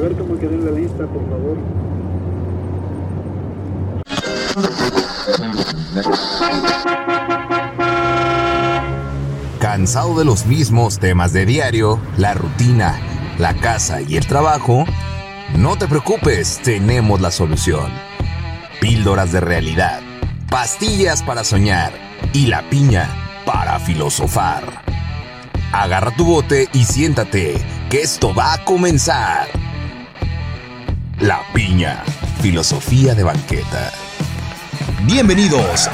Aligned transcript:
ver 0.00 0.16
cómo 0.16 0.38
quedó 0.38 0.52
en 0.52 0.64
la 0.64 0.70
lista, 0.72 1.06
por 1.06 1.28
favor. 1.28 1.56
Cansado 9.58 10.18
de 10.18 10.24
los 10.24 10.46
mismos 10.46 10.98
temas 10.98 11.32
de 11.32 11.46
diario, 11.46 12.00
la 12.16 12.34
rutina, 12.34 12.98
la 13.38 13.54
casa 13.54 14.00
y 14.00 14.16
el 14.16 14.26
trabajo, 14.26 14.84
no 15.56 15.76
te 15.76 15.86
preocupes, 15.86 16.60
tenemos 16.62 17.20
la 17.20 17.30
solución. 17.30 17.92
Píldoras 18.80 19.32
de 19.32 19.40
realidad, 19.40 20.00
pastillas 20.48 21.22
para 21.22 21.44
soñar 21.44 21.92
y 22.32 22.46
la 22.46 22.68
piña 22.70 23.08
para 23.44 23.78
filosofar. 23.78 24.64
Agarra 25.72 26.10
tu 26.16 26.24
bote 26.24 26.68
y 26.72 26.84
siéntate, 26.84 27.54
que 27.90 28.00
esto 28.00 28.34
va 28.34 28.54
a 28.54 28.64
comenzar. 28.64 29.59
La 31.20 31.42
piña, 31.52 32.02
filosofía 32.40 33.14
de 33.14 33.22
banqueta. 33.22 33.92
Bienvenidos. 35.04 35.90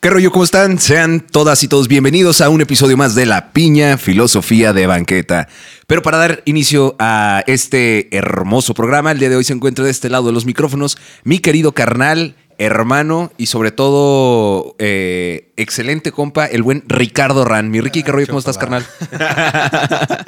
¿Qué 0.00 0.10
rollo? 0.10 0.32
¿Cómo 0.32 0.42
están? 0.42 0.80
Sean 0.80 1.20
todas 1.20 1.62
y 1.62 1.68
todos 1.68 1.86
bienvenidos 1.86 2.40
a 2.40 2.48
un 2.48 2.60
episodio 2.60 2.96
más 2.96 3.14
de 3.14 3.26
La 3.26 3.52
Piña 3.52 3.96
Filosofía 3.96 4.72
de 4.72 4.88
Banqueta. 4.88 5.48
Pero 5.86 6.02
para 6.02 6.18
dar 6.18 6.42
inicio 6.44 6.96
a 6.98 7.44
este 7.46 8.14
hermoso 8.14 8.74
programa, 8.74 9.12
el 9.12 9.20
día 9.20 9.30
de 9.30 9.36
hoy 9.36 9.44
se 9.44 9.52
encuentra 9.52 9.84
de 9.84 9.92
este 9.92 10.10
lado 10.10 10.26
de 10.26 10.32
los 10.32 10.46
micrófonos 10.46 10.98
mi 11.22 11.38
querido 11.38 11.72
carnal, 11.72 12.34
hermano 12.58 13.32
y 13.36 13.46
sobre 13.46 13.72
todo 13.72 14.76
eh, 14.78 15.52
excelente 15.56 16.12
compa, 16.12 16.46
el 16.46 16.62
buen 16.62 16.84
Ricardo 16.86 17.44
Ran. 17.44 17.70
Mi 17.70 17.80
Ricky, 17.80 18.02
¿qué 18.02 18.12
rollo? 18.12 18.26
¿Cómo 18.26 18.38
estás, 18.38 18.58
carnal? 18.58 18.86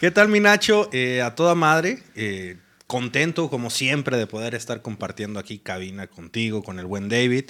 ¿Qué 0.00 0.10
tal, 0.10 0.28
mi 0.28 0.40
Nacho? 0.40 0.88
Eh, 0.92 1.22
a 1.22 1.34
toda 1.34 1.54
madre. 1.54 2.02
eh, 2.16 2.56
contento, 2.86 3.48
como 3.48 3.70
siempre, 3.70 4.18
de 4.18 4.26
poder 4.26 4.54
estar 4.54 4.82
compartiendo 4.82 5.40
aquí 5.40 5.58
cabina 5.58 6.08
contigo, 6.08 6.62
con 6.62 6.78
el 6.78 6.84
buen 6.84 7.08
David. 7.08 7.44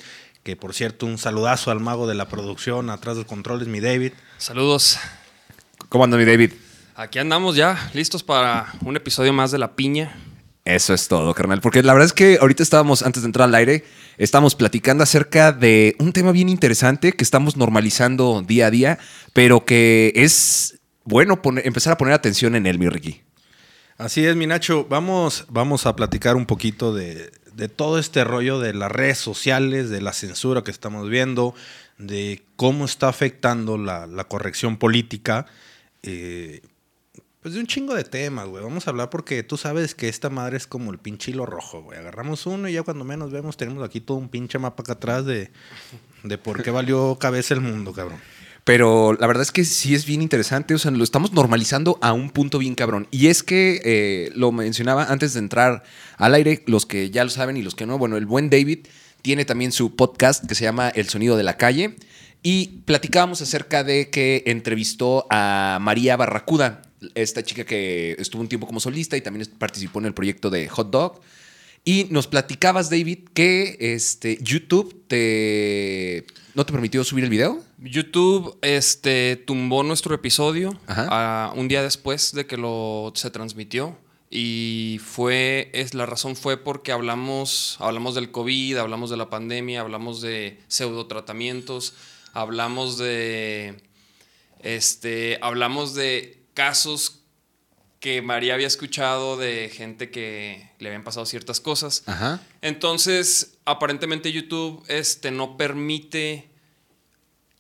Que 0.44 0.56
por 0.56 0.74
cierto, 0.74 1.06
un 1.06 1.18
saludazo 1.18 1.70
al 1.70 1.80
mago 1.80 2.06
de 2.06 2.14
la 2.14 2.28
producción, 2.28 2.90
atrás 2.90 3.16
del 3.16 3.26
control 3.26 3.62
es 3.62 3.68
mi 3.68 3.80
David. 3.80 4.12
Saludos. 4.38 4.98
¿Cómo 5.88 6.04
anda 6.04 6.16
mi 6.16 6.24
David? 6.24 6.52
Aquí 6.94 7.18
andamos 7.18 7.56
ya, 7.56 7.90
listos 7.94 8.22
para 8.22 8.72
un 8.84 8.96
episodio 8.96 9.32
más 9.32 9.50
de 9.50 9.58
La 9.58 9.74
Piña. 9.74 10.14
Eso 10.64 10.94
es 10.94 11.08
todo, 11.08 11.34
carnal. 11.34 11.60
Porque 11.60 11.82
la 11.82 11.92
verdad 11.92 12.06
es 12.06 12.12
que 12.12 12.38
ahorita 12.40 12.62
estábamos, 12.62 13.02
antes 13.02 13.22
de 13.22 13.26
entrar 13.26 13.48
al 13.48 13.54
aire, 13.54 13.84
estábamos 14.16 14.54
platicando 14.54 15.02
acerca 15.02 15.50
de 15.50 15.96
un 15.98 16.12
tema 16.12 16.30
bien 16.30 16.48
interesante 16.48 17.12
que 17.12 17.24
estamos 17.24 17.56
normalizando 17.56 18.42
día 18.42 18.66
a 18.66 18.70
día, 18.70 18.98
pero 19.32 19.64
que 19.64 20.12
es 20.14 20.78
bueno 21.04 21.40
empezar 21.64 21.94
a 21.94 21.98
poner 21.98 22.14
atención 22.14 22.54
en 22.54 22.66
él, 22.66 22.78
mi 22.78 22.88
Ricky. 22.88 23.22
Así 23.98 24.24
es, 24.24 24.36
mi 24.36 24.46
Nacho. 24.46 24.86
Vamos, 24.88 25.46
vamos 25.48 25.86
a 25.86 25.96
platicar 25.96 26.36
un 26.36 26.46
poquito 26.46 26.94
de, 26.94 27.32
de 27.54 27.68
todo 27.68 27.98
este 27.98 28.22
rollo 28.22 28.60
de 28.60 28.72
las 28.72 28.90
redes 28.90 29.18
sociales, 29.18 29.90
de 29.90 30.00
la 30.00 30.12
censura 30.12 30.62
que 30.62 30.70
estamos 30.70 31.08
viendo, 31.08 31.56
de 31.98 32.42
cómo 32.54 32.84
está 32.84 33.08
afectando 33.08 33.78
la, 33.78 34.06
la 34.06 34.24
corrección 34.24 34.76
política. 34.76 35.46
eh, 36.04 36.62
pues 37.42 37.54
de 37.54 37.60
un 37.60 37.66
chingo 37.66 37.94
de 37.94 38.04
temas, 38.04 38.46
güey. 38.46 38.62
Vamos 38.62 38.86
a 38.86 38.90
hablar 38.90 39.10
porque 39.10 39.42
tú 39.42 39.56
sabes 39.56 39.94
que 39.94 40.08
esta 40.08 40.30
madre 40.30 40.56
es 40.56 40.66
como 40.68 40.92
el 40.92 40.98
pinche 40.98 41.32
hilo 41.32 41.44
rojo, 41.44 41.82
güey. 41.82 41.98
Agarramos 41.98 42.46
uno 42.46 42.68
y 42.68 42.74
ya 42.74 42.84
cuando 42.84 43.04
menos 43.04 43.32
vemos 43.32 43.56
tenemos 43.56 43.84
aquí 43.84 44.00
todo 44.00 44.16
un 44.16 44.28
pinche 44.28 44.58
mapa 44.58 44.82
acá 44.82 44.92
atrás 44.92 45.26
de, 45.26 45.50
de 46.22 46.38
por 46.38 46.62
qué 46.62 46.70
valió 46.70 47.16
cabeza 47.18 47.54
el 47.54 47.60
mundo, 47.60 47.92
cabrón. 47.92 48.20
Pero 48.64 49.14
la 49.14 49.26
verdad 49.26 49.42
es 49.42 49.50
que 49.50 49.64
sí 49.64 49.92
es 49.92 50.06
bien 50.06 50.22
interesante, 50.22 50.72
o 50.74 50.78
sea, 50.78 50.92
lo 50.92 51.02
estamos 51.02 51.32
normalizando 51.32 51.98
a 52.00 52.12
un 52.12 52.30
punto 52.30 52.58
bien 52.58 52.76
cabrón. 52.76 53.08
Y 53.10 53.26
es 53.26 53.42
que 53.42 53.80
eh, 53.84 54.30
lo 54.36 54.52
mencionaba 54.52 55.06
antes 55.06 55.34
de 55.34 55.40
entrar 55.40 55.82
al 56.16 56.34
aire, 56.34 56.62
los 56.66 56.86
que 56.86 57.10
ya 57.10 57.24
lo 57.24 57.30
saben 57.30 57.56
y 57.56 57.62
los 57.62 57.74
que 57.74 57.86
no, 57.86 57.98
bueno, 57.98 58.16
el 58.16 58.26
buen 58.26 58.50
David 58.50 58.86
tiene 59.20 59.44
también 59.44 59.72
su 59.72 59.96
podcast 59.96 60.46
que 60.46 60.54
se 60.54 60.62
llama 60.62 60.90
El 60.90 61.08
Sonido 61.08 61.36
de 61.36 61.42
la 61.42 61.56
Calle 61.56 61.96
y 62.44 62.82
platicábamos 62.84 63.42
acerca 63.42 63.82
de 63.82 64.10
que 64.10 64.44
entrevistó 64.46 65.26
a 65.30 65.78
María 65.80 66.16
Barracuda, 66.16 66.82
esta 67.14 67.42
chica 67.42 67.64
que 67.64 68.16
estuvo 68.18 68.42
un 68.42 68.48
tiempo 68.48 68.66
como 68.66 68.80
solista 68.80 69.16
y 69.16 69.20
también 69.20 69.48
participó 69.58 69.98
en 70.00 70.06
el 70.06 70.14
proyecto 70.14 70.50
de 70.50 70.68
Hot 70.68 70.90
Dog. 70.90 71.20
Y 71.84 72.06
nos 72.10 72.28
platicabas, 72.28 72.90
David, 72.90 73.20
que 73.34 73.76
este, 73.80 74.38
YouTube 74.40 75.04
te, 75.08 76.24
no 76.54 76.64
te 76.64 76.72
permitió 76.72 77.02
subir 77.02 77.24
el 77.24 77.30
video. 77.30 77.60
YouTube 77.78 78.56
este, 78.62 79.36
tumbó 79.36 79.82
nuestro 79.82 80.14
episodio 80.14 80.78
Ajá. 80.86 81.08
ah, 81.10 81.52
un 81.56 81.66
día 81.66 81.82
después 81.82 82.32
de 82.32 82.46
que 82.46 82.56
lo 82.56 83.12
se 83.16 83.30
transmitió. 83.30 83.98
Y 84.30 84.98
fue, 85.04 85.70
es, 85.74 85.92
la 85.92 86.06
razón 86.06 86.36
fue 86.36 86.56
porque 86.56 86.92
hablamos, 86.92 87.76
hablamos 87.80 88.14
del 88.14 88.30
COVID, 88.30 88.78
hablamos 88.78 89.10
de 89.10 89.18
la 89.18 89.28
pandemia, 89.28 89.82
hablamos 89.82 90.22
de 90.22 90.58
pseudotratamientos, 90.68 91.92
hablamos 92.32 92.96
de, 92.96 93.74
este, 94.62 95.38
hablamos 95.42 95.94
de 95.94 96.41
casos 96.54 97.22
que 98.00 98.20
María 98.20 98.54
había 98.54 98.66
escuchado 98.66 99.36
de 99.36 99.70
gente 99.72 100.10
que 100.10 100.70
le 100.80 100.88
habían 100.88 101.04
pasado 101.04 101.24
ciertas 101.24 101.60
cosas. 101.60 102.02
Ajá. 102.06 102.40
Entonces, 102.60 103.58
aparentemente 103.64 104.32
YouTube 104.32 104.82
este, 104.88 105.30
no 105.30 105.56
permite 105.56 106.50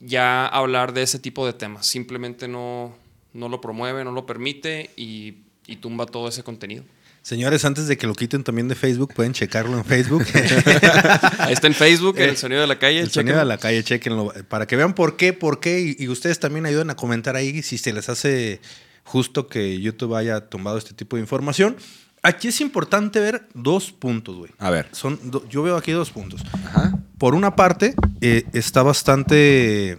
ya 0.00 0.46
hablar 0.46 0.94
de 0.94 1.02
ese 1.02 1.20
tipo 1.20 1.46
de 1.46 1.52
temas. 1.52 1.86
Simplemente 1.86 2.48
no, 2.48 2.92
no 3.32 3.48
lo 3.48 3.60
promueve, 3.60 4.02
no 4.04 4.10
lo 4.10 4.26
permite 4.26 4.90
y, 4.96 5.36
y 5.66 5.76
tumba 5.76 6.06
todo 6.06 6.28
ese 6.28 6.42
contenido. 6.42 6.84
Señores, 7.22 7.64
antes 7.64 7.86
de 7.86 7.96
que 7.96 8.08
lo 8.08 8.14
quiten 8.14 8.42
también 8.42 8.66
de 8.66 8.74
Facebook, 8.74 9.14
pueden 9.14 9.32
checarlo 9.32 9.78
en 9.78 9.84
Facebook. 9.84 10.24
Ahí 11.38 11.52
está 11.52 11.68
en 11.68 11.74
Facebook, 11.74 12.18
en 12.18 12.30
el 12.30 12.36
sonido 12.36 12.60
de 12.62 12.66
la 12.66 12.78
calle. 12.80 12.98
El 13.00 13.10
sonido 13.12 13.38
de 13.38 13.44
la 13.44 13.58
calle, 13.58 13.84
chequenlo. 13.84 14.32
Para 14.48 14.66
que 14.66 14.74
vean 14.74 14.94
por 14.94 15.16
qué, 15.16 15.32
por 15.32 15.60
qué. 15.60 15.80
Y, 15.80 16.04
y 16.04 16.08
ustedes 16.08 16.40
también 16.40 16.66
ayuden 16.66 16.90
a 16.90 16.96
comentar 16.96 17.36
ahí 17.36 17.62
si 17.62 17.78
se 17.78 17.92
les 17.92 18.08
hace 18.08 18.60
justo 19.04 19.46
que 19.46 19.80
YouTube 19.80 20.16
haya 20.16 20.48
tumbado 20.48 20.78
este 20.78 20.94
tipo 20.94 21.14
de 21.16 21.22
información. 21.22 21.76
Aquí 22.24 22.48
es 22.48 22.60
importante 22.60 23.20
ver 23.20 23.46
dos 23.54 23.92
puntos, 23.92 24.36
güey. 24.36 24.50
A 24.58 24.70
ver. 24.70 24.88
Son, 24.90 25.18
do- 25.30 25.48
yo 25.48 25.62
veo 25.62 25.76
aquí 25.76 25.92
dos 25.92 26.10
puntos. 26.10 26.42
Ajá. 26.66 26.98
Por 27.18 27.36
una 27.36 27.54
parte, 27.54 27.94
eh, 28.20 28.44
está 28.52 28.82
bastante. 28.82 29.96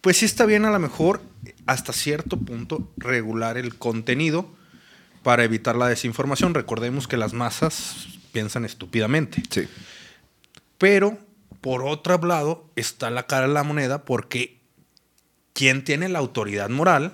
Pues 0.00 0.16
sí 0.18 0.24
está 0.24 0.46
bien 0.46 0.64
a 0.64 0.70
lo 0.70 0.78
mejor 0.78 1.20
hasta 1.66 1.92
cierto 1.92 2.38
punto 2.38 2.92
regular 2.96 3.56
el 3.56 3.76
contenido 3.76 4.54
para 5.24 5.42
evitar 5.42 5.74
la 5.74 5.88
desinformación. 5.88 6.54
Recordemos 6.54 7.08
que 7.08 7.16
las 7.16 7.32
masas 7.32 8.06
piensan 8.30 8.64
estúpidamente. 8.64 9.42
Sí. 9.50 9.66
Pero, 10.78 11.18
por 11.60 11.82
otro 11.82 12.18
lado, 12.18 12.70
está 12.76 13.10
la 13.10 13.26
cara 13.26 13.48
de 13.48 13.54
la 13.54 13.64
moneda 13.64 14.04
porque 14.04 14.60
¿quién 15.52 15.82
tiene 15.82 16.08
la 16.08 16.20
autoridad 16.20 16.68
moral 16.68 17.12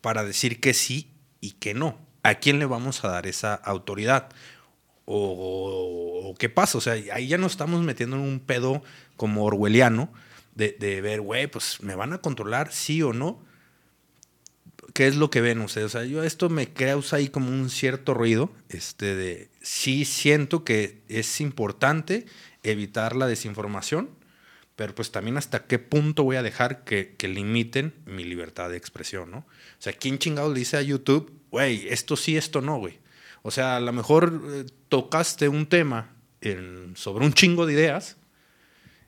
para 0.00 0.24
decir 0.24 0.60
que 0.60 0.72
sí 0.72 1.10
y 1.40 1.52
que 1.52 1.74
no? 1.74 1.98
¿A 2.22 2.36
quién 2.36 2.58
le 2.58 2.64
vamos 2.64 3.04
a 3.04 3.08
dar 3.08 3.26
esa 3.26 3.54
autoridad? 3.54 4.30
¿O, 5.04 6.30
o 6.30 6.34
qué 6.36 6.48
pasa? 6.48 6.78
O 6.78 6.80
sea, 6.80 6.94
ahí 7.12 7.26
ya 7.26 7.36
nos 7.36 7.52
estamos 7.52 7.82
metiendo 7.82 8.16
en 8.16 8.22
un 8.22 8.40
pedo 8.40 8.82
como 9.16 9.44
orwelliano 9.44 10.08
de, 10.54 10.76
de 10.78 11.00
ver, 11.00 11.20
güey, 11.20 11.48
pues 11.48 11.82
me 11.82 11.94
van 11.94 12.12
a 12.12 12.18
controlar 12.18 12.72
sí 12.72 13.02
o 13.02 13.12
no. 13.12 13.40
¿Qué 14.92 15.06
es 15.06 15.16
lo 15.16 15.30
que 15.30 15.40
ven 15.40 15.60
ustedes? 15.60 15.86
O 15.86 15.88
sea, 15.88 16.04
yo 16.04 16.22
esto 16.22 16.50
me 16.50 16.72
causa 16.72 17.16
ahí 17.16 17.28
como 17.28 17.48
un 17.48 17.70
cierto 17.70 18.12
ruido, 18.12 18.52
este 18.68 19.14
de 19.14 19.50
sí 19.62 20.04
siento 20.04 20.64
que 20.64 21.02
es 21.08 21.40
importante 21.40 22.26
evitar 22.62 23.16
la 23.16 23.26
desinformación, 23.26 24.10
pero 24.76 24.94
pues 24.94 25.10
también 25.10 25.36
hasta 25.38 25.66
qué 25.66 25.78
punto 25.78 26.24
voy 26.24 26.36
a 26.36 26.42
dejar 26.42 26.84
que, 26.84 27.16
limiten 27.20 27.94
mi 28.04 28.24
libertad 28.24 28.68
de 28.68 28.76
expresión, 28.76 29.30
¿no? 29.30 29.38
O 29.38 29.46
sea, 29.78 29.92
¿quién 29.92 30.18
chingado 30.18 30.52
le 30.52 30.58
dice 30.58 30.76
a 30.76 30.82
YouTube, 30.82 31.32
güey, 31.50 31.88
esto 31.88 32.16
sí, 32.16 32.36
esto 32.36 32.60
no, 32.60 32.78
güey? 32.78 32.98
O 33.42 33.50
sea, 33.50 33.76
a 33.76 33.80
lo 33.80 33.92
mejor 33.92 34.42
eh, 34.46 34.66
tocaste 34.88 35.48
un 35.48 35.66
tema 35.66 36.16
sobre 36.94 37.24
un 37.24 37.32
chingo 37.32 37.66
de 37.66 37.72
ideas 37.72 38.16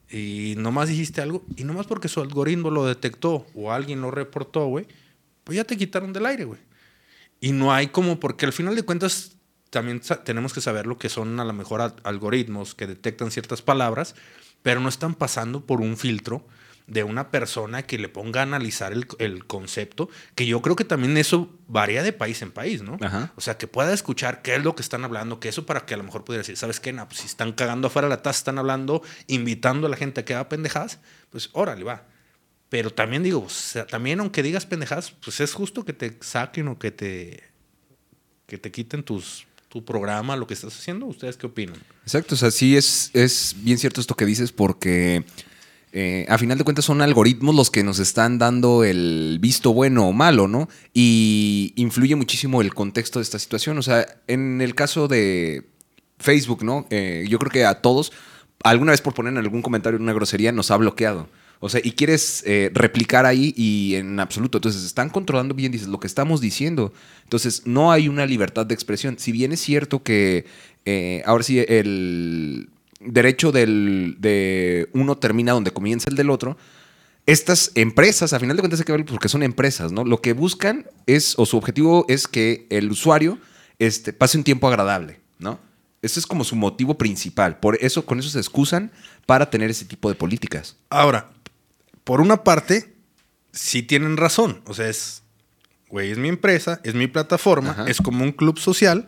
y 0.08 0.54
nomás 0.56 0.88
dijiste 0.88 1.20
algo 1.20 1.44
y 1.56 1.64
nomás 1.64 1.86
porque 1.86 2.06
su 2.06 2.20
algoritmo 2.20 2.70
lo 2.70 2.86
detectó 2.86 3.44
o 3.54 3.72
alguien 3.72 4.00
lo 4.00 4.12
reportó, 4.12 4.66
güey, 4.66 4.86
pues 5.44 5.56
ya 5.56 5.64
te 5.64 5.76
quitaron 5.76 6.12
del 6.12 6.26
aire, 6.26 6.44
güey. 6.44 6.60
Y 7.40 7.52
no 7.52 7.72
hay 7.72 7.88
como, 7.88 8.18
porque 8.20 8.46
al 8.46 8.52
final 8.52 8.74
de 8.74 8.82
cuentas 8.82 9.36
también 9.70 10.00
tenemos 10.24 10.52
que 10.54 10.60
saber 10.60 10.86
lo 10.86 10.98
que 10.98 11.08
son 11.08 11.38
a 11.40 11.44
lo 11.44 11.52
mejor 11.52 11.80
al- 11.80 11.94
algoritmos 12.04 12.74
que 12.74 12.86
detectan 12.86 13.30
ciertas 13.30 13.60
palabras, 13.60 14.14
pero 14.62 14.80
no 14.80 14.88
están 14.88 15.14
pasando 15.14 15.66
por 15.66 15.80
un 15.80 15.96
filtro 15.96 16.46
de 16.86 17.02
una 17.02 17.30
persona 17.30 17.82
que 17.82 17.98
le 17.98 18.08
ponga 18.10 18.40
a 18.40 18.42
analizar 18.42 18.92
el, 18.92 19.06
el 19.18 19.46
concepto, 19.46 20.10
que 20.34 20.46
yo 20.46 20.60
creo 20.60 20.76
que 20.76 20.84
también 20.84 21.16
eso 21.16 21.50
varía 21.66 22.02
de 22.02 22.12
país 22.12 22.42
en 22.42 22.50
país, 22.52 22.82
¿no? 22.82 22.98
Ajá. 23.00 23.32
O 23.36 23.40
sea, 23.40 23.56
que 23.56 23.66
pueda 23.66 23.92
escuchar 23.94 24.42
qué 24.42 24.54
es 24.56 24.62
lo 24.62 24.74
que 24.74 24.82
están 24.82 25.02
hablando, 25.02 25.40
que 25.40 25.48
eso 25.48 25.64
para 25.66 25.86
que 25.86 25.94
a 25.94 25.96
lo 25.96 26.04
mejor 26.04 26.24
pudiera 26.24 26.40
decir, 26.42 26.58
¿sabes 26.58 26.80
qué? 26.80 26.92
No, 26.92 27.06
pues 27.08 27.20
si 27.20 27.26
están 27.26 27.52
cagando 27.52 27.88
afuera 27.88 28.06
de 28.08 28.14
la 28.14 28.22
taza, 28.22 28.38
están 28.38 28.58
hablando, 28.58 29.02
invitando 29.28 29.86
a 29.86 29.90
la 29.90 29.96
gente 29.96 30.20
a 30.20 30.24
que 30.26 30.34
haga 30.34 30.48
pendejadas, 30.50 31.00
pues 31.30 31.48
órale, 31.52 31.84
va. 31.84 32.04
Pero 32.74 32.90
también 32.90 33.22
digo, 33.22 33.46
también 33.88 34.18
aunque 34.18 34.42
digas 34.42 34.66
pendejadas, 34.66 35.12
pues 35.22 35.38
es 35.38 35.52
justo 35.52 35.84
que 35.84 35.92
te 35.92 36.18
saquen 36.22 36.66
o 36.66 36.76
que 36.76 36.90
te, 36.90 37.44
que 38.48 38.58
te 38.58 38.72
quiten 38.72 39.04
tus, 39.04 39.46
tu 39.68 39.84
programa, 39.84 40.34
lo 40.34 40.48
que 40.48 40.54
estás 40.54 40.76
haciendo. 40.76 41.06
¿Ustedes 41.06 41.36
qué 41.36 41.46
opinan? 41.46 41.76
Exacto, 42.02 42.34
o 42.34 42.36
sea, 42.36 42.50
sí 42.50 42.76
es, 42.76 43.12
es 43.12 43.54
bien 43.58 43.78
cierto 43.78 44.00
esto 44.00 44.16
que 44.16 44.26
dices 44.26 44.50
porque 44.50 45.22
eh, 45.92 46.26
a 46.28 46.36
final 46.36 46.58
de 46.58 46.64
cuentas 46.64 46.84
son 46.84 47.00
algoritmos 47.00 47.54
los 47.54 47.70
que 47.70 47.84
nos 47.84 48.00
están 48.00 48.40
dando 48.40 48.82
el 48.82 49.38
visto 49.40 49.72
bueno 49.72 50.08
o 50.08 50.12
malo, 50.12 50.48
¿no? 50.48 50.68
Y 50.92 51.74
influye 51.76 52.16
muchísimo 52.16 52.60
el 52.60 52.74
contexto 52.74 53.20
de 53.20 53.22
esta 53.22 53.38
situación. 53.38 53.78
O 53.78 53.82
sea, 53.82 54.04
en 54.26 54.60
el 54.60 54.74
caso 54.74 55.06
de 55.06 55.62
Facebook, 56.18 56.64
¿no? 56.64 56.88
Eh, 56.90 57.24
yo 57.28 57.38
creo 57.38 57.52
que 57.52 57.66
a 57.66 57.82
todos, 57.82 58.10
alguna 58.64 58.90
vez 58.90 59.00
por 59.00 59.14
poner 59.14 59.32
en 59.32 59.38
algún 59.38 59.62
comentario 59.62 60.00
una 60.00 60.12
grosería, 60.12 60.50
nos 60.50 60.72
ha 60.72 60.76
bloqueado. 60.76 61.28
O 61.64 61.70
sea, 61.70 61.80
y 61.82 61.92
quieres 61.92 62.42
eh, 62.44 62.70
replicar 62.74 63.24
ahí 63.24 63.54
y 63.56 63.94
en 63.94 64.20
absoluto. 64.20 64.58
Entonces, 64.58 64.84
están 64.84 65.08
controlando 65.08 65.54
bien, 65.54 65.72
dices, 65.72 65.88
lo 65.88 65.98
que 65.98 66.06
estamos 66.06 66.42
diciendo. 66.42 66.92
Entonces, 67.22 67.62
no 67.64 67.90
hay 67.90 68.06
una 68.06 68.26
libertad 68.26 68.66
de 68.66 68.74
expresión. 68.74 69.18
Si 69.18 69.32
bien 69.32 69.50
es 69.50 69.60
cierto 69.60 70.02
que 70.02 70.44
eh, 70.84 71.22
ahora 71.24 71.42
sí 71.42 71.64
el 71.66 72.68
derecho 73.00 73.50
del, 73.50 74.16
de 74.18 74.90
uno 74.92 75.16
termina 75.16 75.52
donde 75.52 75.70
comienza 75.70 76.10
el 76.10 76.16
del 76.16 76.28
otro, 76.28 76.58
estas 77.24 77.70
empresas, 77.76 78.34
a 78.34 78.40
final 78.40 78.58
de 78.58 78.60
cuentas, 78.60 78.80
hay 78.80 78.84
que 78.84 78.92
ver 78.92 79.06
porque 79.06 79.30
son 79.30 79.42
empresas, 79.42 79.90
¿no? 79.90 80.04
Lo 80.04 80.20
que 80.20 80.34
buscan 80.34 80.84
es, 81.06 81.32
o 81.38 81.46
su 81.46 81.56
objetivo 81.56 82.04
es 82.10 82.28
que 82.28 82.66
el 82.68 82.90
usuario 82.90 83.38
este, 83.78 84.12
pase 84.12 84.36
un 84.36 84.44
tiempo 84.44 84.68
agradable, 84.68 85.18
¿no? 85.38 85.58
Ese 86.02 86.20
es 86.20 86.26
como 86.26 86.44
su 86.44 86.56
motivo 86.56 86.98
principal. 86.98 87.58
Por 87.58 87.78
eso, 87.82 88.04
con 88.04 88.18
eso 88.18 88.28
se 88.28 88.38
excusan 88.38 88.92
para 89.24 89.48
tener 89.48 89.70
ese 89.70 89.86
tipo 89.86 90.10
de 90.10 90.14
políticas. 90.14 90.76
Ahora, 90.90 91.30
por 92.04 92.20
una 92.20 92.44
parte, 92.44 92.94
sí 93.52 93.82
tienen 93.82 94.16
razón. 94.16 94.62
O 94.66 94.74
sea, 94.74 94.88
es, 94.88 95.22
güey, 95.88 96.10
es 96.10 96.18
mi 96.18 96.28
empresa, 96.28 96.80
es 96.84 96.94
mi 96.94 97.06
plataforma, 97.06 97.70
Ajá. 97.70 97.86
es 97.88 98.00
como 98.00 98.24
un 98.24 98.32
club 98.32 98.58
social. 98.58 99.06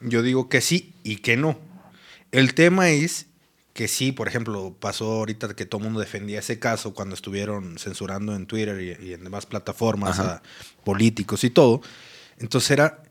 Yo 0.00 0.22
digo 0.22 0.48
que 0.48 0.60
sí 0.60 0.92
y 1.02 1.16
que 1.16 1.36
no. 1.36 1.58
El 2.32 2.54
tema 2.54 2.90
es 2.90 3.26
que 3.72 3.88
sí, 3.88 4.12
por 4.12 4.28
ejemplo, 4.28 4.76
pasó 4.78 5.12
ahorita 5.12 5.54
que 5.54 5.66
todo 5.66 5.80
el 5.80 5.84
mundo 5.84 6.00
defendía 6.00 6.38
ese 6.40 6.58
caso 6.58 6.94
cuando 6.94 7.14
estuvieron 7.14 7.78
censurando 7.78 8.34
en 8.36 8.46
Twitter 8.46 8.80
y, 9.00 9.08
y 9.08 9.12
en 9.14 9.24
demás 9.24 9.46
plataformas 9.46 10.18
Ajá. 10.18 10.34
a 10.34 10.42
políticos 10.84 11.42
y 11.44 11.50
todo. 11.50 11.80
Entonces 12.38 12.70
era, 12.70 13.02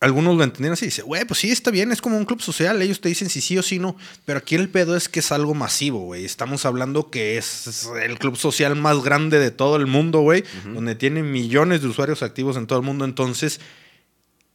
algunos 0.00 0.36
lo 0.36 0.44
entendieron 0.44 0.74
así, 0.74 0.86
dice, 0.86 1.02
güey, 1.02 1.24
pues 1.24 1.40
sí, 1.40 1.50
está 1.50 1.70
bien, 1.70 1.90
es 1.90 2.00
como 2.00 2.16
un 2.16 2.24
club 2.24 2.40
social, 2.40 2.80
ellos 2.80 3.00
te 3.00 3.08
dicen 3.08 3.28
si 3.28 3.40
sí 3.40 3.58
o 3.58 3.62
si 3.62 3.78
no, 3.78 3.96
pero 4.24 4.38
aquí 4.38 4.54
el 4.54 4.68
pedo 4.68 4.96
es 4.96 5.08
que 5.08 5.20
es 5.20 5.32
algo 5.32 5.54
masivo, 5.54 6.00
güey. 6.00 6.24
Estamos 6.24 6.64
hablando 6.64 7.10
que 7.10 7.36
es 7.36 7.88
el 8.00 8.18
club 8.18 8.36
social 8.36 8.76
más 8.76 9.02
grande 9.02 9.40
de 9.40 9.50
todo 9.50 9.76
el 9.76 9.86
mundo, 9.86 10.20
güey, 10.20 10.44
donde 10.72 10.94
tiene 10.94 11.22
millones 11.22 11.82
de 11.82 11.88
usuarios 11.88 12.22
activos 12.22 12.56
en 12.56 12.66
todo 12.66 12.78
el 12.78 12.84
mundo, 12.84 13.04
entonces 13.04 13.60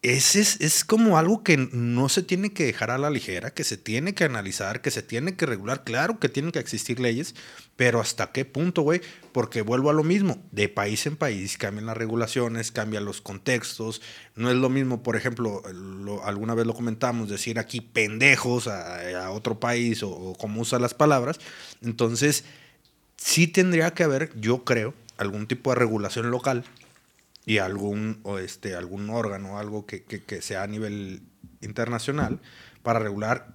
ese 0.03 0.41
es, 0.41 0.59
es 0.59 0.83
como 0.83 1.17
algo 1.17 1.43
que 1.43 1.55
no 1.71 2.09
se 2.09 2.23
tiene 2.23 2.51
que 2.51 2.65
dejar 2.65 2.91
a 2.91 2.97
la 2.97 3.09
ligera, 3.09 3.51
que 3.53 3.63
se 3.63 3.77
tiene 3.77 4.13
que 4.13 4.25
analizar, 4.25 4.81
que 4.81 4.91
se 4.91 5.01
tiene 5.01 5.35
que 5.37 5.45
regular. 5.45 5.85
Claro 5.85 6.19
que 6.19 6.27
tienen 6.27 6.51
que 6.51 6.59
existir 6.59 6.99
leyes, 6.99 7.35
pero 7.77 8.01
¿hasta 8.01 8.33
qué 8.33 8.43
punto, 8.43 8.81
güey? 8.81 8.99
Porque 9.31 9.61
vuelvo 9.61 9.89
a 9.89 9.93
lo 9.93 10.03
mismo, 10.03 10.43
de 10.51 10.67
país 10.67 11.05
en 11.05 11.15
país 11.15 11.57
cambian 11.57 11.85
las 11.85 11.95
regulaciones, 11.95 12.71
cambian 12.73 13.05
los 13.05 13.21
contextos. 13.21 14.01
No 14.35 14.49
es 14.51 14.57
lo 14.57 14.69
mismo, 14.69 15.03
por 15.03 15.15
ejemplo, 15.15 15.63
lo- 15.71 16.25
alguna 16.25 16.53
vez 16.53 16.67
lo 16.67 16.73
comentamos, 16.73 17.29
decir 17.29 17.57
aquí 17.57 17.79
pendejos 17.79 18.67
a, 18.67 19.23
a 19.25 19.31
otro 19.31 19.59
país 19.59 20.03
o, 20.03 20.09
o 20.09 20.35
cómo 20.37 20.59
usa 20.61 20.79
las 20.79 20.93
palabras. 20.93 21.39
Entonces, 21.81 22.43
sí 23.15 23.47
tendría 23.47 23.91
que 23.91 24.03
haber, 24.03 24.31
yo 24.37 24.65
creo, 24.65 24.93
algún 25.17 25.47
tipo 25.47 25.69
de 25.69 25.75
regulación 25.75 26.29
local 26.29 26.65
y 27.45 27.57
algún, 27.57 28.19
o 28.23 28.37
este, 28.39 28.75
algún 28.75 29.09
órgano, 29.09 29.57
algo 29.59 29.85
que, 29.85 30.03
que- 30.03 30.23
que 30.23 30.41
sea 30.41 30.63
a 30.63 30.67
nivel 30.67 31.21
internacional 31.61 32.39
para 32.83 32.99
regular 32.99 33.47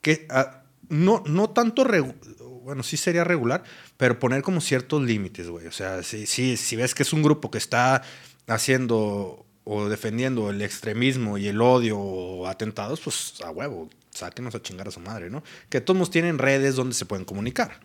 que 0.00 0.26
ah, 0.30 0.62
no, 0.88 1.22
no 1.26 1.50
tanto, 1.50 1.84
regu- 1.84 2.14
bueno, 2.62 2.82
sí 2.82 2.96
sería 2.96 3.24
regular, 3.24 3.64
pero 3.96 4.18
poner 4.18 4.42
como 4.42 4.60
ciertos 4.60 5.02
límites, 5.02 5.48
güey. 5.48 5.66
O 5.66 5.72
sea, 5.72 6.02
si, 6.02 6.26
si, 6.26 6.56
si 6.56 6.76
ves 6.76 6.94
que 6.94 7.02
es 7.02 7.12
un 7.12 7.22
grupo 7.22 7.50
que 7.50 7.58
está 7.58 8.02
haciendo 8.46 9.44
o 9.64 9.88
defendiendo 9.88 10.50
el 10.50 10.60
extremismo 10.62 11.38
y 11.38 11.48
el 11.48 11.60
odio 11.60 11.98
o 11.98 12.46
atentados, 12.46 13.00
pues 13.00 13.34
a 13.44 13.50
huevo, 13.50 13.88
sáquenos 14.10 14.54
a 14.54 14.62
chingar 14.62 14.88
a 14.88 14.90
su 14.90 15.00
madre, 15.00 15.30
¿no? 15.30 15.42
Que 15.70 15.80
todos 15.80 16.10
tienen 16.10 16.38
redes 16.38 16.74
donde 16.76 16.94
se 16.94 17.06
pueden 17.06 17.24
comunicar. 17.24 17.80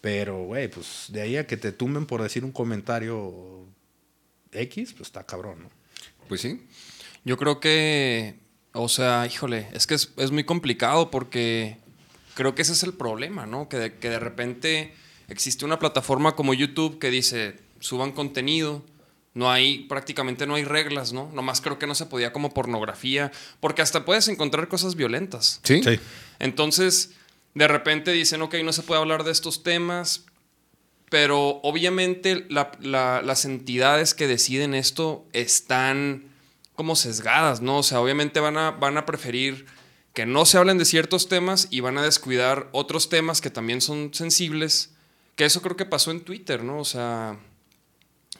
Pero, 0.00 0.44
güey, 0.44 0.68
pues 0.68 1.06
de 1.10 1.20
ahí 1.20 1.36
a 1.36 1.46
que 1.46 1.58
te 1.58 1.72
tumben 1.72 2.06
por 2.06 2.22
decir 2.22 2.42
un 2.44 2.52
comentario 2.52 3.59
X, 4.52 4.92
pues 4.92 5.08
está 5.08 5.24
cabrón, 5.24 5.64
¿no? 5.64 5.70
Pues 6.28 6.40
sí. 6.40 6.66
Yo 7.24 7.36
creo 7.36 7.60
que, 7.60 8.36
o 8.72 8.88
sea, 8.88 9.26
híjole, 9.26 9.68
es 9.72 9.86
que 9.86 9.94
es, 9.94 10.12
es 10.16 10.30
muy 10.30 10.44
complicado 10.44 11.10
porque 11.10 11.76
creo 12.34 12.54
que 12.54 12.62
ese 12.62 12.72
es 12.72 12.82
el 12.82 12.94
problema, 12.94 13.46
¿no? 13.46 13.68
Que 13.68 13.76
de, 13.76 13.94
que 13.98 14.08
de 14.08 14.18
repente 14.18 14.94
existe 15.28 15.64
una 15.64 15.78
plataforma 15.78 16.36
como 16.36 16.54
YouTube 16.54 16.98
que 16.98 17.10
dice, 17.10 17.58
suban 17.80 18.12
contenido, 18.12 18.84
no 19.34 19.50
hay, 19.50 19.80
prácticamente 19.84 20.46
no 20.46 20.56
hay 20.56 20.64
reglas, 20.64 21.12
¿no? 21.12 21.30
Nomás 21.32 21.60
creo 21.60 21.78
que 21.78 21.86
no 21.86 21.94
se 21.94 22.06
podía 22.06 22.32
como 22.32 22.52
pornografía, 22.52 23.30
porque 23.60 23.82
hasta 23.82 24.04
puedes 24.04 24.28
encontrar 24.28 24.68
cosas 24.68 24.96
violentas. 24.96 25.60
Sí. 25.62 25.82
Entonces, 26.38 27.12
de 27.54 27.68
repente 27.68 28.12
dicen, 28.12 28.42
ok, 28.42 28.56
no 28.64 28.72
se 28.72 28.82
puede 28.82 29.00
hablar 29.00 29.24
de 29.24 29.32
estos 29.32 29.62
temas, 29.62 30.24
pero 31.10 31.60
obviamente 31.62 32.46
la- 32.48 32.72
la- 32.80 33.20
las 33.22 33.44
entidades 33.44 34.14
que 34.14 34.26
deciden 34.26 34.74
esto 34.74 35.26
están 35.34 36.24
como 36.74 36.96
sesgadas, 36.96 37.60
¿no? 37.60 37.78
O 37.78 37.82
sea, 37.82 38.00
obviamente 38.00 38.40
van 38.40 38.56
a, 38.56 38.70
van 38.70 38.96
a 38.96 39.04
preferir 39.04 39.66
que 40.14 40.24
no 40.24 40.46
se 40.46 40.56
hablen 40.56 40.78
de 40.78 40.84
ciertos 40.86 41.28
temas 41.28 41.68
y 41.70 41.80
van 41.80 41.98
a 41.98 42.02
descuidar 42.02 42.68
otros 42.72 43.08
temas 43.10 43.40
que 43.42 43.50
también 43.50 43.80
son 43.82 44.14
sensibles, 44.14 44.90
que 45.36 45.44
eso 45.44 45.60
creo 45.62 45.76
que 45.76 45.84
pasó 45.84 46.10
en 46.10 46.22
Twitter, 46.22 46.64
¿no? 46.64 46.78
O 46.80 46.84
sea, 46.84 47.38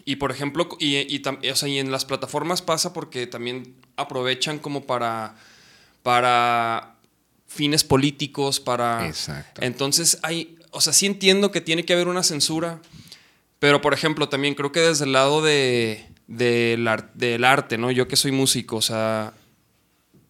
y 0.04 0.16
por 0.16 0.30
ejemplo, 0.32 0.68
y, 0.78 0.96
y 0.96 1.20
tam- 1.22 1.38
o 1.50 1.54
sea, 1.56 1.68
y 1.68 1.78
en 1.78 1.92
las 1.92 2.04
plataformas 2.06 2.62
pasa 2.62 2.92
porque 2.92 3.26
también 3.26 3.74
aprovechan 3.96 4.58
como 4.58 4.86
para, 4.86 5.36
para 6.02 6.96
fines 7.46 7.84
políticos, 7.84 8.60
para... 8.60 9.06
Exacto. 9.06 9.60
Entonces 9.62 10.18
hay, 10.22 10.56
o 10.70 10.80
sea, 10.80 10.92
sí 10.92 11.06
entiendo 11.06 11.50
que 11.50 11.60
tiene 11.60 11.84
que 11.84 11.92
haber 11.92 12.08
una 12.08 12.22
censura, 12.22 12.80
pero 13.58 13.80
por 13.80 13.92
ejemplo, 13.94 14.28
también 14.28 14.54
creo 14.54 14.72
que 14.72 14.80
desde 14.80 15.04
el 15.04 15.12
lado 15.12 15.42
de, 15.42 16.06
del, 16.26 16.86
ar- 16.88 17.12
del 17.14 17.44
arte, 17.44 17.76
¿no? 17.78 17.90
Yo 17.90 18.08
que 18.08 18.16
soy 18.16 18.32
músico, 18.32 18.76
o 18.76 18.82
sea, 18.82 19.34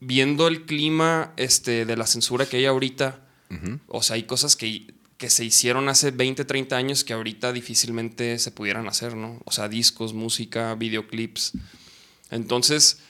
viendo 0.01 0.49
el 0.49 0.65
clima 0.65 1.33
este, 1.37 1.85
de 1.85 1.97
la 1.97 2.07
censura 2.07 2.47
que 2.47 2.57
hay 2.59 2.67
ahorita, 2.67 3.21
o 3.89 4.03
sea, 4.03 4.15
hay 4.15 4.23
cosas 4.25 4.55
que, 4.57 4.95
que 5.17 5.29
se 5.29 5.45
hicieron 5.45 5.89
hace 5.89 6.13
20, 6.13 6.45
30 6.45 6.77
años 6.77 7.03
que 7.05 7.13
ahorita 7.13 7.53
difícilmente 7.53 8.39
se 8.39 8.51
pudieran 8.53 8.87
hacer, 8.89 9.17
¿no? 9.17 9.41
O 9.45 9.51
sea, 9.53 9.69
discos, 9.69 10.15
música, 10.15 10.75
videoclips. 10.77 11.53
Entonces, 12.31 13.01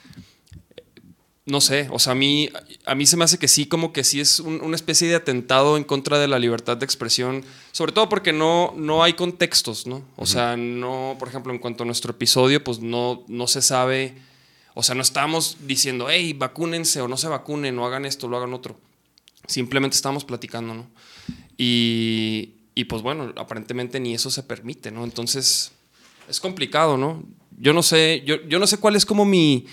no 1.50 1.60
sé, 1.60 1.88
o 1.90 1.98
sea, 1.98 2.12
a 2.12 2.14
mí, 2.14 2.48
a 2.86 2.94
mí 2.94 3.04
se 3.06 3.16
me 3.16 3.24
hace 3.24 3.38
que 3.38 3.48
sí, 3.48 3.66
como 3.66 3.92
que 3.92 4.04
sí 4.04 4.20
es 4.20 4.40
un- 4.40 4.60
una 4.62 4.76
especie 4.76 5.08
de 5.08 5.16
atentado 5.16 5.76
en 5.76 5.84
contra 5.84 6.18
de 6.18 6.28
la 6.28 6.38
libertad 6.38 6.76
de 6.76 6.84
expresión, 6.84 7.44
sobre 7.72 7.92
todo 7.92 8.08
porque 8.08 8.32
no, 8.32 8.72
no 8.76 9.02
hay 9.02 9.12
contextos, 9.14 9.86
¿no? 9.86 10.02
O 10.16 10.26
sea, 10.26 10.56
no, 10.56 11.16
por 11.18 11.28
ejemplo, 11.28 11.52
en 11.52 11.58
cuanto 11.58 11.82
a 11.82 11.86
nuestro 11.86 12.12
episodio, 12.12 12.62
pues 12.64 12.78
no, 12.80 13.24
no 13.28 13.46
se 13.46 13.62
sabe, 13.62 14.14
o 14.74 14.82
sea, 14.82 14.94
no 14.94 15.02
estamos 15.02 15.56
diciendo, 15.66 16.06
hey, 16.08 16.32
vacúnense 16.32 17.00
o 17.00 17.08
no 17.08 17.16
se 17.16 17.28
vacunen 17.28 17.78
o 17.78 17.84
hagan 17.86 18.04
esto 18.06 18.28
lo 18.28 18.36
hagan 18.36 18.54
otro. 18.54 18.78
Simplemente 19.46 19.96
estamos 19.96 20.24
platicando, 20.24 20.74
¿no? 20.74 20.86
Y, 21.58 22.54
y 22.74 22.84
pues 22.84 23.02
bueno, 23.02 23.32
aparentemente 23.36 24.00
ni 24.00 24.14
eso 24.14 24.30
se 24.30 24.42
permite, 24.42 24.90
¿no? 24.90 25.04
Entonces, 25.04 25.72
es 26.28 26.40
complicado, 26.40 26.96
¿no? 26.96 27.22
Yo 27.58 27.72
no 27.72 27.82
sé, 27.82 28.22
yo, 28.24 28.36
yo 28.48 28.58
no 28.58 28.66
sé 28.66 28.78
cuál 28.78 28.96
es 28.96 29.04
como 29.04 29.24
mi, 29.24 29.66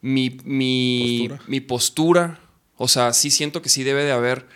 mi, 0.00 0.38
mi, 0.44 1.26
Postura. 1.28 1.42
mi 1.48 1.60
postura. 1.60 2.40
O 2.76 2.88
sea, 2.88 3.12
sí 3.12 3.30
siento 3.30 3.60
que 3.62 3.68
sí 3.68 3.82
debe 3.84 4.04
de 4.04 4.12
haber 4.12 4.46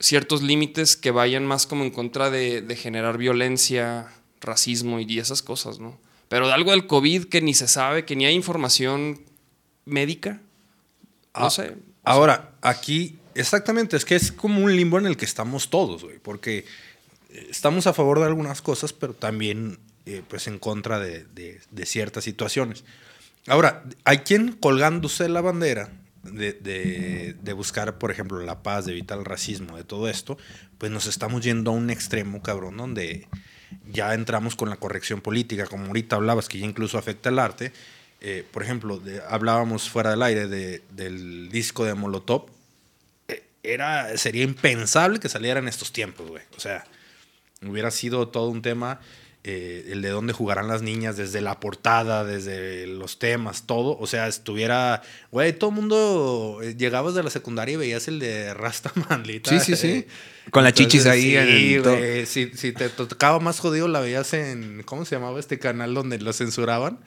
ciertos 0.00 0.42
límites 0.42 0.96
que 0.96 1.10
vayan 1.10 1.44
más 1.46 1.66
como 1.66 1.84
en 1.84 1.90
contra 1.90 2.30
de, 2.30 2.62
de 2.62 2.76
generar 2.76 3.18
violencia, 3.18 4.08
racismo 4.40 5.00
y 5.00 5.18
esas 5.18 5.42
cosas, 5.42 5.78
¿no? 5.80 5.98
Pero 6.28 6.46
de 6.46 6.52
algo 6.54 6.70
del 6.70 6.86
COVID 6.86 7.24
que 7.24 7.40
ni 7.40 7.54
se 7.54 7.68
sabe, 7.68 8.04
que 8.04 8.14
ni 8.16 8.26
hay 8.26 8.34
información 8.34 9.20
médica, 9.84 10.40
no 11.34 11.46
Ah, 11.46 11.50
sé. 11.50 11.76
Ahora, 12.04 12.52
aquí, 12.62 13.16
exactamente, 13.34 13.96
es 13.96 14.04
que 14.04 14.14
es 14.16 14.30
como 14.32 14.62
un 14.62 14.74
limbo 14.76 14.98
en 14.98 15.06
el 15.06 15.16
que 15.16 15.24
estamos 15.24 15.68
todos, 15.70 16.04
güey, 16.04 16.18
porque 16.18 16.64
estamos 17.50 17.86
a 17.86 17.92
favor 17.94 18.18
de 18.20 18.26
algunas 18.26 18.62
cosas, 18.62 18.92
pero 18.92 19.14
también 19.14 19.78
eh, 20.06 20.22
pues 20.28 20.46
en 20.46 20.58
contra 20.58 20.98
de, 20.98 21.24
de- 21.34 21.60
de 21.70 21.86
ciertas 21.86 22.24
situaciones. 22.24 22.84
Ahora, 23.48 23.84
hay 24.04 24.18
quien 24.18 24.52
colgándose 24.52 25.28
la 25.28 25.40
bandera 25.40 25.90
de, 26.22 26.52
de- 26.52 27.52
buscar, 27.54 27.98
por 27.98 28.10
ejemplo, 28.10 28.38
la 28.40 28.62
paz, 28.62 28.84
de 28.86 28.92
evitar 28.92 29.18
el 29.18 29.24
racismo, 29.24 29.76
de 29.76 29.84
todo 29.84 30.08
esto, 30.08 30.36
pues 30.78 30.92
nos 30.92 31.06
estamos 31.06 31.42
yendo 31.42 31.70
a 31.70 31.74
un 31.74 31.90
extremo, 31.90 32.42
cabrón, 32.42 32.76
donde 32.76 33.26
ya 33.90 34.14
entramos 34.14 34.54
con 34.54 34.70
la 34.70 34.76
corrección 34.76 35.20
política, 35.20 35.66
como 35.66 35.86
ahorita 35.86 36.16
hablabas, 36.16 36.48
que 36.48 36.58
ya 36.58 36.66
incluso 36.66 36.98
afecta 36.98 37.30
el 37.30 37.38
arte. 37.38 37.72
Eh, 38.20 38.44
por 38.52 38.62
ejemplo, 38.62 39.00
hablábamos 39.28 39.88
fuera 39.88 40.10
del 40.10 40.22
aire 40.22 40.46
de- 40.48 40.82
del 40.90 41.48
disco 41.50 41.84
de 41.84 41.94
Molotov. 41.94 42.46
Eh, 43.28 43.42
Era, 43.62 44.16
sería 44.18 44.44
impensable 44.44 45.18
que 45.20 45.28
saliera 45.28 45.58
en 45.60 45.68
estos 45.68 45.92
tiempos, 45.92 46.28
güey. 46.28 46.42
O 46.56 46.60
sea, 46.60 46.84
hubiera 47.66 47.90
sido 47.90 48.28
todo 48.28 48.48
un 48.48 48.62
tema, 48.62 49.00
eh, 49.44 49.90
el 49.92 50.02
de 50.02 50.10
dónde 50.10 50.32
jugarán 50.32 50.68
las 50.68 50.82
niñas, 50.82 51.16
desde 51.16 51.40
la 51.40 51.60
portada, 51.60 52.24
desde 52.24 52.86
los 52.86 53.18
temas, 53.18 53.66
todo. 53.66 53.96
O 53.98 54.06
sea, 54.06 54.26
estuviera, 54.26 55.02
güey, 55.30 55.52
todo 55.52 55.70
el 55.70 55.76
mundo, 55.76 56.60
eh, 56.62 56.74
llegabas 56.76 57.14
de 57.14 57.22
la 57.22 57.30
secundaria 57.30 57.74
y 57.74 57.76
veías 57.76 58.08
el 58.08 58.18
de 58.18 58.52
Rastaman, 58.52 59.24
Sí, 59.44 59.60
sí, 59.60 59.76
sí. 59.76 60.06
Con 60.50 60.64
las 60.64 60.72
chichis 60.72 61.06
ahí 61.06 61.36
Sí, 61.36 61.78
güey. 61.78 62.26
Si, 62.26 62.50
si 62.54 62.72
te 62.72 62.88
tocaba 62.88 63.38
más 63.38 63.60
jodido, 63.60 63.86
la 63.86 64.00
veías 64.00 64.32
en, 64.34 64.82
¿cómo 64.84 65.04
se 65.04 65.14
llamaba 65.14 65.38
este 65.38 65.58
canal 65.58 65.94
donde 65.94 66.18
lo 66.18 66.32
censuraban? 66.32 66.98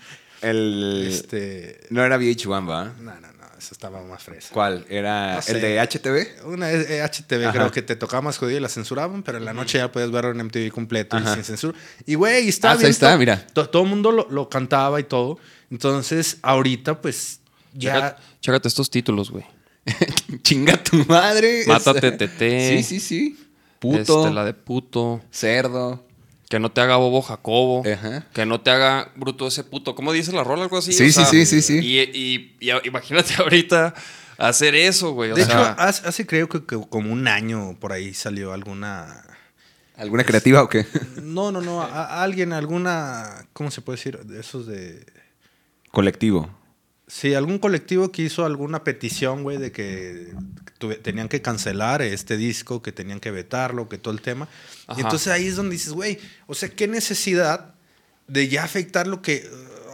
El... 0.42 1.06
Este... 1.08 1.82
No 1.90 2.04
era 2.04 2.18
VH1, 2.18 2.70
¿va? 2.70 2.94
No, 3.00 3.20
no, 3.20 3.31
eso 3.62 3.74
estaba 3.74 4.02
más 4.04 4.24
fresa. 4.24 4.50
¿Cuál? 4.52 4.86
¿Era 4.90 5.36
No 5.36 5.42
sé. 5.42 5.52
el 5.54 5.62
de 5.62 5.80
HTV? 5.80 6.46
Una 6.48 6.72
eh, 6.72 7.02
HTV, 7.02 7.44
Ajá. 7.44 7.52
creo 7.54 7.72
que 7.72 7.82
te 7.82 7.96
tocaba 7.96 8.22
más 8.22 8.38
jodido 8.38 8.58
y 8.58 8.62
la 8.62 8.70
censuraban, 8.70 9.22
pero 9.24 9.38
en 9.38 9.46
la 9.46 9.54
noche 9.54 9.78
ya 9.78 9.92
podías 9.92 10.10
verlo 10.12 10.32
en 10.32 10.38
MTV 10.46 10.72
completo 10.72 11.18
y 11.20 11.28
sin 11.28 11.44
censura. 11.44 11.78
Y 12.06 12.16
güey, 12.16 12.50
está 12.50 12.72
Ah, 12.72 12.76
bien. 12.76 12.86
ahí 12.88 12.92
está, 12.92 13.16
mira. 13.18 13.46
to- 13.54 13.70
todo 13.70 13.84
el 13.84 13.90
mundo 13.90 14.12
lo, 14.12 14.28
lo 14.30 14.50
cantaba 14.50 15.00
y 15.00 15.04
todo. 15.04 15.38
Entonces, 15.70 16.38
ahorita, 16.42 17.00
pues, 17.02 17.40
ya. 17.74 18.18
Chécate, 18.42 18.68
estos 18.68 18.90
títulos, 18.90 19.30
güey. 19.32 19.46
Chinga 20.44 20.82
tu 20.84 20.98
madre. 21.06 21.64
Mátate, 21.68 22.12
tete. 22.18 22.78
Sí, 22.78 22.84
sí, 22.84 23.00
sí. 23.00 23.48
Puto. 23.80 24.24
Este, 24.24 24.34
la 24.34 24.44
de 24.46 24.54
puto. 24.54 25.22
Cerdo. 25.32 26.06
Que 26.52 26.60
no 26.60 26.70
te 26.72 26.82
haga 26.82 26.98
bobo 26.98 27.22
Jacobo. 27.22 27.82
Ajá. 27.92 28.28
Que 28.34 28.46
no 28.46 28.60
te 28.62 28.70
haga 28.72 29.12
bruto 29.16 29.48
ese 29.48 29.64
puto. 29.64 29.96
¿Cómo 29.96 30.12
dice 30.12 30.34
la 30.34 30.44
rola? 30.44 30.64
Algo 30.64 30.78
así. 30.78 30.92
Sí, 30.92 31.12
sí, 31.12 31.24
sí, 31.26 31.46
sí, 31.46 31.62
sí. 31.62 31.80
Y, 31.82 32.00
y- 32.02 32.58
y 32.60 32.70
a- 32.72 32.82
imagínate 32.84 33.34
ahorita 33.40 33.94
hacer 34.38 34.76
eso, 34.76 35.14
güey. 35.14 35.32
O 35.32 35.36
De 35.36 35.44
hecho, 35.44 35.52
sea, 35.52 35.72
hace, 35.72 36.08
hace 36.08 36.28
creo 36.28 36.50
que, 36.50 36.66
que 36.66 36.78
como 36.90 37.12
un 37.14 37.28
año 37.30 37.78
por 37.80 37.94
ahí 37.94 38.14
salió 38.14 38.52
alguna. 38.54 39.24
¿Alguna 39.96 40.24
creativa 40.26 40.62
o 40.62 40.68
qué? 40.70 40.86
No, 41.22 41.52
no, 41.54 41.62
no. 41.62 41.82
a- 41.82 41.86
a 42.20 42.22
alguien, 42.24 42.52
alguna. 42.52 43.46
¿Cómo 43.54 43.72
se 43.72 43.82
puede 43.82 43.96
decir? 43.98 44.20
De 44.20 44.40
esos 44.42 44.68
de. 44.68 45.06
Colectivo. 45.92 46.50
Sí, 47.14 47.34
algún 47.34 47.60
colectivo 47.60 48.10
que 48.10 48.22
hizo 48.22 48.46
alguna 48.46 48.86
petición, 48.86 49.44
güey, 49.44 49.58
de 49.58 49.74
que 49.74 50.34
tuve- 50.80 50.96
tenían 50.96 51.28
que 51.28 51.42
cancelar 51.42 52.02
este 52.02 52.38
disco, 52.38 52.82
que 52.82 52.94
tenían 52.94 53.20
que 53.20 53.32
vetarlo, 53.32 53.90
que 53.90 53.98
todo 53.98 54.14
el 54.14 54.22
tema. 54.22 54.48
Ajá. 54.88 54.98
Y 54.98 55.04
entonces 55.04 55.28
ahí 55.28 55.48
es 55.48 55.58
donde 55.58 55.74
dices, 55.74 55.92
güey, 55.92 56.20
o 56.48 56.54
sea, 56.56 56.70
qué 56.70 56.88
necesidad 56.88 57.76
de 58.28 58.48
ya 58.48 58.64
afectar 58.64 59.08
lo 59.08 59.22
que. 59.22 59.46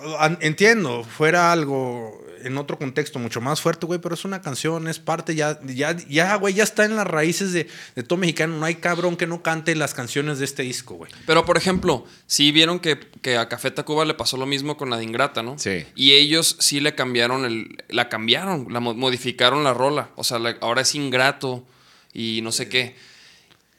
uh, 0.05 0.35
entiendo, 0.41 1.03
fuera 1.03 1.51
algo 1.51 2.23
en 2.43 2.57
otro 2.57 2.77
contexto 2.77 3.19
mucho 3.19 3.41
más 3.41 3.61
fuerte, 3.61 3.85
güey, 3.85 3.99
pero 3.99 4.15
es 4.15 4.25
una 4.25 4.41
canción, 4.41 4.87
es 4.87 4.99
parte 4.99 5.35
ya, 5.35 5.59
ya, 5.65 5.95
ya, 5.95 6.35
güey, 6.35 6.53
ya 6.53 6.63
está 6.63 6.85
en 6.85 6.95
las 6.95 7.07
raíces 7.07 7.51
de, 7.53 7.67
de 7.95 8.03
todo 8.03 8.17
mexicano. 8.17 8.57
No 8.57 8.65
hay 8.65 8.75
cabrón 8.75 9.17
que 9.17 9.27
no 9.27 9.41
cante 9.43 9.75
las 9.75 9.93
canciones 9.93 10.39
de 10.39 10.45
este 10.45 10.63
disco, 10.63 10.95
güey. 10.95 11.11
Pero, 11.25 11.45
por 11.45 11.57
ejemplo, 11.57 12.05
sí 12.25 12.51
vieron 12.51 12.79
que, 12.79 12.99
que 13.21 13.37
a 13.37 13.49
Café 13.49 13.71
Tacuba 13.71 14.05
le 14.05 14.13
pasó 14.13 14.37
lo 14.37 14.45
mismo 14.45 14.77
con 14.77 14.89
la 14.89 14.97
de 14.97 15.03
Ingrata, 15.03 15.43
¿no? 15.43 15.57
Sí. 15.59 15.85
Y 15.95 16.13
ellos 16.13 16.57
sí 16.59 16.79
le 16.79 16.95
cambiaron, 16.95 17.45
el, 17.45 17.77
la 17.89 18.09
cambiaron, 18.09 18.67
la 18.71 18.79
mo- 18.79 18.93
modificaron 18.93 19.63
la 19.63 19.73
rola. 19.73 20.09
O 20.15 20.23
sea, 20.23 20.39
la- 20.39 20.57
ahora 20.61 20.81
es 20.81 20.95
Ingrato 20.95 21.65
y 22.13 22.41
no 22.43 22.51
sé 22.51 22.69
qué. 22.69 22.95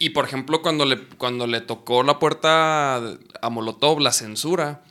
Y, 0.01 0.11
por 0.11 0.25
ejemplo, 0.25 0.63
cuando 0.63 0.85
le, 0.85 0.99
cuando 1.17 1.47
le 1.49 1.61
tocó 1.61 2.03
la 2.05 2.19
puerta 2.21 2.97
a 2.97 3.51
Molotov, 3.51 3.99
la 4.01 4.13
censura, 4.13 4.85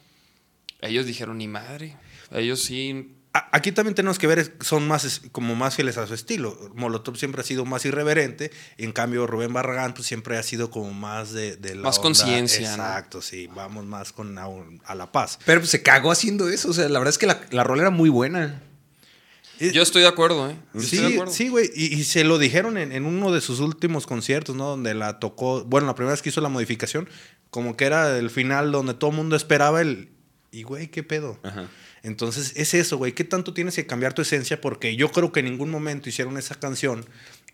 ellos 0.82 1.06
dijeron, 1.06 1.38
ni 1.38 1.48
madre. 1.48 1.96
Ellos 2.32 2.62
sí... 2.62 3.14
Aquí 3.52 3.72
también 3.72 3.96
tenemos 3.96 4.20
que 4.20 4.28
ver, 4.28 4.56
son 4.62 4.88
más 4.88 5.22
como 5.32 5.56
más 5.56 5.76
fieles 5.76 5.98
a 5.98 6.08
su 6.08 6.14
estilo. 6.14 6.58
Molotov 6.76 7.18
siempre 7.18 7.42
ha 7.42 7.44
sido 7.44 7.66
más 7.66 7.86
irreverente, 7.86 8.52
y 8.78 8.84
en 8.86 8.92
cambio 8.92 9.28
Rubén 9.28 9.54
Barragán 9.54 9.94
pues, 9.94 10.08
siempre 10.08 10.38
ha 10.38 10.44
sido 10.44 10.70
como 10.72 10.94
más 10.94 11.32
de, 11.34 11.56
de 11.58 11.76
la 11.76 11.82
Más 11.84 12.00
conciencia, 12.00 12.76
¿no? 12.78 12.84
Exacto, 12.84 13.22
sí, 13.22 13.48
vamos 13.48 13.86
más 13.86 14.14
con 14.14 14.38
a, 14.38 14.46
a 14.86 14.96
la 14.96 15.12
paz. 15.12 15.40
Pero 15.46 15.60
pues, 15.62 15.72
se 15.72 15.82
cagó 15.84 16.12
haciendo 16.12 16.50
eso. 16.50 16.70
O 16.70 16.74
sea, 16.74 16.88
la 16.90 17.00
verdad 17.00 17.10
es 17.12 17.18
que 17.18 17.28
la, 17.28 17.42
la 17.52 17.64
rola 17.64 17.84
era 17.84 17.92
muy 17.92 18.10
buena. 18.10 18.62
Y- 19.60 19.72
Yo 19.72 19.82
estoy 19.82 20.04
de 20.04 20.08
acuerdo, 20.08 20.50
¿eh? 20.50 20.56
Yo 20.74 20.82
estoy 20.82 21.00
de 21.00 21.08
Sí, 21.08 21.14
acuerdo. 21.14 21.34
sí, 21.34 21.50
güey. 21.50 21.70
Y, 21.76 21.96
y 21.96 22.04
se 22.04 22.24
lo 22.24 22.38
dijeron 22.38 22.78
en, 22.78 22.92
en 22.92 23.06
uno 23.06 23.32
de 23.32 23.42
sus 23.42 23.60
últimos 23.60 24.06
conciertos, 24.06 24.56
¿no? 24.56 24.68
Donde 24.70 24.94
la 24.94 25.20
tocó. 25.20 25.64
Bueno, 25.66 25.88
la 25.88 25.96
primera 25.96 26.12
vez 26.14 26.22
que 26.22 26.30
hizo 26.30 26.42
la 26.42 26.50
modificación, 26.50 27.10
como 27.50 27.76
que 27.76 27.86
era 27.86 28.18
el 28.20 28.30
final 28.30 28.72
donde 28.72 28.94
todo 28.94 29.10
el 29.10 29.16
mundo 29.16 29.36
esperaba 29.36 29.82
el. 29.82 30.10
Y, 30.52 30.64
güey, 30.64 30.90
¿qué 30.90 31.02
pedo? 31.04 31.40
Ajá. 31.44 31.68
Entonces, 32.04 32.54
es 32.56 32.74
eso, 32.74 32.98
güey. 32.98 33.14
¿Qué 33.14 33.24
tanto 33.24 33.54
tienes 33.54 33.76
que 33.76 33.86
cambiar 33.86 34.14
tu 34.14 34.22
esencia? 34.22 34.62
Porque 34.62 34.96
yo 34.96 35.12
creo 35.12 35.32
que 35.32 35.40
en 35.40 35.48
ningún 35.48 35.70
momento 35.70 36.10
hicieron 36.10 36.38
esa 36.38 36.56
canción 36.56 37.06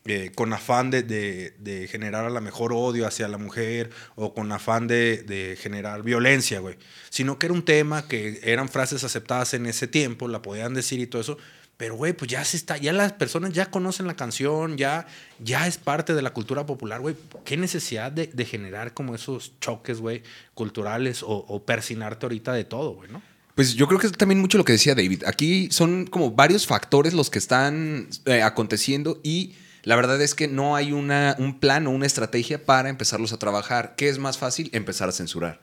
eh, 0.05 0.33
con 0.35 0.51
afán 0.51 0.91
de, 0.91 1.87
generar 1.89 2.25
a 2.25 2.29
la 2.29 2.41
mejor 2.41 2.73
odio 2.73 3.07
hacia 3.07 3.29
la 3.29 3.37
mujer 3.37 3.89
o 4.15 4.33
con 4.33 4.51
afán 4.51 4.85
de, 4.85 5.57
generar 5.61 6.03
violencia, 6.03 6.59
güey. 6.59 6.77
Sino 7.09 7.39
que 7.39 7.45
era 7.45 7.53
un 7.53 7.63
tema 7.63 8.07
que 8.07 8.41
eran 8.43 8.67
frases 8.67 9.03
aceptadas 9.05 9.53
en 9.53 9.65
ese 9.65 9.87
tiempo, 9.87 10.27
la 10.27 10.41
podían 10.41 10.73
decir 10.73 10.99
y 10.99 11.07
todo 11.07 11.21
eso. 11.21 11.37
Pero, 11.77 11.95
güey, 11.95 12.13
pues 12.13 12.29
ya 12.29 12.43
se 12.43 12.57
está, 12.57 12.77
ya 12.77 12.93
las 12.93 13.13
personas 13.13 13.53
ya 13.53 13.71
conocen 13.71 14.05
la 14.05 14.15
canción, 14.15 14.77
ya, 14.77 15.07
ya 15.39 15.67
es 15.67 15.77
parte 15.77 16.13
de 16.13 16.21
la 16.21 16.33
cultura 16.33 16.65
popular, 16.65 16.99
güey. 16.99 17.15
¿Qué 17.45 17.55
necesidad 17.57 18.11
de, 18.11 18.27
de 18.27 18.45
generar 18.45 18.93
como 18.93 19.15
esos 19.15 19.53
choques, 19.59 19.99
güey, 19.99 20.21
culturales 20.53 21.23
o, 21.23 21.29
o 21.29 21.63
persinarte 21.63 22.25
ahorita 22.25 22.53
de 22.53 22.65
todo, 22.65 22.91
güey, 22.91 23.09
¿no? 23.09 23.21
Pues 23.55 23.75
yo 23.75 23.87
creo 23.87 23.99
que 23.99 24.07
es 24.07 24.13
también 24.13 24.41
mucho 24.41 24.57
lo 24.57 24.65
que 24.65 24.73
decía 24.73 24.95
David. 24.95 25.23
Aquí 25.25 25.67
son 25.71 26.07
como 26.07 26.31
varios 26.31 26.65
factores 26.65 27.13
los 27.13 27.29
que 27.29 27.39
están 27.39 28.07
eh, 28.25 28.41
aconteciendo 28.41 29.19
y 29.23 29.53
la 29.83 29.95
verdad 29.95 30.21
es 30.21 30.33
que 30.33 30.47
no 30.47 30.75
hay 30.75 30.91
una, 30.91 31.35
un 31.37 31.59
plan 31.59 31.85
o 31.85 31.91
una 31.91 32.07
estrategia 32.07 32.65
para 32.65 32.89
empezarlos 32.89 33.31
a 33.33 33.37
trabajar. 33.37 33.95
¿Qué 33.95 34.09
es 34.09 34.17
más 34.17 34.37
fácil? 34.37 34.69
Empezar 34.73 35.09
a 35.09 35.11
censurar. 35.11 35.59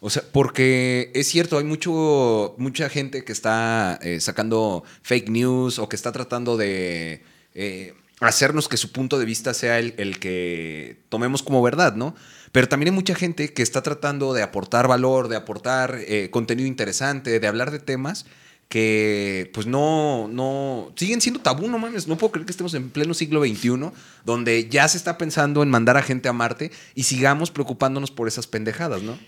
O 0.00 0.08
sea, 0.08 0.22
porque 0.32 1.10
es 1.14 1.26
cierto, 1.26 1.58
hay 1.58 1.64
mucho, 1.64 2.54
mucha 2.58 2.88
gente 2.88 3.24
que 3.24 3.32
está 3.32 3.98
eh, 4.02 4.20
sacando 4.20 4.84
fake 5.02 5.28
news 5.28 5.78
o 5.78 5.88
que 5.88 5.96
está 5.96 6.12
tratando 6.12 6.56
de 6.56 7.22
eh, 7.54 7.94
hacernos 8.20 8.68
que 8.68 8.76
su 8.76 8.92
punto 8.92 9.18
de 9.18 9.24
vista 9.24 9.52
sea 9.52 9.78
el, 9.78 9.94
el 9.98 10.18
que 10.18 11.02
tomemos 11.08 11.42
como 11.42 11.62
verdad, 11.62 11.96
¿no? 11.96 12.14
Pero 12.52 12.68
también 12.68 12.88
hay 12.92 12.94
mucha 12.94 13.14
gente 13.14 13.52
que 13.52 13.62
está 13.62 13.82
tratando 13.82 14.32
de 14.32 14.42
aportar 14.42 14.88
valor, 14.88 15.28
de 15.28 15.36
aportar 15.36 15.98
eh, 16.06 16.30
contenido 16.30 16.68
interesante, 16.68 17.40
de 17.40 17.46
hablar 17.46 17.70
de 17.70 17.78
temas 17.78 18.26
que 18.68 19.50
pues 19.54 19.66
no, 19.66 20.28
no, 20.28 20.92
siguen 20.96 21.20
siendo 21.20 21.40
tabú, 21.40 21.68
no 21.68 21.78
mames, 21.78 22.08
no 22.08 22.18
puedo 22.18 22.32
creer 22.32 22.46
que 22.46 22.50
estemos 22.50 22.74
en 22.74 22.90
pleno 22.90 23.14
siglo 23.14 23.44
XXI, 23.44 23.92
donde 24.24 24.68
ya 24.68 24.88
se 24.88 24.96
está 24.96 25.18
pensando 25.18 25.62
en 25.62 25.70
mandar 25.70 25.96
a 25.96 26.02
gente 26.02 26.28
a 26.28 26.32
Marte 26.32 26.72
y 26.94 27.04
sigamos 27.04 27.50
preocupándonos 27.50 28.10
por 28.10 28.26
esas 28.26 28.46
pendejadas, 28.46 29.02
¿no? 29.02 29.18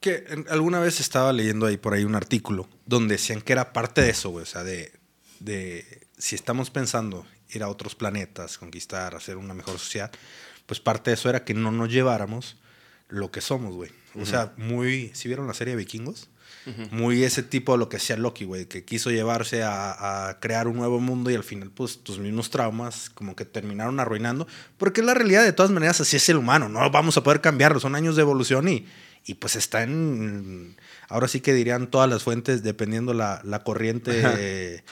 Que 0.00 0.24
alguna 0.50 0.80
vez 0.80 0.98
estaba 0.98 1.32
leyendo 1.32 1.66
ahí 1.66 1.76
por 1.76 1.94
ahí 1.94 2.02
un 2.02 2.16
artículo 2.16 2.68
donde 2.86 3.14
decían 3.14 3.40
que 3.40 3.52
era 3.52 3.72
parte 3.72 4.00
de 4.02 4.10
eso, 4.10 4.30
güey. 4.30 4.42
O 4.42 4.46
sea, 4.46 4.64
de, 4.64 4.92
de 5.38 6.08
si 6.18 6.34
estamos 6.34 6.70
pensando 6.70 7.24
ir 7.50 7.62
a 7.62 7.68
otros 7.68 7.94
planetas, 7.94 8.58
conquistar, 8.58 9.14
hacer 9.14 9.36
una 9.36 9.54
mejor 9.54 9.78
sociedad, 9.78 10.10
pues 10.72 10.80
parte 10.80 11.10
de 11.10 11.16
eso 11.16 11.28
era 11.28 11.44
que 11.44 11.52
no 11.52 11.70
nos 11.70 11.92
lleváramos 11.92 12.56
lo 13.10 13.30
que 13.30 13.42
somos, 13.42 13.74
güey. 13.74 13.90
O 14.18 14.24
sea, 14.24 14.54
muy. 14.56 15.10
¿Sí 15.12 15.28
vieron 15.28 15.46
la 15.46 15.52
serie 15.52 15.76
Vikingos? 15.76 16.30
Muy 16.90 17.24
ese 17.24 17.42
tipo 17.42 17.72
de 17.72 17.78
lo 17.78 17.90
que 17.90 17.98
hacía 17.98 18.16
Loki, 18.16 18.46
güey, 18.46 18.64
que 18.64 18.86
quiso 18.86 19.10
llevarse 19.10 19.62
a, 19.64 20.28
a 20.30 20.40
crear 20.40 20.68
un 20.68 20.76
nuevo 20.76 20.98
mundo 20.98 21.30
y 21.30 21.34
al 21.34 21.44
final, 21.44 21.70
pues, 21.70 22.02
tus 22.02 22.18
mismos 22.18 22.48
traumas 22.48 23.10
como 23.10 23.36
que 23.36 23.44
terminaron 23.44 24.00
arruinando. 24.00 24.46
Porque 24.78 25.02
es 25.02 25.06
la 25.06 25.12
realidad, 25.12 25.44
de 25.44 25.52
todas 25.52 25.70
maneras, 25.70 26.00
así 26.00 26.16
es 26.16 26.26
el 26.30 26.38
humano, 26.38 26.70
no 26.70 26.90
vamos 26.90 27.18
a 27.18 27.22
poder 27.22 27.42
cambiarlo, 27.42 27.78
son 27.78 27.94
años 27.94 28.16
de 28.16 28.22
evolución 28.22 28.66
y, 28.66 28.86
y 29.26 29.34
pues 29.34 29.56
está 29.56 29.82
en. 29.82 30.74
Ahora 31.06 31.28
sí 31.28 31.40
que 31.40 31.52
dirían 31.52 31.90
todas 31.90 32.08
las 32.08 32.22
fuentes, 32.22 32.62
dependiendo 32.62 33.12
la, 33.12 33.42
la 33.44 33.62
corriente 33.62 34.84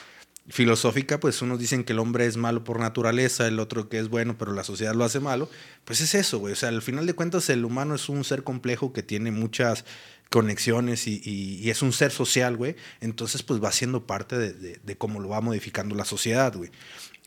filosófica, 0.47 1.19
pues 1.19 1.41
unos 1.41 1.59
dicen 1.59 1.83
que 1.83 1.93
el 1.93 1.99
hombre 1.99 2.25
es 2.25 2.37
malo 2.37 2.63
por 2.63 2.79
naturaleza, 2.79 3.47
el 3.47 3.59
otro 3.59 3.89
que 3.89 3.99
es 3.99 4.09
bueno, 4.09 4.37
pero 4.37 4.53
la 4.53 4.63
sociedad 4.63 4.93
lo 4.95 5.03
hace 5.03 5.19
malo. 5.19 5.49
Pues 5.85 6.01
es 6.01 6.15
eso, 6.15 6.39
güey. 6.39 6.53
O 6.53 6.55
sea, 6.55 6.69
al 6.69 6.81
final 6.81 7.05
de 7.05 7.13
cuentas, 7.13 7.49
el 7.49 7.63
humano 7.63 7.95
es 7.95 8.09
un 8.09 8.23
ser 8.23 8.43
complejo 8.43 8.93
que 8.93 9.03
tiene 9.03 9.31
muchas 9.31 9.85
conexiones 10.29 11.07
y, 11.07 11.69
es 11.69 11.81
un 11.81 11.93
ser 11.93 12.11
social, 12.11 12.57
güey. 12.57 12.75
Entonces, 13.01 13.43
pues 13.43 13.63
va 13.63 13.71
siendo 13.71 14.07
parte 14.07 14.37
de, 14.37 14.97
cómo 14.97 15.19
lo 15.19 15.29
va 15.29 15.41
modificando 15.41 15.95
la 15.95 16.05
sociedad, 16.05 16.55
güey. 16.55 16.71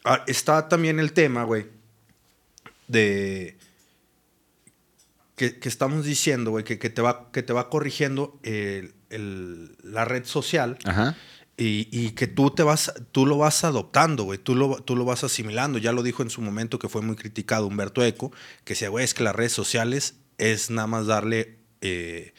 Ah, 0.04 0.24
está 0.26 0.68
también 0.68 0.98
el 0.98 1.12
tema, 1.12 1.44
güey, 1.44 1.66
de 2.88 3.56
que, 5.36 5.58
estamos 5.62 6.04
diciendo, 6.04 6.50
güey, 6.50 6.64
que, 6.64 6.76
te 6.76 7.00
va, 7.00 7.30
que 7.32 7.42
te 7.42 7.52
va 7.52 7.70
corrigiendo 7.70 8.38
la 9.08 10.04
red 10.04 10.24
social 10.24 10.78
Ajá. 10.84 11.16
Y, 11.56 11.88
y 11.92 12.10
que 12.10 12.26
tú, 12.26 12.50
te 12.50 12.62
vas, 12.62 12.92
tú 13.12 13.26
lo 13.26 13.38
vas 13.38 13.62
adoptando, 13.64 14.24
güey, 14.24 14.38
tú 14.38 14.56
lo, 14.56 14.82
tú 14.82 14.96
lo 14.96 15.04
vas 15.04 15.22
asimilando. 15.22 15.78
Ya 15.78 15.92
lo 15.92 16.02
dijo 16.02 16.22
en 16.22 16.30
su 16.30 16.40
momento 16.40 16.78
que 16.78 16.88
fue 16.88 17.02
muy 17.02 17.16
criticado 17.16 17.66
Humberto 17.66 18.04
Eco, 18.04 18.32
que 18.64 18.74
decía, 18.74 18.88
güey, 18.88 19.04
es 19.04 19.14
que 19.14 19.22
las 19.22 19.36
redes 19.36 19.52
sociales 19.52 20.14
es 20.38 20.70
nada 20.70 20.88
más 20.88 21.06
darle 21.06 21.58
eh, 21.80 22.34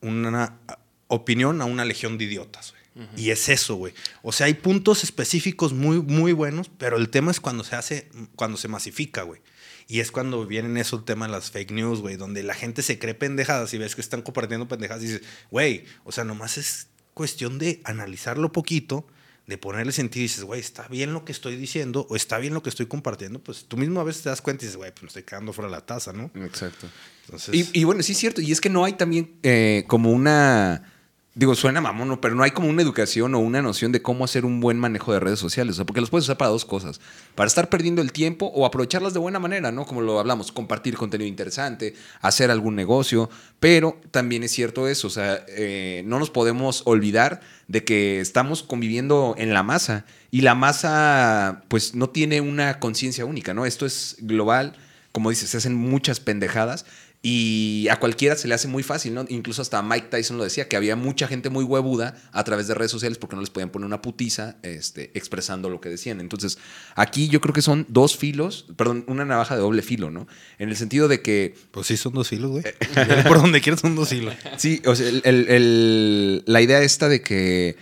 una 0.00 0.58
opinión 1.06 1.60
a 1.60 1.66
una 1.66 1.84
legión 1.84 2.18
de 2.18 2.24
idiotas, 2.24 2.72
güey. 2.72 2.82
Y 3.16 3.30
es 3.30 3.48
eso, 3.48 3.76
güey. 3.76 3.94
O 4.22 4.32
sea, 4.32 4.46
hay 4.46 4.54
puntos 4.54 5.02
específicos 5.02 5.72
muy, 5.72 6.02
muy 6.02 6.32
buenos, 6.32 6.70
pero 6.76 6.98
el 6.98 7.08
tema 7.08 7.30
es 7.30 7.40
cuando 7.40 7.64
se 7.64 7.74
hace, 7.74 8.10
cuando 8.36 8.58
se 8.58 8.68
masifica, 8.68 9.22
güey. 9.22 9.40
Y 9.88 10.00
es 10.00 10.12
cuando 10.12 10.46
vienen 10.46 10.76
esos 10.76 11.04
temas 11.04 11.30
las 11.30 11.50
fake 11.50 11.70
news, 11.70 12.00
güey, 12.00 12.16
donde 12.16 12.42
la 12.42 12.54
gente 12.54 12.82
se 12.82 12.98
cree 12.98 13.14
pendejadas 13.14 13.72
y 13.72 13.78
ves 13.78 13.94
que 13.94 14.02
están 14.02 14.20
compartiendo 14.20 14.68
pendejadas 14.68 15.02
y 15.04 15.06
dices, 15.06 15.22
güey, 15.50 15.84
o 16.04 16.12
sea, 16.12 16.24
nomás 16.24 16.58
es 16.58 16.88
cuestión 17.14 17.58
de 17.58 17.80
analizarlo 17.84 18.52
poquito, 18.52 19.06
de 19.46 19.58
ponerle 19.58 19.92
sentido 19.92 20.20
y 20.20 20.28
dices, 20.28 20.44
güey, 20.44 20.60
está 20.60 20.86
bien 20.88 21.12
lo 21.12 21.24
que 21.24 21.32
estoy 21.32 21.56
diciendo 21.56 22.06
o 22.08 22.16
está 22.16 22.38
bien 22.38 22.54
lo 22.54 22.62
que 22.62 22.70
estoy 22.70 22.86
compartiendo, 22.86 23.40
pues 23.40 23.64
tú 23.66 23.76
mismo 23.76 24.00
a 24.00 24.04
veces 24.04 24.22
te 24.22 24.28
das 24.28 24.40
cuenta 24.40 24.64
y 24.64 24.66
dices, 24.66 24.76
güey, 24.76 24.92
pues 24.92 25.02
me 25.02 25.08
estoy 25.08 25.24
quedando 25.24 25.52
fuera 25.52 25.68
de 25.68 25.76
la 25.76 25.84
taza, 25.84 26.12
¿no? 26.12 26.30
Exacto. 26.34 26.88
Entonces, 27.24 27.54
Y, 27.54 27.80
y 27.80 27.84
bueno, 27.84 28.02
sí 28.02 28.12
es 28.12 28.18
cierto. 28.18 28.40
Y 28.40 28.52
es 28.52 28.60
que 28.60 28.70
no 28.70 28.84
hay 28.84 28.94
también 28.94 29.36
eh, 29.42 29.84
como 29.88 30.10
una. 30.10 30.91
Digo, 31.34 31.54
suena 31.54 31.80
mamón, 31.80 32.18
pero 32.20 32.34
no 32.34 32.42
hay 32.42 32.50
como 32.50 32.68
una 32.68 32.82
educación 32.82 33.34
o 33.34 33.38
una 33.38 33.62
noción 33.62 33.90
de 33.90 34.02
cómo 34.02 34.26
hacer 34.26 34.44
un 34.44 34.60
buen 34.60 34.78
manejo 34.78 35.14
de 35.14 35.20
redes 35.20 35.38
sociales. 35.38 35.78
O 35.78 35.86
porque 35.86 36.02
los 36.02 36.10
puedes 36.10 36.26
usar 36.26 36.36
para 36.36 36.50
dos 36.50 36.66
cosas. 36.66 37.00
Para 37.34 37.48
estar 37.48 37.70
perdiendo 37.70 38.02
el 38.02 38.12
tiempo 38.12 38.52
o 38.54 38.66
aprovecharlas 38.66 39.14
de 39.14 39.18
buena 39.18 39.38
manera, 39.38 39.72
¿no? 39.72 39.86
Como 39.86 40.02
lo 40.02 40.20
hablamos, 40.20 40.52
compartir 40.52 40.94
contenido 40.98 41.26
interesante, 41.26 41.94
hacer 42.20 42.50
algún 42.50 42.76
negocio. 42.76 43.30
Pero 43.60 43.98
también 44.10 44.42
es 44.42 44.52
cierto 44.52 44.88
eso. 44.88 45.06
O 45.06 45.10
sea, 45.10 45.42
eh, 45.48 46.02
no 46.04 46.18
nos 46.18 46.28
podemos 46.28 46.82
olvidar 46.84 47.40
de 47.66 47.82
que 47.82 48.20
estamos 48.20 48.62
conviviendo 48.62 49.34
en 49.38 49.54
la 49.54 49.62
masa. 49.62 50.04
Y 50.30 50.42
la 50.42 50.54
masa, 50.54 51.62
pues, 51.68 51.94
no 51.94 52.10
tiene 52.10 52.42
una 52.42 52.78
conciencia 52.78 53.24
única, 53.24 53.54
¿no? 53.54 53.64
Esto 53.64 53.86
es 53.86 54.16
global 54.20 54.76
como 55.12 55.28
dices, 55.28 55.50
se 55.50 55.58
hacen 55.58 55.74
muchas 55.74 56.20
pendejadas 56.20 56.86
y 57.24 57.86
a 57.88 58.00
cualquiera 58.00 58.34
se 58.34 58.48
le 58.48 58.54
hace 58.54 58.66
muy 58.66 58.82
fácil, 58.82 59.14
¿no? 59.14 59.24
Incluso 59.28 59.62
hasta 59.62 59.80
Mike 59.80 60.08
Tyson 60.10 60.38
lo 60.38 60.42
decía, 60.44 60.66
que 60.66 60.74
había 60.76 60.96
mucha 60.96 61.28
gente 61.28 61.50
muy 61.50 61.62
huevuda 61.62 62.16
a 62.32 62.42
través 62.42 62.66
de 62.66 62.74
redes 62.74 62.90
sociales 62.90 63.16
porque 63.16 63.36
no 63.36 63.42
les 63.42 63.50
podían 63.50 63.70
poner 63.70 63.86
una 63.86 64.02
putiza 64.02 64.56
este, 64.64 65.12
expresando 65.16 65.70
lo 65.70 65.80
que 65.80 65.88
decían. 65.88 66.18
Entonces, 66.20 66.58
aquí 66.96 67.28
yo 67.28 67.40
creo 67.40 67.54
que 67.54 67.62
son 67.62 67.86
dos 67.88 68.16
filos, 68.16 68.66
perdón, 68.76 69.04
una 69.06 69.24
navaja 69.24 69.54
de 69.54 69.60
doble 69.60 69.82
filo, 69.82 70.10
¿no? 70.10 70.26
En 70.58 70.68
el 70.68 70.76
sentido 70.76 71.06
de 71.06 71.22
que 71.22 71.54
pues 71.70 71.86
sí, 71.86 71.96
son 71.96 72.12
dos 72.12 72.32
hilos, 72.32 72.50
güey. 72.50 72.64
Por 73.28 73.40
donde 73.40 73.60
quieras 73.60 73.80
son 73.82 73.94
dos 73.94 74.10
hilos. 74.12 74.34
Sí, 74.56 74.82
o 74.84 74.96
sea, 74.96 75.08
el- 75.08 75.22
el- 75.24 75.48
el- 75.48 76.42
la 76.46 76.60
idea 76.60 76.82
esta 76.82 77.08
de 77.08 77.22
que 77.22 77.76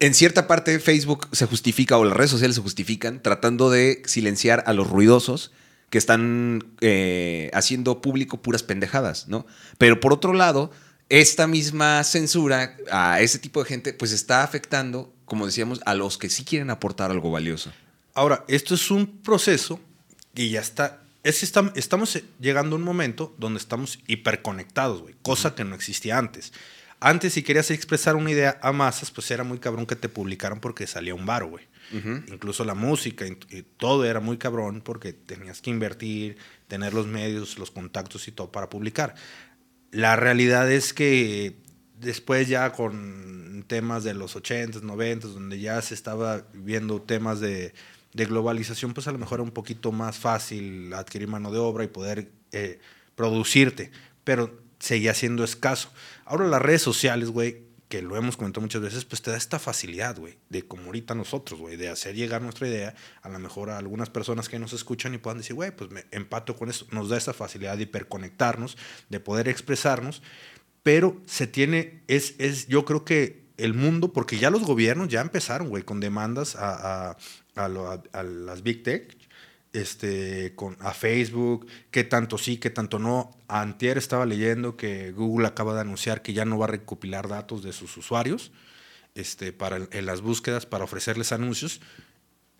en 0.00 0.14
cierta 0.14 0.46
parte 0.46 0.78
Facebook 0.78 1.28
se 1.32 1.44
justifica 1.46 1.98
o 1.98 2.04
las 2.04 2.16
redes 2.16 2.30
sociales 2.30 2.56
se 2.56 2.62
justifican 2.62 3.22
tratando 3.22 3.68
de 3.68 4.02
silenciar 4.06 4.62
a 4.66 4.72
los 4.72 4.88
ruidosos 4.88 5.52
que 5.90 5.98
están 5.98 6.64
eh, 6.80 7.50
haciendo 7.54 8.00
público 8.02 8.42
puras 8.42 8.62
pendejadas, 8.62 9.28
¿no? 9.28 9.46
Pero 9.78 10.00
por 10.00 10.12
otro 10.12 10.32
lado, 10.34 10.70
esta 11.08 11.46
misma 11.46 12.04
censura 12.04 12.76
a 12.90 13.20
ese 13.20 13.38
tipo 13.38 13.62
de 13.62 13.68
gente 13.68 13.94
pues 13.94 14.12
está 14.12 14.42
afectando, 14.42 15.12
como 15.24 15.46
decíamos, 15.46 15.80
a 15.86 15.94
los 15.94 16.18
que 16.18 16.28
sí 16.28 16.44
quieren 16.44 16.70
aportar 16.70 17.10
algo 17.10 17.30
valioso. 17.30 17.72
Ahora, 18.14 18.44
esto 18.48 18.74
es 18.74 18.90
un 18.90 19.06
proceso 19.22 19.80
y 20.34 20.50
ya 20.50 20.60
está. 20.60 21.00
Es 21.24 21.40
que 21.40 21.46
estam- 21.46 21.72
estamos 21.74 22.18
llegando 22.40 22.76
a 22.76 22.78
un 22.78 22.84
momento 22.84 23.34
donde 23.38 23.58
estamos 23.58 23.98
hiperconectados, 24.06 25.02
güey, 25.02 25.14
cosa 25.22 25.54
que 25.54 25.64
no 25.64 25.74
existía 25.74 26.18
antes. 26.18 26.52
Antes, 27.00 27.32
si 27.34 27.42
querías 27.42 27.70
expresar 27.70 28.16
una 28.16 28.30
idea 28.30 28.58
a 28.60 28.72
masas, 28.72 29.10
pues 29.10 29.30
era 29.30 29.44
muy 29.44 29.58
cabrón 29.58 29.86
que 29.86 29.94
te 29.96 30.08
publicaran 30.08 30.60
porque 30.60 30.86
salía 30.86 31.14
un 31.14 31.26
varo, 31.26 31.48
güey. 31.48 31.64
Incluso 31.92 32.64
la 32.64 32.74
música 32.74 33.24
todo 33.76 34.04
era 34.04 34.20
muy 34.20 34.36
cabrón 34.36 34.82
porque 34.82 35.12
tenías 35.12 35.62
que 35.62 35.70
invertir, 35.70 36.36
tener 36.66 36.92
los 36.92 37.06
medios, 37.06 37.58
los 37.58 37.70
contactos 37.70 38.28
y 38.28 38.32
todo 38.32 38.52
para 38.52 38.68
publicar. 38.68 39.14
La 39.90 40.16
realidad 40.16 40.70
es 40.70 40.92
que 40.92 41.56
después 41.98 42.48
ya 42.48 42.72
con 42.72 43.64
temas 43.66 44.04
de 44.04 44.14
los 44.14 44.36
80s, 44.36 44.82
90s, 44.82 45.20
donde 45.20 45.60
ya 45.60 45.80
se 45.82 45.94
estaba 45.94 46.44
viendo 46.52 47.00
temas 47.00 47.40
de, 47.40 47.72
de 48.12 48.24
globalización, 48.26 48.94
pues 48.94 49.08
a 49.08 49.12
lo 49.12 49.18
mejor 49.18 49.36
era 49.36 49.44
un 49.44 49.50
poquito 49.50 49.92
más 49.92 50.16
fácil 50.18 50.92
adquirir 50.94 51.28
mano 51.28 51.50
de 51.50 51.58
obra 51.58 51.84
y 51.84 51.88
poder 51.88 52.30
eh, 52.52 52.80
producirte, 53.14 53.90
pero 54.24 54.60
seguía 54.78 55.14
siendo 55.14 55.44
escaso. 55.44 55.92
Ahora 56.24 56.46
las 56.46 56.62
redes 56.62 56.82
sociales, 56.82 57.30
güey, 57.30 57.67
que 57.88 58.02
lo 58.02 58.16
hemos 58.16 58.36
comentado 58.36 58.60
muchas 58.62 58.82
veces, 58.82 59.04
pues 59.04 59.22
te 59.22 59.30
da 59.30 59.36
esta 59.36 59.58
facilidad, 59.58 60.18
güey, 60.18 60.36
de 60.50 60.62
como 60.66 60.84
ahorita 60.84 61.14
nosotros, 61.14 61.58
güey, 61.58 61.76
de 61.76 61.88
hacer 61.88 62.14
llegar 62.14 62.42
nuestra 62.42 62.68
idea 62.68 62.94
a 63.22 63.28
lo 63.28 63.38
mejor 63.38 63.70
a 63.70 63.78
algunas 63.78 64.10
personas 64.10 64.48
que 64.48 64.58
nos 64.58 64.72
escuchan 64.72 65.14
y 65.14 65.18
puedan 65.18 65.38
decir, 65.38 65.54
güey, 65.54 65.70
pues 65.74 65.90
me 65.90 66.04
empato 66.10 66.54
con 66.56 66.68
esto. 66.68 66.86
Nos 66.90 67.08
da 67.08 67.16
esa 67.16 67.32
facilidad 67.32 67.76
de 67.76 67.84
hiperconectarnos, 67.84 68.76
de 69.08 69.20
poder 69.20 69.48
expresarnos, 69.48 70.22
pero 70.82 71.20
se 71.26 71.46
tiene, 71.46 72.02
es, 72.08 72.34
es 72.38 72.66
yo 72.68 72.84
creo 72.84 73.04
que 73.04 73.48
el 73.56 73.74
mundo, 73.74 74.12
porque 74.12 74.38
ya 74.38 74.50
los 74.50 74.62
gobiernos 74.62 75.08
ya 75.08 75.20
empezaron, 75.20 75.68
güey, 75.68 75.82
con 75.82 75.98
demandas 75.98 76.54
a, 76.56 77.10
a, 77.10 77.16
a, 77.56 77.68
lo- 77.68 77.90
a 77.90 78.22
las 78.22 78.62
big 78.62 78.84
tech, 78.84 79.16
este, 79.80 80.54
con, 80.54 80.76
a 80.80 80.92
Facebook, 80.92 81.66
que 81.90 82.04
tanto 82.04 82.38
sí, 82.38 82.58
que 82.58 82.70
tanto 82.70 82.98
no. 82.98 83.30
Antier 83.48 83.98
estaba 83.98 84.26
leyendo 84.26 84.76
que 84.76 85.12
Google 85.12 85.46
acaba 85.46 85.74
de 85.74 85.80
anunciar 85.80 86.22
que 86.22 86.32
ya 86.32 86.44
no 86.44 86.58
va 86.58 86.66
a 86.66 86.68
recopilar 86.68 87.28
datos 87.28 87.62
de 87.62 87.72
sus 87.72 87.96
usuarios 87.96 88.52
este, 89.14 89.52
para, 89.52 89.88
en 89.90 90.06
las 90.06 90.20
búsquedas 90.20 90.66
para 90.66 90.84
ofrecerles 90.84 91.32
anuncios. 91.32 91.80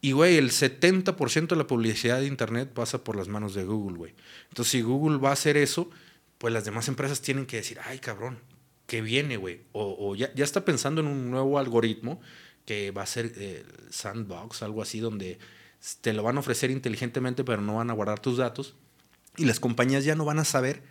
Y, 0.00 0.12
güey, 0.12 0.36
el 0.36 0.50
70% 0.50 1.48
de 1.48 1.56
la 1.56 1.66
publicidad 1.66 2.20
de 2.20 2.26
Internet 2.26 2.70
pasa 2.72 3.02
por 3.02 3.16
las 3.16 3.28
manos 3.28 3.54
de 3.54 3.64
Google, 3.64 3.98
güey. 3.98 4.14
Entonces, 4.48 4.70
si 4.72 4.82
Google 4.82 5.18
va 5.18 5.30
a 5.30 5.32
hacer 5.32 5.56
eso, 5.56 5.90
pues 6.38 6.54
las 6.54 6.64
demás 6.64 6.88
empresas 6.88 7.20
tienen 7.20 7.46
que 7.46 7.56
decir, 7.56 7.78
ay, 7.84 7.98
cabrón, 7.98 8.38
¿qué 8.86 9.02
viene, 9.02 9.36
güey? 9.36 9.62
O, 9.72 9.96
o 9.98 10.14
ya, 10.14 10.32
ya 10.34 10.44
está 10.44 10.64
pensando 10.64 11.00
en 11.00 11.08
un 11.08 11.30
nuevo 11.30 11.58
algoritmo 11.58 12.20
que 12.68 12.90
va 12.90 13.02
a 13.02 13.06
ser 13.06 13.32
eh, 13.36 13.64
sandbox, 13.88 14.62
algo 14.62 14.82
así, 14.82 15.00
donde 15.00 15.38
te 16.00 16.12
lo 16.12 16.22
van 16.22 16.36
a 16.36 16.40
ofrecer 16.40 16.70
inteligentemente, 16.70 17.44
pero 17.44 17.62
no 17.62 17.76
van 17.76 17.90
a 17.90 17.94
guardar 17.94 18.20
tus 18.20 18.38
datos. 18.38 18.74
Y 19.36 19.44
las 19.44 19.60
compañías 19.60 20.04
ya 20.04 20.14
no 20.14 20.24
van 20.24 20.38
a 20.38 20.44
saber 20.44 20.82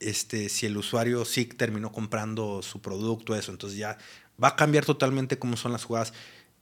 este, 0.00 0.48
si 0.48 0.66
el 0.66 0.76
usuario 0.76 1.24
sí 1.24 1.44
terminó 1.44 1.92
comprando 1.92 2.62
su 2.62 2.80
producto, 2.80 3.34
eso. 3.34 3.52
Entonces 3.52 3.78
ya 3.78 3.98
va 4.42 4.48
a 4.48 4.56
cambiar 4.56 4.84
totalmente 4.84 5.38
cómo 5.38 5.56
son 5.56 5.72
las 5.72 5.84
jugadas. 5.84 6.12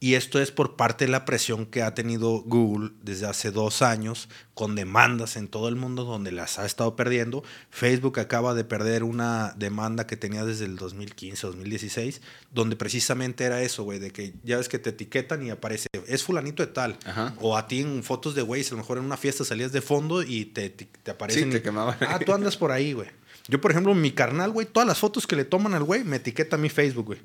Y 0.01 0.15
esto 0.15 0.41
es 0.41 0.53
por 0.53 0.77
parte 0.77 1.07
de 1.07 1.11
la 1.11 1.25
presión 1.25 1.67
que 1.67 1.83
ha 1.83 1.93
tenido 1.93 2.41
Google 2.43 2.93
desde 3.03 3.27
hace 3.27 3.51
dos 3.51 3.83
años 3.83 4.29
con 4.55 4.77
demandas 4.77 5.37
en 5.37 5.49
todo 5.49 5.69
el 5.69 5.75
mundo 5.75 6.05
donde 6.05 6.31
las 6.31 6.61
ha 6.61 6.67
estado 6.67 6.95
perdiendo. 6.95 7.43
Facebook 7.71 8.21
acaba 8.21 8.55
de 8.55 8.63
perder 8.63 9.03
una 9.03 9.55
demanda 9.57 10.07
que 10.07 10.17
tenía 10.17 10.45
desde 10.45 10.67
el 10.67 10.77
2015, 10.77 11.49
2016, 11.49 12.21
donde 12.53 12.77
precisamente 12.77 13.43
era 13.43 13.61
eso, 13.63 13.83
güey, 13.83 13.99
de 13.99 14.13
que 14.13 14.35
ya 14.45 14.59
ves 14.59 14.69
que 14.69 14.79
te 14.79 14.91
etiquetan 14.91 15.45
y 15.45 15.51
aparece, 15.51 15.89
es 16.07 16.23
fulanito 16.23 16.65
de 16.65 16.73
tal. 16.73 16.97
Ajá. 17.05 17.35
O 17.41 17.57
a 17.57 17.67
ti 17.67 17.81
en 17.81 18.05
fotos 18.05 18.37
de 18.37 18.43
güey, 18.43 18.65
a 18.65 18.71
lo 18.71 18.77
mejor 18.77 18.99
en 18.99 19.05
una 19.05 19.17
fiesta 19.17 19.45
salías 19.45 19.73
de 19.73 19.81
fondo 19.81 20.23
y 20.23 20.45
te, 20.45 20.71
te, 20.71 20.85
te 20.85 21.11
aparecen. 21.11 21.45
Sí, 21.47 21.51
te 21.51 21.59
y- 21.59 21.61
quemaban. 21.63 21.97
Ah, 22.03 22.21
tú 22.25 22.33
andas 22.33 22.57
por 22.57 22.71
ahí, 22.71 22.93
güey. 22.93 23.09
Yo, 23.49 23.61
por 23.61 23.71
ejemplo, 23.71 23.95
mi 23.95 24.13
carnal, 24.13 24.51
güey, 24.51 24.67
todas 24.67 24.87
las 24.87 24.99
fotos 24.99 25.27
que 25.27 25.35
le 25.35 25.45
toman 25.45 25.75
al 25.75 25.83
güey, 25.83 26.05
me 26.05 26.17
etiqueta 26.17 26.57
a 26.57 26.59
mi 26.59 26.69
Facebook, 26.69 27.07
güey. 27.07 27.21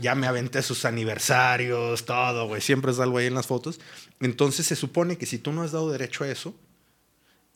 Ya 0.00 0.14
me 0.14 0.26
aventé 0.26 0.62
sus 0.62 0.84
aniversarios, 0.84 2.04
todo, 2.04 2.46
güey. 2.46 2.60
Siempre 2.60 2.92
salgo 2.92 3.18
ahí 3.18 3.26
en 3.26 3.34
las 3.34 3.46
fotos. 3.46 3.80
Entonces 4.20 4.66
se 4.66 4.76
supone 4.76 5.16
que 5.16 5.26
si 5.26 5.38
tú 5.38 5.52
no 5.52 5.62
has 5.62 5.72
dado 5.72 5.90
derecho 5.90 6.24
a 6.24 6.28
eso, 6.28 6.54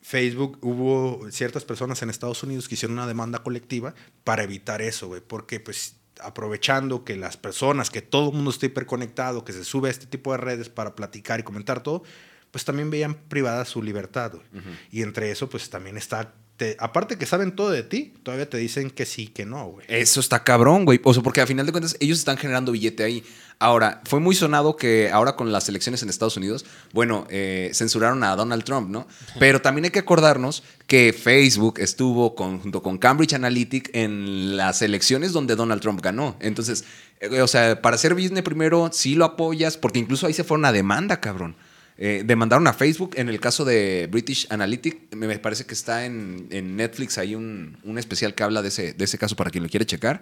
Facebook 0.01 0.57
hubo 0.61 1.29
ciertas 1.31 1.65
personas 1.65 2.01
en 2.01 2.09
Estados 2.09 2.41
Unidos 2.41 2.67
que 2.67 2.75
hicieron 2.75 2.97
una 2.97 3.07
demanda 3.07 3.43
colectiva 3.43 3.93
para 4.23 4.43
evitar 4.43 4.81
eso, 4.81 5.07
güey. 5.07 5.21
Porque, 5.21 5.59
pues, 5.59 5.97
aprovechando 6.21 7.03
que 7.03 7.15
las 7.15 7.37
personas, 7.37 7.89
que 7.89 8.01
todo 8.01 8.29
el 8.29 8.35
mundo 8.35 8.51
esté 8.51 8.67
hiperconectado, 8.67 9.45
que 9.45 9.53
se 9.53 9.63
sube 9.63 9.89
a 9.89 9.91
este 9.91 10.05
tipo 10.05 10.31
de 10.31 10.37
redes 10.37 10.69
para 10.69 10.95
platicar 10.95 11.39
y 11.39 11.43
comentar 11.43 11.83
todo, 11.83 12.03
pues 12.51 12.65
también 12.65 12.89
veían 12.89 13.13
privada 13.13 13.65
su 13.65 13.83
libertad, 13.83 14.33
güey. 14.33 14.63
Y 14.91 15.01
entre 15.03 15.31
eso, 15.31 15.49
pues 15.49 15.69
también 15.69 15.97
está. 15.97 16.33
Te- 16.59 16.75
aparte 16.77 17.17
que 17.17 17.25
saben 17.25 17.55
todo 17.55 17.71
de 17.71 17.81
ti, 17.81 18.13
todavía 18.21 18.47
te 18.47 18.57
dicen 18.57 18.91
que 18.91 19.05
sí, 19.07 19.27
que 19.27 19.45
no, 19.45 19.65
güey. 19.69 19.85
Eso 19.89 20.19
está 20.19 20.43
cabrón, 20.43 20.85
güey. 20.85 20.99
O 21.03 21.13
sea, 21.13 21.23
porque 21.23 21.41
a 21.41 21.47
final 21.47 21.65
de 21.65 21.71
cuentas 21.71 21.95
ellos 21.99 22.19
están 22.19 22.37
generando 22.37 22.73
billete 22.73 23.03
ahí. 23.03 23.23
Ahora, 23.61 24.01
fue 24.05 24.19
muy 24.19 24.35
sonado 24.35 24.75
que 24.77 25.09
ahora 25.11 25.35
con 25.35 25.51
las 25.51 25.67
elecciones 25.67 26.01
en 26.03 26.09
Estados 26.09 26.37
Unidos, 26.37 26.65
bueno, 26.93 27.25
eh, 27.29 27.71
censuraron 27.73 28.23
a 28.23 28.35
Donald 28.35 28.63
Trump, 28.63 28.89
¿no? 28.89 29.05
Pero 29.39 29.61
también 29.61 29.85
hay 29.85 29.91
que 29.91 29.99
acordarnos 29.99 30.63
que 30.87 31.11
Facebook 31.13 31.79
estuvo 31.79 32.35
con- 32.35 32.59
junto 32.59 32.81
con 32.83 32.97
Cambridge 32.97 33.33
Analytic 33.33 33.89
en 33.93 34.55
las 34.55 34.81
elecciones 34.81 35.31
donde 35.33 35.55
Donald 35.55 35.81
Trump 35.81 35.99
ganó. 36.01 36.35
Entonces, 36.39 36.83
eh, 37.21 37.41
o 37.41 37.47
sea, 37.47 37.81
para 37.81 37.97
ser 37.97 38.13
business 38.13 38.43
primero 38.43 38.89
sí 38.93 39.15
lo 39.15 39.25
apoyas, 39.25 39.75
porque 39.77 39.99
incluso 39.99 40.27
ahí 40.27 40.33
se 40.33 40.43
fue 40.45 40.57
una 40.57 40.71
demanda, 40.71 41.19
cabrón. 41.19 41.55
Eh, 42.01 42.23
demandaron 42.25 42.65
a 42.65 42.71
Facebook. 42.71 43.11
En 43.15 43.27
el 43.27 43.41
caso 43.41 43.65
de 43.65 44.07
British 44.09 44.47
Analytic, 44.49 45.13
me 45.13 45.37
parece 45.37 45.65
que 45.65 45.73
está 45.73 46.05
en, 46.05 46.47
en 46.49 46.77
Netflix 46.77 47.17
hay 47.17 47.35
un, 47.35 47.77
un 47.83 47.97
especial 47.97 48.33
que 48.33 48.43
habla 48.43 48.61
de 48.61 48.69
ese, 48.69 48.93
de 48.93 49.03
ese 49.03 49.17
caso 49.17 49.35
para 49.35 49.51
quien 49.51 49.63
lo 49.63 49.69
quiere 49.69 49.85
checar. 49.85 50.21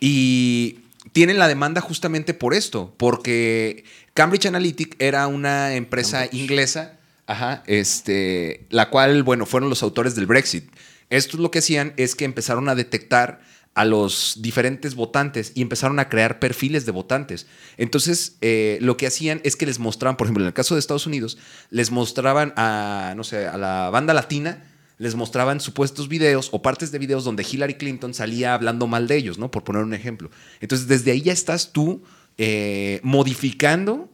Y 0.00 0.80
tienen 1.12 1.38
la 1.38 1.46
demanda 1.46 1.80
justamente 1.80 2.34
por 2.34 2.52
esto, 2.52 2.92
porque 2.96 3.84
Cambridge 4.12 4.46
Analytic 4.46 4.96
era 4.98 5.28
una 5.28 5.74
empresa 5.74 6.26
inglesa, 6.32 6.98
ajá, 7.26 7.62
este, 7.68 8.66
la 8.70 8.90
cual, 8.90 9.22
bueno, 9.22 9.46
fueron 9.46 9.70
los 9.70 9.84
autores 9.84 10.16
del 10.16 10.26
Brexit. 10.26 10.68
Esto 11.10 11.36
lo 11.36 11.52
que 11.52 11.60
hacían 11.60 11.92
es 11.96 12.16
que 12.16 12.24
empezaron 12.24 12.68
a 12.68 12.74
detectar 12.74 13.40
a 13.74 13.84
los 13.84 14.38
diferentes 14.40 14.94
votantes 14.94 15.52
y 15.54 15.62
empezaron 15.62 15.98
a 15.98 16.08
crear 16.08 16.38
perfiles 16.38 16.86
de 16.86 16.92
votantes. 16.92 17.46
Entonces, 17.76 18.36
eh, 18.40 18.78
lo 18.80 18.96
que 18.96 19.06
hacían 19.06 19.40
es 19.44 19.56
que 19.56 19.66
les 19.66 19.78
mostraban, 19.78 20.16
por 20.16 20.26
ejemplo, 20.26 20.44
en 20.44 20.48
el 20.48 20.54
caso 20.54 20.74
de 20.74 20.80
Estados 20.80 21.06
Unidos, 21.06 21.38
les 21.70 21.90
mostraban 21.90 22.52
a, 22.56 23.14
no 23.16 23.24
sé, 23.24 23.46
a 23.46 23.58
la 23.58 23.90
banda 23.90 24.14
latina, 24.14 24.64
les 24.98 25.16
mostraban 25.16 25.58
supuestos 25.60 26.08
videos 26.08 26.50
o 26.52 26.62
partes 26.62 26.92
de 26.92 26.98
videos 26.98 27.24
donde 27.24 27.44
Hillary 27.48 27.74
Clinton 27.74 28.14
salía 28.14 28.54
hablando 28.54 28.86
mal 28.86 29.08
de 29.08 29.16
ellos, 29.16 29.38
¿no? 29.38 29.50
Por 29.50 29.64
poner 29.64 29.82
un 29.82 29.92
ejemplo. 29.92 30.30
Entonces, 30.60 30.86
desde 30.86 31.10
ahí 31.10 31.22
ya 31.22 31.32
estás 31.32 31.72
tú 31.72 32.04
eh, 32.38 33.00
modificando 33.02 34.08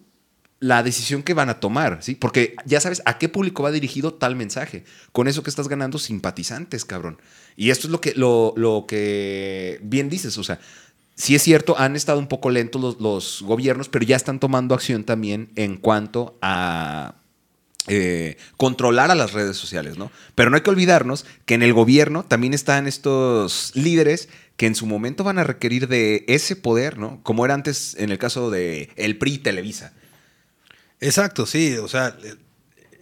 la 0.60 0.82
decisión 0.82 1.22
que 1.22 1.34
van 1.34 1.48
a 1.48 1.58
tomar, 1.58 2.02
¿sí? 2.02 2.14
Porque 2.14 2.54
ya 2.66 2.80
sabes 2.80 3.02
a 3.06 3.18
qué 3.18 3.30
público 3.30 3.62
va 3.62 3.70
dirigido 3.70 4.14
tal 4.14 4.36
mensaje. 4.36 4.84
Con 5.10 5.26
eso 5.26 5.42
que 5.42 5.50
estás 5.50 5.68
ganando 5.68 5.98
simpatizantes, 5.98 6.84
cabrón. 6.84 7.18
Y 7.56 7.70
esto 7.70 7.86
es 7.86 7.90
lo 7.90 8.00
que, 8.00 8.12
lo, 8.14 8.52
lo 8.56 8.84
que 8.86 9.80
bien 9.82 10.10
dices, 10.10 10.36
o 10.36 10.44
sea, 10.44 10.60
sí 11.14 11.34
es 11.34 11.42
cierto, 11.42 11.78
han 11.78 11.96
estado 11.96 12.18
un 12.18 12.28
poco 12.28 12.50
lentos 12.50 12.80
los, 12.80 13.00
los 13.00 13.42
gobiernos, 13.42 13.88
pero 13.88 14.04
ya 14.04 14.16
están 14.16 14.38
tomando 14.38 14.74
acción 14.74 15.04
también 15.04 15.50
en 15.56 15.78
cuanto 15.78 16.38
a 16.42 17.14
eh, 17.88 18.36
controlar 18.58 19.10
a 19.10 19.14
las 19.14 19.32
redes 19.32 19.56
sociales, 19.56 19.96
¿no? 19.96 20.12
Pero 20.34 20.50
no 20.50 20.56
hay 20.56 20.62
que 20.62 20.70
olvidarnos 20.70 21.24
que 21.46 21.54
en 21.54 21.62
el 21.62 21.72
gobierno 21.72 22.24
también 22.24 22.52
están 22.52 22.86
estos 22.86 23.72
líderes 23.74 24.28
que 24.58 24.66
en 24.66 24.74
su 24.74 24.84
momento 24.84 25.24
van 25.24 25.38
a 25.38 25.44
requerir 25.44 25.88
de 25.88 26.24
ese 26.28 26.54
poder, 26.54 26.98
¿no? 26.98 27.20
Como 27.22 27.46
era 27.46 27.54
antes 27.54 27.96
en 27.98 28.10
el 28.10 28.18
caso 28.18 28.50
de 28.50 28.90
el 28.96 29.16
PRI 29.16 29.38
Televisa. 29.38 29.94
Exacto, 31.00 31.46
sí. 31.46 31.76
O 31.78 31.88
sea, 31.88 32.16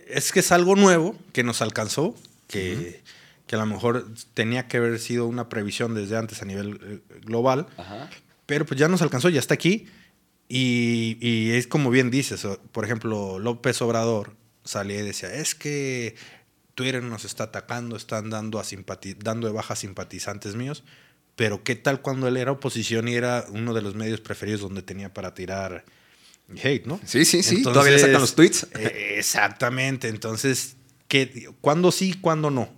es 0.09 0.33
que 0.33 0.41
es 0.41 0.53
algo 0.53 0.77
nuevo 0.77 1.17
que 1.33 1.43
nos 1.43 1.63
alcanzó, 1.63 2.15
que, 2.47 3.03
que 3.47 3.57
a 3.57 3.59
lo 3.59 3.67
mejor 3.67 4.07
tenía 4.35 4.69
que 4.69 4.77
haber 4.79 4.99
sido 4.99 5.27
una 5.27 5.49
previsión 5.49 5.95
desde 5.95 6.17
antes 6.17 6.41
a 6.43 6.45
nivel 6.45 6.81
eh, 6.83 7.21
global, 7.25 7.67
Ajá. 7.77 8.09
pero 8.47 8.65
pues 8.67 8.79
ya 8.79 8.89
nos 8.89 9.03
alcanzó, 9.03 9.29
ya 9.29 9.41
está 9.41 9.55
aquí. 9.55 9.87
Y, 10.49 11.19
y 11.21 11.51
es 11.51 11.67
como 11.67 11.91
bien 11.91 12.11
dices, 12.11 12.47
por 12.73 12.85
ejemplo, 12.85 13.39
López 13.39 13.83
Obrador 13.83 14.35
salía 14.65 15.01
y 15.01 15.03
decía, 15.05 15.35
es 15.35 15.55
que 15.55 16.15
Twitter 16.75 17.03
nos 17.03 17.25
está 17.27 17.45
atacando, 17.45 17.97
están 17.97 18.31
dando, 18.31 18.59
a 18.59 18.65
simpati- 18.65 19.17
dando 19.19 19.47
de 19.47 19.53
baja 19.53 19.77
simpatizantes 19.77 20.55
míos, 20.55 20.85
pero 21.37 21.63
¿qué 21.65 21.75
tal 21.77 22.01
cuando 22.01 22.29
él 22.29 22.37
era 22.39 22.53
oposición 22.53 23.09
y 23.09 23.15
era 23.15 23.45
uno 23.51 23.75
de 23.75 23.83
los 23.83 23.95
medios 23.95 24.21
preferidos 24.21 24.61
donde 24.63 24.81
tenía 24.83 25.13
para 25.13 25.35
tirar 25.35 25.85
hate, 26.63 26.87
¿no? 26.87 27.01
Sí, 27.05 27.25
sí, 27.25 27.43
sí. 27.43 27.63
Todavía 27.63 27.93
le 27.93 27.99
sacan 27.99 28.21
los 28.21 28.35
tweets. 28.35 28.67
eh, 28.79 29.15
exactamente. 29.19 30.09
Entonces, 30.09 30.77
¿qué, 31.09 31.51
¿cuándo 31.61 31.93
sí, 31.93 32.15
cuándo 32.15 32.51
no? 32.51 32.69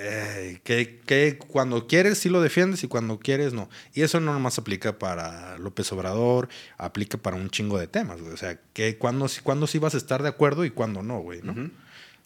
Eh, 0.00 0.60
que, 0.62 1.00
que 1.04 1.38
cuando 1.38 1.86
quieres 1.88 2.18
sí 2.18 2.28
lo 2.28 2.40
defiendes 2.40 2.84
y 2.84 2.88
cuando 2.88 3.18
quieres 3.18 3.52
no. 3.52 3.68
Y 3.94 4.02
eso 4.02 4.20
no 4.20 4.32
nomás 4.32 4.58
aplica 4.58 4.98
para 4.98 5.58
López 5.58 5.90
Obrador, 5.92 6.48
aplica 6.76 7.18
para 7.18 7.36
un 7.36 7.50
chingo 7.50 7.78
de 7.78 7.88
temas, 7.88 8.20
güey. 8.20 8.32
O 8.32 8.36
sea, 8.36 8.60
que 8.72 8.96
cuando, 8.98 9.26
cuándo 9.42 9.66
sí 9.66 9.78
vas 9.78 9.94
a 9.94 9.98
estar 9.98 10.22
de 10.22 10.28
acuerdo 10.28 10.64
y 10.64 10.70
cuándo 10.70 11.02
no, 11.02 11.18
güey, 11.20 11.42
¿no? 11.42 11.70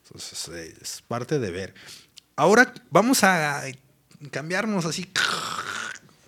Entonces, 0.05 0.49
eh, 0.55 0.75
es 0.81 1.03
parte 1.07 1.39
de 1.39 1.51
ver. 1.51 1.75
Ahora 2.37 2.75
vamos 2.91 3.25
a 3.25 3.63
cambiarnos 4.31 4.85
así 4.85 5.11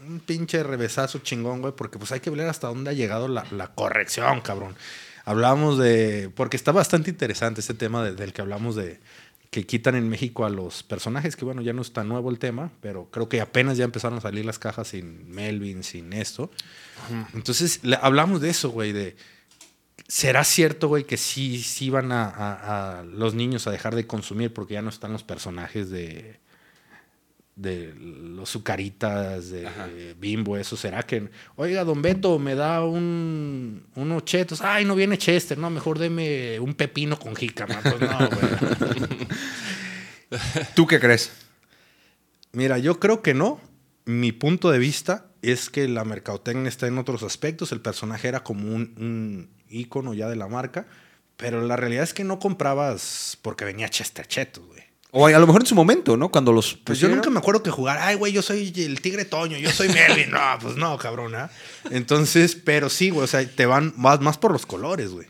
un 0.06 0.20
pinche 0.20 0.62
revesazo 0.62 1.18
chingón, 1.20 1.60
güey, 1.60 1.74
porque 1.76 1.98
pues 1.98 2.12
hay 2.12 2.20
que 2.20 2.30
ver 2.30 2.48
hasta 2.48 2.68
dónde 2.68 2.90
ha 2.90 2.92
llegado 2.94 3.28
la, 3.28 3.44
la 3.50 3.74
corrección, 3.74 4.40
cabrón. 4.40 4.74
Hablamos 5.24 5.78
de, 5.78 6.30
porque 6.34 6.56
está 6.56 6.70
bastante 6.72 7.10
interesante 7.10 7.60
este 7.60 7.74
tema 7.74 8.04
de- 8.04 8.14
del 8.14 8.32
que 8.32 8.42
hablamos 8.42 8.76
de 8.76 9.00
que 9.50 9.64
quitan 9.66 9.94
en 9.94 10.08
México 10.08 10.44
a 10.44 10.50
los 10.50 10.82
personajes, 10.82 11.36
que 11.36 11.44
bueno, 11.44 11.62
ya 11.62 11.72
no 11.72 11.80
es 11.82 11.92
tan 11.92 12.08
nuevo 12.08 12.28
el 12.30 12.38
tema, 12.40 12.72
pero 12.80 13.08
creo 13.10 13.28
que 13.28 13.40
apenas 13.40 13.76
ya 13.78 13.84
empezaron 13.84 14.18
a 14.18 14.20
salir 14.20 14.44
las 14.44 14.58
cajas 14.58 14.88
sin 14.88 15.30
Melvin, 15.30 15.84
sin 15.84 16.12
esto. 16.12 16.50
Entonces, 17.34 17.80
le- 17.84 17.98
hablamos 18.02 18.40
de 18.40 18.50
eso, 18.50 18.70
güey, 18.70 18.92
de... 18.92 19.16
¿Será 20.08 20.44
cierto, 20.44 20.88
güey, 20.88 21.04
que 21.04 21.16
sí, 21.16 21.62
sí 21.62 21.88
van 21.88 22.10
a, 22.12 22.24
a- 22.28 22.98
a 22.98 23.02
los 23.04 23.34
niños 23.34 23.66
a 23.66 23.70
dejar 23.70 23.94
de 23.94 24.06
consumir 24.06 24.52
porque 24.52 24.74
ya 24.74 24.82
no 24.82 24.90
están 24.90 25.12
los 25.12 25.22
personajes 25.22 25.88
de, 25.88 26.40
de 27.56 27.94
los 27.94 28.50
sucaritas, 28.50 29.50
de 29.50 30.14
bimbo, 30.18 30.56
eso? 30.56 30.76
¿Será 30.76 31.02
que, 31.02 31.28
oiga, 31.56 31.84
don 31.84 32.02
Beto, 32.02 32.38
me 32.38 32.54
da 32.54 32.84
un, 32.84 33.86
unos 33.94 34.24
chetos? 34.24 34.60
Ay, 34.60 34.84
no 34.84 34.94
viene 34.94 35.18
Chester, 35.18 35.56
no, 35.58 35.70
mejor 35.70 35.98
deme 35.98 36.58
un 36.60 36.74
pepino 36.74 37.18
con 37.18 37.36
jícama. 37.36 37.80
Pues 37.82 38.00
no, 38.00 38.18
güey. 38.18 39.28
¿Tú 40.74 40.86
qué 40.86 40.98
crees? 40.98 41.32
Mira, 42.52 42.78
yo 42.78 42.98
creo 42.98 43.22
que 43.22 43.34
no. 43.34 43.60
Mi 44.06 44.32
punto 44.32 44.70
de 44.70 44.78
vista 44.78 45.26
es 45.40 45.70
que 45.70 45.88
la 45.88 46.04
mercadotecnia 46.04 46.68
está 46.68 46.86
en 46.86 46.98
otros 46.98 47.22
aspectos. 47.22 47.72
El 47.72 47.80
personaje 47.80 48.28
era 48.28 48.44
como 48.44 48.74
un, 48.74 48.94
un 48.98 49.50
ícono 49.68 50.12
ya 50.12 50.28
de 50.28 50.36
la 50.36 50.48
marca. 50.48 50.86
Pero 51.36 51.62
la 51.62 51.76
realidad 51.76 52.04
es 52.04 52.14
que 52.14 52.24
no 52.24 52.38
comprabas 52.38 53.38
porque 53.42 53.64
venía 53.64 53.88
Chester 53.88 54.26
Chetos, 54.26 54.66
güey. 54.66 54.83
O 55.16 55.28
a 55.28 55.38
lo 55.38 55.46
mejor 55.46 55.62
en 55.62 55.66
su 55.68 55.76
momento, 55.76 56.16
¿no? 56.16 56.28
Cuando 56.28 56.52
los. 56.52 56.74
Pues 56.74 56.98
yo 56.98 57.08
nunca 57.08 57.30
me 57.30 57.38
acuerdo 57.38 57.62
que 57.62 57.70
jugar, 57.70 57.98
ay, 58.00 58.16
güey, 58.16 58.32
yo 58.32 58.42
soy 58.42 58.72
el 58.76 59.00
tigre 59.00 59.24
Toño, 59.24 59.56
yo 59.56 59.70
soy 59.70 59.88
Melvin. 59.88 60.32
No, 60.32 60.40
pues 60.60 60.74
no, 60.74 60.98
cabrón, 60.98 61.36
¿ah? 61.36 61.50
Entonces, 61.92 62.56
pero 62.56 62.90
sí, 62.90 63.10
güey, 63.10 63.22
o 63.22 63.26
sea, 63.28 63.48
te 63.48 63.64
van 63.64 63.94
más, 63.96 64.20
más 64.20 64.38
por 64.38 64.50
los 64.50 64.66
colores, 64.66 65.10
güey. 65.10 65.28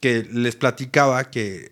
Que 0.00 0.26
les 0.32 0.56
platicaba 0.56 1.30
que 1.30 1.68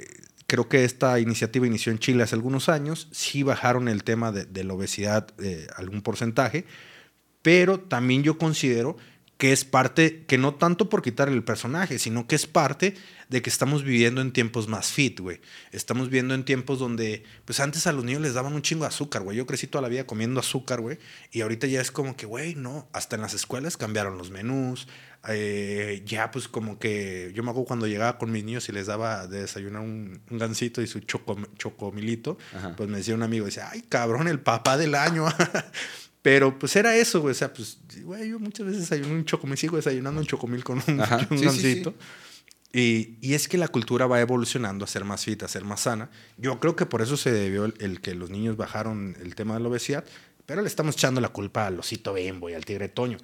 creo 0.46 0.68
que 0.68 0.84
esta 0.84 1.18
iniciativa 1.20 1.66
inició 1.66 1.90
en 1.90 1.98
Chile 1.98 2.22
hace 2.22 2.34
algunos 2.34 2.68
años. 2.68 3.08
Sí 3.12 3.42
bajaron 3.44 3.88
el 3.88 4.04
tema 4.04 4.30
de, 4.30 4.44
de 4.44 4.64
la 4.64 4.74
obesidad 4.74 5.28
eh, 5.38 5.68
algún 5.74 6.02
porcentaje, 6.02 6.66
pero 7.40 7.80
también 7.80 8.22
yo 8.24 8.36
considero 8.36 8.98
que 9.38 9.52
es 9.52 9.64
parte, 9.64 10.24
que 10.26 10.36
no 10.36 10.56
tanto 10.56 10.88
por 10.88 11.00
quitarle 11.00 11.36
el 11.36 11.44
personaje, 11.44 11.98
sino 12.00 12.26
que 12.26 12.34
es 12.34 12.46
parte 12.48 12.94
de 13.28 13.40
que 13.40 13.48
estamos 13.50 13.84
viviendo 13.84 14.20
en 14.20 14.32
tiempos 14.32 14.66
más 14.66 14.90
fit, 14.90 15.20
güey. 15.20 15.40
Estamos 15.70 16.08
viviendo 16.08 16.34
en 16.34 16.44
tiempos 16.44 16.80
donde, 16.80 17.22
pues 17.44 17.60
antes 17.60 17.86
a 17.86 17.92
los 17.92 18.04
niños 18.04 18.20
les 18.22 18.34
daban 18.34 18.52
un 18.52 18.62
chingo 18.62 18.82
de 18.82 18.88
azúcar, 18.88 19.22
güey. 19.22 19.36
Yo 19.36 19.46
crecí 19.46 19.68
toda 19.68 19.82
la 19.82 19.88
vida 19.88 20.06
comiendo 20.06 20.40
azúcar, 20.40 20.80
güey. 20.80 20.98
Y 21.30 21.42
ahorita 21.42 21.68
ya 21.68 21.80
es 21.80 21.92
como 21.92 22.16
que, 22.16 22.26
güey, 22.26 22.56
no, 22.56 22.88
hasta 22.92 23.14
en 23.14 23.22
las 23.22 23.32
escuelas 23.32 23.76
cambiaron 23.76 24.18
los 24.18 24.30
menús. 24.32 24.88
eh, 25.28 26.02
ya 26.04 26.30
pues 26.32 26.48
como 26.48 26.78
que, 26.80 27.30
yo 27.34 27.42
me 27.44 27.50
acuerdo 27.50 27.66
cuando 27.66 27.86
llegaba 27.86 28.18
con 28.18 28.32
mis 28.32 28.42
niños 28.44 28.68
y 28.68 28.72
les 28.72 28.86
daba 28.86 29.26
de 29.28 29.42
desayunar 29.42 29.82
un, 29.82 30.20
un 30.30 30.38
gansito 30.38 30.80
y 30.82 30.86
su 30.88 31.00
choco, 31.00 31.36
chocomilito, 31.58 32.38
Ajá. 32.56 32.74
pues 32.76 32.88
me 32.88 32.98
decía 32.98 33.14
un 33.14 33.22
amigo, 33.22 33.46
decía, 33.46 33.68
ay, 33.70 33.82
cabrón, 33.88 34.26
el 34.26 34.40
papá 34.40 34.76
del 34.78 34.96
año. 34.96 35.26
Pero 36.22 36.58
pues 36.58 36.74
era 36.76 36.96
eso, 36.96 37.20
güey. 37.20 37.32
O 37.32 37.34
sea, 37.34 37.52
pues, 37.52 37.78
güey, 38.02 38.28
yo 38.30 38.38
muchas 38.38 38.66
veces 38.66 38.82
desayuno 38.82 39.14
un 39.14 39.24
chocomil, 39.24 39.56
sigo 39.56 39.76
desayunando 39.76 40.20
un 40.20 40.26
chocomil 40.26 40.64
con 40.64 40.82
un, 40.86 41.00
Ajá. 41.00 41.26
un 41.30 41.38
Sí, 41.38 41.44
sí, 41.44 41.50
sí. 41.50 41.62
gansito. 41.64 41.94
Y, 42.72 43.16
y 43.22 43.32
es 43.34 43.48
que 43.48 43.56
la 43.56 43.68
cultura 43.68 44.06
va 44.06 44.20
evolucionando 44.20 44.84
a 44.84 44.88
ser 44.88 45.04
más 45.04 45.24
fit, 45.24 45.42
a 45.42 45.48
ser 45.48 45.64
más 45.64 45.80
sana. 45.82 46.10
Yo 46.36 46.60
creo 46.60 46.76
que 46.76 46.84
por 46.86 47.00
eso 47.00 47.16
se 47.16 47.32
debió 47.32 47.64
el, 47.64 47.74
el 47.78 48.00
que 48.00 48.14
los 48.14 48.28
niños 48.30 48.56
bajaron 48.58 49.16
el 49.22 49.34
tema 49.34 49.54
de 49.54 49.60
la 49.60 49.68
obesidad, 49.68 50.04
pero 50.44 50.60
le 50.60 50.68
estamos 50.68 50.94
echando 50.96 51.20
la 51.20 51.30
culpa 51.30 51.66
al 51.66 51.78
osito 51.78 52.12
Bembo 52.12 52.50
y 52.50 52.54
al 52.54 52.64
tigre 52.66 52.88
Toño. 52.88 53.16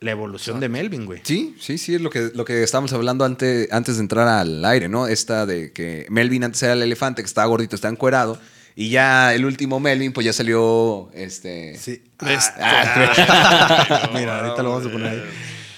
La 0.00 0.10
evolución 0.10 0.60
de 0.60 0.68
Melvin, 0.68 1.06
güey. 1.06 1.22
Sí, 1.24 1.56
sí, 1.58 1.78
sí, 1.78 1.94
es 1.94 2.02
lo 2.02 2.10
que, 2.10 2.30
lo 2.34 2.44
que 2.44 2.62
estábamos 2.62 2.92
hablando 2.92 3.24
antes, 3.24 3.72
antes 3.72 3.96
de 3.96 4.02
entrar 4.02 4.28
al 4.28 4.62
aire, 4.66 4.90
¿no? 4.90 5.06
Esta 5.08 5.46
de 5.46 5.72
que 5.72 6.06
Melvin 6.10 6.44
antes 6.44 6.62
era 6.62 6.74
el 6.74 6.82
elefante, 6.82 7.22
que 7.22 7.26
estaba 7.26 7.46
gordito, 7.46 7.76
estaba 7.76 7.92
encuerado. 7.92 8.38
Y 8.78 8.90
ya 8.90 9.34
el 9.34 9.44
último 9.46 9.80
Melvin, 9.80 10.12
pues 10.12 10.26
ya 10.26 10.32
salió 10.34 11.10
este. 11.14 11.76
Sí. 11.78 12.02
Ah, 12.20 14.10
Mira, 14.14 14.40
ahorita 14.40 14.62
lo 14.62 14.70
vamos 14.70 14.86
a 14.86 14.90
poner 14.92 15.08
ahí. 15.12 15.22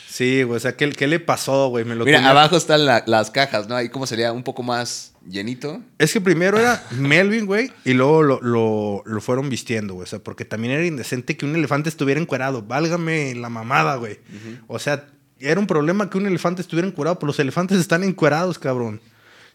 Sí, 0.09 0.43
güey. 0.43 0.57
O 0.57 0.61
sea, 0.61 0.75
¿qué, 0.77 0.91
qué 0.91 1.07
le 1.07 1.21
pasó, 1.21 1.69
güey? 1.69 1.85
Me 1.85 1.95
lo 1.95 2.05
Mira, 2.05 2.19
tenía- 2.19 2.31
abajo 2.33 2.57
están 2.57 2.85
la- 2.87 3.05
las 3.07 3.31
cajas, 3.31 3.69
¿no? 3.69 3.77
Ahí 3.77 3.89
como 3.89 4.05
sería 4.07 4.33
un 4.33 4.43
poco 4.43 4.65
más 4.65 5.13
llenito. 5.29 5.81
Es 5.99 6.13
que 6.13 6.21
primero 6.21 6.59
era 6.59 6.83
Melvin, 6.91 7.47
güey, 7.47 7.71
y 7.85 7.93
luego 7.93 8.23
lo, 8.25 8.41
lo- 8.43 9.03
lo 9.07 9.21
fueron 9.21 9.49
vistiendo, 9.49 9.95
güey. 9.95 10.03
O 10.05 10.07
sea, 10.09 10.19
porque 10.19 10.45
también 10.45 10.73
era 10.75 10.85
indecente 10.85 11.37
que 11.37 11.47
un 11.47 11.55
elefante 11.55 11.89
estuviera 11.89 12.21
encuerado. 12.21 12.63
Válgame 12.63 13.35
la 13.37 13.49
mamada, 13.49 13.95
güey. 13.95 14.19
O 14.67 14.81
sea, 14.81 15.07
era 15.39 15.61
un 15.61 15.69
problema 15.69 16.11
que 16.11 16.19
un 16.19 16.27
elefante 16.27 16.63
estuviera 16.63 16.89
encuerado, 16.89 17.21
pero 17.21 17.29
los 17.29 17.39
elefantes 17.39 17.79
están 17.79 18.03
encuerados, 18.03 18.59
cabrón. 18.59 19.01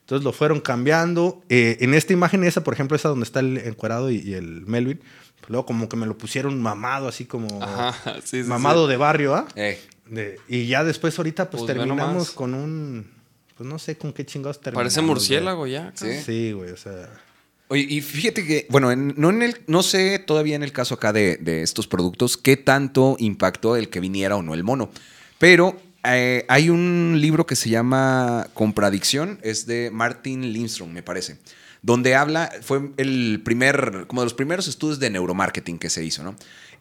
Entonces 0.04 0.24
lo 0.24 0.32
fueron 0.34 0.60
cambiando. 0.60 1.42
Eh, 1.50 1.78
en 1.82 1.94
esta 1.94 2.14
imagen, 2.14 2.44
esa, 2.44 2.64
por 2.64 2.74
ejemplo, 2.74 2.96
esa 2.96 3.10
donde 3.10 3.24
está 3.26 3.40
el 3.40 3.58
encuerado 3.58 4.12
y, 4.12 4.18
y 4.18 4.34
el 4.34 4.66
Melvin, 4.66 5.00
pues 5.40 5.50
luego 5.50 5.66
como 5.66 5.90
que 5.90 5.96
me 5.98 6.06
lo 6.06 6.18
pusieron 6.18 6.62
mamado, 6.62 7.08
así 7.08 7.26
como 7.26 7.48
Ajá, 7.64 8.16
sí, 8.24 8.44
sí, 8.44 8.50
mamado 8.50 8.86
sí. 8.86 8.92
de 8.92 8.98
barrio, 8.98 9.36
¿ah? 9.36 9.48
Eh, 9.56 9.80
De- 10.08 10.38
y 10.50 10.68
ya 10.68 10.84
después 10.84 11.18
ahorita 11.18 11.50
pues, 11.50 11.64
Pues 11.64 11.74
terminamos 11.76 12.32
con 12.32 12.54
un 12.54 13.12
pues 13.56 13.70
no 13.70 13.78
sé 13.80 13.98
con 13.98 14.12
qué 14.14 14.26
chingados 14.26 14.60
terminamos. 14.60 14.84
Parece 14.86 15.00
güey. 15.02 15.08
murciélago 15.10 15.68
ya. 15.68 15.92
Sí. 15.96 16.08
Sí, 16.26 16.52
güey, 16.54 16.72
o 16.72 16.78
sea. 16.78 17.08
Oye, 17.70 17.86
y 17.88 18.02
fíjate 18.02 18.46
que, 18.46 18.68
bueno, 18.70 18.92
en- 18.92 19.14
no, 19.16 19.30
en 19.30 19.42
el, 19.44 19.62
no 19.68 19.84
sé 19.84 20.20
todavía 20.20 20.56
en 20.56 20.64
el 20.64 20.72
caso 20.74 20.96
acá 20.96 21.14
de, 21.14 21.38
de 21.38 21.62
estos 21.64 21.88
productos 21.88 22.36
qué 22.36 22.58
tanto 22.58 23.16
impactó 23.20 23.76
el 23.78 23.90
que 23.90 24.00
viniera 24.00 24.36
o 24.36 24.42
no 24.44 24.54
el 24.54 24.64
mono. 24.64 24.90
Pero 25.40 25.80
eh, 26.06 26.46
hay 26.50 26.70
un 26.70 27.18
libro 27.20 27.46
que 27.46 27.56
se 27.56 27.70
llama 27.70 28.48
Compradicción, 28.54 29.40
es 29.42 29.66
de 29.66 29.90
Martin 29.92 30.54
Lindstrom, 30.54 30.92
me 30.92 31.04
parece, 31.04 31.38
donde 31.82 32.16
habla, 32.16 32.52
fue 32.62 32.92
el 32.98 33.42
primer, 33.44 34.06
como 34.08 34.22
de 34.22 34.26
los 34.26 34.34
primeros 34.34 34.68
estudios 34.68 35.00
de 35.00 35.10
neuromarketing 35.10 35.80
que 35.80 35.90
se 35.90 36.04
hizo, 36.04 36.24
¿no? 36.24 36.36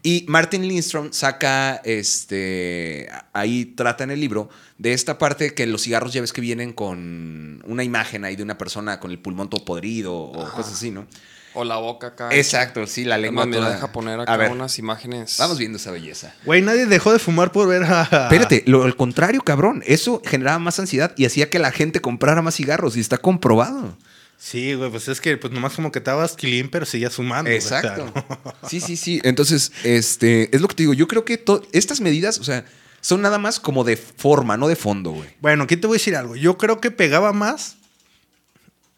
Y 0.05 0.25
Martin 0.27 0.67
Lindstrom 0.67 1.13
saca, 1.13 1.77
este, 1.85 3.09
ahí 3.33 3.67
trata 3.67 4.03
en 4.03 4.11
el 4.11 4.19
libro 4.19 4.51
de 4.79 4.95
esta 4.95 5.17
parte 5.17 5.55
que 5.55 5.65
los 5.67 5.83
cigarros 5.83 6.13
ya 6.13 6.21
ves 6.21 6.33
que 6.33 6.41
vienen 6.41 6.73
con 6.73 7.63
una 7.65 7.85
imagen 7.85 8.25
ahí 8.25 8.35
de 8.35 8.43
una 8.43 8.59
persona 8.59 8.99
con 8.99 9.13
el 9.13 9.21
pulmón 9.21 9.49
todo 9.49 9.65
podrido 9.65 10.15
o 10.15 10.51
cosas 10.51 10.73
así, 10.73 10.91
¿no? 10.91 11.07
O 11.55 11.65
la 11.65 11.77
boca 11.77 12.09
acá. 12.09 12.29
Exacto, 12.33 12.87
sí, 12.87 13.05
la 13.05 13.19
lengua 13.19 13.45
me 13.47 13.57
toda- 13.57 13.75
deja 13.75 13.93
poner 13.93 14.19
A 14.21 14.23
acá 14.23 14.37
ver, 14.37 14.51
unas 14.51 14.79
imágenes. 14.79 15.37
Vamos 15.39 15.59
viendo 15.59 15.77
esa 15.79 15.91
belleza. 15.91 16.35
Güey, 16.45 16.63
nadie 16.63 16.87
dejó 16.87 17.13
de 17.13 17.19
fumar 17.19 17.53
por 17.53 17.69
ver 17.69 17.85
a. 17.85 18.03
Espérate, 18.03 18.63
lo 18.67 18.85
al 18.85 18.97
contrario, 18.97 19.43
cabrón. 19.43 19.83
Eso 19.87 20.23
generaba 20.25 20.59
más 20.59 20.79
ansiedad 20.79 21.13
y 21.17 21.25
hacía 21.27 21.51
que 21.51 21.59
la 21.59 21.71
gente 21.73 22.01
comprara 22.01 22.41
más 22.43 22.57
cigarros 22.57 22.97
y 22.97 23.01
está 23.01 23.19
comprobado. 23.19 23.97
Sí, 24.39 24.75
güey, 24.75 24.91
pues 24.91 25.07
es 25.07 25.21
que 25.21 25.37
pues 25.37 25.53
nomás 25.53 25.75
como 25.75 25.93
que 25.93 26.01
estabas 26.01 26.35
clean, 26.35 26.69
pero 26.69 26.85
seguías 26.85 27.15
fumando. 27.15 27.49
güey, 27.49 27.59
o 27.59 27.61
sea, 27.61 27.79
Exacto. 27.81 28.13
¿no? 28.15 28.53
Sí, 28.69 28.81
sí, 28.81 28.97
sí. 28.97 29.21
Entonces, 29.23 29.71
este, 29.85 30.55
es 30.55 30.61
lo 30.61 30.67
que 30.69 30.75
te 30.75 30.83
digo. 30.83 30.95
Yo 30.95 31.07
creo 31.07 31.25
que 31.25 31.45
estas 31.73 32.01
medidas, 32.01 32.39
o 32.39 32.45
sea, 32.45 32.65
son 33.01 33.21
nada 33.23 33.39
más 33.39 33.61
como 33.61 33.85
de 33.85 33.97
forma, 33.97 34.57
no 34.57 34.67
de 34.69 34.75
fondo, 34.77 35.11
güey. 35.13 35.29
Bueno, 35.41 35.65
aquí 35.65 35.77
te 35.77 35.87
voy 35.87 35.97
a 35.97 35.99
decir 35.99 36.17
algo. 36.17 36.35
Yo 36.35 36.57
creo 36.59 36.81
que 36.81 36.91
pegaba 36.91 37.33
más 37.33 37.77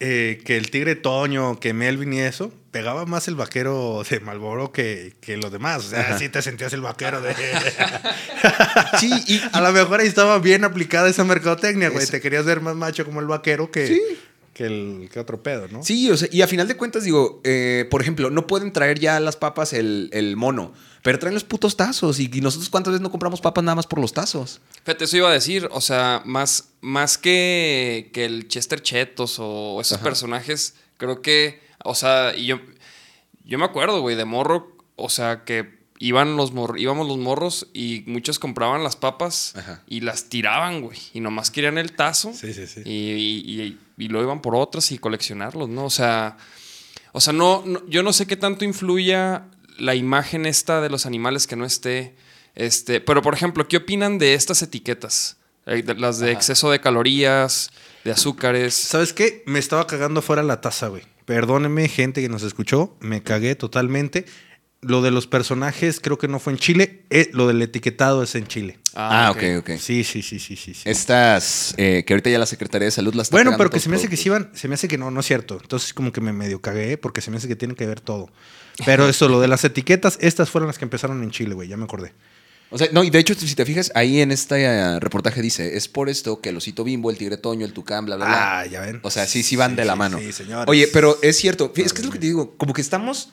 eh, 0.00 0.40
que 0.44 0.56
el 0.56 0.70
Tigre 0.70 0.96
Toño, 0.96 1.58
que 1.60 1.72
Melvin 1.72 2.12
y 2.12 2.20
eso. 2.20 2.52
Pegaba 2.70 3.06
más 3.06 3.28
el 3.28 3.36
vaquero 3.36 4.02
de 4.08 4.18
Malboro 4.20 4.72
que, 4.72 5.14
que 5.20 5.36
los 5.36 5.52
demás. 5.52 5.84
O 5.86 5.88
sea, 5.90 6.00
Ajá. 6.00 6.18
sí 6.18 6.28
te 6.28 6.42
sentías 6.42 6.72
el 6.72 6.80
vaquero 6.80 7.20
de. 7.20 7.34
Sí, 8.98 9.10
y, 9.26 9.40
A 9.52 9.60
lo 9.60 9.72
mejor 9.72 10.00
ahí 10.00 10.06
estaba 10.08 10.38
bien 10.38 10.64
aplicada 10.64 11.08
esa 11.08 11.24
mercadotecnia, 11.24 11.90
güey. 11.90 12.06
Te 12.06 12.20
querías 12.20 12.44
ver 12.44 12.60
más 12.60 12.74
macho 12.74 13.04
como 13.04 13.20
el 13.20 13.26
vaquero 13.26 13.70
que, 13.70 13.86
Sí. 13.86 14.02
Que 14.54 14.64
el 14.66 15.10
que 15.12 15.18
otro 15.20 15.42
pedo, 15.42 15.68
¿no? 15.68 15.82
Sí, 15.82 16.10
o 16.10 16.16
sea, 16.16 16.28
y 16.30 16.40
a 16.40 16.46
final 16.46 16.68
de 16.68 16.76
cuentas, 16.76 17.04
digo, 17.04 17.40
eh, 17.44 17.86
por 17.90 18.00
ejemplo, 18.00 18.30
no 18.30 18.46
pueden 18.46 18.72
traer 18.72 18.98
ya 19.00 19.18
las 19.20 19.36
papas 19.36 19.72
el, 19.72 20.08
el 20.12 20.36
mono, 20.36 20.72
pero 21.02 21.18
traen 21.18 21.34
los 21.34 21.44
putos 21.44 21.76
tazos. 21.76 22.20
Y, 22.20 22.30
y 22.32 22.40
nosotros, 22.40 22.70
¿cuántas 22.70 22.92
veces 22.92 23.02
no 23.02 23.10
compramos 23.10 23.40
papas 23.40 23.64
nada 23.64 23.74
más 23.74 23.86
por 23.86 23.98
los 23.98 24.12
tazos? 24.14 24.60
Fíjate, 24.84 25.04
eso 25.04 25.16
iba 25.16 25.28
a 25.28 25.32
decir, 25.32 25.68
o 25.72 25.80
sea, 25.80 26.22
más, 26.24 26.70
más 26.80 27.18
que, 27.18 28.10
que 28.14 28.24
el 28.24 28.46
Chester 28.48 28.80
Chetos 28.80 29.36
o 29.40 29.80
esos 29.80 29.96
Ajá. 29.98 30.04
personajes, 30.04 30.74
creo 30.96 31.20
que, 31.20 31.60
o 31.84 31.96
sea, 31.96 32.34
y 32.36 32.46
yo, 32.46 32.60
yo 33.44 33.58
me 33.58 33.64
acuerdo, 33.64 34.00
güey, 34.00 34.14
de 34.14 34.24
morro, 34.24 34.76
o 34.94 35.10
sea, 35.10 35.44
que 35.44 35.83
iban 35.98 36.36
los 36.36 36.52
mor- 36.52 36.78
íbamos 36.78 37.06
los 37.06 37.18
morros 37.18 37.68
y 37.72 38.02
muchos 38.06 38.38
compraban 38.38 38.82
las 38.82 38.96
papas 38.96 39.54
Ajá. 39.56 39.82
y 39.86 40.00
las 40.00 40.24
tiraban, 40.28 40.80
güey, 40.82 40.98
y 41.12 41.20
nomás 41.20 41.50
querían 41.50 41.78
el 41.78 41.92
tazo 41.92 42.32
Sí, 42.34 42.52
sí, 42.52 42.66
sí. 42.66 42.82
y, 42.84 42.90
y, 42.90 43.62
y- 43.62 43.78
y 43.96 44.08
luego 44.08 44.26
iban 44.26 44.42
por 44.42 44.56
otras 44.56 44.90
y 44.92 44.98
coleccionarlos, 44.98 45.68
¿no? 45.68 45.84
O 45.84 45.90
sea, 45.90 46.36
o 47.12 47.20
sea, 47.20 47.32
no, 47.32 47.62
no- 47.64 47.86
yo 47.88 48.02
no 48.02 48.12
sé 48.12 48.26
qué 48.26 48.36
tanto 48.36 48.64
influya 48.64 49.44
la 49.78 49.94
imagen 49.94 50.46
esta 50.46 50.80
de 50.80 50.90
los 50.90 51.06
animales 51.06 51.46
que 51.46 51.56
no 51.56 51.64
esté. 51.64 52.14
Este, 52.56 53.00
pero 53.00 53.22
por 53.22 53.34
ejemplo, 53.34 53.66
¿qué 53.68 53.76
opinan 53.78 54.18
de 54.18 54.34
estas 54.34 54.62
etiquetas? 54.62 55.36
Eh, 55.66 55.82
de- 55.82 55.94
las 55.94 56.18
de 56.18 56.30
exceso 56.32 56.70
de 56.70 56.80
calorías, 56.80 57.70
de 58.04 58.10
azúcares. 58.10 58.74
¿Sabes 58.74 59.12
qué? 59.12 59.42
Me 59.46 59.58
estaba 59.58 59.86
cagando 59.86 60.22
fuera 60.22 60.42
la 60.42 60.60
taza, 60.60 60.88
güey. 60.88 61.02
Perdónenme, 61.24 61.88
gente 61.88 62.20
que 62.20 62.28
nos 62.28 62.42
escuchó. 62.42 62.96
Me 63.00 63.22
cagué 63.22 63.54
totalmente. 63.54 64.26
Lo 64.86 65.02
de 65.02 65.10
los 65.10 65.26
personajes 65.26 66.00
creo 66.00 66.18
que 66.18 66.28
no 66.28 66.38
fue 66.38 66.52
en 66.52 66.58
Chile. 66.58 67.02
Eh, 67.10 67.30
lo 67.32 67.46
del 67.48 67.60
etiquetado 67.62 68.22
es 68.22 68.34
en 68.34 68.46
Chile. 68.46 68.78
Ah, 68.94 69.32
ok, 69.34 69.42
ok. 69.58 69.70
Sí, 69.78 70.04
sí, 70.04 70.22
sí, 70.22 70.38
sí, 70.38 70.56
sí. 70.56 70.74
sí. 70.74 70.82
Estas, 70.84 71.74
eh, 71.76 72.04
que 72.06 72.12
ahorita 72.12 72.30
ya 72.30 72.38
la 72.38 72.46
Secretaría 72.46 72.86
de 72.86 72.90
Salud 72.92 73.14
las 73.14 73.26
está 73.26 73.36
Bueno, 73.36 73.56
pero 73.56 73.70
que 73.70 73.80
se 73.80 73.88
me 73.88 73.96
hace 73.96 74.08
que 74.08 74.16
sí 74.16 74.28
iban, 74.28 74.50
se 74.54 74.68
me 74.68 74.74
hace 74.74 74.86
que 74.88 74.98
no, 74.98 75.10
no 75.10 75.20
es 75.20 75.26
cierto. 75.26 75.58
Entonces 75.60 75.92
como 75.94 76.12
que 76.12 76.20
me 76.20 76.32
medio 76.32 76.60
cagué 76.60 76.96
porque 76.98 77.20
se 77.20 77.30
me 77.30 77.38
hace 77.38 77.48
que 77.48 77.56
tiene 77.56 77.74
que 77.74 77.86
ver 77.86 78.00
todo. 78.00 78.30
Pero 78.84 79.08
eso, 79.08 79.28
lo 79.28 79.40
de 79.40 79.48
las 79.48 79.64
etiquetas, 79.64 80.18
estas 80.20 80.50
fueron 80.50 80.66
las 80.66 80.78
que 80.78 80.84
empezaron 80.84 81.22
en 81.22 81.30
Chile, 81.30 81.54
güey, 81.54 81.68
ya 81.68 81.76
me 81.76 81.84
acordé. 81.84 82.12
O 82.70 82.78
sea, 82.78 82.88
no, 82.90 83.04
y 83.04 83.10
de 83.10 83.20
hecho, 83.20 83.34
si 83.34 83.54
te 83.54 83.64
fijas, 83.64 83.92
ahí 83.94 84.20
en 84.20 84.32
este 84.32 84.64
eh, 84.64 84.98
reportaje 84.98 85.40
dice, 85.40 85.76
es 85.76 85.86
por 85.86 86.08
esto 86.08 86.40
que 86.40 86.48
el 86.48 86.56
osito 86.56 86.82
bimbo, 86.82 87.08
el 87.10 87.16
tigre 87.16 87.36
toño, 87.36 87.64
el 87.64 87.72
tucán, 87.72 88.04
bla, 88.04 88.16
bla, 88.16 88.26
bla. 88.26 88.60
Ah, 88.60 88.66
ya 88.66 88.80
ven. 88.80 88.98
O 89.02 89.10
sea, 89.12 89.26
sí, 89.28 89.44
sí 89.44 89.54
van 89.54 89.72
Sí, 89.72 89.76
de 89.76 89.84
la 89.84 89.92
sí, 89.92 89.98
mano. 89.98 90.18
sí, 90.18 90.32
señores. 90.32 90.64
Oye, 90.66 90.88
pero 90.92 91.16
es 91.22 91.36
cierto, 91.36 91.72
es 91.76 91.92
que 91.92 92.00
es 92.00 92.04
lo 92.06 92.10
que 92.12 92.18
te 92.18 92.26
digo, 92.26 92.56
como 92.56 92.72
que 92.72 92.80
estamos, 92.80 93.30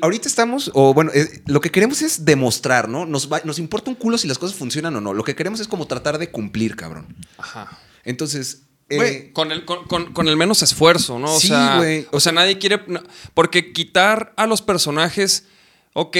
ahorita 0.00 0.28
estamos, 0.28 0.70
o 0.74 0.94
bueno, 0.94 1.10
eh, 1.14 1.42
lo 1.46 1.60
que 1.60 1.70
queremos 1.70 2.02
es 2.02 2.24
demostrar, 2.24 2.88
¿no? 2.88 3.04
Nos, 3.06 3.30
va- 3.32 3.42
nos 3.44 3.58
importa 3.58 3.90
un 3.90 3.96
culo 3.96 4.18
si 4.18 4.28
las 4.28 4.38
cosas 4.38 4.56
funcionan 4.56 4.94
o 4.96 5.00
no. 5.00 5.12
Lo 5.14 5.24
que 5.24 5.34
queremos 5.34 5.60
es 5.60 5.68
como 5.68 5.86
tratar 5.86 6.18
de 6.18 6.30
cumplir, 6.30 6.76
cabrón. 6.76 7.16
Ajá. 7.38 7.78
Entonces, 8.04 8.62
eh, 8.88 9.30
con 9.32 9.52
el, 9.52 9.64
con, 9.64 9.84
con- 9.86 10.12
con 10.12 10.28
el 10.28 10.36
menos 10.36 10.62
esfuerzo, 10.62 11.18
¿no? 11.18 11.34
O 11.34 11.40
Sí, 11.40 11.48
sea, 11.48 11.78
güey. 11.78 12.06
O 12.12 12.20
sea, 12.20 12.32
nadie 12.32 12.58
quiere. 12.58 12.82
no, 12.86 13.02
porque 13.34 13.72
quitar 13.72 14.32
a 14.36 14.46
los 14.46 14.60
personajes, 14.62 15.46
ok, 15.94 16.16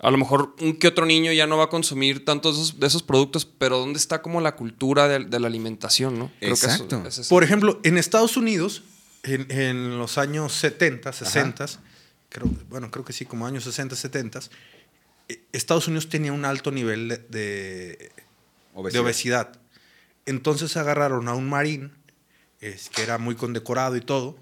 a 0.00 0.10
lo 0.10 0.18
mejor 0.18 0.54
un 0.60 0.76
que 0.76 0.86
otro 0.88 1.06
niño 1.06 1.32
ya 1.32 1.46
no 1.46 1.56
va 1.56 1.64
a 1.64 1.68
consumir 1.70 2.24
tantos 2.26 2.56
de 2.56 2.62
esos, 2.62 2.80
de 2.80 2.86
esos 2.86 3.02
productos, 3.02 3.46
pero 3.46 3.78
¿dónde 3.78 3.98
está 3.98 4.20
como 4.22 4.40
la 4.42 4.54
cultura 4.54 5.08
de, 5.08 5.20
de 5.24 5.40
la 5.40 5.46
alimentación, 5.46 6.18
no? 6.18 6.30
que 6.40 6.50
eso- 6.50 6.66
Exacto. 6.66 7.02
ese 7.08 7.22
es- 7.22 7.28
Por 7.28 7.42
ejemplo, 7.42 7.80
en 7.84 7.96
Estados 7.96 8.36
Unidos, 8.36 8.82
en, 9.22 9.50
en 9.50 9.98
los 9.98 10.18
años 10.18 10.52
70, 10.52 11.12
60, 11.12 11.66
creo, 12.34 12.50
bueno, 12.68 12.90
creo 12.90 13.04
que 13.04 13.12
sí, 13.12 13.24
como 13.24 13.46
años 13.46 13.62
60, 13.62 13.94
70, 13.94 14.40
eh, 15.28 15.40
Estados 15.52 15.86
Unidos 15.86 16.08
tenía 16.08 16.32
un 16.32 16.44
alto 16.44 16.72
nivel 16.72 17.08
de, 17.08 17.18
de- 17.18 18.12
de 18.92 18.98
obesidad. 19.04 19.60
Entonces 20.26 20.76
agarraron 20.76 21.28
a 21.28 21.34
un 21.34 21.48
marín, 21.48 21.92
es, 22.60 22.88
que 22.90 23.02
era 23.02 23.18
muy 23.18 23.36
condecorado 23.36 23.96
y 23.96 24.00
todo, 24.00 24.36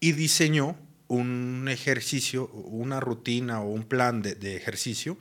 y 0.00 0.12
diseñó 0.12 0.76
un 1.06 1.68
ejercicio, 1.70 2.48
una 2.48 2.98
rutina 2.98 3.60
o 3.60 3.68
un 3.70 3.84
plan 3.84 4.20
de, 4.20 4.34
de 4.34 4.56
ejercicio, 4.56 5.16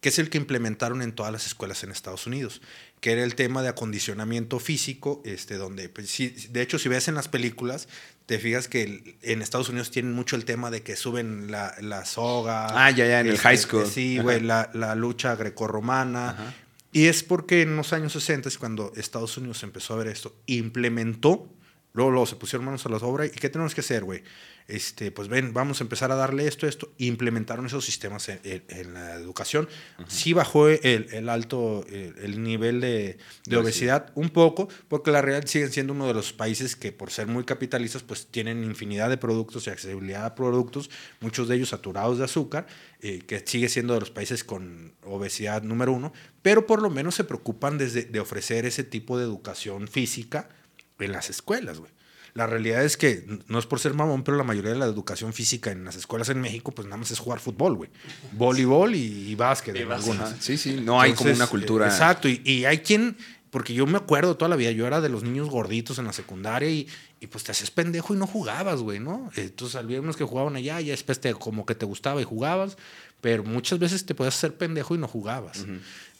que 0.00 0.08
es 0.08 0.18
el 0.18 0.30
que 0.30 0.38
implementaron 0.38 1.02
en 1.02 1.12
todas 1.12 1.32
las 1.32 1.46
escuelas 1.46 1.82
en 1.84 1.90
Estados 1.90 2.26
Unidos, 2.26 2.62
que 3.00 3.12
era 3.12 3.24
el 3.24 3.34
tema 3.34 3.62
de 3.62 3.68
acondicionamiento 3.68 4.58
físico, 4.58 5.20
este, 5.26 5.56
donde, 5.56 5.88
pues, 5.90 6.08
sí, 6.08 6.28
de 6.50 6.62
hecho, 6.62 6.78
si 6.78 6.88
ves 6.88 7.08
en 7.08 7.14
las 7.14 7.28
películas, 7.28 7.88
te 8.28 8.38
fijas 8.38 8.68
que 8.68 9.16
en 9.22 9.40
Estados 9.40 9.70
Unidos 9.70 9.90
tienen 9.90 10.12
mucho 10.12 10.36
el 10.36 10.44
tema 10.44 10.70
de 10.70 10.82
que 10.82 10.96
suben 10.96 11.50
la, 11.50 11.74
la 11.80 12.04
soga. 12.04 12.66
Ah, 12.72 12.90
ya, 12.90 13.06
ya, 13.06 13.20
en 13.20 13.26
el 13.26 13.38
high 13.38 13.56
school. 13.56 13.86
Sí, 13.86 14.18
güey, 14.18 14.40
la, 14.40 14.68
la 14.74 14.94
lucha 14.94 15.34
grecorromana. 15.34 16.30
Ajá. 16.32 16.54
Y 16.92 17.06
es 17.06 17.22
porque 17.22 17.62
en 17.62 17.74
los 17.74 17.94
años 17.94 18.12
60 18.12 18.50
es 18.50 18.58
cuando 18.58 18.92
Estados 18.96 19.38
Unidos 19.38 19.62
empezó 19.62 19.94
a 19.94 19.96
ver 19.96 20.08
esto, 20.08 20.36
implementó, 20.44 21.48
luego, 21.94 22.10
luego 22.10 22.26
se 22.26 22.36
pusieron 22.36 22.66
manos 22.66 22.84
a 22.84 22.90
la 22.90 22.98
obra. 22.98 23.24
¿Y 23.24 23.30
qué 23.30 23.48
tenemos 23.48 23.74
que 23.74 23.80
hacer, 23.80 24.04
güey? 24.04 24.22
Este, 24.68 25.10
pues 25.10 25.28
ven, 25.28 25.54
vamos 25.54 25.80
a 25.80 25.84
empezar 25.84 26.12
a 26.12 26.14
darle 26.14 26.46
esto, 26.46 26.66
esto. 26.66 26.92
e 26.98 27.06
Implementaron 27.06 27.64
esos 27.64 27.86
sistemas 27.86 28.28
en, 28.28 28.38
en- 28.44 28.64
en 28.68 28.92
la 28.92 29.14
educación. 29.14 29.66
Sí 30.08 30.34
bajó 30.34 30.68
el, 30.68 31.08
el 31.10 31.28
alto, 31.30 31.86
el, 31.88 32.14
el 32.18 32.42
nivel 32.42 32.82
de, 32.82 33.16
de 33.46 33.56
obesidad 33.56 34.12
un 34.14 34.28
poco, 34.28 34.68
porque 34.88 35.10
la 35.10 35.22
realidad 35.22 35.48
siguen 35.48 35.72
siendo 35.72 35.94
uno 35.94 36.06
de 36.06 36.12
los 36.12 36.34
países 36.34 36.76
que 36.76 36.92
por 36.92 37.10
ser 37.10 37.26
muy 37.28 37.44
capitalistas, 37.44 38.02
pues 38.02 38.26
tienen 38.26 38.62
infinidad 38.62 39.08
de 39.08 39.16
productos 39.16 39.66
y 39.66 39.70
accesibilidad 39.70 40.26
a 40.26 40.34
productos, 40.34 40.90
muchos 41.20 41.48
de 41.48 41.56
ellos 41.56 41.70
saturados 41.70 42.18
de 42.18 42.24
azúcar, 42.24 42.66
eh, 43.00 43.20
que 43.26 43.42
sigue 43.46 43.70
siendo 43.70 43.94
de 43.94 44.00
los 44.00 44.10
países 44.10 44.44
con 44.44 44.92
obesidad 45.02 45.62
número 45.62 45.92
uno, 45.94 46.12
pero 46.42 46.66
por 46.66 46.82
lo 46.82 46.90
menos 46.90 47.14
se 47.14 47.24
preocupan 47.24 47.78
desde, 47.78 48.02
de 48.04 48.20
ofrecer 48.20 48.66
ese 48.66 48.84
tipo 48.84 49.16
de 49.16 49.24
educación 49.24 49.88
física 49.88 50.50
en 50.98 51.12
las 51.12 51.30
escuelas, 51.30 51.78
güey. 51.78 51.90
La 52.38 52.46
realidad 52.46 52.84
es 52.84 52.96
que, 52.96 53.26
no 53.48 53.58
es 53.58 53.66
por 53.66 53.80
ser 53.80 53.94
mamón, 53.94 54.22
pero 54.22 54.36
la 54.36 54.44
mayoría 54.44 54.70
de 54.70 54.78
la 54.78 54.84
educación 54.86 55.32
física 55.32 55.72
en 55.72 55.84
las 55.84 55.96
escuelas 55.96 56.28
en 56.28 56.40
México, 56.40 56.70
pues 56.70 56.86
nada 56.86 56.96
más 56.98 57.10
es 57.10 57.18
jugar 57.18 57.40
fútbol, 57.40 57.74
güey. 57.74 57.90
Voleibol 58.30 58.94
y, 58.94 59.30
y 59.30 59.34
básquet. 59.34 59.74
en 59.74 59.90
algunas. 59.90 60.36
Sí, 60.38 60.56
sí, 60.56 60.80
no 60.80 61.00
hay 61.00 61.14
como 61.14 61.32
una 61.32 61.48
cultura. 61.48 61.86
eh, 61.86 61.88
Exacto, 61.88 62.28
y, 62.28 62.40
y 62.44 62.64
hay 62.64 62.78
quien, 62.78 63.16
porque 63.50 63.74
yo 63.74 63.86
me 63.86 63.96
acuerdo 63.98 64.36
toda 64.36 64.48
la 64.48 64.54
vida, 64.54 64.70
yo 64.70 64.86
era 64.86 65.00
de 65.00 65.08
los 65.08 65.24
niños 65.24 65.50
gorditos 65.50 65.98
en 65.98 66.04
la 66.04 66.12
secundaria 66.12 66.70
y, 66.70 66.86
y 67.18 67.26
pues 67.26 67.42
te 67.42 67.50
hacías 67.50 67.72
pendejo 67.72 68.14
y 68.14 68.16
no 68.18 68.28
jugabas, 68.28 68.82
güey, 68.82 69.00
¿no? 69.00 69.30
Entonces 69.34 69.74
había 69.74 70.00
unos 70.00 70.16
que 70.16 70.22
jugaban 70.22 70.54
allá 70.54 70.80
y 70.80 70.90
después 70.90 71.20
te, 71.20 71.34
como 71.34 71.66
que 71.66 71.74
te 71.74 71.86
gustaba 71.86 72.20
y 72.20 72.24
jugabas, 72.24 72.76
pero 73.20 73.42
muchas 73.42 73.80
veces 73.80 74.06
te 74.06 74.14
podías 74.14 74.36
hacer 74.36 74.56
pendejo 74.56 74.94
y 74.94 74.98
no 74.98 75.08
jugabas. 75.08 75.66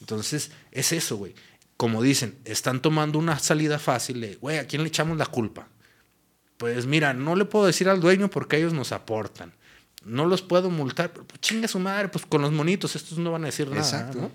Entonces, 0.01 0.51
es 0.71 0.91
eso, 0.91 1.15
güey. 1.15 1.33
Como 1.77 2.03
dicen, 2.03 2.35
están 2.43 2.81
tomando 2.81 3.17
una 3.19 3.39
salida 3.39 3.79
fácil 3.79 4.19
de, 4.19 4.35
güey, 4.35 4.57
¿a 4.57 4.67
quién 4.67 4.81
le 4.81 4.89
echamos 4.89 5.17
la 5.17 5.25
culpa? 5.27 5.69
Pues 6.59 6.85
mira, 6.85 7.13
no 7.13 7.37
le 7.37 7.45
puedo 7.45 7.65
decir 7.65 7.87
al 7.87 8.01
dueño 8.01 8.29
porque 8.29 8.57
ellos 8.57 8.73
nos 8.73 8.91
aportan. 8.91 9.53
No 10.03 10.25
los 10.25 10.41
puedo 10.41 10.69
multar, 10.69 11.13
pero 11.13 11.25
pues, 11.25 11.39
chinga 11.39 11.69
su 11.69 11.79
madre, 11.79 12.09
pues 12.09 12.25
con 12.25 12.41
los 12.41 12.51
monitos, 12.51 12.97
estos 12.97 13.17
no 13.17 13.31
van 13.31 13.43
a 13.43 13.45
decir 13.45 13.69
nada. 13.69 13.79
Exacto. 13.79 14.19
¿no? 14.19 14.31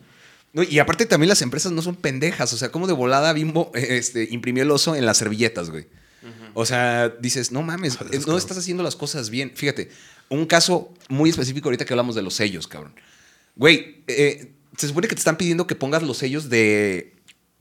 No, 0.54 0.62
y 0.62 0.78
aparte 0.78 1.04
también 1.04 1.28
las 1.28 1.42
empresas 1.42 1.70
no 1.70 1.82
son 1.82 1.96
pendejas. 1.96 2.50
O 2.54 2.56
sea, 2.56 2.70
como 2.70 2.86
de 2.86 2.94
volada 2.94 3.30
Bimbo 3.34 3.70
eh, 3.74 3.98
este, 3.98 4.26
imprimió 4.30 4.62
el 4.62 4.70
oso 4.70 4.96
en 4.96 5.04
las 5.04 5.18
servilletas, 5.18 5.68
güey. 5.68 5.86
O 6.54 6.64
sea, 6.64 7.10
dices, 7.10 7.52
no 7.52 7.60
mames, 7.60 7.98
Joder, 7.98 8.14
eh, 8.14 8.18
no 8.18 8.24
cabrón. 8.24 8.38
estás 8.38 8.56
haciendo 8.56 8.82
las 8.82 8.96
cosas 8.96 9.28
bien. 9.28 9.52
Fíjate, 9.54 9.90
un 10.30 10.46
caso 10.46 10.94
muy 11.08 11.28
específico 11.28 11.68
ahorita 11.68 11.84
que 11.84 11.92
hablamos 11.92 12.14
de 12.14 12.22
los 12.22 12.32
sellos, 12.32 12.66
cabrón. 12.66 12.94
Güey, 13.56 14.02
eh, 14.06 14.54
se 14.78 14.88
supone 14.88 15.08
que 15.08 15.14
te 15.14 15.18
están 15.18 15.36
pidiendo 15.36 15.66
que 15.66 15.74
pongas 15.74 16.02
los 16.02 16.16
sellos 16.16 16.48
de... 16.48 17.13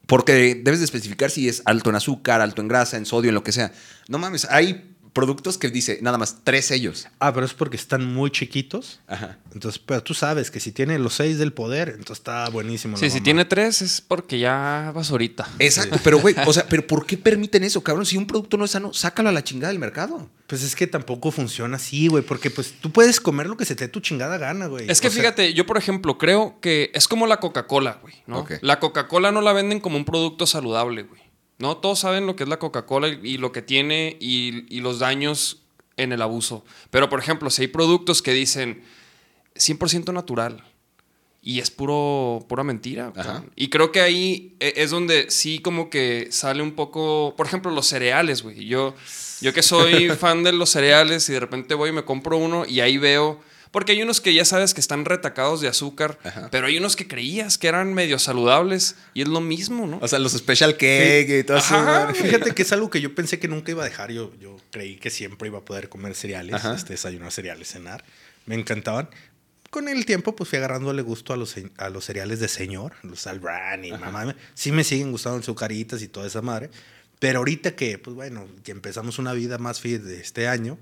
Porque 0.08 0.62
debes 0.64 0.80
de 0.80 0.86
especificar 0.86 1.32
si 1.32 1.48
es 1.48 1.62
alto 1.66 1.90
en 1.90 1.96
azúcar, 1.96 2.42
alto 2.42 2.62
en 2.62 2.68
grasa, 2.68 2.98
en 2.98 3.06
sodio, 3.06 3.30
en 3.30 3.36
lo 3.36 3.44
que 3.44 3.52
sea. 3.52 3.72
No 4.08 4.18
mames, 4.18 4.46
hay 4.50 4.93
productos 5.14 5.58
que 5.58 5.70
dice 5.70 6.00
nada 6.02 6.18
más 6.18 6.40
tres 6.44 6.66
sellos. 6.66 7.08
Ah, 7.20 7.34
pero 7.34 7.46
es 7.46 7.54
porque 7.54 7.78
están 7.78 8.06
muy 8.14 8.32
chiquitos. 8.32 9.00
Ajá. 9.08 9.38
Entonces, 9.54 9.80
pero 9.86 10.02
tú 10.04 10.14
sabes 10.14 10.52
que 10.52 10.60
si 10.60 10.72
tiene 10.72 10.98
los 11.00 11.14
seis 11.14 11.38
del 11.38 11.54
poder, 11.54 11.90
entonces 11.90 12.18
está 12.18 12.50
buenísimo. 12.50 12.98
Sí, 12.98 13.06
la 13.06 13.12
si 13.12 13.18
mamá. 13.18 13.24
tiene 13.24 13.46
tres 13.46 13.82
es 13.82 14.02
porque 14.02 14.40
ya 14.40 14.92
vas 14.94 15.12
ahorita. 15.12 15.48
Exacto, 15.60 16.00
pero 16.04 16.20
güey, 16.20 16.36
o 16.48 16.54
sea, 16.54 16.66
pero 16.68 16.86
¿por 16.86 17.06
qué 17.06 17.18
permiten 17.18 17.64
eso, 17.64 17.82
cabrón? 17.84 18.06
Si 18.06 18.18
un 18.18 18.26
producto 18.28 18.58
no 18.58 18.66
es 18.66 18.72
sano, 18.72 18.94
sácalo 18.94 19.30
a 19.30 19.32
la 19.32 19.44
chingada 19.44 19.72
del 19.72 19.80
mercado. 19.80 20.30
Pues 20.48 20.64
es 20.64 20.76
que 20.76 20.88
tampoco 20.88 21.32
funciona 21.32 21.78
así, 21.78 22.08
güey, 22.08 22.24
porque 22.24 22.50
pues 22.50 22.74
tú 22.82 22.92
puedes 22.92 23.20
comer 23.20 23.48
lo 23.48 23.56
que 23.56 23.66
se 23.66 23.76
te 23.76 23.86
dé 23.86 23.88
tu 23.88 24.02
chingada 24.02 24.38
gana, 24.38 24.68
güey. 24.68 24.90
Es 24.90 25.00
que 25.00 25.08
O 25.08 25.12
sea, 25.12 25.22
fíjate, 25.22 25.54
yo 25.54 25.66
por 25.66 25.78
ejemplo 25.78 26.18
creo 26.18 26.60
que 26.60 26.92
es 26.94 27.08
como 27.08 27.28
la 27.28 27.38
Coca-Cola, 27.38 28.00
güey, 28.02 28.16
¿no? 28.28 28.46
La 28.62 28.80
Coca-Cola 28.80 29.32
no 29.32 29.42
la 29.42 29.54
venden 29.54 29.80
como 29.80 29.98
un 29.98 30.06
producto 30.06 30.46
saludable, 30.46 31.04
güey. 31.04 31.23
¿No? 31.64 31.78
Todos 31.78 32.00
saben 32.00 32.28
lo 32.28 32.36
que 32.36 32.44
es 32.44 32.50
la 32.50 32.60
Coca-Cola 32.60 33.08
y, 33.08 33.20
y 33.24 33.38
lo 33.38 33.54
que 33.54 33.62
tiene 33.62 34.18
y, 34.20 34.66
y 34.68 34.82
los 34.82 35.00
daños 35.00 35.62
en 35.96 36.12
el 36.12 36.22
abuso. 36.22 36.66
Pero 36.92 37.08
por 37.08 37.20
ejemplo, 37.20 37.50
si 37.50 37.62
hay 37.62 37.68
productos 37.70 38.22
que 38.22 38.34
dicen 38.34 38.84
100% 39.56 40.12
natural 40.14 40.62
y 41.42 41.60
es 41.60 41.72
puro 41.72 42.46
pura 42.50 42.66
mentira. 42.66 43.14
Ajá. 43.16 43.46
Y 43.56 43.70
creo 43.70 43.94
que 43.94 44.02
ahí 44.02 44.56
e- 44.60 44.74
es 44.76 44.92
donde 44.92 45.32
sí 45.32 45.60
como 45.60 45.90
que 45.90 46.28
sale 46.32 46.62
un 46.62 46.74
poco, 46.74 47.34
por 47.38 47.46
ejemplo, 47.48 47.72
los 47.72 47.88
cereales, 47.88 48.42
güey. 48.44 48.66
Yo 48.66 48.94
yo 49.40 49.54
que 49.54 49.64
soy 49.64 50.10
fan 50.20 50.44
de 50.44 50.52
los 50.52 50.70
cereales 50.70 51.30
y 51.30 51.34
de 51.34 51.40
repente 51.40 51.76
voy 51.76 51.92
y 51.92 51.94
me 51.94 52.04
compro 52.04 52.38
uno 52.38 52.66
y 52.68 52.82
ahí 52.82 52.98
veo 52.98 53.40
porque 53.74 53.94
hay 53.94 54.04
unos 54.04 54.22
que 54.22 54.36
ya 54.36 54.46
sabes 54.46 54.76
que 54.76 54.80
están 54.80 55.04
retacados 55.04 55.60
de 55.60 55.68
azúcar, 55.68 56.20
Ajá. 56.24 56.48
pero 56.52 56.68
hay 56.68 56.78
unos 56.78 56.96
que 56.96 57.08
creías 57.08 57.58
que 57.58 57.68
eran 57.68 57.92
medio 57.96 58.20
saludables 58.20 58.96
y 59.16 59.24
es 59.24 59.28
lo 59.28 59.42
mismo, 59.42 59.88
¿no? 59.88 59.98
O 60.00 60.08
sea, 60.08 60.20
los 60.20 60.34
special 60.34 60.78
cake 60.78 61.40
y 61.40 61.44
todo 61.44 61.58
eso. 61.58 61.74
Ajá. 61.76 62.14
Fíjate 62.14 62.54
que 62.54 62.62
es 62.62 62.72
algo 62.72 62.92
que 62.92 63.02
yo 63.02 63.16
pensé 63.16 63.40
que 63.40 63.48
nunca 63.48 63.72
iba 63.72 63.82
a 63.82 63.86
dejar. 63.86 64.12
Yo, 64.12 64.32
yo 64.40 64.58
creí 64.70 64.98
que 64.98 65.10
siempre 65.10 65.48
iba 65.48 65.58
a 65.58 65.66
poder 65.66 65.90
comer 65.90 66.14
cereales, 66.14 66.64
este, 66.64 66.94
desayunar 66.94 67.32
cereales, 67.32 67.68
cenar. 67.68 68.06
Me 68.46 68.54
encantaban. 68.54 69.10
Con 69.72 69.88
el 69.88 70.06
tiempo, 70.06 70.36
pues 70.36 70.52
fui 70.52 70.60
agarrándole 70.60 71.02
gusto 71.02 71.34
a 71.34 71.38
los, 71.38 71.56
a 71.78 71.90
los 71.90 72.06
cereales 72.06 72.40
de 72.40 72.50
señor, 72.50 72.94
los 73.02 73.26
Albran 73.26 73.86
y 73.86 73.92
mamá. 73.92 74.36
Sí 74.54 74.72
me 74.72 74.84
siguen 74.84 75.12
gustando 75.12 75.40
las 75.40 75.46
azucaritas 75.46 76.04
y 76.04 76.08
toda 76.08 76.28
esa 76.28 76.44
madre. 76.44 76.70
Pero 77.18 77.40
ahorita 77.40 77.76
que, 77.76 77.98
pues 77.98 78.16
bueno, 78.16 78.48
que 78.64 78.72
empezamos 78.72 79.18
una 79.18 79.34
vida 79.34 79.58
más 79.58 79.82
fit 79.82 80.04
de 80.04 80.22
este 80.22 80.48
año, 80.48 80.78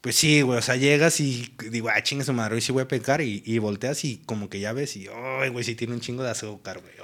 pues 0.00 0.14
sí, 0.16 0.42
güey, 0.42 0.58
o 0.58 0.62
sea, 0.62 0.76
llegas 0.76 1.18
y 1.20 1.52
digo, 1.70 1.88
ah, 1.88 2.02
chinga 2.02 2.24
su 2.24 2.32
madre, 2.32 2.54
hoy 2.54 2.60
sí 2.60 2.70
voy 2.70 2.82
a 2.82 2.88
pecar 2.88 3.20
y, 3.20 3.42
y 3.44 3.58
volteas 3.58 4.04
y 4.04 4.18
como 4.26 4.48
que 4.48 4.60
ya 4.60 4.72
ves 4.72 4.96
y, 4.96 5.08
ay, 5.40 5.48
güey, 5.50 5.64
sí 5.64 5.74
tiene 5.74 5.94
un 5.94 6.00
chingo 6.00 6.22
de 6.22 6.30
azúcar, 6.30 6.80
güey. 6.80 6.94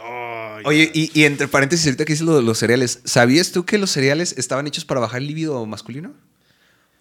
Oye, 0.64 0.86
ya". 0.86 0.90
y, 0.94 1.10
y 1.12 1.24
entre 1.24 1.48
paréntesis, 1.48 1.86
ahorita 1.86 2.04
que 2.04 2.12
dices 2.12 2.26
lo 2.26 2.36
de 2.36 2.42
los 2.42 2.58
cereales, 2.58 3.00
¿sabías 3.04 3.50
tú 3.50 3.64
que 3.64 3.78
los 3.78 3.90
cereales 3.90 4.34
estaban 4.38 4.66
hechos 4.66 4.84
para 4.84 5.00
bajar 5.00 5.20
el 5.20 5.26
líbido 5.26 5.64
masculino? 5.66 6.14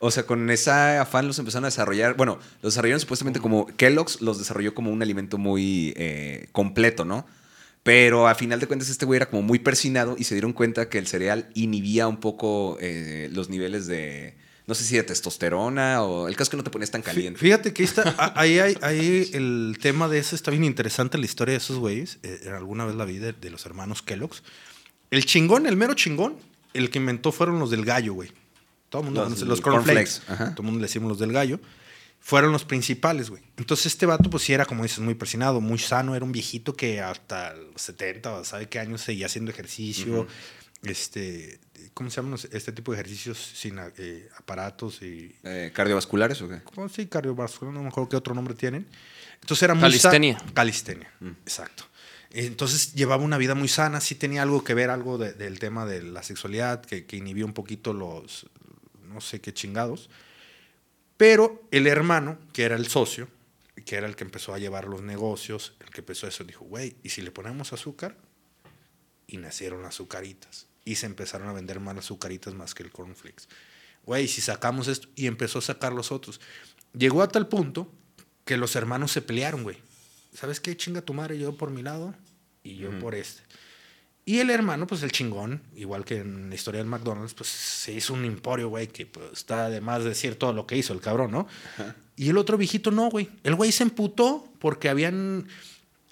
O 0.05 0.11
sea, 0.11 0.25
con 0.25 0.49
ese 0.49 0.69
afán 0.69 1.27
los 1.27 1.39
empezaron 1.39 1.63
a 1.63 1.67
desarrollar. 1.67 2.17
Bueno, 2.17 2.37
los 2.61 2.73
desarrollaron 2.73 2.99
supuestamente 2.99 3.39
como 3.39 3.67
Kellogg's 3.67 4.19
los 4.19 4.37
desarrolló 4.37 4.73
como 4.75 4.91
un 4.91 5.01
alimento 5.01 5.37
muy 5.37 5.93
eh, 5.95 6.49
completo, 6.51 7.05
¿no? 7.05 7.25
Pero 7.83 8.27
a 8.27 8.35
final 8.35 8.59
de 8.59 8.67
cuentas 8.67 8.89
este 8.89 9.05
güey 9.05 9.15
era 9.15 9.29
como 9.29 9.43
muy 9.43 9.59
persinado 9.59 10.15
y 10.17 10.25
se 10.25 10.35
dieron 10.35 10.51
cuenta 10.51 10.89
que 10.89 10.97
el 10.97 11.07
cereal 11.07 11.49
inhibía 11.53 12.09
un 12.09 12.17
poco 12.17 12.77
eh, 12.81 13.29
los 13.31 13.49
niveles 13.49 13.87
de, 13.87 14.35
no 14.65 14.75
sé 14.75 14.83
si 14.83 14.95
de 14.95 15.03
testosterona 15.03 16.03
o 16.03 16.27
el 16.27 16.35
caso 16.35 16.43
es 16.43 16.49
que 16.49 16.57
no 16.57 16.63
te 16.63 16.69
ponías 16.69 16.91
tan 16.91 17.01
caliente. 17.01 17.39
Fíjate 17.39 17.73
que 17.73 17.83
ahí 17.83 17.87
está, 17.87 18.33
ahí, 18.81 19.29
el 19.33 19.77
tema 19.81 20.07
de 20.07 20.19
eso 20.19 20.35
está 20.35 20.51
bien 20.51 20.63
interesante, 20.63 21.17
la 21.17 21.25
historia 21.25 21.53
de 21.53 21.57
esos 21.57 21.77
güeyes. 21.77 22.19
Eh, 22.23 22.51
alguna 22.55 22.85
vez 22.85 22.95
la 22.95 23.05
vi 23.05 23.17
de, 23.17 23.33
de 23.33 23.49
los 23.49 23.65
hermanos 23.65 24.01
Kellogg's. 24.01 24.43
El 25.11 25.25
chingón, 25.25 25.67
el 25.67 25.77
mero 25.77 25.93
chingón, 25.93 26.37
el 26.73 26.89
que 26.89 26.99
inventó 26.99 27.31
fueron 27.31 27.59
los 27.59 27.69
del 27.69 27.85
gallo, 27.85 28.13
güey. 28.13 28.31
Todo 28.89 29.01
el 29.01 29.05
mundo 29.05 29.27
Los 29.27 29.41
los 29.41 29.61
cornflakes. 29.61 30.21
Todo 30.27 30.55
el 30.59 30.63
mundo 30.63 30.79
le 30.79 30.85
decimos 30.85 31.09
los 31.09 31.17
del 31.17 31.31
gallo. 31.31 31.59
Fueron 32.19 32.51
los 32.51 32.63
principales, 32.63 33.31
güey. 33.31 33.41
Entonces 33.57 33.87
este 33.87 34.05
vato, 34.05 34.29
pues 34.29 34.43
sí 34.43 34.53
era, 34.53 34.65
como 34.65 34.83
dices, 34.83 34.99
muy 34.99 35.15
persinado, 35.15 35.61
muy 35.61 35.79
sano. 35.79 36.15
Era 36.15 36.23
un 36.23 36.31
viejito 36.31 36.75
que 36.75 37.01
hasta 37.01 37.55
los 37.55 37.81
70 37.81 38.33
o 38.33 38.45
sabe 38.45 38.69
qué 38.69 38.77
años 38.77 39.01
seguía 39.01 39.25
haciendo 39.25 39.49
ejercicio. 39.49 40.27
Este, 40.83 41.59
¿cómo 41.93 42.09
se 42.09 42.17
llaman 42.21 42.37
este 42.51 42.71
tipo 42.71 42.91
de 42.91 42.99
ejercicios 42.99 43.37
sin 43.37 43.79
eh, 43.97 44.27
aparatos 44.37 45.01
y 45.01 45.35
Eh, 45.43 45.71
¿Cardiovasculares 45.73 46.41
o 46.41 46.49
qué? 46.49 46.61
¿Cómo 46.63 46.89
sí? 46.89 47.07
Cardiovascular, 47.07 47.73
no 47.73 47.81
me 47.81 47.87
acuerdo 47.89 48.09
qué 48.09 48.15
otro 48.15 48.33
nombre 48.33 48.53
tienen. 48.55 48.87
Entonces 49.41 49.63
era 49.63 49.73
muy 49.73 49.81
Calistenia. 49.81 50.37
Calistenia, 50.53 51.11
exacto. 51.45 51.85
Entonces 52.31 52.93
llevaba 52.95 53.23
una 53.23 53.37
vida 53.37 53.53
muy 53.55 53.67
sana, 53.67 54.01
sí 54.01 54.15
tenía 54.15 54.41
algo 54.41 54.63
que 54.63 54.73
ver, 54.73 54.89
algo 54.89 55.17
de- 55.17 55.33
del 55.33 55.59
tema 55.59 55.85
de 55.85 56.01
la 56.01 56.23
sexualidad, 56.23 56.83
que, 56.83 57.05
que 57.05 57.17
inhibió 57.17 57.45
un 57.45 57.53
poquito 57.53 57.93
los, 57.93 58.47
no 59.03 59.21
sé 59.21 59.39
qué 59.41 59.53
chingados. 59.53 60.09
Pero 61.17 61.61
el 61.71 61.85
hermano, 61.87 62.39
que 62.53 62.63
era 62.63 62.75
el 62.75 62.87
socio, 62.87 63.27
que 63.85 63.95
era 63.97 64.07
el 64.07 64.15
que 64.15 64.23
empezó 64.23 64.53
a 64.53 64.57
llevar 64.59 64.87
los 64.87 65.01
negocios, 65.03 65.73
el 65.79 65.89
que 65.91 66.01
empezó 66.01 66.27
eso, 66.27 66.43
dijo, 66.43 66.65
güey, 66.65 66.95
¿y 67.03 67.09
si 67.09 67.21
le 67.21 67.31
ponemos 67.31 67.71
azúcar? 67.73 68.17
Y 69.27 69.37
nacieron 69.37 69.85
azucaritas. 69.85 70.67
Y 70.85 70.95
se 70.95 71.05
empezaron 71.05 71.47
a 71.47 71.53
vender 71.53 71.79
más 71.79 71.95
las 71.95 72.05
azucaritas 72.05 72.53
más 72.53 72.73
que 72.73 72.83
el 72.83 72.91
cornflakes. 72.91 73.43
Güey, 74.05 74.27
si 74.27 74.41
sacamos 74.41 74.87
esto, 74.87 75.07
y 75.15 75.27
empezó 75.27 75.59
a 75.59 75.61
sacar 75.61 75.93
los 75.93 76.11
otros. 76.11 76.41
Llegó 76.97 77.21
a 77.21 77.29
tal 77.29 77.47
punto 77.47 77.91
que 78.45 78.57
los 78.57 78.75
hermanos 78.75 79.11
se 79.11 79.21
pelearon, 79.21 79.63
güey. 79.63 79.77
¿Sabes 80.33 80.59
qué? 80.59 80.75
Chinga 80.75 81.01
tu 81.01 81.13
madre, 81.13 81.37
yo 81.37 81.55
por 81.55 81.69
mi 81.69 81.81
lado 81.81 82.13
y 82.63 82.75
yo 82.75 82.97
por 82.99 83.15
este. 83.15 83.43
Y 84.25 84.39
el 84.39 84.49
hermano, 84.49 84.87
pues 84.87 85.03
el 85.03 85.11
chingón, 85.11 85.61
igual 85.75 86.05
que 86.05 86.19
en 86.19 86.49
la 86.49 86.55
historia 86.55 86.79
del 86.79 86.87
McDonald's, 86.87 87.33
pues 87.33 87.49
se 87.49 87.91
hizo 87.91 88.13
un 88.13 88.23
emporio, 88.23 88.69
güey, 88.69 88.87
que 88.87 89.05
pues, 89.05 89.33
está 89.33 89.69
de 89.69 89.81
más 89.81 90.03
decir 90.05 90.35
todo 90.35 90.53
lo 90.53 90.65
que 90.65 90.77
hizo 90.77 90.93
el 90.93 91.01
cabrón, 91.01 91.31
¿no? 91.31 91.47
Y 92.15 92.29
el 92.29 92.37
otro 92.37 92.57
viejito 92.57 92.89
no, 92.91 93.09
güey. 93.09 93.29
El 93.43 93.55
güey 93.55 93.71
se 93.71 93.83
emputó 93.83 94.47
porque 94.59 94.87
habían. 94.87 95.47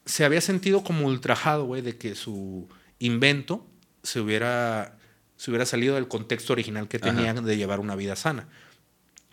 Se 0.06 0.26
había 0.26 0.42
sentido 0.42 0.84
como 0.84 1.08
ultrajado, 1.08 1.66
güey, 1.66 1.82
de 1.82 1.98
que 1.98 2.16
su 2.16 2.68
invento 3.00 3.66
se 4.04 4.20
hubiera, 4.20 4.98
se 5.38 5.52
hubiera 5.52 5.66
salido 5.66 5.96
del 5.96 6.08
contexto 6.08 6.54
original 6.54 6.88
que 6.88 7.00
tenía 7.00 7.34
de 7.34 7.58
llevar 7.58 7.80
una 7.80 7.96
vida 7.96 8.16
sana. 8.16 8.48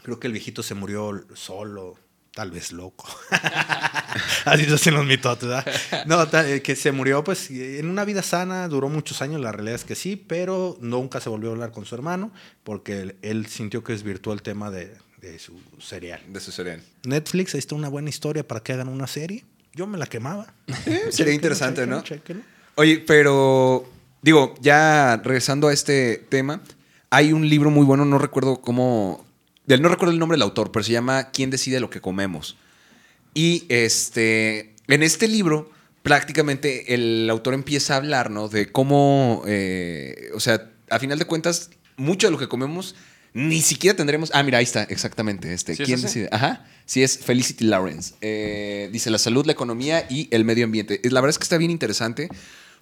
Creo 0.02 0.20
que 0.20 0.26
el 0.26 0.32
viejito 0.32 0.62
se 0.62 0.74
murió 0.74 1.24
solo, 1.34 1.98
tal 2.32 2.50
vez 2.50 2.72
loco. 2.72 3.08
Así 4.44 4.64
se 4.64 4.74
hacen 4.74 4.94
los 4.94 5.04
mitotes, 5.04 5.48
¿verdad? 5.48 6.04
No, 6.06 6.22
eh, 6.40 6.62
que 6.62 6.76
se 6.76 6.92
murió 6.92 7.24
pues 7.24 7.50
en 7.50 7.88
una 7.88 8.04
vida 8.04 8.22
sana, 8.22 8.68
duró 8.68 8.88
muchos 8.88 9.22
años, 9.22 9.40
la 9.40 9.52
realidad 9.52 9.74
es 9.74 9.84
que 9.84 9.94
sí, 9.94 10.16
pero 10.16 10.78
nunca 10.80 11.20
se 11.20 11.28
volvió 11.28 11.50
a 11.50 11.52
hablar 11.52 11.72
con 11.72 11.84
su 11.84 11.94
hermano 11.94 12.32
porque 12.64 13.00
él, 13.00 13.16
él 13.22 13.46
sintió 13.46 13.82
que 13.82 13.92
desvirtuó 13.92 14.32
el 14.32 14.42
tema 14.42 14.70
de, 14.70 14.96
de 15.20 15.38
su 15.38 15.60
cereal. 15.80 16.20
De 16.28 16.40
su 16.40 16.52
cereal. 16.52 16.82
Netflix, 17.04 17.54
ahí 17.54 17.58
está 17.58 17.74
una 17.74 17.88
buena 17.88 18.08
historia 18.08 18.46
para 18.46 18.62
que 18.62 18.72
hagan 18.72 18.88
una 18.88 19.06
serie. 19.06 19.44
Yo 19.74 19.86
me 19.86 19.98
la 19.98 20.06
quemaba. 20.06 20.52
Sería 21.10 21.32
interesante, 21.32 21.86
¿no? 21.86 22.02
Oye, 22.76 22.98
pero 23.06 23.88
digo, 24.22 24.54
ya 24.60 25.20
regresando 25.22 25.68
a 25.68 25.72
este 25.72 26.24
tema, 26.28 26.60
hay 27.10 27.32
un 27.32 27.48
libro 27.48 27.70
muy 27.70 27.84
bueno, 27.84 28.04
no 28.04 28.18
recuerdo 28.18 28.60
cómo, 28.60 29.24
no 29.66 29.88
recuerdo 29.88 30.12
el 30.12 30.18
nombre 30.18 30.36
del 30.36 30.42
autor, 30.42 30.72
pero 30.72 30.82
se 30.82 30.92
llama 30.92 31.30
¿Quién 31.30 31.50
decide 31.50 31.80
lo 31.80 31.90
que 31.90 32.00
comemos? 32.00 32.56
Y 33.34 33.64
este, 33.68 34.74
en 34.88 35.02
este 35.02 35.28
libro 35.28 35.70
prácticamente 36.02 36.94
el 36.94 37.28
autor 37.30 37.54
empieza 37.54 37.94
a 37.94 37.96
hablar, 37.98 38.30
¿no? 38.30 38.48
De 38.48 38.72
cómo, 38.72 39.42
eh, 39.46 40.30
o 40.34 40.40
sea, 40.40 40.70
a 40.90 40.98
final 40.98 41.18
de 41.18 41.26
cuentas, 41.26 41.70
mucho 41.96 42.26
de 42.26 42.30
lo 42.30 42.38
que 42.38 42.48
comemos 42.48 42.94
ni 43.34 43.60
siquiera 43.60 43.96
tendremos. 43.96 44.30
Ah, 44.32 44.42
mira, 44.42 44.58
ahí 44.58 44.64
está, 44.64 44.84
exactamente. 44.84 45.52
Este, 45.52 45.74
¿Sí 45.76 45.82
es 45.82 45.86
¿Quién 45.86 45.98
ese? 45.98 46.06
decide? 46.06 46.28
Ajá. 46.32 46.66
Sí, 46.86 47.02
es 47.02 47.18
Felicity 47.18 47.64
Lawrence. 47.64 48.14
Eh, 48.20 48.88
dice 48.90 49.10
la 49.10 49.18
salud, 49.18 49.44
la 49.46 49.52
economía 49.52 50.06
y 50.08 50.28
el 50.30 50.44
medio 50.44 50.64
ambiente. 50.64 51.00
La 51.04 51.20
verdad 51.20 51.30
es 51.30 51.38
que 51.38 51.44
está 51.44 51.58
bien 51.58 51.70
interesante 51.70 52.28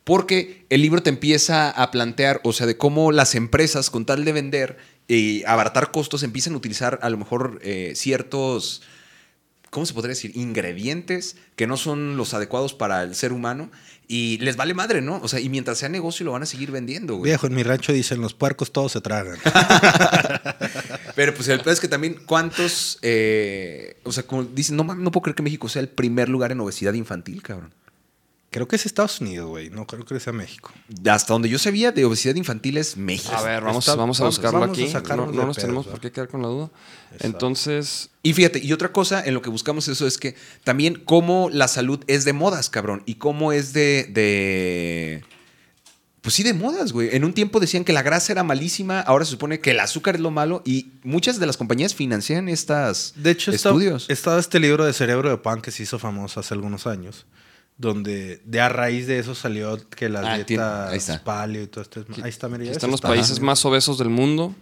porque 0.07 0.65
el 0.71 0.83
libro 0.83 1.03
te 1.03 1.11
empieza 1.11 1.69
a 1.69 1.91
plantear, 1.91 2.41
o 2.45 2.53
sea, 2.53 2.65
de 2.69 2.77
cómo 2.77 3.11
las 3.11 3.35
empresas, 3.35 3.91
con 3.91 4.07
tal 4.07 4.25
de 4.25 4.31
vender 4.31 4.77
y 5.09 5.43
abaratar 5.47 5.91
costos, 5.91 6.23
empiezan 6.23 6.55
a 6.55 6.59
utilizar 6.59 7.01
a 7.03 7.11
lo 7.11 7.17
mejor 7.17 7.59
eh, 7.65 7.93
ciertos. 7.97 8.83
¿Cómo 9.71 9.85
se 9.85 9.95
podría 9.95 10.11
decir? 10.11 10.31
Ingredientes 10.37 11.35
que 11.57 11.67
no 11.67 11.77
son 11.77 12.17
los 12.17 12.35
adecuados 12.35 12.73
para 12.73 13.03
el 13.03 13.17
ser 13.17 13.33
humano 13.33 13.69
y 14.07 14.39
les 14.39 14.57
vale 14.57 14.75
madre, 14.75 15.03
¿no? 15.03 15.19
O 15.25 15.27
sea, 15.27 15.41
y 15.41 15.49
mientras 15.49 15.79
sea 15.79 15.89
negocio 15.89 16.25
lo 16.25 16.31
van 16.31 16.45
a 16.45 16.47
seguir 16.47 16.71
vendiendo, 16.71 17.17
güey. 17.17 17.33
Viejo, 17.33 17.49
en 17.49 17.57
mi 17.57 17.65
rancho 17.65 17.93
dicen 17.93 18.21
los 18.21 18.33
puercos 18.33 18.71
todos 18.71 18.93
se 18.93 19.01
tragan. 19.01 19.39
Pero 21.17 21.35
pues 21.35 21.49
el 21.49 21.59
peor 21.63 21.75
es 21.75 21.81
que 21.81 21.89
también 21.89 22.15
cuántos, 22.27 23.01
eh, 23.03 23.97
o 24.05 24.13
sea, 24.13 24.23
como 24.23 24.45
dicen, 24.45 24.77
no 24.77 24.85
mames, 24.85 25.03
no 25.03 25.11
puedo 25.11 25.23
creer 25.23 25.35
que 25.35 25.43
México 25.43 25.69
sea 25.69 25.83
el 25.83 25.89
primer 25.89 26.29
lugar 26.29 26.53
en 26.53 26.61
obesidad 26.61 26.93
infantil, 26.93 27.43
cabrón. 27.43 27.73
Creo 28.57 28.67
que 28.67 28.77
es 28.77 28.87
Estados 28.87 29.21
Unidos, 29.21 29.49
güey. 29.51 29.69
No 29.69 29.87
creo 29.87 30.03
que 30.07 30.19
sea 30.19 30.33
México. 30.33 30.73
Hasta 31.11 31.35
donde 31.35 31.51
yo 31.51 31.59
sabía 31.59 31.93
de 31.93 32.07
obesidad 32.07 32.35
infantil 32.37 32.79
es 32.79 32.97
México. 32.97 33.35
A 33.37 33.43
ver, 33.43 33.63
vamos, 33.63 33.87
Está- 33.87 33.97
vamos 33.97 34.19
a 34.23 34.25
buscarlo 34.25 34.61
vamos 34.61 34.79
aquí. 34.79 34.91
no 34.91 35.27
nos 35.27 35.35
pedos, 35.37 35.57
tenemos 35.59 35.87
por 35.87 36.01
qué 36.01 36.11
quedar 36.11 36.29
con 36.29 36.41
la 36.41 36.49
duda. 36.49 36.71
Exacto. 37.13 37.27
Entonces, 37.27 38.09
Y 38.23 38.33
fíjate, 38.33 38.59
y 38.65 38.73
otra 38.73 38.93
cosa 38.93 39.23
en 39.23 39.35
lo 39.35 39.43
que 39.43 39.51
buscamos 39.51 39.89
eso 39.89 40.07
es 40.07 40.17
que 40.17 40.37
también 40.65 41.03
cómo 41.05 41.51
la 41.53 41.69
salud 41.69 42.03
es 42.07 42.25
de 42.25 42.33
modas, 42.33 42.71
cabrón. 42.71 43.03
Y 43.05 43.17
cómo 43.17 43.53
es 43.53 43.75
de. 43.75 44.09
de 44.11 45.23
pues 46.23 46.35
sí, 46.35 46.43
de 46.43 46.55
modas, 46.55 46.93
güey. 46.93 47.11
En 47.15 47.25
un 47.25 47.35
tiempo 47.35 47.61
decían 47.61 47.85
que 47.85 47.93
la 47.93 48.03
grasa 48.03 48.33
era 48.33 48.43
malísima, 48.43 49.01
ahora 49.01 49.25
se 49.27 49.33
supone 49.33 49.61
que 49.61 49.73
el 49.73 49.81
azúcar 49.81 50.17
es 50.17 50.21
lo 50.23 50.33
malo 50.33 50.61
y 50.65 50.93
muchas 51.05 51.39
de 51.39 51.47
las 51.47 51.57
compañías 51.57 51.95
financian 51.95 52.49
estas 52.49 53.13
De 53.17 53.31
hecho, 53.33 53.53
estudios. 53.53 54.07
estaba 54.09 54.41
este 54.41 54.59
libro 54.59 54.85
de 54.87 54.93
Cerebro 54.93 55.29
de 55.31 55.37
Pan 55.37 55.61
que 55.61 55.71
se 55.71 55.85
hizo 55.85 56.01
famoso 56.01 56.41
hace 56.41 56.53
algunos 56.55 56.89
años, 56.89 57.27
donde 57.79 58.41
de 58.45 58.61
a 58.61 58.69
raíz 58.69 59.07
de 59.07 59.19
eso 59.19 59.35
salió 59.35 59.79
que 59.91 60.09
las 60.09 60.25
Ah, 60.25 60.45
tiene- 60.45 60.63
ahí 60.63 60.79
dietas 60.93 60.95
está. 60.95 61.25
paleo 61.25 61.63
y 61.63 61.67
todo 61.67 61.83
esto. 61.83 62.01
es- 62.01 62.23
Ahí 62.23 62.31
está, 62.31 62.49
mira, 62.49 62.63
aquí 62.65 62.71
están 62.73 62.91
los 62.91 62.99
está. 62.99 63.09
países 63.09 63.41
más 63.41 63.65
obesos 63.65 63.99
del 63.99 64.09
mundo. 64.09 64.55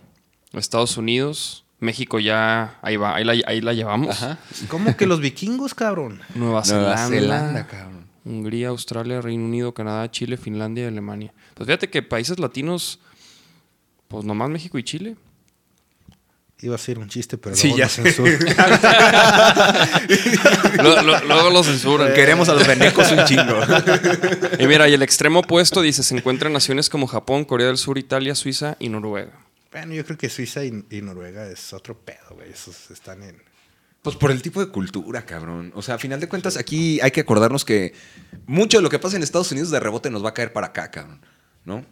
Estados 0.53 0.97
Unidos, 0.97 1.65
México 1.81 2.19
ya, 2.21 2.79
ahí 2.83 2.97
va, 2.97 3.15
ahí 3.17 3.25
la, 3.25 3.33
ahí 3.47 3.61
la 3.61 3.73
llevamos. 3.73 4.11
Ajá. 4.23 4.39
¿Cómo 4.69 4.97
que 4.97 5.07
los 5.07 5.21
vikingos, 5.21 5.75
cabrón? 5.75 6.21
Nueva, 6.35 6.63
Nueva 6.67 6.97
Zelanda, 6.97 7.09
Zelanda, 7.09 7.67
cabrón. 7.67 8.05
Hungría, 8.25 8.69
Australia, 8.69 9.21
Reino 9.21 9.45
Unido, 9.45 9.75
Canadá, 9.75 10.11
Chile, 10.11 10.37
Finlandia 10.37 10.85
y 10.85 10.87
Alemania. 10.87 11.33
Pues 11.55 11.67
fíjate 11.67 11.91
que 11.91 12.03
países 12.03 12.39
latinos, 12.39 12.99
pues 14.09 14.25
nomás 14.25 14.49
México 14.51 14.79
y 14.79 14.83
Chile. 14.85 15.17
Iba 16.65 16.77
a 16.77 16.79
ser 16.79 16.99
un 16.99 17.09
chiste, 17.09 17.37
pero 17.37 17.55
Sí, 17.55 17.69
luego 17.69 17.79
ya 17.79 17.89
censuran. 17.91 18.39
Lo- 20.83 21.03
lo- 21.03 21.25
luego 21.25 21.51
lo 21.51 21.63
censuran. 21.63 22.13
Queremos 22.15 22.49
a 22.49 22.55
los 22.55 22.67
venecos 22.67 23.11
un 23.13 23.25
chingo. 23.27 23.59
Y 24.59 24.67
mira, 24.67 24.89
y 24.89 24.95
el 24.95 25.03
extremo 25.03 25.41
opuesto 25.41 25.83
dice, 25.83 26.03
se 26.03 26.17
encuentra 26.17 26.49
en 26.49 26.55
naciones 26.55 26.89
como 26.89 27.07
Japón, 27.07 27.45
Corea 27.45 27.67
del 27.67 27.77
Sur, 27.79 27.99
Italia, 27.99 28.35
Suiza 28.35 28.77
y 28.79 28.89
Noruega. 28.89 29.33
bueno, 29.73 29.95
yo 29.95 30.05
creo 30.05 30.17
que 30.17 30.29
Suiza 30.31 30.65
y, 30.65 30.85
y 30.91 31.03
Noruega 31.03 31.47
es 31.49 31.73
otro 31.73 31.99
pedo, 31.99 32.31
güey. 32.35 32.51
Esos 32.51 32.91
están 32.91 33.23
en... 33.23 33.37
Pues 34.03 34.17
por 34.17 34.31
el 34.31 34.43
tipo 34.43 34.61
de 34.65 34.71
cultura, 34.71 35.25
cabrón. 35.25 35.73
O 35.75 35.83
sea, 35.83 35.95
a 35.95 35.99
final 35.99 36.21
de 36.21 36.29
cuentas, 36.29 36.57
aquí 36.57 37.01
hay 37.03 37.11
que 37.11 37.21
acordarnos 37.21 37.65
que 37.65 37.95
mucho 38.47 38.79
de 38.79 38.83
lo 38.83 38.91
que 38.91 38.99
pasa 38.99 39.17
en 39.17 39.23
Estados 39.23 39.51
Unidos 39.53 39.71
de 39.71 39.81
rebote 39.81 40.11
nos 40.11 40.25
va 40.25 40.31
a 40.31 40.35
caer 40.35 40.53
para 40.53 40.69
acá, 40.69 40.91
cabrón. 40.91 41.21
¿No? 41.65 41.85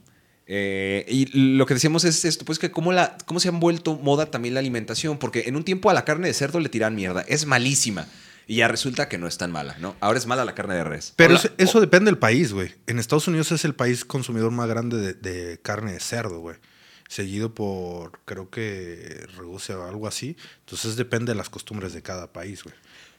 Eh, 0.46 1.04
y 1.08 1.56
lo 1.56 1.66
que 1.66 1.74
decíamos 1.74 2.04
es 2.04 2.24
esto, 2.24 2.44
pues 2.44 2.58
que 2.58 2.70
cómo, 2.70 2.92
la, 2.92 3.16
cómo 3.26 3.40
se 3.40 3.48
han 3.48 3.60
vuelto 3.60 3.94
moda 3.94 4.26
también 4.26 4.54
la 4.54 4.60
alimentación, 4.60 5.18
porque 5.18 5.44
en 5.46 5.56
un 5.56 5.64
tiempo 5.64 5.90
a 5.90 5.94
la 5.94 6.04
carne 6.04 6.28
de 6.28 6.34
cerdo 6.34 6.60
le 6.60 6.68
tiran 6.68 6.94
mierda, 6.94 7.24
es 7.28 7.46
malísima. 7.46 8.06
Y 8.48 8.56
ya 8.56 8.68
resulta 8.68 9.08
que 9.08 9.18
no 9.18 9.28
es 9.28 9.38
tan 9.38 9.52
mala, 9.52 9.76
¿no? 9.78 9.94
Ahora 10.00 10.18
es 10.18 10.26
mala 10.26 10.44
la 10.44 10.54
carne 10.54 10.74
de 10.74 10.82
res. 10.82 11.12
Pero 11.14 11.36
Hola. 11.36 11.52
eso, 11.58 11.80
depende 11.80 12.10
del 12.10 12.18
país, 12.18 12.52
güey. 12.52 12.74
En 12.88 12.98
Estados 12.98 13.28
Unidos 13.28 13.52
es 13.52 13.64
el 13.64 13.74
país 13.74 14.04
consumidor 14.04 14.50
más 14.50 14.68
grande 14.68 14.96
de, 14.96 15.14
de 15.14 15.60
carne 15.60 15.92
de 15.92 16.00
cerdo, 16.00 16.40
güey. 16.40 16.56
Seguido 17.08 17.54
por, 17.54 18.18
creo 18.24 18.50
que 18.50 19.26
Rusia 19.36 19.78
o 19.78 19.86
algo 19.86 20.08
así. 20.08 20.36
Entonces 20.60 20.96
depende 20.96 21.32
de 21.32 21.36
las 21.36 21.50
costumbres 21.50 21.92
de 21.92 22.02
cada 22.02 22.32
país, 22.32 22.64
güey. 22.64 22.74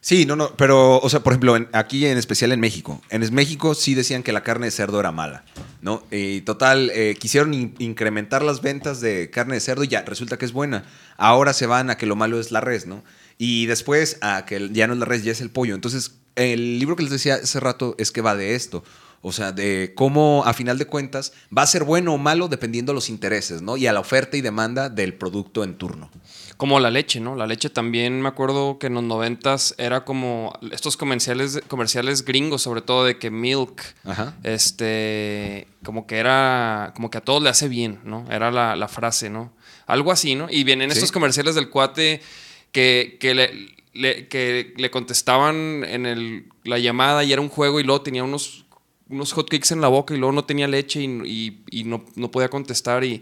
Sí, 0.06 0.26
no, 0.26 0.36
no, 0.36 0.49
pero, 0.58 0.99
o 0.99 1.10
sea, 1.10 1.22
por 1.22 1.32
ejemplo, 1.32 1.56
en- 1.56 1.70
aquí 1.72 2.06
en 2.06 2.18
especial 2.18 2.51
en 2.51 2.60
México. 2.60 3.01
En 3.10 3.34
México 3.34 3.74
sí 3.74 3.95
decían 3.95 4.22
que 4.22 4.34
la 4.34 4.43
carne 4.43 4.66
de 4.66 4.72
cerdo 4.72 4.99
era 4.99 5.14
mala, 5.14 5.45
¿no? 5.82 6.04
Y 6.12 6.41
total, 6.41 6.91
eh, 6.93 7.16
quisieron 7.18 7.54
in- 7.54 7.74
incrementar 7.80 8.43
las 8.43 8.62
ventas 8.62 8.99
de 8.99 9.30
carne 9.30 9.54
de 9.54 9.62
cerdo 9.62 9.86
y 9.86 9.88
ya, 9.88 10.01
resulta 10.01 10.36
que 10.38 10.43
es 10.43 10.51
buena. 10.51 10.84
Ahora 11.16 11.54
se 11.54 11.68
van 11.68 11.89
a 11.89 11.95
que 11.95 12.06
lo 12.06 12.18
malo 12.18 12.38
es 12.38 12.51
la 12.51 12.60
res, 12.60 12.86
¿no? 12.86 13.01
Y 13.38 13.66
después 13.68 14.18
a 14.20 14.43
que 14.45 14.68
ya 14.74 14.88
no 14.88 14.93
es 14.93 14.99
la 14.99 15.06
res, 15.06 15.24
ya 15.24 15.32
es 15.32 15.39
el 15.39 15.49
pollo. 15.49 15.74
Entonces, 15.74 16.16
el 16.36 16.80
libro 16.80 16.97
que 16.97 17.04
les 17.04 17.12
decía 17.14 17.36
hace 17.36 17.62
rato 17.62 17.95
es 17.97 18.12
que 18.12 18.20
va 18.20 18.36
de 18.36 18.56
esto. 18.56 18.84
O 19.22 19.32
sea, 19.32 19.54
de 19.54 19.93
cómo 19.95 20.43
a 20.45 20.54
final 20.54 20.78
de 20.78 20.86
cuentas 20.86 21.32
va 21.58 21.62
a 21.62 21.68
ser 21.68 21.86
bueno 21.86 22.14
o 22.14 22.18
malo 22.18 22.49
dependiendo 22.49 22.91
de 22.91 22.95
los 22.95 23.08
intereses, 23.10 23.62
¿no? 23.62 23.78
Y 23.78 23.88
a 23.88 23.93
la 23.93 24.01
oferta 24.01 24.36
y 24.36 24.41
demanda 24.41 24.89
del 24.89 25.14
producto 25.14 25.64
en 25.64 25.76
turno. 25.76 26.12
Como 26.64 26.80
la 26.80 26.89
leche, 26.91 27.20
¿no? 27.20 27.36
La 27.36 27.45
leche 27.45 27.70
también 27.70 28.22
me 28.22 28.30
acuerdo 28.30 28.80
que 28.80 28.88
en 28.88 28.93
los 28.93 29.03
noventas 29.03 29.76
era 29.78 30.05
como 30.05 30.57
estos 30.72 30.95
comerciales, 30.95 31.59
comerciales 31.68 32.24
gringos, 32.24 32.61
sobre 32.61 32.80
todo 32.82 33.03
de 33.03 33.18
que 33.18 33.30
milk, 33.30 33.82
Ajá. 34.05 34.34
este, 34.43 35.68
como 35.84 36.07
que 36.07 36.16
era, 36.20 36.93
como 36.95 37.09
que 37.09 37.18
a 37.18 37.22
todos 37.22 37.43
le 37.43 37.49
hace 37.49 37.68
bien, 37.68 37.99
¿no? 38.05 38.26
Era 38.32 38.49
la, 38.49 38.78
la 38.78 38.88
frase, 38.88 39.30
¿no? 39.30 39.51
Algo 39.88 40.14
así, 40.14 40.36
¿no? 40.36 40.47
Y 40.49 40.64
vienen 40.64 40.89
Sí. 40.91 40.99
estos 40.99 41.11
comerciales 41.11 41.55
del 41.55 41.70
cuate 41.70 42.22
que, 42.72 43.18
que 43.20 43.34
le, 43.36 43.76
le- 43.91 44.30
que 44.30 44.74
le 44.78 44.89
contestaban 44.89 45.84
en 45.86 46.05
el- 46.05 46.45
la 46.64 46.80
llamada 46.80 47.26
y 47.26 47.34
era 47.34 47.41
un 47.41 47.49
juego 47.49 47.82
y 47.82 47.84
luego 47.84 48.03
tenía 48.03 48.24
unos, 48.24 48.64
unos 49.09 49.34
hotcakes 49.34 49.74
en 49.74 49.82
la 49.82 49.89
boca 49.89 50.14
y 50.14 50.18
luego 50.18 50.32
no 50.32 50.45
tenía 50.45 50.70
leche 50.70 51.01
y, 51.01 51.07
y- 51.26 51.80
y 51.82 51.84
no, 51.84 52.05
no 52.16 52.32
podía 52.32 52.47
contestar. 52.47 53.03
Y, 53.03 53.22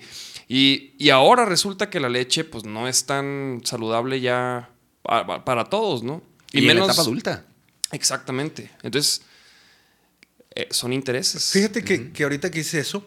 y, 0.53 0.93
y 0.97 1.09
ahora 1.11 1.45
resulta 1.45 1.89
que 1.89 1.99
la 1.99 2.09
leche 2.09 2.43
pues 2.43 2.65
no 2.65 2.87
es 2.87 3.05
tan 3.05 3.61
saludable 3.63 4.19
ya 4.19 4.69
pa- 5.01 5.25
pa- 5.25 5.45
para, 5.45 5.65
todos, 5.65 6.03
¿no? 6.03 6.21
Y, 6.51 6.67
en 6.67 6.77
la 6.77 6.83
etapa 6.85 7.01
adulta. 7.01 7.45
Exactamente. 7.91 8.69
Entonces, 8.83 9.21
eh, 10.55 10.67
son 10.71 10.91
intereses. 10.93 11.51
Fíjate 11.51 11.83
que, 11.83 12.11
que 12.11 12.23
ahorita 12.23 12.51
que 12.51 12.59
hice 12.59 12.79
eso, 12.79 13.05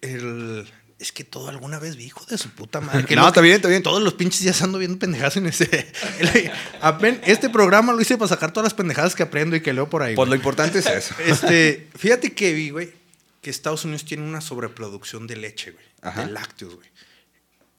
el- 0.00 0.70
es 0.98 1.12
que 1.12 1.22
todo 1.22 1.48
alguna 1.48 1.78
vez 1.78 1.94
vi, 1.96 2.06
hijo 2.06 2.24
de 2.26 2.36
su 2.38 2.50
puta 2.50 2.80
madre. 2.80 3.04
que 3.04 3.14
No, 3.16 3.26
está 3.28 3.40
bien, 3.40 3.56
está 3.56 3.68
bien. 3.68 3.82
Todos 3.82 4.02
los 4.02 4.14
pinches 4.14 4.40
días 4.42 4.60
ando 4.62 4.78
viendo 4.78 4.98
pendejadas 4.98 5.36
en 5.36 5.46
ese. 5.46 5.64
el- 6.20 6.50
apen- 6.80 7.20
este 7.24 7.48
programa 7.50 7.92
lo 7.92 8.00
hice 8.00 8.16
para 8.16 8.28
sacar 8.28 8.52
todas 8.52 8.64
las 8.66 8.74
pendejadas 8.74 9.14
que 9.14 9.22
aprendo 9.22 9.54
y 9.56 9.60
que 9.60 9.72
leo 9.72 9.88
por 9.88 10.02
ahí. 10.02 10.14
Pues 10.16 10.28
lo 10.28 10.34
importante 10.34 10.78
es 10.80 10.86
eso. 11.00 11.14
Este, 11.24 11.88
fíjate 11.96 12.32
que 12.34 12.52
vi, 12.52 12.70
güey, 12.70 12.92
que 13.40 13.50
Estados 13.50 13.84
Unidos 13.84 14.04
tiene 14.04 14.24
una 14.24 14.40
sobreproducción 14.40 15.26
de 15.26 15.36
leche, 15.36 15.72
güey. 15.72 15.84
Ajá. 16.02 16.26
De 16.26 16.32
lácteos, 16.32 16.74
güey. 16.76 16.88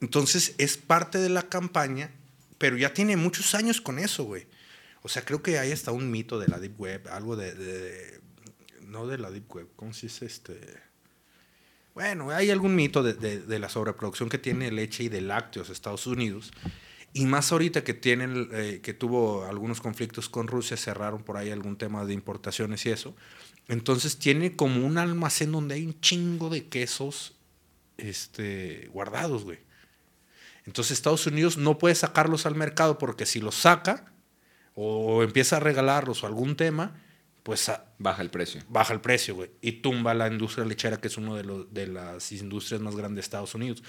Entonces 0.01 0.55
es 0.57 0.77
parte 0.77 1.17
de 1.17 1.29
la 1.29 1.43
campaña, 1.43 2.11
pero 2.57 2.77
ya 2.77 2.93
tiene 2.93 3.17
muchos 3.17 3.53
años 3.55 3.81
con 3.81 3.99
eso, 3.99 4.23
güey. 4.23 4.47
O 5.01 5.09
sea, 5.09 5.23
creo 5.25 5.41
que 5.43 5.59
hay 5.59 5.71
hasta 5.71 5.91
un 5.91 6.09
mito 6.11 6.39
de 6.39 6.47
la 6.47 6.59
Deep 6.59 6.79
Web, 6.79 7.07
algo 7.11 7.35
de. 7.35 7.53
de- 7.53 7.79
de- 7.79 8.19
no 8.83 9.05
de 9.07 9.17
la 9.17 9.29
Deep 9.29 9.53
Web, 9.53 9.67
¿cómo 9.75 9.93
se 9.93 10.07
dice 10.07 10.25
este? 10.25 10.59
Bueno, 11.93 12.29
hay 12.31 12.49
algún 12.49 12.75
mito 12.75 13.03
de, 13.03 13.13
de- 13.13 13.41
de 13.41 13.59
la 13.59 13.69
sobreproducción 13.69 14.29
que 14.29 14.37
tiene 14.37 14.71
leche 14.71 15.03
y 15.03 15.09
de 15.09 15.21
lácteos 15.21 15.69
Estados 15.69 16.07
Unidos. 16.07 16.51
Y 17.11 17.25
más 17.25 17.51
ahorita 17.51 17.83
que 17.83 17.93
tienen, 17.95 18.49
eh, 18.53 18.79
que 18.83 18.93
tuvo 18.93 19.45
algunos 19.45 19.81
conflictos 19.81 20.29
con 20.29 20.47
Rusia, 20.47 20.77
cerraron 20.77 21.23
por 21.23 21.37
ahí 21.37 21.49
algún 21.49 21.75
tema 21.77 22.05
de 22.05 22.13
importaciones 22.13 22.85
y 22.85 22.89
eso. 22.91 23.15
Entonces 23.69 24.17
tiene 24.19 24.55
como 24.57 24.85
un 24.85 24.97
almacén 24.97 25.51
donde 25.53 25.75
hay 25.75 25.85
un 25.85 25.99
chingo 26.01 26.49
de 26.49 26.67
quesos 26.67 27.35
este, 27.97 28.89
guardados, 28.91 29.43
güey. 29.45 29.59
Entonces 30.65 30.91
Estados 30.97 31.25
Unidos 31.27 31.57
no 31.57 31.77
puede 31.77 31.95
sacarlos 31.95 32.45
al 32.45 32.55
mercado 32.55 32.97
porque 32.97 33.25
si 33.25 33.39
los 33.39 33.55
saca 33.55 34.11
o 34.75 35.23
empieza 35.23 35.57
a 35.57 35.59
regalarlos 35.59 36.23
o 36.23 36.27
algún 36.27 36.55
tema, 36.55 36.99
pues 37.43 37.69
a- 37.69 37.85
Baja 37.97 38.21
el 38.21 38.29
precio. 38.29 38.61
baja 38.69 38.93
el 38.93 39.01
precio, 39.01 39.35
güey. 39.35 39.51
Y 39.61 39.71
tumba 39.73 40.13
la 40.13 40.27
industria 40.27 40.65
lechera, 40.65 40.99
que 40.99 41.07
es 41.07 41.17
una 41.17 41.35
de, 41.35 41.43
los- 41.43 41.73
de 41.73 41.87
las 41.87 42.31
industrias 42.31 42.81
más 42.81 42.95
grandes 42.95 43.15
de 43.15 43.21
Estados 43.21 43.55
Unidos. 43.55 43.83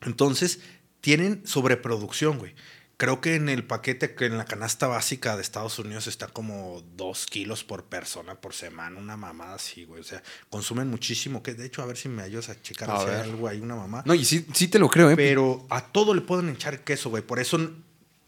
Entonces, 0.00 0.60
tienen 1.00 1.46
sobreproducción, 1.46 2.38
güey. 2.38 2.54
Creo 3.02 3.20
que 3.20 3.34
en 3.34 3.48
el 3.48 3.64
paquete, 3.64 4.14
que 4.14 4.26
en 4.26 4.38
la 4.38 4.44
canasta 4.44 4.86
básica 4.86 5.34
de 5.34 5.42
Estados 5.42 5.76
Unidos 5.80 6.06
está 6.06 6.28
como 6.28 6.84
dos 6.96 7.26
kilos 7.26 7.64
por 7.64 7.86
persona 7.86 8.36
por 8.36 8.54
semana, 8.54 9.00
una 9.00 9.16
mamada 9.16 9.56
así, 9.56 9.82
güey. 9.82 10.00
O 10.00 10.04
sea, 10.04 10.22
consumen 10.50 10.86
muchísimo. 10.86 11.42
Que 11.42 11.54
de 11.54 11.66
hecho, 11.66 11.82
a 11.82 11.86
ver 11.86 11.96
si 11.96 12.08
me 12.08 12.22
ayudas 12.22 12.48
a 12.50 12.62
checar 12.62 12.88
A 12.88 13.00
si 13.00 13.10
hay 13.10 13.22
algo 13.22 13.48
ahí, 13.48 13.60
una 13.60 13.74
mamá. 13.74 14.04
No, 14.06 14.14
y 14.14 14.24
sí, 14.24 14.46
sí 14.54 14.68
te 14.68 14.78
lo 14.78 14.88
creo, 14.88 15.10
¿eh? 15.10 15.16
Pero 15.16 15.66
a 15.68 15.84
todo 15.88 16.14
le 16.14 16.20
pueden 16.20 16.48
echar 16.48 16.84
queso, 16.84 17.10
güey. 17.10 17.24
Por 17.24 17.40
eso, 17.40 17.72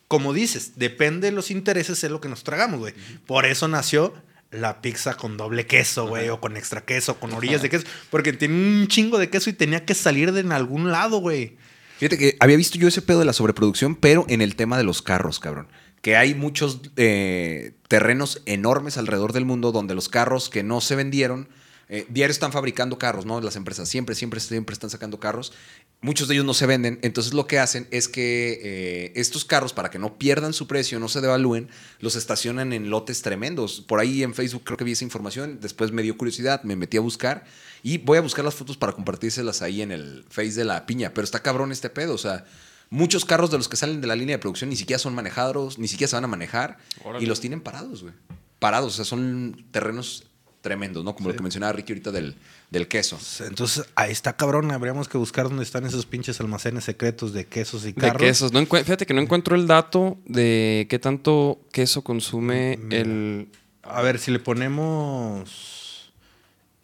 como 0.09 0.33
dices, 0.33 0.73
depende 0.75 1.29
de 1.29 1.37
los 1.37 1.53
intereses, 1.53 2.03
es 2.03 2.11
lo 2.11 2.21
que 2.21 2.29
nos 2.29 2.43
tragamos, 2.43 2.81
güey. 2.81 2.95
Por 3.27 3.47
eso 3.47 3.69
nació 3.69 4.13
la 4.51 4.83
pizza 4.83 5.15
con 5.15 5.37
doble 5.37 5.69
queso, 5.69 6.09
güey, 6.09 6.31
o 6.31 6.41
con 6.41 6.57
extra 6.57 6.85
queso, 6.85 7.21
con 7.21 7.33
orillas 7.33 7.63
de 7.63 7.71
queso. 7.71 7.87
Porque 8.11 8.33
tiene 8.33 8.57
un 8.57 8.89
chingo 8.89 9.19
de 9.19 9.31
queso 9.31 9.51
y 9.51 9.53
tenía 9.53 9.85
que 9.85 9.95
salir 9.95 10.33
de 10.33 10.41
en 10.41 10.51
algún 10.51 10.91
lado, 10.91 11.19
güey. 11.19 11.59
Fíjate 12.05 12.19
que 12.19 12.37
había 12.39 12.59
visto 12.59 12.77
yo 12.77 12.87
ese 12.87 13.01
pedo 13.01 13.21
de 13.21 13.25
la 13.25 13.33
sobreproducción, 13.33 13.97
pero 13.97 14.27
en 14.29 14.43
el 14.43 14.57
tema 14.57 14.77
de 14.77 14.85
los 14.85 15.01
carros, 15.01 15.41
cabrón. 15.41 15.69
Que 16.03 16.17
hay 16.17 16.35
muchos 16.35 16.83
eh, 16.97 17.73
terrenos 17.89 18.43
enormes 18.45 18.99
alrededor 18.99 19.33
del 19.33 19.47
mundo 19.47 19.73
donde 19.73 19.95
los 19.95 20.11
carros 20.11 20.51
que 20.51 20.63
no 20.63 20.83
se 20.83 20.97
vendieron, 20.97 21.49
eh, 21.89 22.05
diario 22.11 22.33
están 22.33 22.53
fabricando 22.53 22.99
carros, 22.99 23.25
¿no? 23.25 23.41
Las 23.41 23.57
empresas 23.57 23.89
siempre, 23.89 24.15
siempre, 24.15 24.39
siempre 24.41 24.75
están 24.75 24.91
sacando 24.91 25.19
carros. 25.19 25.55
Muchos 26.03 26.29
de 26.29 26.35
ellos 26.35 26.45
no 26.45 26.53
se 26.53 26.67
venden. 26.67 26.99
Entonces 27.01 27.33
lo 27.33 27.47
que 27.47 27.59
hacen 27.59 27.89
es 27.91 28.09
que 28.09 28.61
eh, 28.63 29.13
estos 29.17 29.47
carros, 29.47 29.73
para 29.73 29.91
que 29.91 29.99
no 29.99 30.19
pierdan 30.19 30.53
su 30.53 30.67
precio, 30.67 31.01
no 31.01 31.09
se 31.09 31.23
devalúen, 31.23 31.71
los 32.01 32.17
estacionan 32.17 32.75
en 32.75 32.91
lotes 32.91 33.23
tremendos. 33.23 33.81
Por 33.81 34.01
ahí 34.01 34.23
en 34.23 34.35
Facebook 34.35 34.65
creo 34.65 34.77
que 34.77 34.85
vi 34.85 34.93
esa 34.93 35.05
información. 35.05 35.59
Después 35.59 35.91
me 35.91 36.03
dio 36.03 36.19
curiosidad, 36.19 36.65
me 36.65 36.77
metí 36.77 36.99
a 36.99 37.01
buscar. 37.01 37.45
Y 37.85 37.99
voy 37.99 38.17
a 38.17 38.23
buscar 38.23 38.45
las 38.45 38.55
fotos 38.55 38.77
para 38.79 38.93
compartírselas 38.95 39.61
ahí 39.61 39.83
en 39.83 39.93
el 39.93 40.25
Face 40.31 40.55
de 40.55 40.65
la 40.65 40.87
piña. 40.87 41.13
Pero 41.15 41.25
está 41.25 41.41
cabrón 41.43 41.71
este 41.71 41.91
pedo. 41.91 42.15
O 42.15 42.19
sea, 42.19 42.47
muchos 42.89 43.27
carros 43.27 43.51
de 43.51 43.59
los 43.59 43.69
que 43.69 43.77
salen 43.77 44.01
de 44.01 44.07
la 44.07 44.17
línea 44.17 44.37
de 44.37 44.41
producción 44.41 44.71
ni 44.71 44.77
siquiera 44.77 44.99
son 44.99 45.15
manejados, 45.15 45.79
ni 45.79 45.87
siquiera 45.87 46.09
se 46.09 46.17
van 46.17 46.25
a 46.25 46.29
manejar. 46.29 46.79
Órale. 47.05 47.23
Y 47.23 47.27
los 47.29 47.41
tienen 47.41 47.61
parados, 47.61 48.03
güey. 48.03 48.15
Parados. 48.59 48.95
O 48.95 48.97
sea, 48.97 49.05
son 49.05 49.67
terrenos 49.71 50.25
tremendos, 50.63 51.05
¿no? 51.05 51.15
Como 51.15 51.29
lo 51.29 51.37
que 51.37 51.43
mencionaba 51.43 51.75
Ricky 51.75 51.93
ahorita 51.93 52.11
del, 52.11 52.37
del 52.71 52.89
queso. 52.89 53.19
Entonces, 53.47 53.85
ahí 53.97 54.11
está 54.13 54.35
cabrón. 54.35 54.71
Habríamos 54.71 55.07
que 55.07 55.19
buscar 55.19 55.47
dónde 55.51 55.63
están 55.63 55.85
esos 55.85 56.07
pinches 56.07 56.41
almacenes 56.41 56.85
secretos 56.85 57.35
de 57.35 57.45
quesos 57.45 57.85
y 57.85 57.93
De 57.93 58.01
carros. 58.01 58.23
quesos. 58.23 58.51
No 58.51 58.65
fíjate 58.65 59.05
que 59.05 59.13
no 59.13 59.21
encuentro 59.21 59.57
el 59.57 59.67
dato 59.67 60.17
de 60.25 60.87
qué 60.89 60.99
tanto 60.99 61.61
queso 61.71 62.01
consume 62.03 62.79
Mira. 62.83 63.03
el. 63.03 63.49
A 63.83 64.01
ver, 64.01 64.19
si 64.19 64.31
le 64.31 64.39
ponemos 64.39 66.11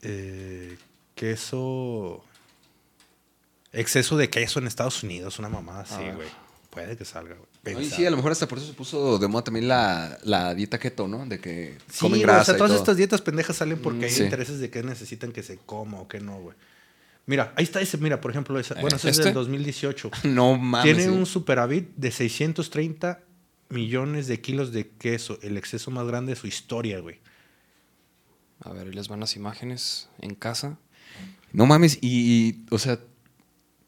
eh, 0.02 0.76
queso. 1.20 2.24
Exceso 3.72 4.16
de 4.16 4.28
queso 4.30 4.58
en 4.58 4.66
Estados 4.66 5.02
Unidos, 5.02 5.38
una 5.38 5.48
mamada 5.48 5.80
así, 5.82 6.02
ver. 6.02 6.16
güey. 6.16 6.28
Puede 6.70 6.96
que 6.96 7.04
salga, 7.04 7.36
güey. 7.36 7.76
Oye, 7.76 7.90
sí, 7.90 8.06
a 8.06 8.10
lo 8.10 8.16
mejor 8.16 8.32
hasta 8.32 8.48
por 8.48 8.56
eso 8.58 8.66
se 8.68 8.72
puso 8.72 9.18
de 9.18 9.28
moda 9.28 9.44
también 9.44 9.68
la, 9.68 10.18
la 10.24 10.54
dieta 10.54 10.78
keto, 10.78 11.06
¿no? 11.08 11.26
De 11.26 11.38
que 11.40 11.76
Sí, 11.90 12.00
comen 12.00 12.22
grasa 12.22 12.40
o 12.40 12.44
sea, 12.46 12.54
y 12.54 12.56
todas 12.58 12.70
todo. 12.70 12.78
estas 12.80 12.96
dietas 12.96 13.20
pendejas 13.20 13.56
salen 13.56 13.78
porque 13.80 13.98
Mm, 14.00 14.04
hay 14.04 14.10
sí. 14.10 14.22
intereses 14.22 14.60
de 14.60 14.70
qué 14.70 14.82
necesitan 14.82 15.30
que 15.32 15.42
se 15.42 15.58
coma 15.58 16.00
o 16.00 16.08
qué 16.08 16.20
no, 16.20 16.38
güey. 16.40 16.56
Mira, 17.26 17.52
ahí 17.56 17.64
está 17.64 17.80
ese, 17.80 17.98
mira, 17.98 18.20
por 18.20 18.30
ejemplo, 18.30 18.58
esa, 18.58 18.74
bueno, 18.80 18.96
ese 18.96 19.10
es 19.10 19.18
¿este? 19.18 19.24
del 19.26 19.34
2018. 19.34 20.10
No 20.24 20.56
mames. 20.56 20.84
Tiene 20.84 21.02
sí. 21.04 21.08
un 21.10 21.26
superávit 21.26 21.90
de 21.96 22.10
630 22.10 23.20
millones 23.68 24.26
de 24.26 24.40
kilos 24.40 24.72
de 24.72 24.88
queso, 24.88 25.38
el 25.42 25.56
exceso 25.58 25.90
más 25.90 26.06
grande 26.06 26.32
de 26.34 26.40
su 26.40 26.46
historia, 26.46 26.98
güey. 27.00 27.18
A 28.62 28.72
ver, 28.72 28.86
ahí 28.88 28.92
les 28.94 29.08
van 29.08 29.20
las 29.20 29.36
imágenes 29.36 30.08
en 30.20 30.34
casa. 30.34 30.78
No 31.52 31.66
mames, 31.66 31.98
y, 32.00 32.08
y, 32.48 32.66
o 32.70 32.78
sea, 32.78 32.98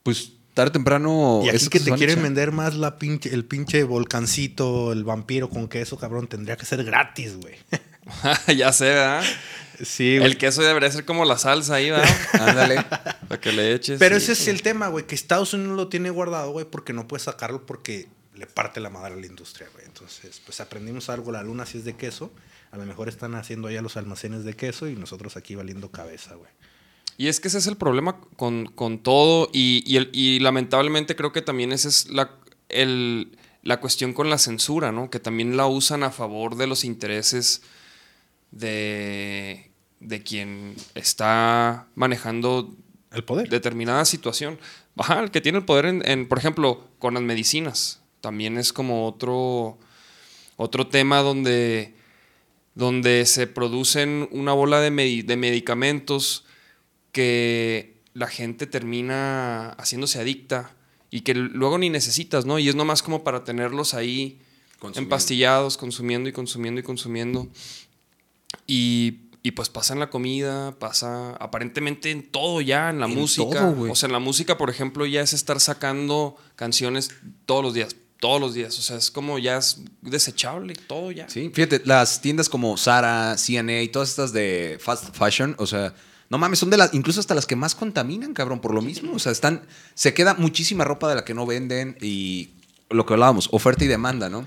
pues 0.03 0.33
tarde 0.55 0.71
o 0.71 0.73
temprano. 0.73 1.41
y 1.45 1.49
aquí 1.49 1.69
que 1.69 1.81
te 1.81 1.93
quieren 1.93 2.11
echar. 2.19 2.23
vender 2.23 2.53
más 2.53 2.75
la 2.75 2.99
pinche, 2.99 3.33
el 3.33 3.45
pinche 3.45 3.85
volcancito, 3.85 4.93
el 4.93 5.05
vampiro 5.05 5.49
con 5.49 5.69
queso, 5.69 5.97
cabrón, 5.97 6.27
tendría 6.29 6.57
que 6.57 6.67
ser 6.67 6.85
gratis, 6.85 7.37
güey. 7.37 7.55
ya 8.57 8.73
sé, 8.73 8.87
¿verdad? 8.87 9.25
Sí, 9.83 10.17
El 10.17 10.37
queso 10.39 10.63
debería 10.63 10.91
ser 10.91 11.05
como 11.05 11.25
la 11.25 11.39
salsa 11.39 11.77
ahí, 11.77 11.91
¿verdad? 11.91 12.17
Ándale. 12.35 12.85
Para 13.29 13.41
que 13.41 13.53
le 13.53 13.73
eches. 13.75 13.99
Pero 13.99 14.15
y- 14.17 14.19
ese 14.19 14.33
es 14.33 14.47
el 14.49 14.63
tema, 14.63 14.89
güey, 14.89 15.07
que 15.07 15.15
Estados 15.15 15.55
Unidos 15.55 15.77
lo 15.77 15.89
tiene 15.89 16.11
guardado, 16.11 16.51
güey, 16.51 16.67
porque 16.67 16.93
no 16.93 17.09
puede 17.09 17.23
sacarlo 17.23 17.65
porque 17.65 18.09
le 18.35 18.47
parte 18.47 18.81
la 18.81 18.91
madre 18.91 19.15
a 19.15 19.17
la 19.17 19.27
industria, 19.27 19.69
güey. 19.73 19.85
Entonces, 19.87 20.41
pues 20.45 20.61
aprendimos 20.61 21.09
algo, 21.11 21.33
la 21.33 21.43
luna 21.43 21.65
si 21.67 21.79
es 21.79 21.85
de 21.85 21.95
queso, 21.97 22.33
a 22.71 22.77
lo 22.77 22.85
mejor 22.87 23.09
están 23.09 23.35
haciendo 23.35 23.69
allá 23.69 23.83
los 23.83 23.97
almacenes 23.97 24.45
de 24.45 24.55
queso 24.55 24.89
y 24.89 24.97
nosotros 24.97 25.37
aquí 25.37 25.55
valiendo 25.55 25.91
cabeza, 25.91 26.35
güey. 26.35 26.51
Y 27.19 27.29
es 27.29 27.41
que 27.41 27.49
ese 27.49 27.59
es 27.59 27.67
el 27.67 27.77
problema 27.77 28.19
con, 28.37 28.67
con 28.67 28.99
todo 28.99 29.49
y, 29.53 29.83
y 29.87 29.97
el- 29.97 30.11
y 30.13 30.41
lamentablemente 30.41 31.15
creo 31.15 31.33
que 31.33 31.43
también 31.43 31.73
esa 31.73 31.89
es 31.89 32.09
la, 32.11 32.31
el- 32.69 33.37
la 33.63 33.79
cuestión 33.81 34.13
con 34.13 34.29
la 34.31 34.39
censura, 34.39 34.91
¿no? 34.93 35.09
Que 35.11 35.21
también 35.21 35.57
la 35.57 35.67
usan 35.67 36.03
a 36.03 36.11
favor 36.11 36.57
de 36.57 36.67
los 36.67 36.85
intereses 36.85 37.63
de, 38.51 39.71
de 40.01 40.23
quien 40.23 40.75
está 40.95 41.87
manejando 41.95 42.75
El 43.13 43.25
poder. 43.25 43.49
determinada 43.49 44.05
situación. 44.05 44.59
Ajá, 44.97 45.21
el 45.21 45.31
que 45.31 45.41
tiene 45.41 45.59
el 45.59 45.65
poder 45.65 45.87
en, 45.87 46.07
en, 46.09 46.29
por 46.29 46.39
ejemplo, 46.39 46.87
con 46.99 47.15
las 47.15 47.23
medicinas. 47.23 48.01
También 48.21 48.59
es 48.59 48.73
como 48.73 49.07
otro, 49.07 49.79
otro 50.57 50.87
tema 50.89 51.21
donde, 51.23 51.95
donde 52.75 53.27
se 53.27 53.47
producen 53.47 54.29
una 54.33 54.53
bola 54.53 54.81
de, 54.81 54.91
medi- 54.93 55.25
de 55.25 55.37
medicamentos 55.37 56.45
que 57.13 58.01
la 58.15 58.27
gente 58.27 58.67
termina 58.67 59.71
haciéndose 59.79 60.19
adicta 60.21 60.75
y 61.11 61.21
que 61.21 61.35
luego 61.35 61.79
ni 61.79 61.91
necesitas, 61.91 62.47
¿no? 62.47 62.59
Y 62.59 62.69
es 62.69 62.75
nomás 62.75 63.03
como 63.03 63.23
para 63.23 63.45
tenerlos 63.45 63.95
ahí 63.95 64.41
Consumiendo. 64.79 65.01
empastillados, 65.01 65.77
consumiendo 65.77 66.29
y 66.29 66.33
consumiendo 66.33 66.81
y 66.81 66.83
consumiendo. 66.83 67.49
Y, 68.67 69.21
y 69.43 69.53
pues 69.53 69.69
pasa 69.69 69.93
en 69.93 70.01
la 70.01 70.11
comida, 70.11 70.79
pasa 70.79 71.33
aparentemente 71.37 72.11
en 72.11 72.23
todo 72.31 72.61
ya, 72.61 72.91
en 72.91 73.01
la 73.01 73.07
En 73.07 73.15
música. 73.15 73.73
todo, 73.75 73.91
o 73.93 73.95
sea, 73.95 74.07
en 74.09 74.13
la 74.13 74.19
música, 74.19 74.59
por 74.59 74.71
ejemplo, 74.71 75.07
ya 75.07 75.21
es 75.21 75.33
estar 75.33 75.61
sacando 75.61 76.37
canciones 76.57 77.11
todos 77.47 77.63
los 77.63 77.75
días, 77.75 77.95
todos 78.21 78.41
los 78.41 78.55
días. 78.55 78.79
O 78.79 78.83
sea, 78.83 78.97
es 78.97 79.11
como 79.11 79.39
ya 79.39 79.59
es 79.59 79.83
desechable, 80.01 80.75
todo 80.75 81.13
ya. 81.13 81.29
Sí, 81.29 81.51
fíjate, 81.53 81.83
las 81.85 82.21
tiendas 82.21 82.49
como 82.49 82.77
Zara, 82.77 83.37
CNA 83.37 83.83
y 83.83 83.89
todas 83.89 84.11
estas 84.11 84.33
de 84.33 84.79
fast 84.81 85.15
fashion, 85.17 85.55
o 85.59 85.67
sea, 85.67 85.95
no 86.33 86.39
mames, 86.39 86.59
son 86.59 86.71
de 86.71 86.79
las, 86.79 86.95
incluso 86.95 87.21
hasta 87.21 87.35
las 87.35 87.45
que 87.47 87.55
más 87.57 87.75
contaminan, 87.75 88.33
cabrón, 88.33 88.61
por 88.61 88.73
lo 88.75 88.81
mismo. 88.81 89.13
O 89.13 89.19
sea, 89.19 89.31
están, 89.31 89.61
se 89.95 90.15
queda 90.15 90.33
muchísima 90.35 90.83
ropa 90.83 91.09
de 91.09 91.15
la 91.15 91.25
que 91.25 91.35
no 91.35 91.45
venden 91.47 91.97
y 92.01 92.49
lo 92.91 93.05
que 93.07 93.13
hablábamos, 93.13 93.49
oferta 93.53 93.85
y 93.85 93.87
demanda, 93.87 94.29
¿no? 94.31 94.47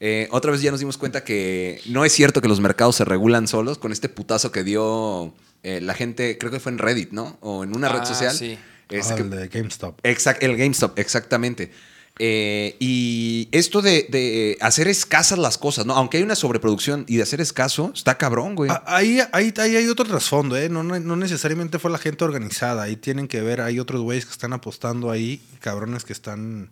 Eh, 0.00 0.28
otra 0.30 0.50
vez 0.50 0.62
ya 0.62 0.70
nos 0.70 0.80
dimos 0.80 0.96
cuenta 0.98 1.24
que 1.24 1.80
no 1.86 2.04
es 2.06 2.12
cierto 2.12 2.40
que 2.42 2.48
los 2.48 2.60
mercados 2.60 2.96
se 2.96 3.04
regulan 3.04 3.46
solos 3.48 3.76
con 3.78 3.92
este 3.92 4.08
putazo 4.08 4.50
que 4.50 4.64
dio 4.64 5.32
eh, 5.62 5.80
la 5.82 5.92
gente, 5.94 6.36
creo 6.38 6.50
que 6.50 6.58
fue 6.60 6.72
en 6.72 6.78
Reddit, 6.78 7.12
¿no? 7.12 7.36
O 7.40 7.64
en 7.64 7.76
una 7.76 7.88
red 7.90 8.00
Ah, 8.02 8.06
social. 8.06 8.34
sí. 8.34 8.58
Este, 8.88 9.12
Ah, 9.12 9.16
que- 9.16 9.22
el 9.22 9.30
de 9.30 9.48
GameStop. 9.48 9.98
Exact, 10.04 10.42
el 10.42 10.56
GameStop, 10.56 10.98
exactamente. 10.98 11.70
Eh, 12.18 12.76
y 12.78 13.48
esto 13.52 13.82
de, 13.82 14.06
de 14.08 14.56
hacer 14.62 14.88
escasas 14.88 15.38
las 15.38 15.58
cosas, 15.58 15.84
¿no? 15.84 15.94
Aunque 15.94 16.16
hay 16.16 16.22
una 16.22 16.34
sobreproducción 16.34 17.04
y 17.08 17.16
de 17.16 17.22
hacer 17.22 17.40
escaso, 17.42 17.92
está 17.94 18.16
cabrón, 18.16 18.54
güey. 18.54 18.70
Ah, 18.70 18.82
Ahí, 18.86 19.18
ahí, 19.32 19.52
ahí 19.58 19.76
hay 19.76 19.86
otro 19.88 20.06
trasfondo, 20.06 20.56
¿eh? 20.56 20.68
No, 20.70 20.82
no, 20.82 20.98
no 20.98 21.16
necesariamente 21.16 21.78
fue 21.78 21.90
la 21.90 21.98
gente 21.98 22.24
organizada. 22.24 22.84
Ahí 22.84 22.96
tienen 22.96 23.28
que 23.28 23.42
ver, 23.42 23.60
hay 23.60 23.78
otros 23.80 24.00
güeyes 24.00 24.24
que 24.24 24.32
están 24.32 24.52
apostando 24.54 25.10
ahí, 25.10 25.42
cabrones 25.60 26.04
que 26.04 26.12
están. 26.14 26.70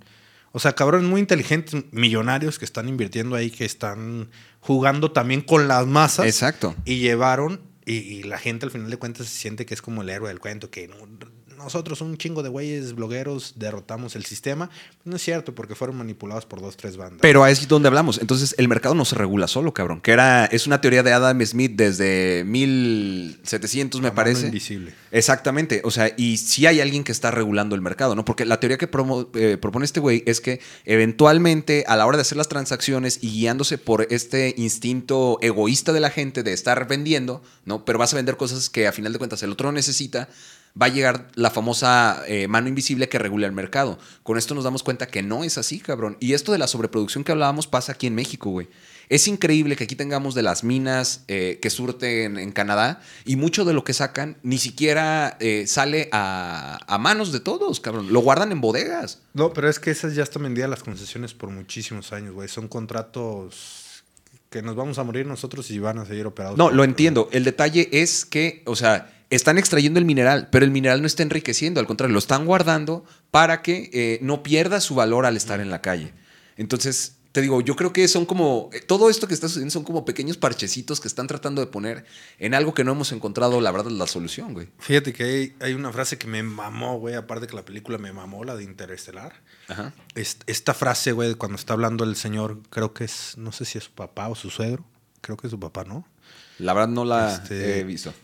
O 0.53 0.61
sea, 0.61 0.73
cabrones 0.75 1.09
muy 1.11 1.21
inteligentes, 1.21 1.85
millonarios 1.91 2.59
que 2.59 2.65
están 2.65 2.89
invirtiendo 2.89 3.35
ahí, 3.37 3.51
que 3.51 3.65
están 3.65 4.31
jugando 4.61 5.11
también 5.13 5.41
con 5.43 5.69
las 5.69 5.87
masas. 5.87 6.27
Exacto. 6.27 6.75
Y 6.85 7.01
llevaron, 7.01 7.61
y, 7.85 7.95
y 7.97 8.23
la 8.23 8.39
gente 8.39 8.65
al 8.65 8.71
final 8.73 8.89
de 8.89 8.97
cuentas 8.97 9.27
se 9.27 9.37
siente 9.37 9.67
que 9.67 9.75
es 9.75 9.83
como 9.83 10.03
el 10.03 10.09
héroe 10.11 10.29
del 10.29 10.39
cuento, 10.41 10.71
que 10.71 10.87
no- 10.89 10.95
nosotros, 11.57 12.01
un 12.01 12.17
chingo 12.17 12.43
de 12.43 12.49
güeyes 12.49 12.95
blogueros, 12.95 13.55
derrotamos 13.57 14.17
el 14.17 14.25
sistema. 14.25 14.71
No 15.05 15.17
es 15.17 15.23
cierto, 15.23 15.55
porque 15.55 15.75
fueron 15.75 15.97
manipulados 15.97 16.47
por 16.47 16.61
dos, 16.61 16.77
tres 16.77 16.97
bandas. 16.97 17.19
Pero 17.21 17.45
ahí 17.45 17.53
es 17.53 17.67
donde 17.69 17.89
hablamos. 17.89 18.19
Entonces, 18.21 18.55
el 18.59 18.69
mercado 18.69 18.95
no 18.95 19.05
se 19.05 19.15
regula 19.17 19.49
solo, 19.49 19.73
cabrón. 19.75 20.01
Que 20.01 20.13
era, 20.13 20.47
es 20.47 20.67
una 20.67 20.81
teoría 20.81 21.03
de 21.03 21.13
Adam 21.13 21.41
Smith 21.45 21.73
desde 21.75 22.45
1700, 22.45 24.01
me 24.01 24.09
La 24.09 24.11
mano 24.11 24.17
parece. 24.17 24.47
invisible. 24.47 24.95
Exactamente. 25.11 25.83
O 25.85 25.91
sea, 25.91 26.13
y 26.17 26.37
sí 26.39 26.67
hay 26.67 26.81
alguien 26.81 27.05
que 27.05 27.13
está 27.13 27.31
regulando 27.31 27.75
el 27.75 27.81
mercado, 27.83 28.15
¿no? 28.15 28.25
Porque 28.25 28.45
la 28.45 28.59
teoría 28.61 28.79
que 28.79 28.91
promo- 28.91 29.29
eh, 29.35 29.57
propone 29.61 29.85
este 29.85 30.01
güey 30.01 30.23
es 30.27 30.41
que 30.41 30.61
eventualmente, 30.85 31.85
a 31.87 31.97
la 31.97 32.07
hora 32.07 32.17
de 32.17 32.23
hacer 32.23 32.37
las 32.39 32.49
transacciones 32.49 33.19
y 33.23 33.31
guiándose 33.31 33.79
por 33.79 34.07
este 34.11 34.55
instinto 34.57 35.39
egoísta 35.43 35.93
de 35.93 36.01
la 36.01 36.11
gente 36.11 36.43
de 36.43 36.53
estar 36.53 36.87
vendiendo, 36.89 37.43
¿no? 37.65 37.85
Pero 37.85 37.99
vas 37.99 38.13
a 38.13 38.17
vender 38.17 38.37
cosas 38.37 38.71
que 38.71 38.87
a 38.87 38.93
final 38.93 39.13
de 39.13 39.19
cuentas 39.19 39.43
el 39.43 39.51
otro 39.53 39.69
no 39.69 39.73
necesita. 39.73 40.29
Va 40.81 40.87
a 40.87 40.89
llegar 40.89 41.29
la 41.37 41.51
famosa 41.51 42.25
eh, 42.27 42.49
mano 42.49 42.69
invisible 42.69 43.09
que 43.09 43.21
regula 43.21 43.47
el 43.47 43.53
mercado. 43.53 43.97
Con 44.25 44.39
esto 44.39 44.57
nos 44.57 44.65
damos 44.65 44.83
cuenta 44.83 45.07
que 45.07 45.23
no 45.23 45.45
es 45.45 45.57
así, 45.57 45.79
cabrón. 45.79 46.17
Y 46.19 46.33
esto 46.33 46.51
de 46.51 46.59
la 46.59 46.67
sobreproducción 46.67 47.23
que 47.23 47.31
hablábamos 47.31 47.69
pasa 47.69 47.93
aquí 47.93 48.09
en 48.09 48.17
México, 48.17 48.51
güey. 48.51 48.69
Es 49.09 49.29
increíble 49.29 49.77
que 49.77 49.85
aquí 49.85 49.95
tengamos 49.95 50.35
de 50.35 50.43
las 50.43 50.65
minas 50.65 51.23
eh, 51.29 51.61
que 51.63 51.71
surten 51.71 52.39
en 52.39 52.51
Canadá 52.51 53.01
y 53.25 53.37
mucho 53.37 53.65
de 53.65 53.73
lo 53.73 53.85
que 53.85 53.93
sacan 53.93 54.37
ni 54.43 54.59
siquiera 54.59 55.37
eh, 55.39 55.67
sale 55.69 56.09
a, 56.11 56.81
a 56.87 56.99
manos 56.99 57.31
de 57.31 57.39
todos, 57.39 57.79
cabrón. 57.79 58.13
Lo 58.13 58.21
guardan 58.21 58.51
en 58.51 58.61
bodegas. 58.61 59.21
No, 59.33 59.53
pero 59.53 59.69
es 59.69 59.79
que 59.79 59.93
esas 59.93 60.17
ya 60.17 60.25
están 60.25 60.43
vendidas 60.43 60.71
las 60.71 60.83
concesiones 60.83 61.35
por 61.35 61.51
muchísimos 61.51 62.13
años, 62.13 62.35
güey. 62.35 62.49
Son 62.49 62.67
contratos 62.67 63.85
que 64.51 64.63
nos 64.63 64.77
vamos 64.77 64.99
a 64.99 65.05
morir 65.05 65.27
nosotros 65.27 65.71
y 65.71 65.79
van 65.79 65.99
a 65.99 66.05
seguir 66.05 66.27
operados. 66.27 66.57
No, 66.57 66.71
lo 66.71 66.85
entiendo. 66.85 67.29
El 67.33 67.45
detalle 67.45 67.89
es 67.93 68.25
que, 68.25 68.63
o 68.67 68.77
sea, 68.77 69.14
están 69.31 69.59
extrayendo 69.59 69.99
el 69.99 70.05
mineral, 70.05 70.49
pero 70.51 70.65
el 70.65 70.71
mineral 70.71 71.01
no 71.01 71.07
está 71.07 71.23
enriqueciendo, 71.23 71.81
al 71.81 71.87
contrario, 71.87 72.13
lo 72.13 72.19
están 72.19 72.45
guardando 72.47 73.05
para 73.31 73.63
que 73.63 73.91
eh, 73.93 74.19
no 74.23 74.43
pierda 74.43 74.81
su 74.81 74.95
valor 74.95 75.27
al 75.27 75.37
estar 75.37 75.61
en 75.61 75.71
la 75.71 75.81
calle. 75.83 76.13
Entonces, 76.57 77.17
te 77.33 77.41
digo, 77.41 77.61
yo 77.63 77.75
creo 77.75 77.93
que 77.93 78.07
son 78.07 78.27
como, 78.27 78.71
eh, 78.73 78.81
todo 78.81 79.11
esto 79.11 79.27
que 79.27 79.35
está 79.35 79.49
sucediendo 79.49 79.73
son 79.73 79.83
como 79.83 80.05
pequeños 80.05 80.37
parchecitos 80.37 81.01
que 81.01 81.09
están 81.09 81.27
tratando 81.27 81.61
de 81.61 81.67
poner 81.67 82.05
en 82.39 82.55
algo 82.55 82.75
que 82.75 82.85
no 82.85 82.93
hemos 82.93 83.11
encontrado, 83.11 83.61
la 83.61 83.73
verdad, 83.73 83.91
la 83.91 84.07
solución, 84.07 84.53
güey. 84.55 84.69
Fíjate 84.79 85.13
que 85.13 85.25
hay, 85.25 85.57
hay 85.61 85.75
una 85.75 85.91
frase 85.93 86.17
que 86.17 86.29
me 86.29 86.45
mamó, 86.45 87.01
güey. 87.01 87.17
Aparte 87.17 87.49
que 87.49 87.57
la 87.57 87.65
película 87.65 87.99
me 87.99 88.13
mamó, 88.13 88.45
la 88.45 88.55
de 88.55 88.63
Interestelar. 88.63 89.33
Ajá. 89.67 89.93
Es- 90.15 90.39
Esta 90.47 90.75
frase, 90.75 91.11
güey, 91.11 91.35
cuando 91.35 91.57
está 91.57 91.73
hablando 91.73 92.05
el 92.05 92.15
señor, 92.15 92.61
creo 92.71 92.95
que 92.95 93.03
es, 93.03 93.35
no 93.37 93.51
sé 93.51 93.65
si 93.65 93.79
es 93.79 93.85
su 93.85 93.91
papá 93.91 94.29
o 94.29 94.37
su 94.37 94.51
suegro. 94.51 94.85
Creo 95.21 95.37
que 95.37 95.49
es 95.49 95.51
su 95.51 95.59
papá, 95.59 95.83
¿no? 95.83 96.07
La 96.61 96.73
verdad 96.73 96.89
no 96.89 97.05
la 97.05 97.35
Este- 97.35 97.81
he 97.81 97.83
visto. 97.83 98.15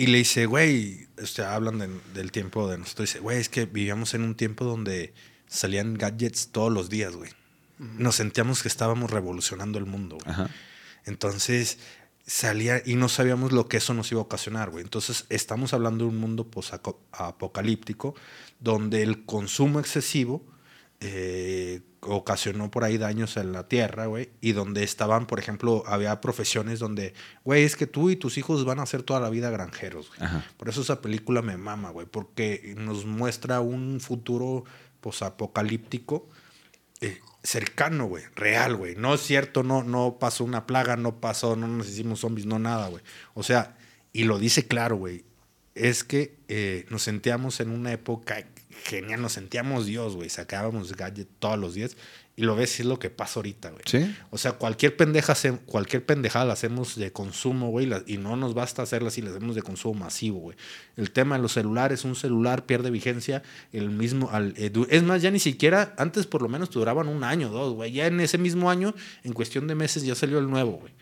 Y 0.00 0.06
le 0.06 0.18
dice, 0.18 0.46
güey, 0.46 1.08
este, 1.18 1.42
hablan 1.42 1.78
de- 1.78 2.00
del 2.14 2.32
tiempo 2.32 2.68
de 2.68 2.78
nosotros. 2.78 3.08
Dice, 3.10 3.18
güey, 3.20 3.38
es 3.38 3.48
que 3.50 3.66
vivíamos 3.66 4.14
en 4.14 4.22
un 4.22 4.34
tiempo 4.34 4.64
donde 4.64 5.12
salían 5.46 5.92
gadgets 5.94 6.48
todos 6.52 6.72
los 6.72 6.88
días, 6.88 7.14
güey. 7.14 7.30
Nos 7.78 8.16
sentíamos 8.16 8.62
que 8.62 8.68
estábamos 8.68 9.10
revolucionando 9.10 9.78
el 9.78 9.84
mundo, 9.86 10.16
güey. 10.16 10.30
Ajá. 10.34 10.48
Entonces 11.04 11.78
salía 12.26 12.82
y 12.84 12.94
no 12.94 13.08
sabíamos 13.08 13.52
lo 13.52 13.68
que 13.68 13.76
eso 13.78 13.92
nos 13.92 14.10
iba 14.12 14.20
a 14.20 14.24
ocasionar, 14.24 14.70
güey. 14.70 14.84
Entonces 14.84 15.26
estamos 15.28 15.74
hablando 15.74 16.04
de 16.04 16.10
un 16.10 16.16
mundo 16.18 16.46
posapocalíptico 16.50 18.14
donde 18.58 19.02
el 19.02 19.24
consumo 19.24 19.80
excesivo 19.80 20.46
eh, 21.00 21.80
ocasionó 22.02 22.70
por 22.70 22.84
ahí 22.84 22.98
daños 22.98 23.36
en 23.36 23.52
la 23.52 23.68
tierra, 23.68 24.06
güey, 24.06 24.30
y 24.40 24.52
donde 24.52 24.82
estaban, 24.82 25.26
por 25.26 25.38
ejemplo, 25.38 25.82
había 25.86 26.20
profesiones 26.20 26.78
donde, 26.78 27.14
güey, 27.44 27.64
es 27.64 27.76
que 27.76 27.86
tú 27.86 28.10
y 28.10 28.16
tus 28.16 28.38
hijos 28.38 28.64
van 28.64 28.80
a 28.80 28.86
ser 28.86 29.02
toda 29.02 29.20
la 29.20 29.30
vida 29.30 29.50
granjeros, 29.50 30.08
güey. 30.08 30.30
Por 30.56 30.68
eso 30.68 30.80
esa 30.80 31.00
película 31.00 31.42
me 31.42 31.56
mama, 31.56 31.90
güey, 31.90 32.06
porque 32.06 32.74
nos 32.76 33.04
muestra 33.04 33.60
un 33.60 34.00
futuro 34.00 34.64
posapocalíptico 35.00 36.28
eh, 37.00 37.20
cercano, 37.42 38.06
güey, 38.06 38.24
real, 38.34 38.76
güey. 38.76 38.94
No 38.96 39.14
es 39.14 39.22
cierto, 39.22 39.62
no, 39.62 39.82
no 39.82 40.18
pasó 40.18 40.44
una 40.44 40.66
plaga, 40.66 40.96
no 40.96 41.20
pasó, 41.20 41.56
no 41.56 41.66
nos 41.66 41.88
hicimos 41.88 42.20
zombies, 42.20 42.46
no 42.46 42.58
nada, 42.58 42.88
güey. 42.88 43.02
O 43.34 43.42
sea, 43.42 43.76
y 44.12 44.24
lo 44.24 44.38
dice 44.38 44.66
claro, 44.66 44.96
güey, 44.96 45.24
es 45.74 46.04
que 46.04 46.36
eh, 46.48 46.86
nos 46.90 47.02
sentíamos 47.02 47.60
en 47.60 47.70
una 47.70 47.92
época 47.92 48.44
genial, 48.84 49.20
nos 49.20 49.32
sentíamos 49.32 49.86
Dios, 49.86 50.16
güey, 50.16 50.28
sacábamos 50.28 50.96
gadget 50.96 51.28
todos 51.38 51.58
los 51.58 51.74
días 51.74 51.96
y 52.36 52.42
lo 52.42 52.56
ves, 52.56 52.80
es 52.80 52.86
lo 52.86 52.98
que 52.98 53.10
pasa 53.10 53.40
ahorita, 53.40 53.70
güey. 53.70 53.82
Sí. 53.84 54.16
O 54.30 54.38
sea, 54.38 54.52
cualquier 54.52 54.96
pendeja, 54.96 55.34
cualquier 55.66 56.06
pendejada 56.06 56.46
la 56.46 56.54
hacemos 56.54 56.96
de 56.96 57.12
consumo, 57.12 57.68
güey, 57.68 57.90
y 58.06 58.16
no 58.16 58.36
nos 58.36 58.54
basta 58.54 58.80
hacerla 58.80 59.08
así, 59.08 59.20
la 59.20 59.30
hacemos 59.30 59.54
de 59.54 59.62
consumo 59.62 60.00
masivo, 60.00 60.38
güey. 60.38 60.56
El 60.96 61.10
tema 61.10 61.36
de 61.36 61.42
los 61.42 61.52
celulares, 61.52 62.04
un 62.04 62.16
celular 62.16 62.64
pierde 62.64 62.90
vigencia, 62.90 63.42
el 63.72 63.90
mismo, 63.90 64.30
al, 64.30 64.54
eh, 64.56 64.72
es 64.88 65.02
más, 65.02 65.20
ya 65.20 65.30
ni 65.30 65.38
siquiera, 65.38 65.94
antes 65.98 66.26
por 66.26 66.40
lo 66.40 66.48
menos 66.48 66.70
duraban 66.70 67.08
un 67.08 67.24
año, 67.24 67.50
dos, 67.50 67.74
güey. 67.74 67.92
Ya 67.92 68.06
en 68.06 68.20
ese 68.20 68.38
mismo 68.38 68.70
año, 68.70 68.94
en 69.22 69.34
cuestión 69.34 69.66
de 69.66 69.74
meses, 69.74 70.02
ya 70.02 70.14
salió 70.14 70.38
el 70.38 70.48
nuevo, 70.48 70.78
güey. 70.78 70.94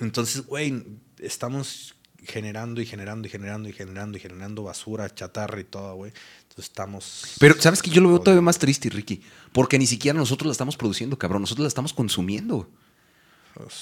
Entonces, 0.00 0.46
güey, 0.46 0.84
estamos 1.18 1.96
generando 2.24 2.80
y 2.80 2.86
generando 2.86 3.26
y 3.26 3.30
generando 3.30 3.68
y 3.68 3.72
generando 3.72 4.18
y 4.18 4.20
generando 4.20 4.62
basura, 4.62 5.12
chatarra 5.14 5.60
y 5.60 5.64
todo, 5.64 5.94
güey. 5.94 6.12
Entonces 6.42 6.66
estamos... 6.66 7.24
Pero, 7.38 7.60
¿sabes 7.60 7.82
que 7.82 7.90
Yo 7.90 8.00
lo 8.00 8.08
veo 8.08 8.20
todavía 8.20 8.42
más 8.42 8.58
triste, 8.58 8.88
Ricky. 8.90 9.22
Porque 9.52 9.78
ni 9.78 9.86
siquiera 9.86 10.18
nosotros 10.18 10.46
la 10.46 10.52
estamos 10.52 10.76
produciendo, 10.76 11.18
cabrón. 11.18 11.42
Nosotros 11.42 11.64
la 11.64 11.68
estamos 11.68 11.92
consumiendo. 11.92 12.68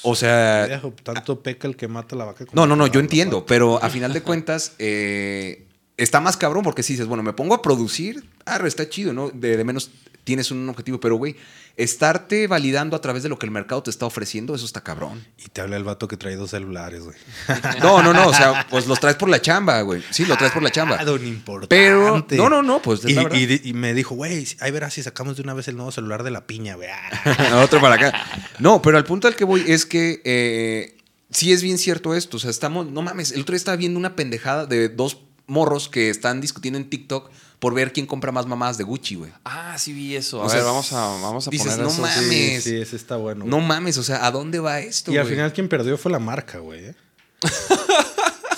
O 0.02 0.14
sea, 0.14 0.82
tanto 1.02 1.42
peca 1.42 1.68
el 1.68 1.76
que 1.76 1.88
mata 1.88 2.16
la 2.16 2.24
vaca. 2.24 2.46
como 2.46 2.60
No, 2.60 2.66
no, 2.66 2.76
no, 2.76 2.86
yo 2.86 3.00
entiendo, 3.00 3.44
pero 3.44 3.82
a 3.82 3.90
final 3.90 4.12
de 4.12 4.22
cuentas 4.24 4.72
eh, 4.78 5.66
está 5.96 6.20
más 6.20 6.36
cabrón 6.36 6.64
porque 6.64 6.82
si 6.82 6.94
dices, 6.94 7.06
bueno, 7.06 7.22
me 7.22 7.32
pongo 7.32 7.54
a 7.54 7.62
producir, 7.62 8.24
ah, 8.46 8.58
está 8.64 8.88
chido, 8.88 9.12
¿no? 9.12 9.30
De, 9.30 9.56
de 9.56 9.64
menos 9.64 9.90
tienes 10.24 10.50
un 10.50 10.68
objetivo, 10.68 11.00
pero 11.00 11.16
güey, 11.16 11.36
estarte 11.78 12.48
validando 12.48 12.96
a 12.96 13.00
través 13.00 13.22
de 13.22 13.28
lo 13.28 13.38
que 13.38 13.46
el 13.46 13.52
mercado 13.52 13.84
te 13.84 13.90
está 13.90 14.04
ofreciendo, 14.04 14.54
eso 14.54 14.66
está 14.66 14.82
cabrón. 14.82 15.24
Y 15.38 15.48
te 15.48 15.60
habla 15.60 15.76
el 15.76 15.84
vato 15.84 16.08
que 16.08 16.16
trae 16.16 16.34
dos 16.36 16.50
celulares, 16.50 17.02
güey. 17.04 17.16
No, 17.80 18.02
no, 18.02 18.12
no, 18.12 18.28
o 18.28 18.34
sea, 18.34 18.66
pues 18.68 18.86
los 18.86 18.98
traes 18.98 19.16
por 19.16 19.28
la 19.28 19.40
chamba, 19.40 19.80
güey. 19.82 20.02
Sí, 20.10 20.26
lo 20.26 20.36
traes 20.36 20.52
por 20.52 20.62
la 20.62 20.70
chamba. 20.70 20.96
Ah, 20.98 21.04
don 21.04 21.24
importante. 21.24 21.68
Pero, 21.74 22.26
no, 22.30 22.50
no, 22.50 22.62
no, 22.62 22.82
pues 22.82 23.04
es 23.04 23.10
Y, 23.10 23.14
la 23.14 23.28
y 23.32 23.72
me 23.72 23.94
dijo, 23.94 24.16
güey, 24.16 24.44
ahí 24.60 24.70
verás 24.72 24.94
si 24.94 25.02
sacamos 25.02 25.36
de 25.36 25.42
una 25.42 25.54
vez 25.54 25.68
el 25.68 25.76
nuevo 25.76 25.92
celular 25.92 26.24
de 26.24 26.32
la 26.32 26.46
piña, 26.46 26.74
güey. 26.74 26.88
Ah. 27.38 27.62
Otro 27.62 27.80
para 27.80 27.94
acá. 27.94 28.12
No, 28.58 28.82
pero 28.82 28.96
al 28.96 29.04
punto 29.04 29.28
al 29.28 29.36
que 29.36 29.44
voy 29.44 29.62
es 29.66 29.86
que 29.86 30.20
eh, 30.24 30.96
sí 31.30 31.52
es 31.52 31.62
bien 31.62 31.78
cierto 31.78 32.14
esto. 32.14 32.38
O 32.38 32.40
sea, 32.40 32.50
estamos, 32.50 32.90
no 32.90 33.02
mames, 33.02 33.32
el 33.32 33.42
otro 33.42 33.52
día 33.52 33.58
estaba 33.58 33.76
viendo 33.76 33.98
una 33.98 34.16
pendejada 34.16 34.66
de 34.66 34.88
dos 34.88 35.16
morros 35.48 35.88
que 35.88 36.08
están 36.10 36.40
discutiendo 36.40 36.78
en 36.78 36.88
TikTok 36.88 37.30
por 37.58 37.74
ver 37.74 37.92
quién 37.92 38.06
compra 38.06 38.30
más 38.30 38.46
mamás 38.46 38.78
de 38.78 38.84
Gucci, 38.84 39.16
güey. 39.16 39.32
Ah, 39.44 39.76
sí 39.78 39.92
vi 39.92 40.14
eso. 40.14 40.40
A 40.40 40.44
O 40.44 40.48
ver, 40.48 40.58
sea, 40.58 40.62
vamos 40.64 40.92
a, 40.92 41.00
vamos 41.20 41.48
a 41.48 41.50
dices, 41.50 41.72
poner 41.72 41.84
no 41.84 41.90
eso. 41.92 42.00
mames. 42.02 42.62
Sí, 42.64 42.70
sí, 42.70 42.76
ese 42.80 42.94
está 42.94 43.16
bueno. 43.16 43.44
No 43.44 43.56
güey. 43.56 43.66
mames, 43.68 43.98
o 43.98 44.04
sea, 44.04 44.24
¿a 44.24 44.30
dónde 44.30 44.60
va 44.60 44.78
esto? 44.78 45.10
y 45.12 45.16
al 45.16 45.26
final 45.26 45.52
quien 45.52 45.68
perdió 45.68 45.98
fue 45.98 46.12
la 46.12 46.20
marca, 46.20 46.58
güey. 46.58 46.84
¿eh? 46.84 46.94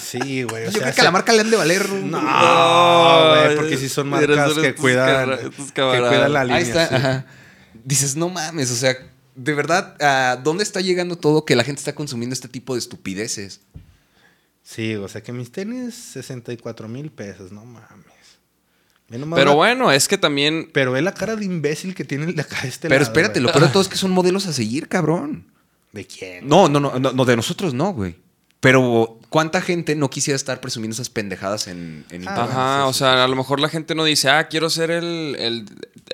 sí, 0.01 0.43
güey. 0.43 0.67
Yo 0.67 0.73
sea, 0.73 0.81
creo 0.83 0.95
que 0.95 1.01
a 1.01 1.05
la 1.05 1.11
marca 1.11 1.33
le 1.33 1.41
han 1.41 1.51
de 1.51 1.57
valer. 1.57 1.87
un- 1.91 2.11
No, 2.11 2.21
güey, 2.21 3.57
porque 3.57 3.77
si 3.79 3.89
son 3.89 4.13
eres 4.15 4.37
marcas 4.37 4.59
que 4.59 4.75
cuidan, 4.75 5.39
que 5.75 5.81
cuidan 5.83 6.33
la 6.33 6.45
línea. 6.45 6.57
Ahí 6.59 6.63
está. 6.65 6.89
sí. 6.89 6.95
ajá. 6.95 7.27
Dices, 7.85 8.17
no 8.17 8.29
mames, 8.29 8.71
o 8.71 8.77
sea, 8.77 8.95
de 9.35 9.55
verdad, 9.55 9.97
¿a 10.03 10.37
dónde 10.37 10.63
está 10.65 10.81
llegando 10.81 11.17
todo 11.17 11.45
que 11.47 11.57
la 11.57 11.65
gente 11.65 11.79
está 11.79 11.95
consumiendo 11.95 12.35
este 12.35 12.49
tipo 12.49 12.75
de 12.75 12.81
estupideces? 12.81 13.61
Sí, 14.63 14.95
o 14.95 15.09
sea 15.09 15.23
que 15.23 15.33
mis 15.33 15.51
tenis, 15.51 15.95
64 15.95 16.87
mil 16.89 17.11
pesos, 17.11 17.51
no 17.53 17.65
mames. 17.65 18.15
Pero 19.35 19.57
bueno, 19.57 19.91
es 19.91 20.07
que 20.07 20.19
también. 20.19 20.71
Pero 20.73 20.93
ve 20.93 21.03
la 21.03 21.13
cara 21.13 21.35
de 21.35 21.45
imbécil 21.45 21.95
que 21.97 22.05
tiene 22.05 22.27
el 22.27 22.37
de 22.37 22.43
acá 22.43 22.63
de 22.63 22.69
este 22.69 22.89
Pero 22.89 23.01
lado, 23.01 23.11
espérate, 23.11 23.41
güey. 23.41 23.43
lo 23.47 23.53
peor 23.53 23.65
de 23.67 23.73
todo 23.73 23.83
es 23.83 23.89
que 23.89 23.97
son 23.97 24.13
modelos 24.13 24.47
a 24.47 24.53
seguir, 24.53 24.87
cabrón. 24.89 25.51
¿De 25.93 26.07
quién? 26.07 26.47
No, 26.47 26.69
no, 26.69 26.79
no, 26.79 26.97
no, 27.01 27.11
no, 27.13 27.25
de 27.25 27.35
nosotros 27.35 27.75
no, 27.75 27.93
güey. 27.93 28.17
Pero 28.61 29.19
¿cuánta 29.31 29.63
gente 29.63 29.97
no 29.97 30.11
quisiera 30.11 30.37
estar 30.37 30.61
presumiendo 30.61 30.93
esas 30.95 31.09
pendejadas 31.11 31.67
en, 31.67 32.05
en 32.11 32.29
Ah, 32.29 32.31
internet? 32.31 32.51
Ajá, 32.51 32.83
sí, 32.85 32.89
o 32.89 32.93
sí, 32.93 32.99
sea, 33.01 33.25
a 33.25 33.29
lo 33.29 33.35
mejor 33.35 33.59
la 33.59 33.69
gente 33.71 33.95
no 33.97 34.05
dice, 34.05 34.29
ah, 34.29 34.47
quiero 34.47 34.71
ser 34.71 34.91
el, 34.93 35.35
el, 35.41 35.65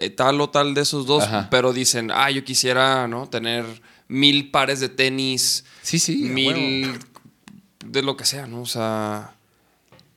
eh, 0.01 0.09
tal 0.11 0.41
o 0.41 0.49
tal 0.49 0.73
de 0.73 0.81
esos 0.83 1.05
dos, 1.07 1.25
Ajá. 1.25 1.49
pero 1.51 1.75
dicen, 1.75 2.11
ah, 2.15 2.31
yo 2.31 2.45
quisiera, 2.45 3.09
¿no? 3.09 3.29
Tener 3.29 3.65
mil 4.09 4.51
pares 4.53 4.81
de 4.81 4.89
tenis, 4.89 5.65
Sí, 5.83 5.99
sí. 5.99 6.17
mil. 6.17 6.99
De 7.93 8.03
lo 8.03 8.17
que 8.17 8.25
sea, 8.25 8.47
¿no? 8.47 8.63
O 8.63 8.67
sea. 8.67 9.35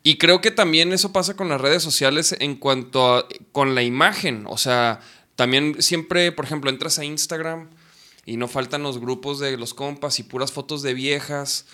Y 0.02 0.18
creo 0.18 0.42
que 0.42 0.52
también 0.52 0.94
eso 0.94 1.12
pasa 1.12 1.36
con 1.36 1.50
las 1.50 1.60
redes 1.60 1.84
sociales 1.84 2.36
en 2.40 2.56
cuanto 2.56 3.16
a 3.16 3.28
con 3.52 3.76
la 3.76 3.84
imagen. 3.84 4.46
O 4.48 4.58
sea, 4.58 5.02
también 5.36 5.82
siempre, 5.82 6.32
por 6.32 6.46
ejemplo, 6.46 6.70
entras 6.70 7.00
a 7.00 7.06
Instagram 7.06 7.70
y 8.26 8.38
no 8.38 8.48
faltan 8.48 8.84
los 8.84 9.00
grupos 9.00 9.40
de 9.40 9.58
los 9.58 9.74
compas 9.74 10.20
y 10.20 10.24
puras 10.24 10.52
fotos 10.52 10.82
de 10.82 10.94
viejas. 10.94 11.66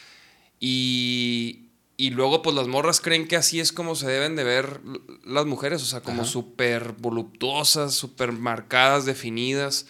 Y, 0.60 1.66
y 1.98 2.10
luego, 2.12 2.42
pues 2.42 2.56
las 2.56 2.68
morras 2.68 3.02
creen 3.02 3.28
que 3.28 3.36
así 3.36 3.60
es 3.60 3.72
como 3.72 3.96
se 3.96 4.08
deben 4.08 4.36
de 4.36 4.44
ver 4.44 4.82
las 5.24 5.46
mujeres. 5.46 5.82
O 5.84 5.86
sea, 5.86 6.02
como 6.02 6.26
súper 6.26 6.94
voluptuosas, 6.94 7.94
súper 7.94 8.32
marcadas, 8.32 9.06
definidas. 9.06 9.86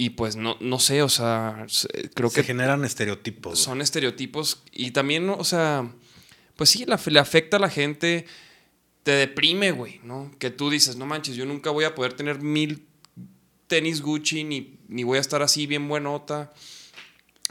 Y 0.00 0.10
pues 0.10 0.36
no, 0.36 0.56
no 0.60 0.78
sé, 0.78 1.02
o 1.02 1.08
sea, 1.08 1.64
s- 1.66 1.88
creo 2.14 2.30
Se 2.30 2.42
que 2.42 2.46
generan 2.46 2.84
estereotipos. 2.84 3.58
son 3.58 3.80
estereotipos 3.80 4.62
y 4.70 4.92
también, 4.92 5.28
o 5.28 5.42
sea, 5.42 5.90
pues 6.54 6.70
sí, 6.70 6.84
la- 6.86 7.00
le 7.04 7.18
afecta 7.18 7.56
a 7.56 7.60
la 7.60 7.68
gente, 7.68 8.24
te 9.02 9.10
deprime, 9.10 9.72
güey, 9.72 10.00
¿no? 10.04 10.30
Que 10.38 10.50
tú 10.50 10.70
dices, 10.70 10.94
no 10.94 11.04
manches, 11.04 11.34
yo 11.34 11.46
nunca 11.46 11.70
voy 11.70 11.84
a 11.84 11.96
poder 11.96 12.12
tener 12.12 12.40
mil 12.40 12.86
tenis 13.66 14.00
Gucci 14.00 14.44
ni, 14.44 14.78
ni 14.86 15.02
voy 15.02 15.18
a 15.18 15.20
estar 15.20 15.42
así 15.42 15.66
bien 15.66 15.88
buenota. 15.88 16.52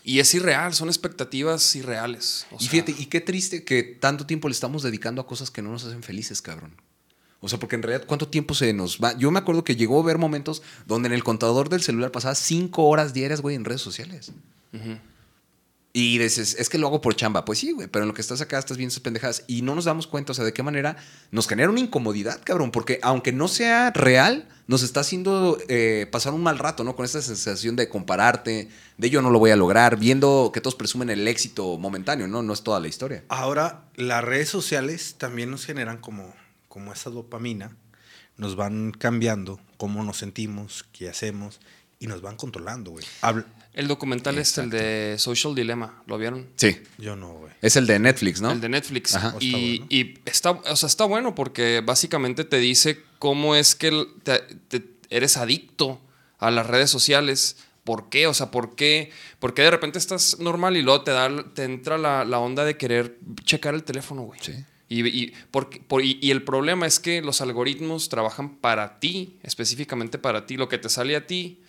Y 0.05 0.19
es 0.19 0.33
irreal, 0.33 0.73
son 0.73 0.87
expectativas 0.87 1.75
irreales. 1.75 2.47
o 2.51 2.57
Y 2.61 2.67
fíjate, 2.69 2.95
y 2.97 3.07
qué 3.07 3.19
triste 3.19 3.65
que 3.65 3.83
tanto 3.83 4.25
tiempo 4.25 4.47
le 4.47 4.53
estamos 4.53 4.83
dedicando 4.83 5.19
a 5.21 5.27
cosas 5.27 5.51
que 5.51 5.61
no 5.61 5.69
nos 5.69 5.83
hacen 5.83 6.01
felices, 6.01 6.41
cabrón. 6.41 6.73
O 7.39 7.47
sea, 7.49 7.59
porque 7.59 7.75
en 7.75 7.83
realidad, 7.83 8.07
¿cuánto 8.07 8.27
tiempo 8.27 8.55
se 8.55 8.73
nos 8.73 8.99
va? 8.99 9.17
Yo 9.17 9.29
me 9.31 9.39
acuerdo 9.39 9.63
que 9.63 9.75
llegó 9.75 9.99
a 9.99 10.03
ver 10.05 10.17
momentos 10.17 10.63
donde 10.85 11.07
en 11.07 11.13
el 11.13 11.23
contador 11.23 11.69
del 11.69 11.81
celular 11.81 12.11
pasaba 12.11 12.35
cinco 12.35 12.85
horas 12.85 13.13
diarias, 13.13 13.41
güey, 13.41 13.55
en 13.55 13.65
redes 13.65 13.81
sociales. 13.81 14.31
Y 15.93 16.19
dices, 16.19 16.55
es 16.59 16.69
que 16.69 16.77
lo 16.77 16.87
hago 16.87 17.01
por 17.01 17.15
chamba. 17.15 17.43
Pues 17.43 17.57
sí, 17.57 17.71
güey, 17.71 17.87
pero 17.87 18.03
en 18.03 18.09
lo 18.09 18.13
que 18.13 18.21
estás 18.21 18.39
acá 18.41 18.59
estás 18.59 18.77
viendo 18.77 18.91
esas 18.91 19.01
pendejadas. 19.01 19.43
Y 19.47 19.63
no 19.63 19.73
nos 19.73 19.85
damos 19.85 20.05
cuenta, 20.05 20.31
o 20.31 20.35
sea, 20.35 20.45
de 20.45 20.53
qué 20.53 20.61
manera 20.61 20.95
nos 21.31 21.47
genera 21.47 21.71
una 21.71 21.79
incomodidad, 21.79 22.39
cabrón. 22.43 22.71
Porque 22.71 22.99
aunque 23.01 23.31
no 23.31 23.47
sea 23.47 23.89
real, 23.91 24.47
nos 24.67 24.83
está 24.83 24.99
haciendo 24.99 25.57
eh, 25.69 26.07
pasar 26.11 26.33
un 26.33 26.43
mal 26.43 26.59
rato, 26.59 26.83
¿no? 26.83 26.95
Con 26.95 27.05
esta 27.05 27.21
sensación 27.21 27.75
de 27.75 27.89
compararte, 27.89 28.69
de 28.97 29.09
yo 29.09 29.23
no 29.23 29.31
lo 29.31 29.39
voy 29.39 29.49
a 29.49 29.55
lograr, 29.55 29.97
viendo 29.97 30.51
que 30.53 30.61
todos 30.61 30.75
presumen 30.75 31.09
el 31.09 31.27
éxito 31.27 31.79
momentáneo, 31.79 32.27
¿no? 32.27 32.43
No 32.43 32.53
es 32.53 32.61
toda 32.61 32.79
la 32.79 32.87
historia. 32.87 33.23
Ahora, 33.29 33.85
las 33.95 34.23
redes 34.23 34.49
sociales 34.49 35.15
también 35.17 35.49
nos 35.49 35.65
generan 35.65 35.97
como, 35.97 36.31
como 36.77 36.93
esa 36.93 37.09
dopamina, 37.09 37.75
nos 38.37 38.55
van 38.55 38.91
cambiando 38.91 39.59
cómo 39.77 40.03
nos 40.03 40.17
sentimos, 40.17 40.85
qué 40.91 41.09
hacemos 41.09 41.59
y 41.99 42.05
nos 42.05 42.21
van 42.21 42.35
controlando, 42.35 42.91
güey. 42.91 43.03
El 43.73 43.87
documental 43.87 44.37
es 44.37 44.55
el 44.59 44.69
de 44.69 45.15
Social 45.17 45.55
Dilemma, 45.55 46.03
¿lo 46.05 46.19
vieron? 46.19 46.47
Sí. 46.55 46.77
Yo 46.99 47.15
no, 47.15 47.33
güey. 47.33 47.51
Es 47.63 47.75
el 47.77 47.87
de 47.87 47.97
Netflix, 47.97 48.41
¿no? 48.41 48.51
El 48.51 48.61
de 48.61 48.69
Netflix. 48.69 49.15
Ajá. 49.15 49.29
Está 49.29 49.43
Y, 49.43 49.77
bueno. 49.79 49.85
y 49.89 50.19
está, 50.29 50.51
o 50.51 50.75
sea, 50.75 50.85
está 50.85 51.05
bueno 51.05 51.33
porque 51.33 51.81
básicamente 51.83 52.43
te 52.43 52.57
dice 52.59 53.01
cómo 53.17 53.55
es 53.55 53.73
que 53.73 53.87
el- 53.87 54.07
te- 54.21 54.39
te- 54.67 54.85
eres 55.09 55.35
adicto 55.37 55.99
a 56.37 56.51
las 56.51 56.67
redes 56.67 56.91
sociales. 56.91 57.57
¿Por 57.83 58.09
qué? 58.09 58.27
O 58.27 58.35
sea, 58.35 58.51
¿por 58.51 58.75
qué? 58.75 59.11
¿Por 59.39 59.55
qué 59.55 59.63
de 59.63 59.71
repente 59.71 59.97
estás 59.97 60.37
normal 60.39 60.77
y 60.77 60.83
luego 60.83 61.01
te, 61.03 61.11
da, 61.11 61.43
te 61.55 61.63
entra 61.63 61.97
la, 61.97 62.23
la 62.23 62.37
onda 62.37 62.65
de 62.65 62.77
querer 62.77 63.17
checar 63.45 63.73
el 63.73 63.83
teléfono, 63.83 64.21
güey? 64.23 64.39
Sí. 64.43 64.53
Y, 64.89 65.05
y, 65.07 65.33
porque- 65.51 65.79
por- 65.81 66.01
y- 66.03 66.17
y 66.21 66.31
el 66.31 66.43
problema 66.43 66.87
es 66.87 66.99
que 66.99 67.21
los 67.21 67.41
algoritmos 67.41 68.07
trabajan 68.09 68.55
para 68.57 68.99
ti, 68.99 69.35
específicamente 69.43 70.17
para 70.17 70.45
ti. 70.45 70.55
Lo 70.57 70.69
que 70.69 70.77
te 70.77 70.87
sale 70.89 71.15
a 71.15 71.27
ti 71.27 71.59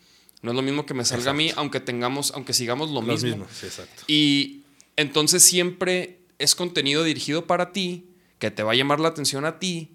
no 0.42 0.52
es 0.52 0.56
lo 0.56 0.62
mismo 0.62 0.86
que 0.86 0.94
me 0.94 1.04
salga 1.04 1.32
a 1.32 1.34
mí, 1.34 1.50
aunque 1.56 1.80
tengamos, 1.80 2.30
aunque 2.34 2.52
sigamos 2.52 2.90
lo 2.90 3.02
mismo. 3.02 3.46
sí, 3.52 3.66
exacto. 3.66 4.04
Y 4.06 4.62
entonces 4.96 5.42
siempre 5.42 6.20
es 6.38 6.54
contenido 6.54 7.02
dirigido 7.02 7.46
para 7.46 7.72
ti, 7.72 8.06
que 8.38 8.52
te 8.52 8.62
va 8.62 8.70
a 8.72 8.74
llamar 8.76 9.00
la 9.00 9.08
atención 9.08 9.44
a 9.44 9.58
ti, 9.58 9.90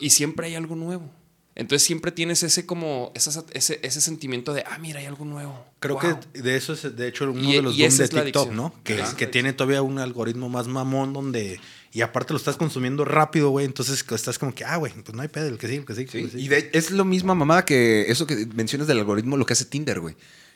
y 0.00 0.10
siempre 0.10 0.48
hay 0.48 0.56
algo 0.56 0.74
nuevo. 0.74 1.08
Entonces 1.54 1.86
siempre 1.86 2.10
tienes 2.12 2.42
ese 2.42 2.64
como 2.66 3.12
esa- 3.14 3.44
ese, 3.52 3.78
ese 3.82 4.00
sentimiento 4.00 4.54
de, 4.54 4.64
ah, 4.66 4.78
mira, 4.78 5.00
hay 5.00 5.06
algo 5.06 5.24
nuevo. 5.26 5.64
Creo 5.80 5.98
Wow. 6.00 6.18
que 6.32 6.40
de 6.42 6.56
eso 6.56 6.72
es, 6.72 6.96
de 6.96 7.06
hecho, 7.08 7.30
uno 7.30 7.40
Y- 7.48 7.52
de 7.56 7.62
los 7.62 7.78
esa 7.78 8.04
de 8.04 8.08
TikTok. 8.24 8.50
¿no? 8.52 8.74
Que, 8.82 9.02
que 9.18 9.26
tiene 9.26 9.52
todavía 9.52 9.82
un 9.82 9.98
algoritmo 9.98 10.48
más 10.48 10.66
mamón 10.66 11.12
donde 11.12 11.60
Y 11.94 12.00
aparte 12.00 12.32
lo 12.32 12.38
estás 12.38 12.56
consumiendo 12.56 13.04
rápido, 13.04 13.50
güey. 13.50 13.66
Entonces 13.66 14.02
estás 14.10 14.38
como 14.38 14.54
que, 14.54 14.64
ah, 14.64 14.76
güey, 14.76 14.92
pues 14.92 15.14
no 15.14 15.20
hay 15.22 15.28
pedo, 15.28 15.46
el 15.48 15.58
que 15.58 15.66
sigue, 15.66 15.80
el 15.80 15.84
que. 15.84 15.94
Sí, 15.94 16.04
que 16.06 16.28
sigue. 16.28 16.40
y 16.40 16.48
de- 16.48 16.70
es 16.72 16.90
lo 16.90 17.04
mismo, 17.04 17.34
mamá, 17.34 17.64
que 17.66 18.06
eso 18.08 18.26
que 18.26 18.46
mencionas 18.54 18.88
del 18.88 18.98
algoritmo, 18.98 19.36
lo 19.36 19.44
que 19.46 19.52
hace 19.52 19.66
Tinder, 19.66 20.00
güey. 20.00 20.14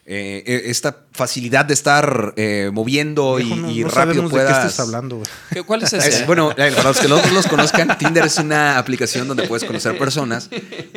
Eh, 0.08 0.44
eh, 0.46 0.62
esta 0.66 1.04
facilidad 1.10 1.64
de 1.64 1.74
estar 1.74 2.32
eh, 2.36 2.70
moviendo 2.72 3.40
y, 3.40 3.50
no, 3.52 3.68
y 3.72 3.80
no 3.80 3.88
rápido 3.88 4.28
puedas... 4.30 4.46
de 4.48 4.54
qué 4.62 4.66
estás 4.68 4.78
hablando, 4.86 5.16
güey. 5.16 5.28
¿Qué- 5.50 5.62
¿Cuál 5.64 5.82
es 5.82 5.92
Es- 5.94 6.04
ese? 6.06 6.24
bueno, 6.26 6.52
eh, 6.52 6.72
para 6.76 6.90
los 6.90 7.00
que 7.00 7.08
no 7.08 7.20
los 7.32 7.46
conozcan, 7.48 7.98
Tinder 7.98 8.24
es 8.24 8.38
una 8.38 8.78
aplicación 8.78 9.26
donde 9.26 9.48
puedes 9.48 9.64
conocer 9.66 9.98
personas, 9.98 10.48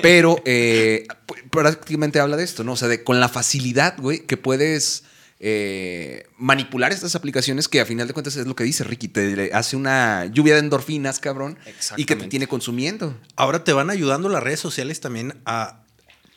pero 0.02 0.40
eh, 0.46 1.08
prácticamente 1.52 2.20
habla 2.20 2.38
de 2.38 2.44
esto, 2.44 2.64
¿no? 2.64 2.74
O 2.74 2.78
sea, 2.78 2.88
de, 2.88 3.04
con 3.04 3.20
la 3.20 3.30
facilidad, 3.30 3.96
güey, 3.98 4.20
que 4.20 4.38
puedes 4.38 5.04
eh, 5.40 6.28
manipular 6.38 6.92
estas 6.92 7.16
aplicaciones 7.16 7.68
que 7.68 7.80
a 7.80 7.86
final 7.86 8.08
de 8.08 8.14
cuentas 8.14 8.36
es 8.36 8.46
lo 8.46 8.56
que 8.56 8.64
dice 8.66 8.84
Ricky, 8.84 9.08
te 9.08 9.52
hace 9.54 9.76
una 9.78 10.26
lluvia 10.26 10.54
de 10.56 10.60
endorfinas, 10.60 11.20
cabrón, 11.20 11.58
y 11.98 12.06
que 12.06 12.16
te 12.16 12.28
tiene 12.30 12.48
consumiendo. 12.48 13.18
Ahora 13.36 13.64
te 13.64 13.72
van 13.74 13.90
ayudando 13.90 14.28
las 14.30 14.44
redes 14.44 14.60
sociales 14.60 15.00
también 15.00 15.40
a, 15.46 15.84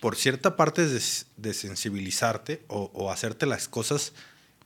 por 0.00 0.14
cierta 0.16 0.56
parte, 0.56 0.86
des- 0.86 1.26
desensibilizarte 1.36 2.62
o, 2.68 2.90
o 2.94 3.10
hacerte 3.10 3.46
las 3.46 3.68
cosas 3.68 4.12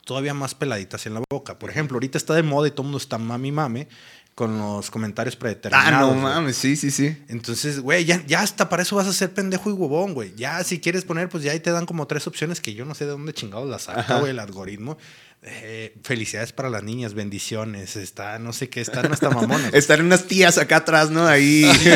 todavía 0.05 0.35
más 0.35 0.55
peladitas 0.55 1.07
en 1.07 1.15
la 1.15 1.23
boca. 1.31 1.59
Por 1.59 1.71
ejemplo, 1.71 1.97
ahorita 1.97 2.19
está 2.19 2.35
de 2.35 2.43
moda 2.43 2.69
y 2.69 2.71
todo 2.71 2.83
el 2.83 2.87
mundo 2.89 2.99
está 2.99 3.19
mami 3.19 3.53
mame 3.53 3.89
con 4.37 4.59
los 4.59 4.91
comentarios 4.91 5.35
predeterminados. 5.35 6.13
Ah, 6.13 6.15
no 6.15 6.21
mames, 6.21 6.59
sí, 6.59 6.77
sí, 6.77 6.91
sí. 6.91 7.17
Entonces, 7.29 7.81
güey, 7.81 8.05
ya, 8.05 8.23
ya 8.27 8.43
hasta 8.43 8.69
para 8.69 8.83
eso 8.83 8.95
vas 8.95 9.07
a 9.07 9.15
ser 9.15 9.33
pendejo 9.33 9.71
y 9.71 9.73
huevón, 9.73 10.13
güey. 10.13 10.35
Ya 10.37 10.63
si 10.63 10.79
quieres 10.79 11.05
poner, 11.05 11.31
pues 11.31 11.43
ya 11.43 11.53
ahí 11.53 11.61
te 11.61 11.71
dan 11.71 11.87
como 11.87 12.07
tres 12.07 12.27
opciones 12.27 12.61
que 12.61 12.75
yo 12.75 12.85
no 12.85 12.95
sé 12.95 13.07
de 13.07 13.13
dónde 13.13 13.33
chingados 13.33 13.67
las 13.67 13.85
saca, 13.85 14.19
güey, 14.19 14.33
el 14.33 14.39
algoritmo. 14.39 14.99
Eh, 15.41 15.97
felicidades 16.03 16.53
para 16.53 16.69
las 16.69 16.83
niñas, 16.83 17.15
bendiciones, 17.15 17.97
está, 17.97 18.39
no 18.39 18.53
sé 18.53 18.69
qué, 18.69 18.83
están 18.83 19.11
hasta 19.11 19.31
mamonas. 19.31 19.71
Estar 19.73 20.03
unas 20.03 20.27
tías 20.27 20.59
acá 20.59 20.77
atrás, 20.77 21.09
¿no? 21.09 21.27
Ahí. 21.27 21.65
Sí, 21.79 21.89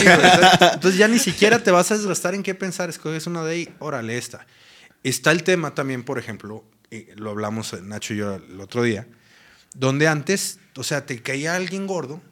entonces, 0.72 0.96
ya 0.96 1.08
ni 1.08 1.18
siquiera 1.18 1.62
te 1.62 1.70
vas 1.70 1.90
a 1.90 1.98
desgastar 1.98 2.34
en 2.34 2.42
qué 2.42 2.54
pensar, 2.54 2.88
escoges 2.88 3.26
una 3.26 3.44
de 3.44 3.52
ahí, 3.52 3.74
órale 3.80 4.16
esta. 4.16 4.46
Está 5.02 5.30
el 5.30 5.42
tema 5.42 5.74
también, 5.74 6.04
por 6.04 6.18
ejemplo, 6.18 6.64
lo 7.16 7.30
hablamos 7.32 7.74
eh, 7.74 7.80
Nacho 7.82 8.14
y 8.14 8.16
yo 8.16 8.36
el 8.36 8.58
otro 8.62 8.82
día, 8.82 9.06
donde 9.74 10.08
antes, 10.08 10.58
o 10.76 10.84
sea, 10.84 11.04
te 11.04 11.20
caía 11.20 11.54
alguien 11.54 11.86
gordo 11.86 12.22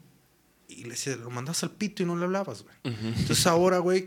y 0.79 0.83
le 0.83 0.91
decías, 0.91 1.17
lo 1.19 1.29
mandas 1.29 1.63
al 1.63 1.71
pito 1.71 2.03
y 2.03 2.05
no 2.05 2.15
le 2.15 2.25
hablabas, 2.25 2.63
güey. 2.63 2.75
Entonces 2.83 3.45
ahora, 3.47 3.79
güey, 3.79 4.05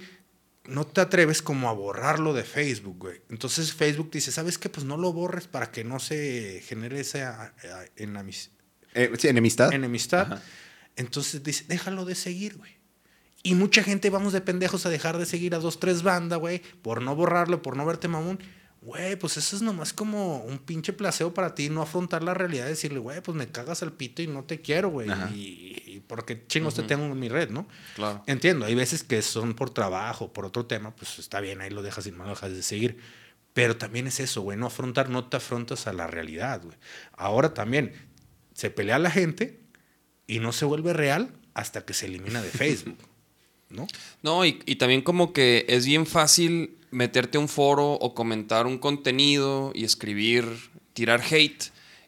no 0.64 0.86
te 0.86 1.00
atreves 1.00 1.42
como 1.42 1.68
a 1.68 1.72
borrarlo 1.72 2.32
de 2.34 2.44
Facebook, 2.44 2.98
güey. 2.98 3.20
Entonces 3.30 3.72
Facebook 3.72 4.10
dice, 4.12 4.30
¿sabes 4.32 4.58
qué? 4.58 4.68
Pues 4.68 4.84
no 4.86 4.96
lo 4.96 5.12
borres 5.12 5.46
para 5.46 5.70
que 5.70 5.84
no 5.84 5.98
se 5.98 6.62
genere 6.66 7.00
esa 7.00 7.52
eh, 7.62 8.04
enamis- 8.06 8.50
Eh, 8.94 9.10
sí, 9.18 9.28
enemistad. 9.28 9.72
enemistad. 9.72 10.32
Ajá. 10.34 10.42
Entonces 10.96 11.42
dice, 11.42 11.64
déjalo 11.68 12.04
de 12.04 12.14
seguir, 12.14 12.56
güey. 12.58 12.76
Y 13.42 13.54
mucha 13.56 13.82
gente 13.82 14.08
vamos 14.10 14.32
de 14.32 14.40
pendejos 14.40 14.86
a 14.86 14.90
dejar 14.90 15.18
de 15.18 15.26
seguir 15.26 15.54
a 15.54 15.58
dos, 15.58 15.80
tres 15.80 16.02
bandas, 16.04 16.38
güey, 16.38 16.60
por 16.82 17.02
no 17.02 17.16
borrarlo, 17.16 17.60
por 17.62 17.76
no 17.76 17.84
verte 17.84 18.06
mamón. 18.06 18.38
Güey, 18.82 19.14
pues 19.14 19.36
eso 19.36 19.54
es 19.54 19.62
nomás 19.62 19.92
como 19.92 20.38
un 20.42 20.58
pinche 20.58 20.92
placeo 20.92 21.32
para 21.32 21.54
ti, 21.54 21.70
no 21.70 21.82
afrontar 21.82 22.24
la 22.24 22.34
realidad, 22.34 22.66
decirle, 22.66 22.98
güey, 22.98 23.20
pues 23.20 23.36
me 23.36 23.46
cagas 23.46 23.80
al 23.84 23.92
pito 23.92 24.22
y 24.22 24.26
no 24.26 24.42
te 24.42 24.60
quiero, 24.60 24.90
güey. 24.90 25.08
Y, 25.32 25.82
y 25.86 26.02
porque 26.04 26.44
chingos 26.48 26.74
te 26.74 26.82
tengo 26.82 27.04
en 27.04 27.16
mi 27.16 27.28
red, 27.28 27.48
¿no? 27.50 27.68
Claro. 27.94 28.24
Entiendo, 28.26 28.66
hay 28.66 28.74
veces 28.74 29.04
que 29.04 29.22
son 29.22 29.54
por 29.54 29.70
trabajo, 29.70 30.32
por 30.32 30.44
otro 30.44 30.66
tema, 30.66 30.96
pues 30.96 31.20
está 31.20 31.40
bien, 31.40 31.60
ahí 31.60 31.70
lo 31.70 31.82
dejas 31.82 32.08
y 32.08 32.10
no 32.10 32.24
lo 32.24 32.30
dejas 32.30 32.52
de 32.52 32.62
seguir. 32.64 32.98
Pero 33.52 33.76
también 33.76 34.08
es 34.08 34.18
eso, 34.18 34.42
güey, 34.42 34.58
no 34.58 34.66
afrontar, 34.66 35.10
no 35.10 35.28
te 35.28 35.36
afrontas 35.36 35.86
a 35.86 35.92
la 35.92 36.08
realidad, 36.08 36.60
güey. 36.64 36.76
Ahora 37.12 37.54
también, 37.54 37.92
se 38.52 38.70
pelea 38.70 38.98
la 38.98 39.12
gente 39.12 39.60
y 40.26 40.40
no 40.40 40.50
se 40.52 40.64
vuelve 40.64 40.92
real 40.92 41.32
hasta 41.54 41.84
que 41.84 41.94
se 41.94 42.06
elimina 42.06 42.42
de 42.42 42.50
Facebook, 42.50 42.98
¿no? 43.70 43.86
No, 44.22 44.44
y, 44.44 44.60
y 44.66 44.76
también 44.76 45.02
como 45.02 45.32
que 45.32 45.66
es 45.68 45.86
bien 45.86 46.04
fácil 46.04 46.78
meterte 46.92 47.38
a 47.38 47.40
un 47.40 47.48
foro 47.48 47.92
o 47.94 48.14
comentar 48.14 48.66
un 48.66 48.78
contenido 48.78 49.72
y 49.74 49.84
escribir, 49.84 50.44
tirar 50.92 51.20
hate. 51.28 51.64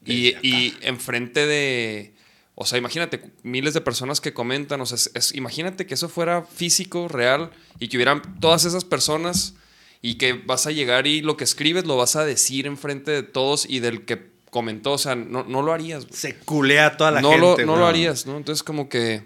Y, 0.07 0.35
y 0.47 0.77
enfrente 0.83 1.47
de. 1.47 2.13
O 2.57 2.67
sea, 2.67 2.79
imagínate, 2.79 3.33
miles 3.43 3.73
de 3.75 3.81
personas 3.81 4.21
que 4.21 4.33
comentan. 4.35 4.81
O 4.81 4.87
sea, 4.87 4.97
es- 4.97 5.11
es- 5.15 5.35
imagínate 5.35 5.87
que 5.87 5.95
eso 5.95 6.09
fuera 6.09 6.43
físico, 6.43 7.09
real, 7.09 7.51
y 7.81 7.89
que 7.89 7.97
hubieran 7.97 8.39
todas 8.39 8.65
esas 8.67 8.85
personas 8.85 9.55
y 10.03 10.17
que 10.17 10.35
vas 10.35 10.67
a 10.67 10.71
llegar 10.73 11.07
y 11.07 11.23
lo 11.23 11.37
que 11.39 11.45
escribes 11.45 11.87
lo 11.87 11.97
vas 11.97 12.17
a 12.17 12.25
decir 12.27 12.67
enfrente 12.67 13.11
de 13.11 13.23
todos 13.23 13.65
y 13.69 13.81
del 13.81 14.05
que 14.05 14.31
comentó. 14.51 14.93
O 14.93 14.99
sea, 14.99 15.15
no, 15.17 15.43
no 15.45 15.63
lo 15.63 15.73
harías. 15.73 16.05
güey 16.07 16.15
Se 16.21 16.37
culea 16.37 16.87
a 16.89 16.97
toda 16.99 17.11
la 17.11 17.23
no 17.23 17.31
gente. 17.31 17.63
Lo, 17.65 17.67
no 17.73 17.77
lo 17.77 17.87
harías, 17.87 18.27
¿no? 18.27 18.37
Entonces 18.37 18.63
como 18.63 18.91
que, 18.91 19.23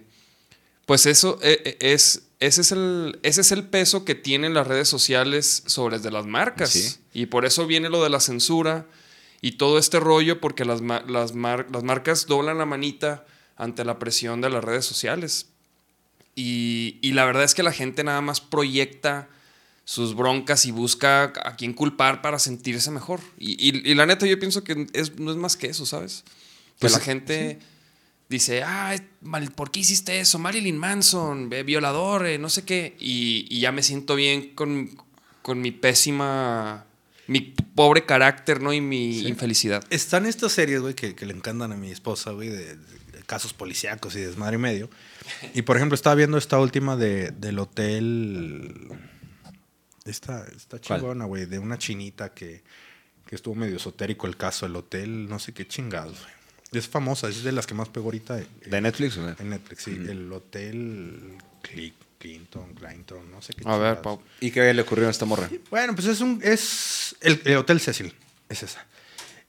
pues 0.86 1.04
eso 1.06 1.40
eh, 1.42 1.60
eh, 1.64 1.76
es, 1.80 2.27
ese 2.40 2.60
es 2.60 2.72
el, 2.72 3.18
ese 3.22 3.40
es 3.40 3.52
el 3.52 3.64
peso 3.64 4.04
que 4.04 4.14
tienen 4.14 4.54
las 4.54 4.66
redes 4.66 4.88
sociales 4.88 5.62
sobre 5.66 5.98
de 5.98 6.10
las 6.10 6.26
marcas. 6.26 6.70
Sí. 6.70 6.96
Y 7.12 7.26
por 7.26 7.44
eso 7.44 7.66
viene 7.66 7.88
lo 7.88 8.02
de 8.02 8.10
la 8.10 8.20
censura 8.20 8.86
y 9.40 9.52
todo 9.52 9.78
este 9.78 9.98
rollo 10.00 10.40
porque 10.40 10.64
las, 10.64 10.80
las, 11.08 11.34
mar- 11.34 11.66
las 11.72 11.82
marcas 11.82 12.26
doblan 12.26 12.58
la 12.58 12.66
manita 12.66 13.26
ante 13.56 13.84
la 13.84 13.98
presión 13.98 14.40
de 14.40 14.50
las 14.50 14.62
redes 14.62 14.84
sociales. 14.84 15.46
Y, 16.36 16.98
y 17.02 17.12
la 17.12 17.24
verdad 17.24 17.42
es 17.44 17.54
que 17.54 17.62
la 17.64 17.72
gente 17.72 18.04
nada 18.04 18.20
más 18.20 18.40
proyecta 18.40 19.28
sus 19.84 20.14
broncas 20.14 20.66
y 20.66 20.70
busca 20.70 21.32
a 21.44 21.56
quién 21.56 21.72
culpar 21.72 22.22
para 22.22 22.38
sentirse 22.38 22.90
mejor. 22.90 23.20
Y, 23.38 23.52
y- 23.68 23.90
y 23.90 23.94
la 23.94 24.06
neta 24.06 24.26
yo 24.26 24.38
pienso 24.38 24.62
que 24.62 24.86
es, 24.92 25.18
no 25.18 25.30
es 25.32 25.36
más 25.36 25.56
que 25.56 25.66
eso, 25.68 25.86
¿sabes? 25.86 26.22
Que 26.24 26.82
Pues 26.82 26.92
la 26.92 26.98
sí, 27.00 27.04
gente 27.06 27.58
dice, 28.28 28.62
ah, 28.62 28.94
mal- 29.22 29.50
¿por 29.52 29.70
qué 29.70 29.80
hiciste 29.80 30.20
eso? 30.20 30.38
Marilyn 30.38 30.76
Manson, 30.78 31.52
eh, 31.52 31.62
violador, 31.62 32.26
eh, 32.26 32.38
no 32.38 32.48
sé 32.50 32.64
qué. 32.64 32.96
Y, 32.98 33.46
y 33.48 33.60
ya 33.60 33.72
me 33.72 33.82
siento 33.82 34.14
bien 34.14 34.54
con, 34.54 34.90
con 35.42 35.60
mi 35.60 35.70
pésima, 35.70 36.84
mi 37.26 37.40
pobre 37.40 38.04
carácter, 38.04 38.60
¿no? 38.62 38.72
Y 38.72 38.80
mi 38.80 39.20
infelicidad. 39.26 39.84
Están 39.90 40.26
estas 40.26 40.52
series, 40.52 40.80
güey, 40.80 40.94
que, 40.94 41.14
que 41.14 41.26
le 41.26 41.34
encantan 41.34 41.72
a 41.72 41.76
mi 41.76 41.90
esposa, 41.90 42.32
güey, 42.32 42.48
de, 42.48 42.76
de 42.76 43.22
casos 43.26 43.52
policíacos 43.52 44.14
y 44.16 44.20
desmadre 44.20 44.56
y 44.56 44.58
medio. 44.58 44.90
Y 45.54 45.62
por 45.62 45.76
ejemplo, 45.76 45.94
estaba 45.94 46.14
viendo 46.14 46.38
esta 46.38 46.58
última 46.58 46.96
de, 46.96 47.30
del 47.32 47.58
hotel. 47.58 48.88
Esta, 50.04 50.46
esta 50.56 50.80
chingona, 50.80 51.26
güey, 51.26 51.44
de 51.44 51.58
una 51.58 51.76
chinita 51.76 52.32
que, 52.32 52.62
que 53.26 53.34
estuvo 53.36 53.54
medio 53.54 53.76
esotérico 53.76 54.26
el 54.26 54.38
caso, 54.38 54.64
el 54.64 54.74
hotel, 54.74 55.28
no 55.28 55.38
sé 55.38 55.52
qué 55.52 55.66
chingados, 55.68 56.18
güey. 56.22 56.37
Es 56.72 56.86
famosa, 56.88 57.28
es 57.28 57.42
de 57.42 57.52
las 57.52 57.66
que 57.66 57.74
más 57.74 57.88
pegó 57.88 58.06
ahorita 58.06 58.38
en, 58.38 58.46
¿De 58.70 58.80
Netflix? 58.80 59.16
güey? 59.16 59.34
en 59.38 59.50
Netflix, 59.50 59.82
sí. 59.84 59.90
El 59.92 60.30
hotel 60.32 61.34
Cli- 61.62 61.92
Clinton, 62.18 62.74
Clinton, 62.74 63.30
no 63.30 63.40
sé 63.40 63.54
qué 63.54 63.62
A 63.66 63.76
ver. 63.78 64.02
Pau. 64.02 64.20
¿Y 64.40 64.50
qué 64.50 64.74
le 64.74 64.82
ocurrió 64.82 65.08
a 65.08 65.10
esta 65.10 65.24
morra? 65.24 65.48
Bueno, 65.70 65.94
pues 65.94 66.06
es 66.08 66.20
un. 66.20 66.40
Es. 66.42 67.16
El, 67.20 67.40
el 67.44 67.56
Hotel 67.56 67.80
Cecil. 67.80 68.12
Es 68.48 68.62
esa. 68.62 68.84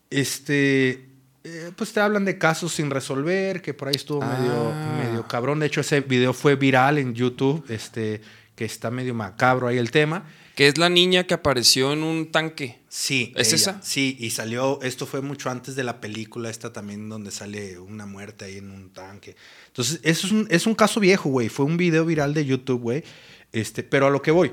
Este. 0.09 1.05
eh, 1.43 1.71
pues 1.75 1.93
te 1.93 1.99
hablan 1.99 2.25
de 2.25 2.37
casos 2.37 2.73
sin 2.73 2.89
resolver, 2.89 3.61
que 3.61 3.73
por 3.73 3.87
ahí 3.87 3.95
estuvo 3.95 4.21
medio, 4.21 4.71
Ah. 4.73 5.01
medio 5.03 5.27
cabrón. 5.27 5.59
De 5.59 5.65
hecho, 5.67 5.81
ese 5.81 6.01
video 6.01 6.33
fue 6.33 6.55
viral 6.55 6.97
en 6.97 7.13
YouTube. 7.13 7.65
Este. 7.69 8.21
Que 8.55 8.65
está 8.65 8.91
medio 8.91 9.13
macabro 9.13 9.67
ahí 9.67 9.77
el 9.77 9.89
tema. 9.91 10.25
Que 10.59 10.67
es 10.67 10.77
la 10.77 10.89
niña 10.89 11.23
que 11.23 11.33
apareció 11.33 11.93
en 11.93 12.03
un 12.03 12.33
tanque. 12.33 12.81
Sí. 12.89 13.31
¿Es 13.37 13.47
ella. 13.47 13.55
esa? 13.55 13.81
Sí, 13.81 14.17
y 14.19 14.31
salió. 14.31 14.81
Esto 14.81 15.05
fue 15.05 15.21
mucho 15.21 15.49
antes 15.49 15.73
de 15.77 15.85
la 15.85 16.01
película, 16.01 16.49
esta 16.49 16.73
también, 16.73 17.07
donde 17.07 17.31
sale 17.31 17.79
una 17.79 18.05
muerte 18.05 18.43
ahí 18.43 18.57
en 18.57 18.69
un 18.69 18.89
tanque. 18.89 19.37
Entonces, 19.67 20.01
eso 20.03 20.27
es 20.27 20.33
un, 20.33 20.47
es 20.49 20.67
un 20.67 20.75
caso 20.75 20.99
viejo, 20.99 21.29
güey. 21.29 21.47
Fue 21.47 21.65
un 21.65 21.77
video 21.77 22.03
viral 22.03 22.33
de 22.33 22.45
YouTube, 22.45 22.81
güey. 22.81 23.05
Este, 23.53 23.83
pero 23.83 24.07
a 24.07 24.09
lo 24.09 24.21
que 24.21 24.31
voy. 24.31 24.51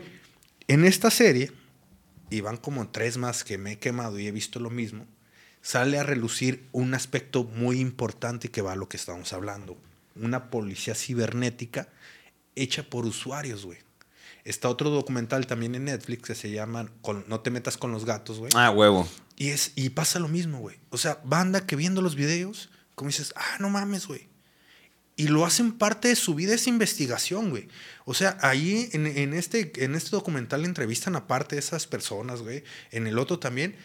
En 0.69 0.85
esta 0.85 1.11
serie, 1.11 1.51
y 2.31 2.41
van 2.41 2.59
como 2.59 2.89
tres 2.89 3.17
más 3.17 3.43
que 3.43 3.59
me 3.59 3.73
he 3.73 3.79
quemado 3.81 4.17
y 4.21 4.29
he 4.29 4.31
visto 4.31 4.61
lo 4.61 4.71
mismo, 4.71 5.09
sale 5.61 5.99
a 5.99 6.05
relucir 6.05 6.69
un 6.71 6.95
aspecto 6.95 7.43
muy 7.43 7.81
importante 7.81 8.49
que 8.49 8.63
va 8.63 8.75
a 8.75 8.77
lo 8.77 8.89
que 8.89 8.97
estamos 8.97 9.33
hablando. 9.33 9.77
Una 10.15 10.51
policía 10.51 10.95
cibernética 10.95 11.89
hecha 12.55 12.85
por 12.85 13.07
usuarios, 13.07 13.65
güey. 13.67 13.86
Está 14.47 14.69
otro 14.69 14.91
documental 14.91 15.47
también 15.47 15.75
en 15.75 15.85
Netflix 15.87 16.23
que 16.29 16.35
se 16.35 16.51
llama 16.51 16.89
con- 17.03 17.25
No 17.29 17.41
te 17.41 17.51
metas 17.51 17.77
con 17.77 17.93
los 17.93 18.05
gatos, 18.05 18.39
güey. 18.39 18.51
Ah, 18.55 18.71
huevo. 18.71 19.09
Y, 19.37 19.49
es, 19.51 19.73
y 19.75 19.91
pasa 19.91 20.19
lo 20.19 20.29
mismo, 20.29 20.61
güey. 20.61 20.77
O 20.91 20.99
sea, 20.99 21.21
banda 21.25 21.67
que 21.67 21.77
viendo 21.77 22.01
los 22.01 22.15
videos, 22.15 22.71
como 22.95 23.09
dices, 23.11 23.33
ah, 23.37 23.57
no 23.61 23.69
mames, 23.71 24.07
güey. 24.07 24.29
Y 25.17 25.29
lo 25.29 25.47
hacen 25.47 25.73
parte 25.73 26.09
de 26.09 26.17
su 26.17 26.35
vida 26.35 26.55
esa 26.55 26.69
investigación, 26.71 27.51
güey. 27.51 27.69
O 28.05 28.15
sea, 28.15 28.37
ahí 28.43 28.89
en, 28.93 29.07
en 29.07 29.33
este, 29.35 29.73
en 29.85 29.95
este 29.95 30.11
documental 30.11 30.65
entrevistan 30.65 31.17
a 31.17 31.27
esas 31.53 31.87
personas, 31.87 32.43
güey. 32.43 32.65
En 32.91 33.07
el 33.07 33.19
otro 33.19 33.39
también. 33.39 33.77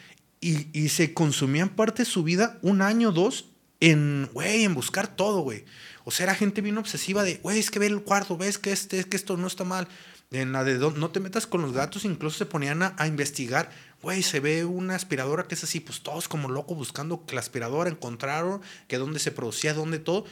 Y, 0.41 0.67
y 0.77 0.89
se 0.89 1.13
consumían 1.13 1.69
parte 1.69 2.03
de 2.03 2.09
su 2.09 2.23
vida 2.23 2.59
un 2.61 2.81
año, 2.81 3.11
dos, 3.11 3.45
en, 3.79 4.29
güey, 4.33 4.63
en 4.63 4.73
buscar 4.75 5.15
todo, 5.15 5.41
güey. 5.41 5.65
O 6.03 6.11
sea, 6.11 6.25
era 6.25 6.35
gente 6.35 6.61
bien 6.61 6.77
obsesiva 6.77 7.23
de, 7.23 7.35
güey, 7.37 7.59
es 7.59 7.71
que 7.71 7.79
ve 7.79 7.85
el 7.87 8.01
cuarto, 8.01 8.37
ves 8.37 8.57
que, 8.57 8.71
este, 8.71 9.03
que 9.05 9.15
esto 9.15 9.37
no 9.37 9.47
está 9.47 9.63
mal. 9.63 9.87
En 10.31 10.53
la 10.53 10.63
de 10.63 10.77
"Don- 10.77 10.99
no 10.99 11.11
te 11.11 11.19
metas 11.19 11.45
con 11.45 11.61
los 11.61 11.73
gatos, 11.73 12.05
incluso 12.05 12.37
se 12.37 12.45
ponían 12.45 12.81
a, 12.83 12.95
a 12.97 13.05
investigar. 13.07 13.69
Güey, 14.01 14.23
se 14.23 14.39
ve 14.39 14.65
una 14.65 14.95
aspiradora 14.95 15.43
que 15.43 15.55
es 15.55 15.63
así, 15.63 15.79
pues 15.81 16.01
todos 16.01 16.27
como 16.27 16.49
locos 16.49 16.77
buscando 16.77 17.25
que 17.25 17.35
la 17.35 17.41
aspiradora 17.41 17.89
encontraron, 17.89 18.61
que 18.87 18.97
dónde 18.97 19.19
se 19.19 19.31
producía, 19.31 19.73
dónde 19.73 19.99
todo. 19.99 20.25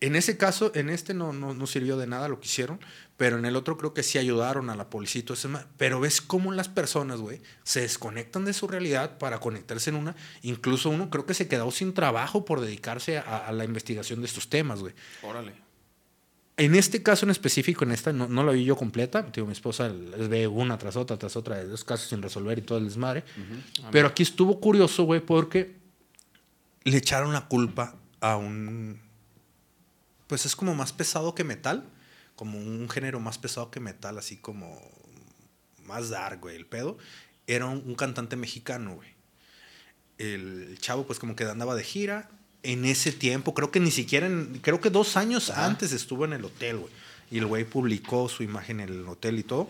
En 0.00 0.16
ese 0.16 0.36
caso, 0.36 0.72
en 0.74 0.88
este 0.90 1.14
no, 1.14 1.32
no, 1.32 1.54
no 1.54 1.66
sirvió 1.68 1.96
de 1.96 2.08
nada 2.08 2.26
lo 2.26 2.40
que 2.40 2.46
hicieron, 2.46 2.80
pero 3.16 3.38
en 3.38 3.44
el 3.44 3.54
otro 3.54 3.78
creo 3.78 3.94
que 3.94 4.02
sí 4.02 4.18
ayudaron 4.18 4.68
a 4.68 4.74
la 4.74 4.90
policía 4.90 5.22
Pero 5.76 6.00
ves 6.00 6.20
cómo 6.20 6.50
las 6.50 6.68
personas, 6.68 7.20
güey, 7.20 7.40
se 7.62 7.82
desconectan 7.82 8.44
de 8.44 8.52
su 8.54 8.66
realidad 8.66 9.18
para 9.18 9.38
conectarse 9.38 9.90
en 9.90 9.96
una. 9.96 10.16
Incluso 10.42 10.90
uno 10.90 11.08
creo 11.08 11.24
que 11.24 11.34
se 11.34 11.46
quedó 11.46 11.70
sin 11.70 11.94
trabajo 11.94 12.44
por 12.44 12.60
dedicarse 12.60 13.18
a, 13.18 13.46
a 13.46 13.52
la 13.52 13.64
investigación 13.64 14.20
de 14.22 14.26
estos 14.26 14.48
temas, 14.48 14.80
güey. 14.80 14.94
Órale. 15.22 15.54
En 16.62 16.76
este 16.76 17.02
caso 17.02 17.26
en 17.26 17.30
específico, 17.30 17.82
en 17.82 17.90
esta 17.90 18.12
no, 18.12 18.28
no 18.28 18.44
la 18.44 18.52
vi 18.52 18.62
yo 18.62 18.76
completa. 18.76 19.22
Digo, 19.22 19.48
mi 19.48 19.52
esposa 19.52 19.88
les 19.88 20.28
ve 20.28 20.46
una 20.46 20.78
tras 20.78 20.94
otra, 20.94 21.18
tras 21.18 21.34
otra, 21.34 21.56
de 21.56 21.66
dos 21.66 21.82
casos 21.82 22.08
sin 22.08 22.22
resolver 22.22 22.56
y 22.56 22.62
todo 22.62 22.78
el 22.78 22.84
desmadre. 22.84 23.24
Pero 23.90 24.06
aquí 24.06 24.22
estuvo 24.22 24.60
curioso, 24.60 25.02
güey, 25.02 25.18
porque 25.18 25.74
le 26.84 26.96
echaron 26.96 27.32
la 27.32 27.48
culpa 27.48 27.96
a 28.20 28.36
un. 28.36 29.00
Pues 30.28 30.46
es 30.46 30.54
como 30.54 30.76
más 30.76 30.92
pesado 30.92 31.34
que 31.34 31.42
metal. 31.42 31.84
Como 32.36 32.58
un 32.58 32.88
género 32.88 33.18
más 33.18 33.38
pesado 33.38 33.72
que 33.72 33.80
metal, 33.80 34.16
así 34.16 34.36
como 34.36 34.80
más 35.84 36.10
dark, 36.10 36.42
güey, 36.42 36.54
el 36.54 36.66
pedo. 36.66 36.96
Era 37.48 37.66
un, 37.66 37.82
un 37.84 37.96
cantante 37.96 38.36
mexicano, 38.36 38.94
güey. 38.94 39.08
El 40.18 40.78
chavo, 40.78 41.08
pues 41.08 41.18
como 41.18 41.34
que 41.34 41.42
andaba 41.42 41.74
de 41.74 41.82
gira. 41.82 42.30
En 42.62 42.84
ese 42.84 43.10
tiempo, 43.12 43.54
creo 43.54 43.70
que 43.70 43.80
ni 43.80 43.90
siquiera, 43.90 44.26
en- 44.26 44.58
creo 44.62 44.80
que 44.80 44.90
dos 44.90 45.16
años 45.16 45.50
antes 45.50 45.92
estuvo 45.92 46.24
en 46.24 46.32
el 46.32 46.44
hotel, 46.44 46.78
güey. 46.78 46.92
Y 47.30 47.38
el 47.38 47.46
güey 47.46 47.64
publicó 47.64 48.28
su 48.28 48.42
imagen 48.42 48.80
en 48.80 48.88
el 48.90 49.08
hotel 49.08 49.38
y 49.38 49.42
todo. 49.42 49.68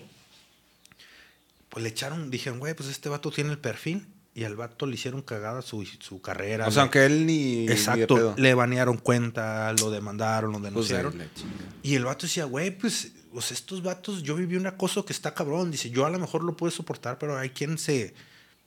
Pues 1.69 1.83
le 1.83 1.89
echaron, 1.89 2.31
dijeron, 2.31 2.59
güey, 2.59 2.75
pues 2.75 2.89
este 2.89 3.09
vato 3.09 3.31
tiene 3.31 3.51
el 3.51 3.59
perfil. 3.59 4.07
Y 4.35 4.45
al 4.45 4.57
vato 4.57 4.87
le 4.87 4.95
hicieron 4.95 5.21
cagada 5.21 5.61
su, 5.61 5.85
su 5.85 6.23
carrera. 6.23 6.67
O 6.67 6.71
sea, 6.71 6.83
aunque 6.83 7.05
él 7.05 7.27
ni. 7.27 7.67
ni 7.67 7.73
Exacto, 7.73 8.15
pedo. 8.15 8.35
le 8.39 8.55
banearon 8.55 8.97
cuenta, 8.97 9.71
lo 9.75 9.91
demandaron, 9.91 10.53
lo 10.53 10.59
Pues, 10.59 10.73
denunciaron. 10.73 11.13
chinga. 11.13 11.53
Y 11.83 11.97
el 11.97 12.05
vato 12.07 12.27
decía, 12.27 12.45
güey, 12.47 12.71
pues, 12.71 13.13
sea, 13.41 13.55
estos 13.55 13.83
vatos, 13.83 14.23
yo 14.23 14.35
viví 14.35 14.57
un 14.57 14.67
acoso 14.67 15.05
que 15.05 15.13
está 15.13 15.35
cabrón. 15.35 15.71
Dice, 15.71 15.91
yo 15.91 16.07
a 16.07 16.11
lo 16.11 16.19
mejor 16.19 16.45
lo 16.45 16.57
puedo 16.57 16.71
soportar, 16.71 17.19
pero 17.19 17.39
hay 17.39 17.51
quien 17.51 17.77
se, 17.77 18.15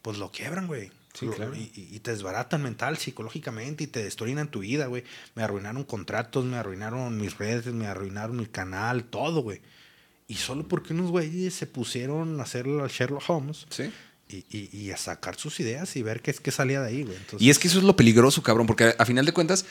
pues 0.03 0.19
lo 0.19 0.31
quiebran, 0.31 0.67
güey. 0.67 0.91
Sí, 1.17 1.25
Lo- 1.27 1.33
claro. 1.33 1.53
y, 1.55 1.99
te 1.99 2.11
desbaratan 2.11 2.61
mental, 2.61 2.97
psicológicamente, 2.97 3.85
y 3.85 3.87
te 3.87 4.03
destruyen 4.03 4.45
tu 4.49 4.59
vida, 4.59 4.87
güey. 4.87 5.03
Me 5.33 5.43
arruinaron 5.43 5.83
contratos, 5.85 6.43
me 6.45 6.57
arruinaron 6.57 7.17
mis 7.17 7.37
redes, 7.37 7.67
me 7.73 7.87
arruinaron 7.87 8.35
mi 8.37 8.45
canal, 8.47 9.05
todo, 9.05 9.41
güey. 9.41 9.61
Y 10.27 10.35
solo 10.35 10.67
porque 10.67 10.93
unos 10.93 11.11
güeyes 11.11 11.53
se 11.53 11.67
pusieron 11.67 12.39
a 12.39 12.43
hacer 12.43 12.67
la 12.67 12.87
Sherlock 12.87 13.23
Holmes 13.29 13.65
Sí. 13.69 13.91
y, 14.27 14.37
y- 14.51 14.69
y 14.71 14.91
a 14.91 14.97
sacar 14.97 15.35
sus 15.37 15.59
ideas 15.59 15.95
y 15.95 16.01
ver 16.03 16.21
qué, 16.21 16.33
qué 16.33 16.51
salía 16.51 16.81
de 16.81 16.87
ahí, 16.89 17.03
güey. 17.03 17.15
Entonces, 17.15 17.41
Y 17.41 17.49
es 17.49 17.59
que 17.59 17.67
eso 17.67 17.77
es 17.77 17.83
lo 17.85 17.95
peligroso, 17.95 18.43
cabrón, 18.43 18.67
porque 18.67 18.93
a 18.97 19.05
final 19.05 19.25
de 19.25 19.31
cuentas, 19.33 19.65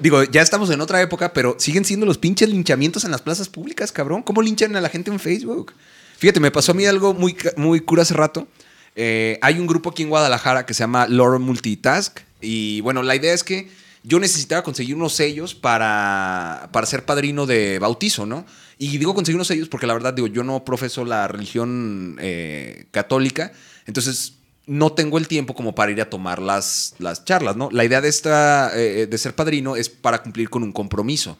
digo, 0.00 0.24
ya 0.24 0.42
estamos 0.42 0.70
en 0.70 0.80
otra 0.80 1.00
época, 1.02 1.32
pero 1.32 1.56
siguen 1.60 1.84
siendo 1.84 2.06
los 2.06 2.18
pinches 2.18 2.48
linchamientos 2.48 3.04
en 3.04 3.10
las 3.10 3.20
plazas 3.22 3.48
públicas, 3.48 3.92
cabrón. 3.92 4.22
¿Cómo 4.22 4.42
linchan 4.42 4.74
a 4.74 4.80
la 4.80 4.88
gente 4.88 5.10
en 5.10 5.20
Facebook? 5.20 5.74
Fíjate, 6.18 6.40
me 6.40 6.50
pasó 6.50 6.72
a 6.72 6.74
mí 6.74 6.86
algo 6.86 7.14
muy, 7.14 7.36
muy 7.56 7.80
cura 7.80 8.02
hace 8.02 8.14
rato. 8.14 8.48
Eh, 8.94 9.38
hay 9.42 9.58
un 9.58 9.66
grupo 9.66 9.90
aquí 9.90 10.02
en 10.02 10.10
Guadalajara 10.10 10.66
que 10.66 10.74
se 10.74 10.80
llama 10.80 11.06
Loro 11.06 11.38
Multitask. 11.38 12.20
Y 12.40 12.80
bueno, 12.80 13.02
la 13.02 13.16
idea 13.16 13.32
es 13.32 13.44
que 13.44 13.70
yo 14.02 14.18
necesitaba 14.18 14.62
conseguir 14.62 14.96
unos 14.96 15.14
sellos 15.14 15.54
para, 15.54 16.68
para 16.72 16.86
ser 16.86 17.04
padrino 17.04 17.46
de 17.46 17.78
bautizo, 17.78 18.26
¿no? 18.26 18.44
Y 18.78 18.98
digo 18.98 19.14
conseguir 19.14 19.36
unos 19.36 19.46
sellos 19.46 19.68
porque 19.68 19.86
la 19.86 19.94
verdad, 19.94 20.12
digo, 20.12 20.26
yo 20.26 20.42
no 20.42 20.64
profeso 20.64 21.04
la 21.04 21.28
religión 21.28 22.16
eh, 22.20 22.86
católica. 22.90 23.52
Entonces, 23.86 24.34
no 24.66 24.92
tengo 24.92 25.18
el 25.18 25.28
tiempo 25.28 25.54
como 25.54 25.74
para 25.74 25.92
ir 25.92 26.00
a 26.00 26.10
tomar 26.10 26.40
las, 26.40 26.94
las 26.98 27.24
charlas, 27.24 27.56
¿no? 27.56 27.70
La 27.70 27.84
idea 27.84 28.00
de, 28.00 28.08
esta, 28.08 28.72
eh, 28.74 29.06
de 29.06 29.18
ser 29.18 29.34
padrino 29.34 29.76
es 29.76 29.88
para 29.88 30.22
cumplir 30.22 30.50
con 30.50 30.62
un 30.62 30.72
compromiso. 30.72 31.38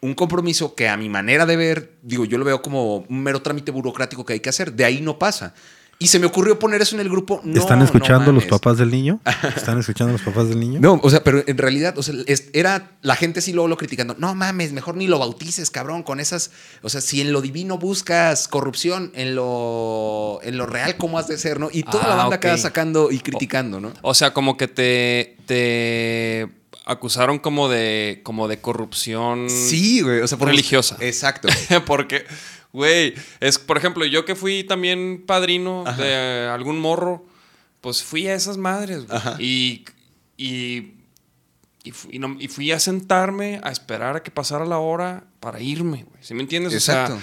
Un 0.00 0.14
compromiso 0.14 0.74
que 0.74 0.88
a 0.88 0.96
mi 0.96 1.08
manera 1.08 1.44
de 1.44 1.56
ver, 1.56 1.92
digo, 2.02 2.24
yo 2.24 2.38
lo 2.38 2.44
veo 2.44 2.62
como 2.62 2.98
un 2.98 3.22
mero 3.22 3.42
trámite 3.42 3.70
burocrático 3.70 4.24
que 4.24 4.34
hay 4.34 4.40
que 4.40 4.48
hacer. 4.48 4.72
De 4.72 4.84
ahí 4.84 5.00
no 5.00 5.18
pasa. 5.18 5.54
Y 6.00 6.06
se 6.06 6.20
me 6.20 6.26
ocurrió 6.26 6.60
poner 6.60 6.80
eso 6.80 6.94
en 6.94 7.00
el 7.00 7.08
grupo. 7.08 7.40
No, 7.42 7.58
¿Están 7.60 7.80
no 7.80 7.84
escuchando 7.84 8.30
los 8.30 8.44
papás 8.44 8.78
del 8.78 8.88
niño? 8.90 9.18
¿Están 9.56 9.80
escuchando 9.80 10.12
los 10.12 10.22
papás 10.22 10.48
del 10.48 10.60
niño? 10.60 10.78
No, 10.80 11.00
o 11.02 11.10
sea, 11.10 11.24
pero 11.24 11.42
en 11.44 11.58
realidad, 11.58 11.98
o 11.98 12.04
sea, 12.04 12.14
es- 12.26 12.50
era 12.52 12.92
la 13.02 13.16
gente 13.16 13.40
sí 13.40 13.52
luego 13.52 13.66
lo 13.66 13.76
criticando. 13.76 14.14
No 14.16 14.32
mames, 14.36 14.72
mejor 14.72 14.96
ni 14.96 15.08
lo 15.08 15.18
bautices, 15.18 15.70
cabrón, 15.70 16.04
con 16.04 16.20
esas. 16.20 16.52
O 16.82 16.88
sea, 16.88 17.00
si 17.00 17.20
en 17.20 17.32
lo 17.32 17.40
divino 17.40 17.78
buscas 17.78 18.46
corrupción, 18.46 19.10
en 19.16 19.34
lo, 19.34 20.38
en 20.44 20.56
lo 20.56 20.66
real, 20.66 20.96
¿cómo 20.98 21.18
has 21.18 21.26
de 21.26 21.36
ser, 21.36 21.58
no? 21.58 21.68
Y 21.72 21.82
toda 21.82 22.06
la 22.06 22.14
Ah, 22.14 22.16
banda 22.18 22.36
ok. 22.36 22.44
acá 22.44 22.58
sacando 22.58 23.10
y 23.10 23.18
criticando, 23.18 23.80
¿no? 23.80 23.92
O 24.02 24.14
sea, 24.14 24.32
como 24.32 24.56
que 24.56 24.68
te, 24.68 25.36
te 25.46 26.48
acusaron 26.86 27.38
como 27.40 27.68
de, 27.68 28.20
como 28.22 28.46
de 28.46 28.60
corrupción. 28.60 29.50
Sí, 29.50 30.00
güey. 30.02 30.20
O 30.20 30.28
sea, 30.28 30.38
por 30.38 30.48
Religiosa. 30.48 30.96
Exacto. 31.00 31.48
Porque, 31.86 32.24
güey, 32.78 33.14
es, 33.40 33.58
por 33.58 33.76
ejemplo, 33.76 34.04
yo 34.06 34.24
que 34.24 34.34
fui 34.34 34.64
también 34.64 35.24
padrino 35.26 35.84
Ajá. 35.86 36.02
de 36.02 36.48
algún 36.48 36.78
morro, 36.80 37.26
pues 37.80 38.02
fui 38.02 38.26
a 38.26 38.34
esas 38.34 38.56
madres, 38.56 39.06
güey. 39.06 39.20
Y, 39.38 39.84
y, 40.36 40.94
y, 41.84 41.90
fu- 41.92 42.08
y 42.10 42.18
no- 42.18 42.36
y 42.40 42.48
fui 42.48 42.72
a 42.72 42.80
sentarme 42.80 43.60
a 43.62 43.70
esperar 43.70 44.16
a 44.16 44.22
que 44.22 44.30
pasara 44.30 44.64
la 44.64 44.78
hora 44.78 45.24
para 45.40 45.60
irme, 45.60 46.04
güey. 46.04 46.22
¿Sí 46.22 46.34
me 46.34 46.42
entiendes? 46.42 46.74
O 46.74 46.80
sea, 46.80 47.02
Exacto. 47.06 47.22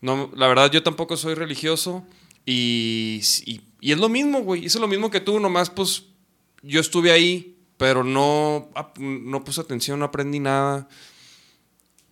no, 0.00 0.30
la 0.36 0.46
verdad, 0.48 0.70
yo 0.70 0.82
tampoco 0.82 1.16
soy 1.16 1.34
religioso 1.34 2.04
y, 2.44 3.20
y, 3.46 3.60
y 3.80 3.92
es 3.92 3.98
lo 3.98 4.08
mismo, 4.08 4.40
güey. 4.42 4.64
Hice 4.64 4.78
lo 4.80 4.88
mismo 4.88 5.10
que 5.10 5.20
tú, 5.20 5.38
nomás 5.40 5.70
pues 5.70 6.04
yo 6.62 6.80
estuve 6.80 7.12
ahí, 7.12 7.56
pero 7.76 8.04
no, 8.04 8.68
no 8.98 9.44
puse 9.44 9.60
atención, 9.60 9.98
no 9.98 10.04
aprendí 10.06 10.38
nada. 10.40 10.88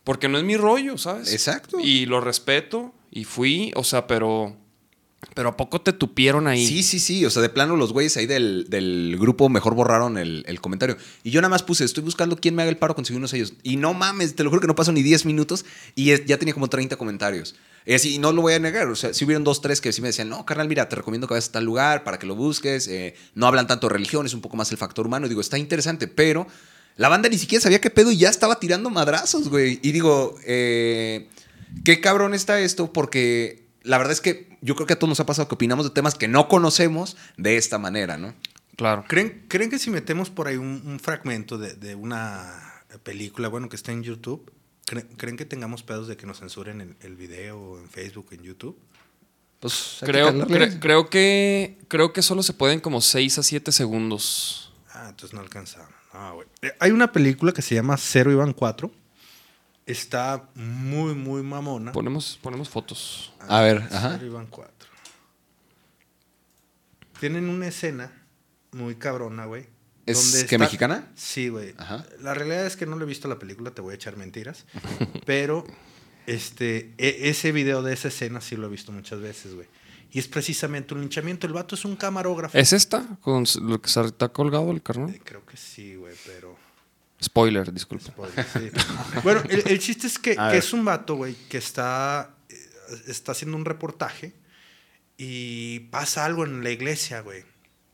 Porque 0.04 0.28
no 0.28 0.38
es 0.38 0.44
mi 0.44 0.56
rollo, 0.56 0.96
¿sabes? 0.98 1.32
Exacto. 1.32 1.78
Y 1.80 2.06
lo 2.06 2.20
respeto 2.20 2.94
y 3.10 3.24
fui, 3.24 3.70
o 3.76 3.84
sea, 3.84 4.06
pero, 4.06 4.56
pero 5.34 5.50
¿a 5.50 5.56
poco 5.56 5.80
te 5.82 5.92
tupieron 5.92 6.46
ahí? 6.46 6.66
Sí, 6.66 6.82
sí, 6.82 6.98
sí. 6.98 7.24
O 7.26 7.30
sea, 7.30 7.42
de 7.42 7.50
plano 7.50 7.76
los 7.76 7.92
güeyes 7.92 8.16
ahí 8.16 8.26
del, 8.26 8.66
del 8.70 9.16
grupo 9.20 9.48
mejor 9.50 9.74
borraron 9.74 10.16
el, 10.16 10.42
el 10.46 10.60
comentario. 10.60 10.96
Y 11.22 11.30
yo 11.30 11.40
nada 11.42 11.50
más 11.50 11.62
puse, 11.62 11.84
estoy 11.84 12.02
buscando 12.02 12.36
quién 12.36 12.54
me 12.54 12.62
haga 12.62 12.70
el 12.70 12.78
paro 12.78 12.94
conseguir 12.94 13.18
unos 13.18 13.30
sellos. 13.30 13.52
Y 13.62 13.76
no 13.76 13.92
mames, 13.94 14.34
te 14.34 14.42
lo 14.42 14.50
juro 14.50 14.60
que 14.62 14.66
no 14.66 14.74
pasó 14.74 14.90
ni 14.92 15.02
10 15.02 15.26
minutos 15.26 15.64
y 15.94 16.10
es- 16.12 16.24
ya 16.24 16.38
tenía 16.38 16.54
como 16.54 16.68
30 16.68 16.96
comentarios. 16.96 17.54
Y 17.86 17.94
así, 17.94 18.14
y 18.14 18.18
no 18.18 18.32
lo 18.32 18.42
voy 18.42 18.52
a 18.54 18.58
negar. 18.58 18.88
O 18.88 18.96
sea, 18.96 19.12
si 19.14 19.24
hubieron 19.24 19.42
dos, 19.44 19.60
tres 19.62 19.80
que 19.80 19.92
sí 19.92 20.00
me 20.02 20.08
decían, 20.08 20.28
no, 20.28 20.44
carnal, 20.46 20.68
mira, 20.68 20.88
te 20.88 20.96
recomiendo 20.96 21.26
que 21.26 21.34
vayas 21.34 21.48
a 21.48 21.52
tal 21.52 21.64
lugar 21.64 22.04
para 22.04 22.18
que 22.18 22.26
lo 22.26 22.36
busques. 22.36 22.88
eh, 22.88 23.14
no 23.34 23.46
hablan 23.46 23.66
tanto 23.66 23.86
de 23.88 23.94
religión, 23.94 24.26
es 24.26 24.34
un 24.34 24.40
poco 24.40 24.56
más 24.56 24.70
el 24.70 24.78
factor 24.78 25.06
humano. 25.06 25.26
Y 25.26 25.28
digo, 25.30 25.40
está 25.40 25.58
interesante, 25.58 26.06
pero 26.08 26.46
la 27.00 27.08
banda 27.08 27.28
ni 27.30 27.38
siquiera 27.38 27.62
sabía 27.62 27.80
qué 27.80 27.88
pedo 27.88 28.10
y 28.12 28.18
ya 28.18 28.28
estaba 28.28 28.60
tirando 28.60 28.90
madrazos, 28.90 29.48
güey. 29.48 29.80
Y 29.82 29.92
digo, 29.92 30.36
eh, 30.44 31.28
qué 31.84 32.00
cabrón 32.00 32.34
está 32.34 32.60
esto 32.60 32.92
porque 32.92 33.66
la 33.82 33.96
verdad 33.96 34.12
es 34.12 34.20
que 34.20 34.56
yo 34.60 34.74
creo 34.74 34.86
que 34.86 34.92
a 34.92 34.98
todos 34.98 35.08
nos 35.08 35.20
ha 35.20 35.24
pasado 35.26 35.48
que 35.48 35.54
opinamos 35.54 35.86
de 35.86 35.92
temas 35.92 36.14
que 36.14 36.28
no 36.28 36.46
conocemos 36.48 37.16
de 37.38 37.56
esta 37.56 37.78
manera, 37.78 38.18
¿no? 38.18 38.34
Claro. 38.76 39.04
¿Creen, 39.08 39.46
¿Creen 39.48 39.70
que 39.70 39.78
si 39.78 39.90
metemos 39.90 40.28
por 40.30 40.46
ahí 40.48 40.56
un, 40.56 40.82
un 40.84 41.00
fragmento 41.00 41.56
de, 41.56 41.72
de 41.74 41.94
una 41.94 42.82
película, 43.02 43.48
bueno, 43.48 43.68
que 43.70 43.76
está 43.76 43.92
en 43.92 44.02
YouTube, 44.02 44.52
¿creen, 44.84 45.08
creen 45.16 45.36
que 45.38 45.46
tengamos 45.46 45.82
pedos 45.82 46.06
de 46.08 46.16
que 46.18 46.26
nos 46.26 46.40
censuren 46.40 46.80
el, 46.82 46.96
el 47.00 47.16
video 47.16 47.78
en 47.78 47.88
Facebook, 47.88 48.28
en 48.32 48.42
YouTube? 48.42 48.78
Pues 49.60 49.96
que 50.00 50.06
Creo, 50.06 50.32
cre- 50.46 50.78
creo 50.80 51.08
que 51.10 51.78
creo 51.88 52.12
que 52.12 52.20
solo 52.22 52.42
se 52.42 52.52
pueden 52.52 52.80
como 52.80 53.00
6 53.00 53.38
a 53.38 53.42
7 53.42 53.72
segundos. 53.72 54.72
Ah, 54.92 55.06
entonces 55.10 55.32
no 55.34 55.40
alcanzamos. 55.40 55.99
Ah, 56.12 56.32
güey. 56.34 56.46
Eh, 56.62 56.72
Hay 56.80 56.90
una 56.90 57.12
película 57.12 57.52
que 57.52 57.62
se 57.62 57.74
llama 57.74 57.96
Cero 57.96 58.30
Iban 58.32 58.52
4. 58.52 58.90
Está 59.86 60.48
muy, 60.54 61.14
muy 61.14 61.42
mamona. 61.42 61.92
Ponemos, 61.92 62.38
ponemos 62.42 62.68
fotos. 62.68 63.32
A 63.48 63.60
ver, 63.60 63.78
ajá. 63.90 64.12
Cero 64.14 64.26
Iban 64.26 64.46
4. 64.46 64.72
Tienen 67.18 67.48
una 67.48 67.66
escena 67.68 68.12
muy 68.72 68.94
cabrona, 68.96 69.44
güey. 69.46 69.66
¿Es 70.06 70.16
donde 70.16 70.38
que 70.46 70.54
está- 70.56 70.58
mexicana? 70.58 71.08
Sí, 71.14 71.48
güey. 71.48 71.74
Ajá. 71.76 72.04
La 72.20 72.34
realidad 72.34 72.66
es 72.66 72.76
que 72.76 72.86
no 72.86 72.96
le 72.96 73.04
he 73.04 73.06
visto 73.08 73.28
la 73.28 73.38
película, 73.38 73.70
te 73.72 73.80
voy 73.82 73.92
a 73.92 73.94
echar 73.96 74.16
mentiras. 74.16 74.64
pero 75.26 75.64
este, 76.26 76.92
e- 76.98 77.28
ese 77.28 77.52
video 77.52 77.82
de 77.82 77.92
esa 77.92 78.08
escena 78.08 78.40
sí 78.40 78.56
lo 78.56 78.66
he 78.66 78.70
visto 78.70 78.92
muchas 78.92 79.20
veces, 79.20 79.54
güey. 79.54 79.68
Y 80.12 80.18
es 80.18 80.26
precisamente 80.26 80.94
un 80.94 81.00
linchamiento. 81.00 81.46
El 81.46 81.52
vato 81.52 81.74
es 81.74 81.84
un 81.84 81.96
camarógrafo. 81.96 82.56
¿Es 82.56 82.72
esta? 82.72 83.04
Con 83.20 83.44
lo 83.62 83.80
que 83.80 83.88
se 83.88 84.00
está 84.00 84.28
colgado 84.28 84.70
el 84.70 84.82
carnal. 84.82 85.10
Eh, 85.10 85.20
Creo 85.24 85.44
que 85.46 85.56
sí, 85.56 85.94
güey, 85.94 86.14
pero... 86.26 86.56
Spoiler, 87.22 87.72
disculpa. 87.72 88.06
Spoiler, 88.06 88.46
sí. 88.52 88.70
bueno, 89.22 89.42
el, 89.48 89.62
el 89.66 89.78
chiste 89.78 90.06
es 90.06 90.18
que, 90.18 90.36
es 90.52 90.72
un 90.72 90.84
vato, 90.84 91.16
güey, 91.16 91.34
que 91.48 91.58
está, 91.58 92.34
eh, 92.48 92.56
está 93.06 93.32
haciendo 93.32 93.56
un 93.56 93.64
reportaje 93.64 94.32
y 95.18 95.80
pasa 95.90 96.24
algo 96.24 96.44
en 96.44 96.64
la 96.64 96.70
iglesia, 96.70 97.20
güey. 97.20 97.44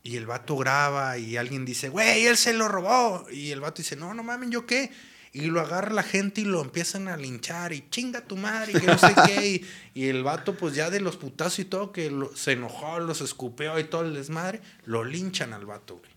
Y 0.01 0.15
el 0.15 0.25
vato 0.25 0.55
graba 0.55 1.17
y 1.17 1.35
alguien 1.35 1.65
dice, 1.65 1.89
güey, 1.89 2.25
él 2.25 2.37
se 2.37 2.53
lo 2.53 2.69
robó. 2.69 3.27
Y 3.29 3.51
el 3.51 3.59
vato 3.59 3.81
dice, 3.81 3.97
no, 3.97 4.13
no 4.13 4.23
mames, 4.23 4.49
¿yo 4.49 4.65
qué? 4.65 4.89
Y 5.33 5.47
lo 5.47 5.61
agarra 5.61 5.93
la 5.93 6.03
gente 6.03 6.41
y 6.41 6.45
lo 6.45 6.61
empiezan 6.61 7.07
a 7.07 7.17
linchar 7.17 7.73
y 7.73 7.89
chinga 7.89 8.21
tu 8.21 8.37
madre 8.37 8.73
y 8.73 8.79
que 8.79 8.87
no 8.87 8.97
sé 8.97 9.13
qué. 9.25 9.67
Y, 9.93 10.07
el 10.07 10.23
vato, 10.23 10.55
pues 10.55 10.75
ya 10.75 10.89
de 10.89 10.99
los 10.99 11.17
putazos 11.17 11.59
y 11.59 11.65
todo, 11.65 11.91
que 11.91 12.11
se 12.35 12.53
enojó, 12.53 12.99
los 12.99 13.21
escupeó 13.21 13.79
y 13.79 13.83
todo 13.83 14.01
el 14.03 14.13
desmadre, 14.13 14.61
lo 14.85 15.03
linchan 15.03 15.53
al 15.53 15.65
vato, 15.65 15.97
güey. 15.97 16.16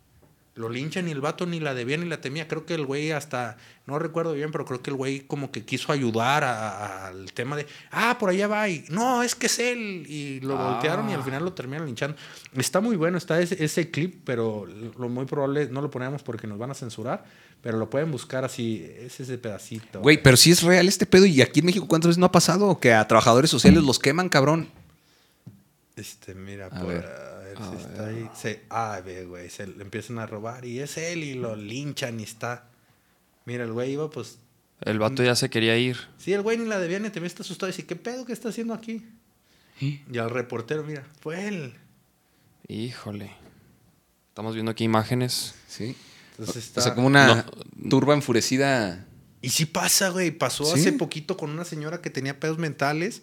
Lo 0.61 0.69
linchan 0.69 1.09
y 1.09 1.11
el 1.11 1.21
vato 1.21 1.47
ni 1.47 1.59
la 1.59 1.75
debía 1.75 1.97
ni 1.97 2.05
la 2.07 2.21
temía. 2.21 2.47
Creo 2.47 2.67
que 2.67 2.75
el 2.75 2.85
güey 2.87 3.11
hasta, 3.13 3.57
no 3.87 3.99
recuerdo 3.99 4.35
bien, 4.35 4.53
pero 4.53 4.65
creo 4.65 4.83
que 4.83 4.91
el 4.91 4.97
güey 4.97 5.21
como 5.21 5.51
que 5.51 5.65
quiso 5.65 5.91
ayudar 5.93 6.45
al 6.45 7.33
tema 7.33 7.57
de, 7.57 7.67
ah, 7.91 8.17
por 8.21 8.31
allá 8.31 8.47
va 8.47 8.69
y, 8.69 8.85
no, 8.91 9.23
es 9.23 9.35
que 9.35 9.47
es 9.47 9.59
él. 9.59 10.05
Y 10.09 10.41
lo 10.41 10.59
Ah. 10.59 10.73
voltearon 10.73 11.09
y 11.11 11.15
al 11.15 11.23
final 11.25 11.43
lo 11.45 11.53
terminaron 11.55 11.87
linchando. 11.87 12.17
Está 12.57 12.81
muy 12.81 12.97
bueno, 12.97 13.17
está 13.19 13.41
ese, 13.41 13.63
ese 13.65 13.91
clip, 13.91 14.21
pero 14.25 14.67
lo 14.67 15.09
muy 15.09 15.25
probable 15.25 15.69
no 15.71 15.81
lo 15.83 15.91
ponemos 15.91 16.23
porque 16.23 16.47
nos 16.47 16.59
van 16.59 16.71
a 16.71 16.75
censurar, 16.75 17.25
pero 17.63 17.79
lo 17.79 17.89
pueden 17.91 18.11
buscar 18.13 18.45
así, 18.45 18.87
es 18.99 19.19
ese 19.21 19.39
pedacito. 19.39 20.01
Güey, 20.01 20.23
pero 20.23 20.37
si 20.37 20.51
es 20.51 20.63
real 20.63 20.87
este 20.89 21.07
pedo 21.07 21.27
y 21.27 21.41
aquí 21.43 21.61
en 21.61 21.67
México 21.67 21.89
cuántas 21.89 22.09
veces 22.11 22.19
no 22.19 22.27
ha 22.27 22.33
pasado 22.33 22.79
que 22.79 22.93
a 22.93 23.09
trabajadores 23.09 23.51
sociales 23.51 23.83
los 23.83 23.99
queman, 23.99 24.29
cabrón. 24.29 24.69
Este, 25.97 26.35
mira, 26.35 26.67
A 26.67 26.71
por- 26.71 26.89
ver. 26.89 27.09
A 27.57 27.71
ver 27.71 27.79
si 27.81 27.85
está 27.87 28.07
ahí. 28.07 28.31
Se, 28.35 28.65
ah, 28.71 29.01
ve, 29.05 29.25
güey, 29.25 29.51
se 29.51 29.67
le 29.67 29.83
empiezan 29.83 30.19
a 30.19 30.27
robar 30.27 30.65
y 30.65 30.81
es 30.81 30.97
él 30.97 31.25
y 31.25 31.35
lo 31.35 31.57
linchan 31.57 32.21
y 32.21 32.25
está. 32.25 32.69
Mira, 33.45 33.65
el 33.65 33.73
güey 33.73 33.93
iba, 33.93 34.11
pues. 34.11 34.39
El 34.81 34.99
vato 34.99 35.23
ya 35.23 35.35
se 35.35 35.51
quería 35.51 35.77
ir. 35.77 35.97
Sí, 36.19 36.33
el 36.33 36.43
güey 36.43 36.57
ni 36.57 36.65
la 36.67 36.79
debía 36.79 36.99
ni 36.99 37.11
te 37.11 37.25
está 37.25 37.43
asustado 37.43 37.69
y 37.69 37.73
dice, 37.73 37.87
¿qué 37.87 37.97
pedo 37.97 38.25
que 38.25 38.33
está 38.33 38.49
haciendo 38.49 38.75
aquí? 38.75 39.05
Y 39.81 40.19
al 40.19 40.31
reportero, 40.31 40.85
mira, 40.85 41.07
fue 41.21 41.49
él. 41.49 41.75
Híjole. 42.69 43.33
Estamos 44.29 44.55
viendo 44.55 44.71
aquí 44.71 44.85
imágenes. 44.85 45.55
Sí. 45.69 45.97
Entonces 46.39 46.67
está. 46.67 46.81
O 46.81 46.85
sea, 46.85 46.95
como 46.95 47.07
una 47.07 47.45
No. 47.77 47.89
turba 47.89 48.15
enfurecida. 48.15 49.07
Y 49.43 49.51
sí 49.51 49.67
pasa, 49.67 50.11
güey. 50.11 50.31
Pasó 50.31 50.65
¿Sí? 50.65 50.81
hace 50.81 50.93
poquito 50.93 51.37
con 51.37 51.51
una 51.51 51.65
señora 51.65 52.01
que 52.01 52.11
tenía 52.11 52.39
pedos 52.39 52.59
mentales, 52.59 53.23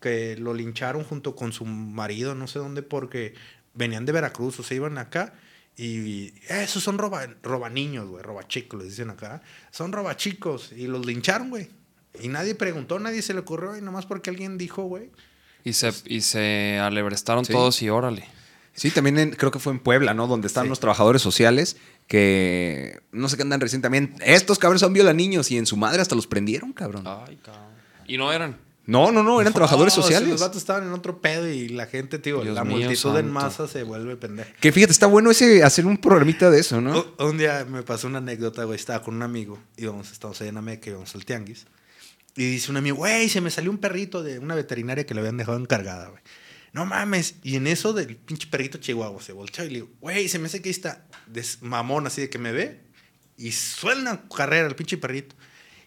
que 0.00 0.36
lo 0.36 0.52
lincharon 0.54 1.04
junto 1.04 1.34
con 1.34 1.52
su 1.52 1.64
marido, 1.64 2.34
no 2.34 2.46
sé 2.46 2.58
dónde, 2.58 2.82
porque 2.82 3.34
venían 3.74 4.04
de 4.06 4.12
Veracruz, 4.12 4.58
o 4.60 4.62
sea, 4.62 4.76
iban 4.76 4.98
acá. 4.98 5.34
Y 5.76 6.26
"Eh, 6.48 6.62
esos 6.62 6.82
son 6.84 6.98
roba, 6.98 7.26
roba 7.42 7.68
niños, 7.68 8.08
güey, 8.08 8.22
roba 8.22 8.46
chicos, 8.46 8.80
les 8.80 8.90
dicen 8.90 9.10
acá. 9.10 9.42
Son 9.72 9.92
roba 9.92 10.16
chicos. 10.16 10.70
Y 10.76 10.86
los 10.86 11.04
lincharon, 11.04 11.50
güey. 11.50 11.68
Y 12.20 12.28
nadie 12.28 12.54
preguntó, 12.54 12.98
nadie 13.00 13.22
se 13.22 13.34
le 13.34 13.40
ocurrió, 13.40 13.76
y 13.76 13.80
nomás 13.80 14.06
porque 14.06 14.30
alguien 14.30 14.56
dijo, 14.56 14.82
güey. 14.84 15.10
Y 15.64 15.72
se, 15.72 15.92
y 16.06 16.20
se 16.20 16.78
alebrestaron 16.80 17.44
Sí. 17.44 17.52
todos 17.52 17.82
y 17.82 17.88
órale. 17.88 18.24
Sí, 18.76 18.90
también 18.90 19.18
en- 19.18 19.30
creo 19.32 19.50
que 19.50 19.58
fue 19.58 19.72
en 19.72 19.78
Puebla, 19.80 20.14
¿no? 20.14 20.26
Donde 20.26 20.46
están 20.46 20.64
Sí. 20.64 20.68
los 20.68 20.78
trabajadores 20.80 21.22
sociales 21.22 21.76
que 22.06 23.00
no 23.12 23.28
sé 23.28 23.36
qué 23.36 23.42
andan 23.42 23.60
recién 23.60 23.82
también. 23.82 24.14
Estos 24.20 24.58
cabrones 24.58 24.80
son 24.80 24.92
viola 24.92 25.12
niños 25.12 25.50
y 25.50 25.58
en 25.58 25.66
su 25.66 25.76
madre 25.76 26.02
hasta 26.02 26.14
los 26.14 26.26
prendieron, 26.26 26.72
cabrón. 26.72 27.04
Ay, 27.06 27.36
cabrón. 27.42 27.64
Y 28.06 28.16
no 28.18 28.32
eran. 28.32 28.58
No, 28.86 29.10
no, 29.12 29.22
no, 29.22 29.40
eran 29.40 29.52
trabajadores 29.52 29.96
No, 29.96 30.02
si 30.02 30.02
sociales. 30.02 30.28
Los 30.28 30.40
vatos 30.40 30.58
estaban 30.58 30.84
en 30.84 30.92
otro 30.92 31.20
pedo 31.20 31.48
y 31.48 31.68
la 31.68 31.86
gente, 31.86 32.18
tío, 32.18 32.42
Dios 32.42 32.54
la 32.54 32.64
mío 32.64 32.86
multitud 32.86 33.16
en 33.16 33.30
masa 33.30 33.66
se 33.66 33.82
vuelve 33.82 34.16
pendeja. 34.16 34.52
Que 34.60 34.72
fíjate, 34.72 34.92
está 34.92 35.06
bueno 35.06 35.30
ese 35.30 35.62
hacer 35.62 35.86
un 35.86 35.96
programita 35.96 36.50
de 36.50 36.60
eso, 36.60 36.80
¿no? 36.80 37.06
Un 37.18 37.38
día 37.38 37.64
me 37.64 37.82
pasó 37.82 38.08
una 38.08 38.18
anécdota, 38.18 38.64
güey. 38.64 38.76
Estaba 38.76 39.02
con 39.02 39.14
un 39.14 39.22
amigo. 39.22 39.58
Íbamos, 39.76 40.12
estábamos 40.12 40.40
ahí 40.42 40.48
en 40.48 40.58
Ameca, 40.58 40.90
íbamos 40.90 41.14
al 41.14 41.24
tianguis. 41.24 41.66
Y 42.36 42.50
dice 42.50 42.70
un 42.70 42.76
amigo, 42.76 42.96
güey, 42.96 43.28
se 43.28 43.40
me 43.40 43.50
salió 43.50 43.70
un 43.70 43.78
perrito 43.78 44.22
de 44.22 44.38
una 44.38 44.54
veterinaria 44.54 45.06
que 45.06 45.14
le 45.14 45.20
habían 45.20 45.36
dejado 45.36 45.56
encargada, 45.56 46.08
güey. 46.08 46.22
No 46.72 46.84
mames. 46.84 47.36
Y 47.42 47.56
en 47.56 47.66
eso 47.68 47.92
del 47.92 48.16
pinche 48.16 48.48
perrito 48.48 48.78
chihuahua 48.78 49.22
se 49.22 49.32
volteó 49.32 49.64
y 49.64 49.68
le 49.68 49.74
digo, 49.74 49.88
güey, 50.00 50.28
se 50.28 50.38
me 50.38 50.46
hace 50.46 50.60
que 50.60 50.68
ahí 50.68 50.72
está 50.72 51.06
mamón 51.62 52.06
así 52.06 52.20
de 52.20 52.28
que 52.28 52.38
me 52.38 52.52
ve. 52.52 52.80
Y 53.38 53.52
suena 53.52 54.22
carrera 54.28 54.66
el 54.66 54.74
pinche 54.74 54.98
perrito. 54.98 55.36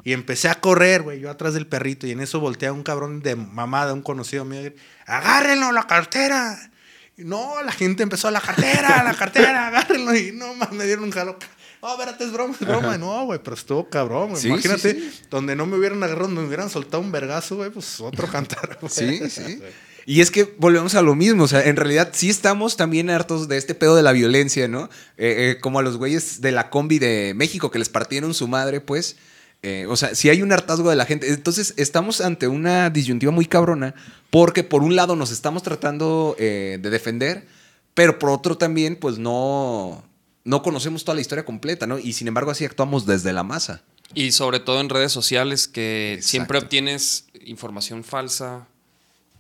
Y 0.08 0.14
empecé 0.14 0.48
a 0.48 0.62
correr, 0.62 1.02
güey, 1.02 1.20
yo 1.20 1.30
atrás 1.30 1.54
del 1.54 1.68
perrito. 1.68 2.08
Y 2.08 2.12
en 2.12 2.22
eso 2.22 2.40
voltea 2.40 2.72
un 2.72 2.82
cabrón 2.82 3.20
de 3.20 3.36
mamada, 3.36 3.92
un 3.92 4.02
conocido 4.02 4.46
mío. 4.46 4.72
Agárrenlo, 5.06 5.74
la 5.74 5.86
cartera. 5.86 6.72
Y 7.18 7.26
no, 7.26 7.62
la 7.62 7.74
gente 7.74 8.04
empezó, 8.04 8.32
la 8.32 8.40
cartera, 8.40 9.04
la 9.04 9.14
cartera, 9.16 9.68
agárrenlo. 9.68 10.16
Y 10.16 10.32
no, 10.32 10.54
más 10.54 10.72
me 10.72 10.86
dieron 10.86 11.04
un 11.04 11.12
jalo. 11.12 11.38
No, 11.82 11.92
espérate, 11.92 12.24
es 12.24 12.32
broma, 12.32 12.56
es 12.58 12.66
broma. 12.66 12.98
No, 12.98 13.26
güey, 13.26 13.42
pero 13.44 13.58
estuvo 13.58 13.90
cabrón, 13.90 14.30
güey. 14.30 14.42
Sí, 14.42 14.48
Imagínate, 14.48 14.94
sí, 14.94 15.12
sí. 15.12 15.24
donde 15.30 15.58
no 15.58 15.66
me 15.66 15.76
hubieran 15.76 16.02
agarrado, 16.02 16.28
donde 16.28 16.40
me 16.40 16.48
hubieran 16.48 16.70
soltado 16.70 17.04
un 17.04 17.12
vergazo, 17.12 17.58
güey, 17.58 17.70
pues 17.70 18.00
otro 18.00 18.28
cantar. 18.32 18.80
Sí, 18.88 19.30
sí. 19.30 19.62
Y 20.06 20.22
es 20.22 20.32
que 20.32 20.56
volvemos 20.58 20.96
a 20.96 21.02
lo 21.02 21.16
mismo, 21.16 21.44
o 21.44 21.48
sea, 21.50 21.66
en 21.66 21.76
realidad 21.76 22.12
sí 22.14 22.30
estamos 22.30 22.78
también 22.78 23.10
hartos 23.10 23.50
de 23.50 23.58
este 23.58 23.76
pedo 23.76 23.98
de 23.98 24.04
la 24.04 24.14
violencia, 24.14 24.70
¿no? 24.70 24.86
Eh, 25.18 25.52
eh, 25.58 25.58
como 25.60 25.80
a 25.80 25.82
los 25.82 25.98
güeyes 25.98 26.40
de 26.40 26.54
la 26.54 26.70
combi 26.70 26.98
de 26.98 27.34
México 27.36 27.72
que 27.72 27.80
les 27.80 27.90
partieron 27.90 28.34
su 28.34 28.48
madre, 28.48 28.80
pues. 28.80 29.18
Eh, 29.64 29.86
o 29.90 29.96
sea, 29.96 30.14
sí 30.16 30.30
hay 30.30 30.42
un 30.42 30.52
hartazgo 30.52 30.90
de 30.90 30.96
la 30.96 31.06
gente. 31.06 31.32
Entonces, 31.32 31.74
estamos 31.78 32.22
ante 32.22 32.48
una 32.48 32.90
disyuntiva 32.90 33.32
muy 33.32 33.46
cabrona, 33.46 33.96
porque 34.30 34.64
por 34.64 34.84
un 34.84 34.96
lado 34.96 35.16
nos 35.16 35.32
estamos 35.32 35.64
tratando 35.64 36.36
eh, 36.40 36.78
de 36.82 36.90
defender, 36.90 37.48
pero 37.94 38.20
por 38.20 38.30
otro 38.30 38.58
también, 38.58 38.96
pues 38.96 39.18
no, 39.18 40.04
no 40.44 40.62
conocemos 40.62 41.04
toda 41.04 41.16
la 41.16 41.22
historia 41.22 41.46
completa, 41.46 41.88
¿no? 41.88 41.98
Y 41.98 42.14
sin 42.14 42.28
embargo, 42.28 42.52
así 42.52 42.66
actuamos 42.66 43.06
desde 43.06 43.34
la 43.34 43.44
masa. 43.44 43.84
Y 44.14 44.32
sobre 44.32 44.60
todo 44.60 44.80
en 44.80 44.90
redes 44.90 45.12
sociales 45.12 45.68
que 45.68 46.14
Exacto. 46.14 46.30
siempre 46.30 46.58
obtienes 46.60 47.28
información 47.46 48.04
falsa, 48.04 48.68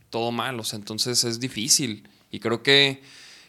todo 0.10 0.32
mal, 0.32 0.60
o 0.60 0.64
sea, 0.64 0.78
entonces 0.78 1.24
es 1.24 1.40
difícil. 1.40 2.10
Y 2.32 2.40
creo 2.40 2.64
que, 2.64 3.02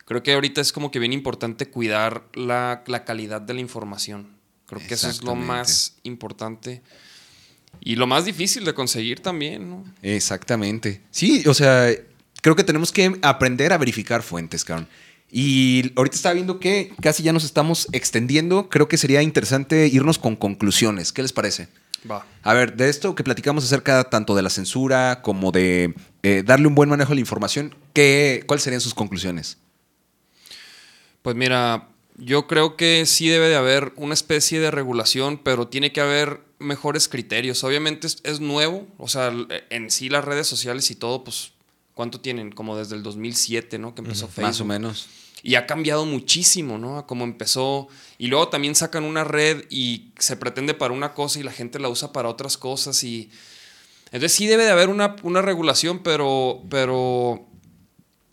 creo 0.04 0.22
que 0.22 0.34
ahorita 0.34 0.60
es 0.60 0.72
como 0.72 0.90
que 0.90 0.98
bien 0.98 1.12
importante 1.12 1.68
cuidar 1.68 2.24
la, 2.34 2.84
la 2.86 3.04
calidad 3.04 3.40
de 3.40 3.54
la 3.54 3.60
información. 3.60 4.38
Creo 4.68 4.86
que 4.86 4.94
eso 4.94 5.08
es 5.08 5.22
lo 5.22 5.34
más 5.34 5.96
importante. 6.02 6.82
Y 7.80 7.96
lo 7.96 8.06
más 8.06 8.26
difícil 8.26 8.64
de 8.66 8.74
conseguir 8.74 9.20
también, 9.20 9.70
¿no? 9.70 9.84
Exactamente. 10.02 11.00
Sí, 11.10 11.42
o 11.46 11.54
sea, 11.54 11.90
creo 12.42 12.54
que 12.54 12.64
tenemos 12.64 12.92
que 12.92 13.18
aprender 13.22 13.72
a 13.72 13.78
verificar 13.78 14.22
fuentes, 14.22 14.64
cabrón. 14.64 14.86
Y 15.30 15.92
ahorita 15.96 16.16
estaba 16.16 16.34
viendo 16.34 16.60
que 16.60 16.92
casi 17.00 17.22
ya 17.22 17.32
nos 17.32 17.44
estamos 17.44 17.88
extendiendo. 17.92 18.68
Creo 18.68 18.88
que 18.88 18.98
sería 18.98 19.22
interesante 19.22 19.86
irnos 19.86 20.18
con 20.18 20.36
conclusiones. 20.36 21.12
¿Qué 21.12 21.22
les 21.22 21.32
parece? 21.32 21.68
Va. 22.10 22.26
A 22.42 22.52
ver, 22.52 22.76
de 22.76 22.90
esto 22.90 23.14
que 23.14 23.24
platicamos 23.24 23.64
acerca 23.64 24.04
tanto 24.04 24.34
de 24.34 24.42
la 24.42 24.50
censura 24.50 25.22
como 25.22 25.50
de 25.50 25.94
eh, 26.22 26.42
darle 26.44 26.66
un 26.66 26.74
buen 26.74 26.90
manejo 26.90 27.12
a 27.12 27.14
la 27.14 27.20
información, 27.20 27.74
¿qué, 27.94 28.44
¿cuáles 28.46 28.62
serían 28.62 28.80
sus 28.82 28.94
conclusiones? 28.94 29.56
Pues 31.22 31.36
mira, 31.36 31.88
yo 32.18 32.46
creo 32.46 32.76
que 32.76 33.06
sí 33.06 33.28
debe 33.28 33.48
de 33.48 33.56
haber 33.56 33.92
una 33.96 34.12
especie 34.14 34.60
de 34.60 34.70
regulación, 34.70 35.38
pero 35.38 35.68
tiene 35.68 35.92
que 35.92 36.00
haber 36.00 36.40
mejores 36.58 37.08
criterios. 37.08 37.62
Obviamente 37.64 38.06
es, 38.08 38.18
es 38.24 38.40
nuevo, 38.40 38.86
o 38.98 39.08
sea, 39.08 39.28
l- 39.28 39.46
en 39.70 39.90
sí 39.90 40.08
las 40.08 40.24
redes 40.24 40.46
sociales 40.46 40.90
y 40.90 40.96
todo, 40.96 41.22
pues, 41.24 41.52
¿cuánto 41.94 42.20
tienen? 42.20 42.50
Como 42.52 42.76
desde 42.76 42.96
el 42.96 43.02
2007, 43.02 43.78
¿no? 43.78 43.94
Que 43.94 44.02
empezó 44.02 44.26
Facebook. 44.26 44.42
Más 44.48 44.60
o 44.60 44.64
menos. 44.64 45.06
Y 45.44 45.54
ha 45.54 45.66
cambiado 45.66 46.04
muchísimo, 46.04 46.78
¿no? 46.78 46.98
A 46.98 47.06
cómo 47.06 47.22
empezó. 47.22 47.86
Y 48.18 48.26
luego 48.26 48.48
también 48.48 48.74
sacan 48.74 49.04
una 49.04 49.22
red 49.22 49.64
y 49.70 50.10
se 50.18 50.36
pretende 50.36 50.74
para 50.74 50.92
una 50.92 51.14
cosa 51.14 51.38
y 51.38 51.44
la 51.44 51.52
gente 51.52 51.78
la 51.78 51.88
usa 51.88 52.12
para 52.12 52.28
otras 52.28 52.58
cosas. 52.58 53.04
Y. 53.04 53.30
Entonces 54.06 54.32
sí 54.32 54.46
debe 54.48 54.64
de 54.64 54.70
haber 54.72 54.88
una, 54.88 55.14
una 55.22 55.40
regulación, 55.40 56.02
pero. 56.02 56.64
Pero. 56.68 57.46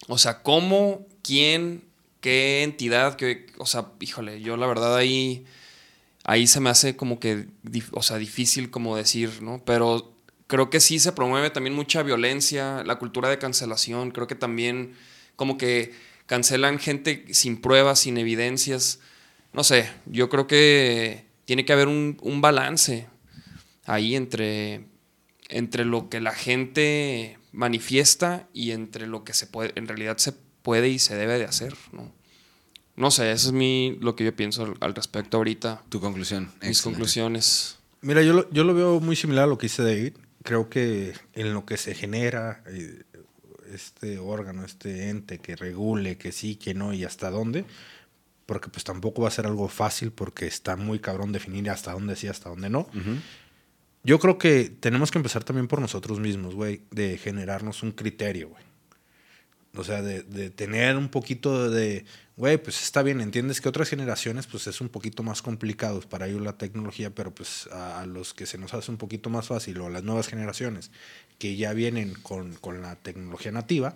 O 0.07 0.17
sea, 0.17 0.41
¿cómo? 0.41 1.05
¿Quién? 1.21 1.83
¿Qué 2.21 2.63
entidad? 2.63 3.17
¿Qué, 3.17 3.44
o 3.57 3.65
sea, 3.65 3.91
híjole, 3.99 4.41
yo 4.41 4.57
la 4.57 4.67
verdad 4.67 4.95
ahí. 4.95 5.45
Ahí 6.23 6.47
se 6.47 6.59
me 6.59 6.69
hace 6.69 6.95
como 6.95 7.19
que. 7.19 7.47
O 7.91 8.01
sea, 8.03 8.17
difícil 8.17 8.69
como 8.71 8.95
decir, 8.95 9.41
¿no? 9.41 9.63
Pero 9.65 10.15
creo 10.47 10.69
que 10.69 10.79
sí 10.79 10.99
se 10.99 11.11
promueve 11.11 11.49
también 11.49 11.75
mucha 11.75 12.03
violencia, 12.03 12.83
la 12.85 12.97
cultura 12.97 13.29
de 13.29 13.37
cancelación. 13.37 14.11
Creo 14.11 14.27
que 14.27 14.35
también 14.35 14.95
como 15.35 15.57
que 15.57 15.93
cancelan 16.25 16.79
gente 16.79 17.25
sin 17.31 17.61
pruebas, 17.61 17.99
sin 17.99 18.17
evidencias. 18.17 18.99
No 19.53 19.63
sé, 19.63 19.89
yo 20.05 20.29
creo 20.29 20.47
que 20.47 21.25
tiene 21.45 21.65
que 21.65 21.73
haber 21.73 21.87
un, 21.87 22.17
un 22.21 22.41
balance 22.41 23.07
ahí 23.85 24.15
entre, 24.15 24.85
entre 25.49 25.85
lo 25.85 26.09
que 26.09 26.19
la 26.19 26.33
gente 26.33 27.37
manifiesta 27.51 28.47
y 28.53 28.71
entre 28.71 29.07
lo 29.07 29.23
que 29.23 29.33
se 29.33 29.47
puede, 29.47 29.71
en 29.75 29.87
realidad 29.87 30.17
se 30.17 30.33
puede 30.33 30.89
y 30.89 30.99
se 30.99 31.15
debe 31.15 31.37
de 31.37 31.45
hacer, 31.45 31.75
¿no? 31.91 32.11
No 32.95 33.11
sé, 33.11 33.31
eso 33.31 33.47
es 33.47 33.53
mi, 33.53 33.97
lo 33.99 34.15
que 34.15 34.23
yo 34.23 34.35
pienso 34.35 34.63
al, 34.63 34.75
al 34.79 34.95
respecto 34.95 35.37
ahorita. 35.37 35.83
Tu 35.89 35.99
conclusión. 35.99 36.45
Mis 36.61 36.69
Excelente. 36.69 36.83
conclusiones. 36.83 37.77
Mira, 38.01 38.21
yo 38.21 38.33
lo, 38.33 38.49
yo 38.51 38.63
lo 38.63 38.73
veo 38.73 38.99
muy 38.99 39.15
similar 39.15 39.45
a 39.45 39.47
lo 39.47 39.57
que 39.57 39.65
dice 39.65 39.83
David. 39.83 40.13
Creo 40.43 40.69
que 40.69 41.13
en 41.33 41.53
lo 41.53 41.65
que 41.65 41.75
se 41.77 41.95
genera 41.95 42.63
eh, 42.67 43.03
este 43.73 44.19
órgano, 44.19 44.63
este 44.63 45.09
ente 45.09 45.39
que 45.39 45.55
regule, 45.55 46.17
que 46.17 46.31
sí, 46.31 46.55
que 46.55 46.73
no 46.73 46.93
y 46.93 47.03
hasta 47.03 47.31
dónde, 47.31 47.65
porque 48.45 48.69
pues 48.69 48.83
tampoco 48.83 49.23
va 49.23 49.29
a 49.29 49.31
ser 49.31 49.47
algo 49.47 49.67
fácil 49.67 50.11
porque 50.11 50.45
está 50.45 50.75
muy 50.77 50.99
cabrón 50.99 51.31
definir 51.31 51.69
hasta 51.69 51.93
dónde 51.93 52.15
sí, 52.15 52.27
hasta 52.27 52.49
dónde 52.49 52.69
no. 52.69 52.87
Yo 54.03 54.19
creo 54.19 54.37
que 54.37 54.69
tenemos 54.79 55.09
que 55.09 55.17
empezar 55.17 55.43
también 55.43 55.67
por 55.67 55.81
nosotros 55.81 56.19
mismos, 56.19 56.53
güey, 56.53 56.83
de 56.91 57.17
generarnos 57.17 57.81
un 57.81 57.91
criterio, 57.91 58.49
güey. 58.49 58.63
O 59.75 59.83
sea, 59.83 60.03
de, 60.03 60.21
de 60.21 60.51
tener 60.51 60.95
un 60.95 61.09
poquito 61.09 61.69
de, 61.71 62.05
güey, 62.37 62.57
pues 62.57 62.81
está 62.83 63.01
bien, 63.01 63.21
entiendes 63.21 63.61
que 63.61 63.69
otras 63.69 63.89
generaciones, 63.89 64.47
pues 64.47 64.67
es 64.67 64.81
un 64.81 64.89
poquito 64.89 65.23
más 65.23 65.41
complicado 65.41 66.01
para 66.01 66.27
ellos 66.27 66.41
la 66.41 66.57
tecnología, 66.57 67.09
pero 67.15 67.33
pues 67.33 67.67
a, 67.71 68.05
los 68.05 68.33
que 68.33 68.45
se 68.45 68.57
nos 68.57 68.73
hace 68.73 68.91
un 68.91 68.97
poquito 68.97 69.29
más 69.29 69.47
fácil, 69.47 69.79
o 69.79 69.87
a 69.87 69.89
las 69.89 70.03
nuevas 70.03 70.27
generaciones 70.27 70.91
que 71.39 71.55
ya 71.55 71.73
vienen 71.73 72.13
con, 72.15 72.53
con 72.55 72.81
la 72.81 72.95
tecnología 72.97 73.51
nativa, 73.51 73.95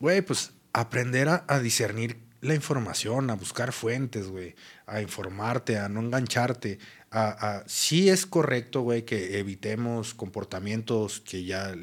güey, 0.00 0.22
pues 0.22 0.52
aprender 0.72 1.28
a, 1.28 1.60
discernir 1.60 2.18
la 2.40 2.54
información, 2.54 3.30
a 3.30 3.34
buscar 3.34 3.72
fuentes, 3.72 4.28
güey, 4.28 4.54
a 4.86 5.00
informarte, 5.02 5.78
a 5.78 5.88
no 5.88 6.00
engancharte. 6.00 6.78
A, 7.10 7.58
a- 7.58 7.64
sí 7.68 8.08
es 8.08 8.24
correcto, 8.26 8.80
güey, 8.82 9.04
que 9.04 9.38
evitemos 9.38 10.14
comportamientos 10.14 11.20
que 11.20 11.44
ya 11.44 11.74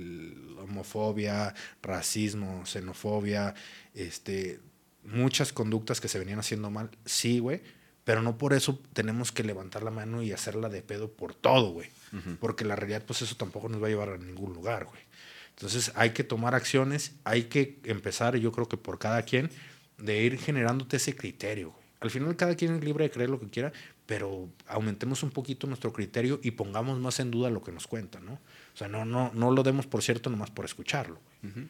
homofobia, 0.59 1.53
racismo, 1.81 2.65
xenofobia, 2.65 3.53
este, 3.93 4.59
muchas 5.07 5.53
conductas 5.53 5.99
que 6.01 6.07
se 6.07 6.19
venían 6.19 6.39
haciendo 6.39 6.69
mal, 6.69 6.91
sí, 7.05 7.39
güey, 7.39 7.61
pero 8.03 8.21
no 8.21 8.37
por 8.37 8.53
eso 8.53 8.79
tenemos 8.93 9.31
que 9.31 9.43
levantar 9.43 9.83
la 9.83 9.91
mano 9.91 10.21
y 10.21 10.31
hacerla 10.31 10.69
de 10.69 10.81
pedo 10.81 11.11
por 11.11 11.33
todo, 11.33 11.71
güey. 11.71 11.89
Porque 12.39 12.63
la 12.63 12.75
realidad, 12.75 13.03
pues 13.05 13.21
eso 13.21 13.35
tampoco 13.35 13.67
nos 13.67 13.81
va 13.81 13.87
a 13.87 13.89
llevar 13.89 14.09
a 14.09 14.17
ningún 14.17 14.53
lugar, 14.53 14.85
güey. 14.85 15.01
Entonces 15.49 15.91
hay 15.95 16.11
que 16.11 16.23
tomar 16.23 16.55
acciones, 16.55 17.13
hay 17.23 17.43
que 17.45 17.79
empezar, 17.83 18.35
yo 18.37 18.51
creo 18.51 18.69
que 18.69 18.77
por 18.77 18.97
cada 18.99 19.23
quien, 19.23 19.49
de 19.97 20.21
ir 20.23 20.37
generándote 20.37 20.97
ese 20.97 21.15
criterio. 21.15 21.71
güey. 21.71 21.83
Al 21.99 22.11
final 22.11 22.35
cada 22.35 22.55
quien 22.55 22.75
es 22.75 22.83
libre 22.83 23.03
de 23.05 23.11
creer 23.11 23.29
lo 23.29 23.39
que 23.39 23.47
quiera, 23.49 23.73
pero 24.05 24.47
aumentemos 24.67 25.23
un 25.23 25.31
poquito 25.31 25.67
nuestro 25.67 25.91
criterio 25.91 26.39
y 26.43 26.51
pongamos 26.51 26.99
más 26.99 27.19
en 27.19 27.31
duda 27.31 27.49
lo 27.49 27.61
que 27.63 27.71
nos 27.71 27.87
cuentan, 27.87 28.25
¿no? 28.25 28.33
O 28.33 28.77
sea, 28.77 28.87
no, 28.87 29.03
no, 29.03 29.31
no 29.33 29.51
lo 29.51 29.63
demos 29.63 29.85
por 29.87 30.01
cierto 30.01 30.29
nomás 30.29 30.51
por 30.51 30.63
escucharlo. 30.63 31.19
güey. 31.41 31.67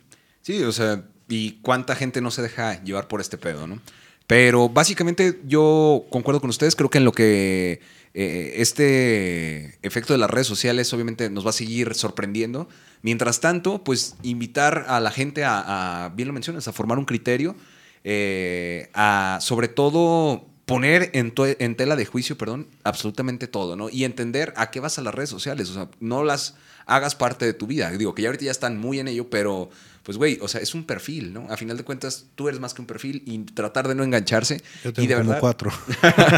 Sí, 0.48 0.64
o 0.64 0.72
sea, 0.72 1.04
y 1.28 1.60
cuánta 1.62 1.94
gente 1.94 2.22
no 2.22 2.32
se 2.32 2.42
deja 2.42 2.82
llevar 2.82 3.10
por 3.10 3.20
este 3.20 3.38
pedo, 3.38 3.68
¿no? 3.68 3.82
Pero 4.28 4.70
básicamente 4.70 5.42
yo 5.46 6.06
concuerdo 6.10 6.40
con 6.40 6.50
ustedes, 6.50 6.78
creo 6.78 6.90
que 6.90 7.00
en 7.00 7.04
lo 7.04 7.12
que 7.12 7.82
eh, 8.14 8.54
este 8.56 9.78
efecto 9.86 10.14
de 10.14 10.20
las 10.20 10.30
redes 10.30 10.48
sociales 10.48 10.94
obviamente 10.94 11.30
nos 11.30 11.46
va 11.46 11.50
a 11.50 11.52
seguir 11.52 11.96
sorprendiendo. 11.96 12.70
Mientras 13.02 13.42
tanto, 13.42 13.84
pues 13.84 14.16
invitar 14.24 14.86
a 14.88 15.02
la 15.02 15.12
gente 15.12 15.44
a, 15.44 16.14
bien 16.16 16.30
lo 16.30 16.34
mencionas, 16.34 16.66
a 16.70 16.72
formar 16.72 16.98
un 16.98 17.04
criterio, 17.04 17.54
eh, 18.06 18.90
a 18.94 19.40
sobre 19.42 19.68
todo 19.68 20.46
poner 20.66 21.12
en 21.14 21.76
tela 21.76 21.98
de 21.98 22.06
juicio, 22.06 22.38
perdón, 22.38 22.68
absolutamente 22.86 23.48
todo, 23.48 23.76
¿no? 23.76 23.90
Y 23.90 24.06
entender 24.06 24.54
a 24.56 24.72
qué 24.72 24.80
vas 24.80 24.98
a 24.98 25.02
las 25.02 25.14
redes 25.14 25.30
sociales, 25.30 25.70
o 25.70 25.74
sea, 25.74 25.90
no 26.00 26.24
las 26.24 26.56
hagas 26.86 27.16
parte 27.16 27.46
de 27.46 27.54
tu 27.54 27.68
vida. 27.68 27.92
Digo 27.92 28.16
que 28.16 28.24
ya 28.24 28.30
ahorita 28.30 28.46
ya 28.46 28.52
están 28.52 28.78
muy 28.78 29.00
en 29.00 29.08
ello, 29.08 29.30
pero 29.30 29.70
pues 30.08 30.18
güey, 30.18 30.40
o 30.42 30.48
sea, 30.48 30.62
es 30.62 30.74
un 30.74 30.86
perfil, 30.86 31.34
¿no? 31.34 31.48
A 31.50 31.58
final 31.58 31.76
de 31.76 31.84
cuentas, 31.84 32.28
tú 32.36 32.48
eres 32.48 32.62
más 32.62 32.74
que 32.74 32.80
un 32.82 32.88
perfil 32.88 33.24
y 33.26 33.40
tratar 33.40 33.90
de 33.90 33.94
no 33.94 34.06
engancharse. 34.06 34.64
Yo 34.82 34.92
y 34.92 34.94
tengo 34.94 35.08
de 35.10 35.16
como 35.16 35.28
verdad, 35.32 35.42
cuatro. 35.42 35.70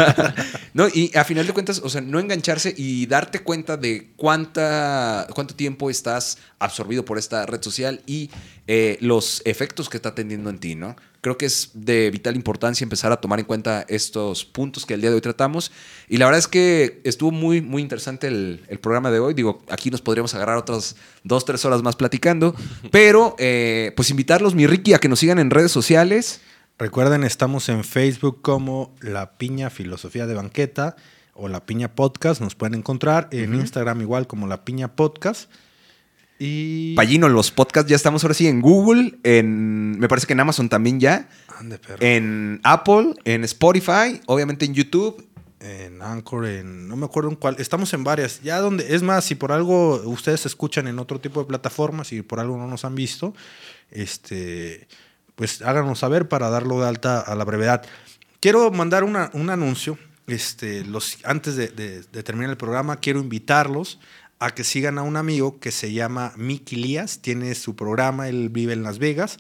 no, 0.74 0.88
y 0.88 1.15
a 1.15 1.24
final 1.24 1.45
de 1.45 1.53
cuentas, 1.53 1.80
o 1.84 1.88
sea, 1.88 2.01
no 2.01 2.20
engancharse 2.20 2.74
y 2.76 3.05
darte 3.05 3.43
cuenta 3.43 3.78
de 3.78 4.09
cuánta, 4.15 5.28
cuánto 5.36 5.53
tiempo 5.53 5.91
estás 5.91 6.39
absorbido 6.57 7.05
por 7.05 7.20
esta 7.20 7.45
red 7.45 7.61
social 7.61 8.01
y 8.07 8.32
eh, 8.65 8.97
los 9.01 9.43
efectos 9.45 9.88
que 9.88 9.97
está 9.97 10.15
teniendo 10.15 10.49
en 10.49 10.57
ti, 10.57 10.74
¿no? 10.74 10.95
Creo 11.22 11.38
que 11.38 11.45
es 11.45 11.72
de 11.74 12.09
vital 12.11 12.36
importancia 12.36 12.86
empezar 12.86 13.11
a 13.11 13.17
tomar 13.17 13.39
en 13.39 13.45
cuenta 13.45 13.86
estos 13.89 14.45
puntos 14.45 14.86
que 14.86 14.93
el 14.93 15.01
día 15.01 15.09
de 15.09 15.15
hoy 15.15 15.22
tratamos. 15.22 15.72
Y 16.07 16.17
la 16.17 16.26
verdad 16.26 16.39
es 16.39 16.47
que 16.47 17.01
estuvo 17.03 17.32
muy, 17.32 17.61
muy 17.61 17.82
interesante 17.82 18.28
el, 18.28 18.63
el 18.70 18.80
programa 18.80 19.11
de 19.11 19.20
hoy. 19.20 19.34
Digo, 19.34 19.61
aquí 19.70 19.91
nos 19.91 20.01
podríamos 20.01 20.34
agarrar 20.36 20.57
otras 20.57 20.95
dos, 21.24 21.43
tres 21.43 21.65
horas 21.65 21.84
más 21.84 21.95
platicando. 21.95 22.55
Pero, 22.91 23.36
eh, 23.38 23.91
pues 23.95 24.09
invitarlos, 24.11 24.55
mi 24.55 24.65
Ricky, 24.65 24.93
a 24.93 24.99
que 24.99 25.09
nos 25.09 25.20
sigan 25.20 25.39
en 25.39 25.49
redes 25.49 25.72
sociales. 25.72 26.41
Recuerden, 26.78 27.26
estamos 27.26 27.67
en 27.67 27.84
Facebook 27.84 28.41
como 28.41 28.95
La 29.01 29.38
Piña 29.38 29.70
Filosofía 29.70 30.26
de 30.26 30.36
Banqueta 30.36 30.95
o 31.34 31.49
La 31.49 31.65
Piña 31.65 31.93
Podcast. 31.93 32.39
Nos 32.39 32.55
pueden 32.55 32.76
encontrar 32.76 33.28
en 33.32 33.55
Instagram 33.55 33.99
igual 33.99 34.28
como 34.28 34.47
La 34.47 34.63
Piña 34.63 34.95
Podcast. 34.95 35.51
Y... 36.39 36.95
Pallino, 36.95 37.27
los 37.29 37.51
podcasts 37.51 37.89
ya 37.89 37.95
estamos 37.97 38.23
ahora 38.23 38.33
sí 38.33 38.47
en 38.47 38.61
Google, 38.61 39.19
en 39.23 39.99
me 39.99 40.07
parece 40.07 40.25
que 40.25 40.33
en 40.33 40.39
Amazon 40.39 40.69
también 40.69 40.99
ya, 40.99 41.27
Ande, 41.59 41.77
perro. 41.77 41.97
en 41.99 42.61
Apple, 42.63 43.13
en 43.25 43.43
Spotify, 43.43 44.21
obviamente 44.25 44.65
en 44.65 44.73
YouTube. 44.73 45.25
en 45.59 46.01
Anchor, 46.01 46.45
en 46.45 46.87
no 46.87 46.95
me 46.95 47.05
acuerdo 47.05 47.29
en 47.29 47.35
cuál, 47.35 47.57
estamos 47.59 47.93
en 47.93 48.05
varias, 48.05 48.41
ya 48.41 48.59
donde, 48.59 48.95
es 48.95 49.03
más, 49.03 49.25
si 49.25 49.35
por 49.35 49.51
algo 49.51 49.95
ustedes 50.05 50.45
escuchan 50.45 50.87
en 50.87 50.97
otro 50.99 51.19
tipo 51.19 51.41
de 51.41 51.47
plataformas 51.47 52.13
y 52.13 52.21
por 52.21 52.39
algo 52.39 52.55
no 52.57 52.65
nos 52.67 52.85
han 52.85 52.95
visto, 52.95 53.33
este, 53.91 54.87
pues 55.35 55.61
háganos 55.61 55.99
saber 55.99 56.29
para 56.29 56.49
darlo 56.49 56.79
de 56.79 56.87
alta 56.87 57.19
a 57.19 57.35
la 57.35 57.43
brevedad. 57.43 57.83
Quiero 58.39 58.71
mandar 58.71 59.03
una- 59.03 59.29
un 59.33 59.49
anuncio, 59.49 59.97
este, 60.27 60.85
los, 60.85 61.17
antes 61.25 61.55
de, 61.57 61.67
de- 61.67 62.03
de 62.03 62.23
terminar 62.23 62.51
el 62.51 62.57
programa, 62.57 62.97
quiero 62.97 63.19
invitarlos 63.19 63.99
a 64.39 64.55
que 64.55 64.63
sigan 64.63 64.97
a 64.97 65.03
un 65.03 65.17
amigo 65.17 65.59
que 65.59 65.71
se 65.71 65.91
llama 65.93 66.33
Mickey 66.37 66.77
Lías, 66.79 67.19
tiene 67.21 67.53
su 67.55 67.75
programa, 67.75 68.29
él 68.29 68.49
vive 68.49 68.73
en 68.73 68.83
Las 68.83 68.97
Vegas, 68.99 69.37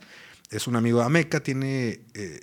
es 0.51 0.67
un 0.67 0.75
amigo 0.75 0.99
de 0.99 1.05
Ameca, 1.05 1.39
tiene... 1.41 2.01
eh, 2.13 2.41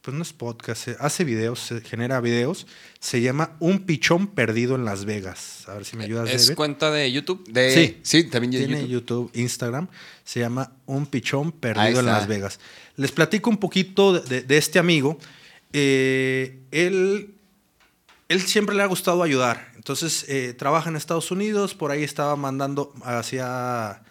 pues 0.00 0.16
no 0.16 0.22
es 0.22 0.32
podcast, 0.32 0.88
eh, 0.88 0.96
hace 1.00 1.22
videos, 1.24 1.58
se- 1.60 1.80
genera 1.82 2.20
videos. 2.22 2.66
Se 2.98 3.20
llama 3.20 3.56
Un 3.58 3.80
Pichón 3.80 4.28
Perdido 4.28 4.74
en 4.76 4.86
Las 4.86 5.04
Vegas. 5.04 5.68
A 5.68 5.74
ver 5.74 5.84
si 5.84 5.96
me 5.98 6.04
ayudas, 6.04 6.30
¿Es 6.30 6.46
David. 6.46 6.56
cuenta 6.56 6.90
de 6.90 7.12
YouTube? 7.12 7.46
De, 7.46 7.74
Sí. 7.74 7.98
sí, 8.02 8.24
también 8.24 8.52
Tiene 8.52 8.88
YouTube. 8.88 9.26
YouTube. 9.28 9.30
Instagram. 9.34 9.88
Se 10.24 10.40
llama 10.40 10.72
Un 10.86 11.04
Pichón 11.06 11.52
Perdido 11.52 12.00
en. 12.00 12.06
Las 12.06 12.26
Vegas. 12.26 12.58
Les 12.96 13.12
platico 13.12 13.50
un 13.50 13.58
poquito 13.58 14.14
de, 14.14 14.20
de- 14.36 14.42
de 14.42 14.56
este 14.56 14.78
amigo. 14.78 15.18
Eh, 15.74 16.58
él, 16.70 17.34
él 18.28 18.40
siempre 18.40 18.74
le 18.76 18.82
ha 18.84 18.86
gustado 18.86 19.22
ayudar. 19.22 19.67
Entonces, 19.88 20.26
eh, 20.28 20.52
trabaja 20.52 20.90
en 20.90 20.96
Estados 20.96 21.30
Unidos. 21.30 21.74
Por 21.74 21.90
ahí 21.92 22.04
estaba 22.04 22.36
mandando, 22.36 22.92
hacía, 23.04 24.02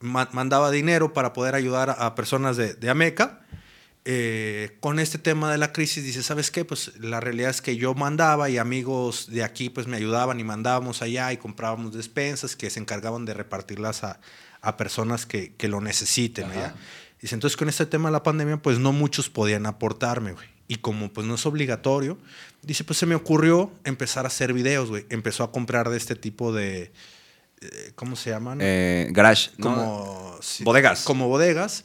ma- 0.00 0.28
mandaba 0.32 0.72
dinero 0.72 1.12
para 1.12 1.32
poder 1.32 1.54
ayudar 1.54 1.94
a, 1.96 2.16
personas 2.16 2.56
de, 2.56 2.74
de 2.74 2.90
Ameca. 2.90 3.40
Eh, 4.04 4.76
con 4.80 4.98
este 4.98 5.18
tema 5.18 5.52
de 5.52 5.58
la 5.58 5.72
crisis, 5.72 6.02
dice, 6.02 6.24
¿sabes 6.24 6.50
qué? 6.50 6.64
Pues 6.64 6.98
la 6.98 7.20
realidad 7.20 7.50
es 7.50 7.62
que 7.62 7.76
yo 7.76 7.94
mandaba 7.94 8.50
y 8.50 8.58
amigos 8.58 9.28
de 9.30 9.44
aquí 9.44 9.70
pues 9.70 9.86
me 9.86 9.96
ayudaban 9.96 10.40
y 10.40 10.44
mandábamos 10.44 11.00
allá 11.00 11.32
y 11.32 11.36
comprábamos 11.36 11.94
despensas 11.94 12.56
que 12.56 12.68
se 12.68 12.80
encargaban 12.80 13.24
de 13.24 13.34
repartirlas 13.34 14.02
a, 14.02 14.18
a 14.62 14.76
personas 14.76 15.26
que, 15.26 15.54
que 15.54 15.68
lo 15.68 15.80
necesiten 15.80 16.50
allá. 16.50 16.74
Dice, 17.22 17.36
entonces 17.36 17.56
con 17.56 17.68
este 17.68 17.86
tema 17.86 18.08
de 18.08 18.14
la 18.14 18.24
pandemia 18.24 18.56
pues 18.56 18.80
no 18.80 18.90
muchos 18.92 19.30
podían 19.30 19.64
aportarme, 19.66 20.32
güey. 20.32 20.48
Y 20.68 20.76
como 20.76 21.12
pues 21.12 21.26
no 21.26 21.34
es 21.34 21.44
obligatorio, 21.46 22.18
dice, 22.62 22.84
pues 22.84 22.98
se 22.98 23.06
me 23.06 23.14
ocurrió 23.14 23.70
empezar 23.84 24.24
a 24.24 24.28
hacer 24.28 24.52
videos, 24.52 24.88
güey. 24.88 25.04
Empezó 25.10 25.44
a 25.44 25.52
comprar 25.52 25.90
de 25.90 25.96
este 25.98 26.14
tipo 26.16 26.52
de, 26.52 26.90
eh, 27.60 27.92
¿cómo 27.94 28.16
se 28.16 28.30
llaman? 28.30 28.58
Eh, 28.62 29.08
garage. 29.10 29.50
¿no? 29.58 29.64
como 29.64 30.38
sí, 30.40 30.64
Bodegas. 30.64 31.02
como 31.04 31.28
bodegas 31.28 31.84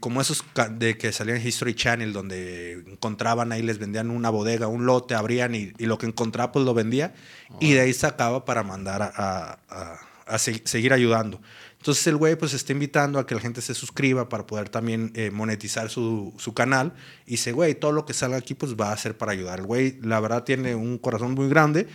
como 0.00 0.20
esos 0.20 0.44
de 0.72 0.98
que 0.98 1.10
salían 1.10 1.38
en 1.38 1.46
History 1.46 1.74
Channel 1.74 2.12
donde 2.12 2.72
encontraban 2.86 3.50
ahí 3.52 3.62
les 3.62 3.78
vendían 3.78 4.10
una 4.10 4.28
bodega 4.28 4.66
un 4.66 4.84
lote 4.84 5.14
abrían 5.14 5.54
y, 5.54 5.72
y 5.78 5.86
lo 5.86 5.96
que 5.96 6.04
encontraba 6.06 6.52
pues 6.52 6.66
lo 6.66 6.74
vendía 6.74 7.14
y 7.60 7.72
de 7.72 7.80
ahí 7.80 7.94
sacaba 7.94 8.44
para 8.44 8.62
mandar 8.62 9.00
a, 9.00 9.10
a- 9.16 9.58
a- 9.70 10.00
a 10.26 10.38
se- 10.38 10.60
seguir 10.66 10.92
ayudando 10.92 11.40
entonces 11.80 12.06
el 12.06 12.16
güey 12.16 12.36
pues 12.36 12.52
está 12.54 12.72
invitando 12.72 13.18
a 13.18 13.26
que 13.26 13.34
la 13.34 13.40
gente 13.40 13.60
se 13.62 13.74
suscriba 13.74 14.28
para 14.28 14.46
poder 14.46 14.68
también 14.68 15.10
eh, 15.14 15.30
monetizar 15.32 15.88
su, 15.90 16.32
su 16.38 16.52
canal 16.54 16.92
y 17.26 17.32
dice 17.32 17.52
güey 17.52 17.74
todo 17.74 17.92
lo 17.92 18.04
que 18.04 18.12
salga 18.12 18.36
aquí 18.36 18.54
pues 18.54 18.76
va 18.76 18.92
a 18.92 18.96
ser 18.96 19.16
para 19.18 19.32
ayudar 19.32 19.60
el 19.60 19.66
güey 19.66 19.98
la 20.02 20.20
verdad 20.20 20.44
tiene 20.44 20.74
un 20.74 20.98
corazón 20.98 21.32
muy 21.34 21.48
grande 21.48 21.88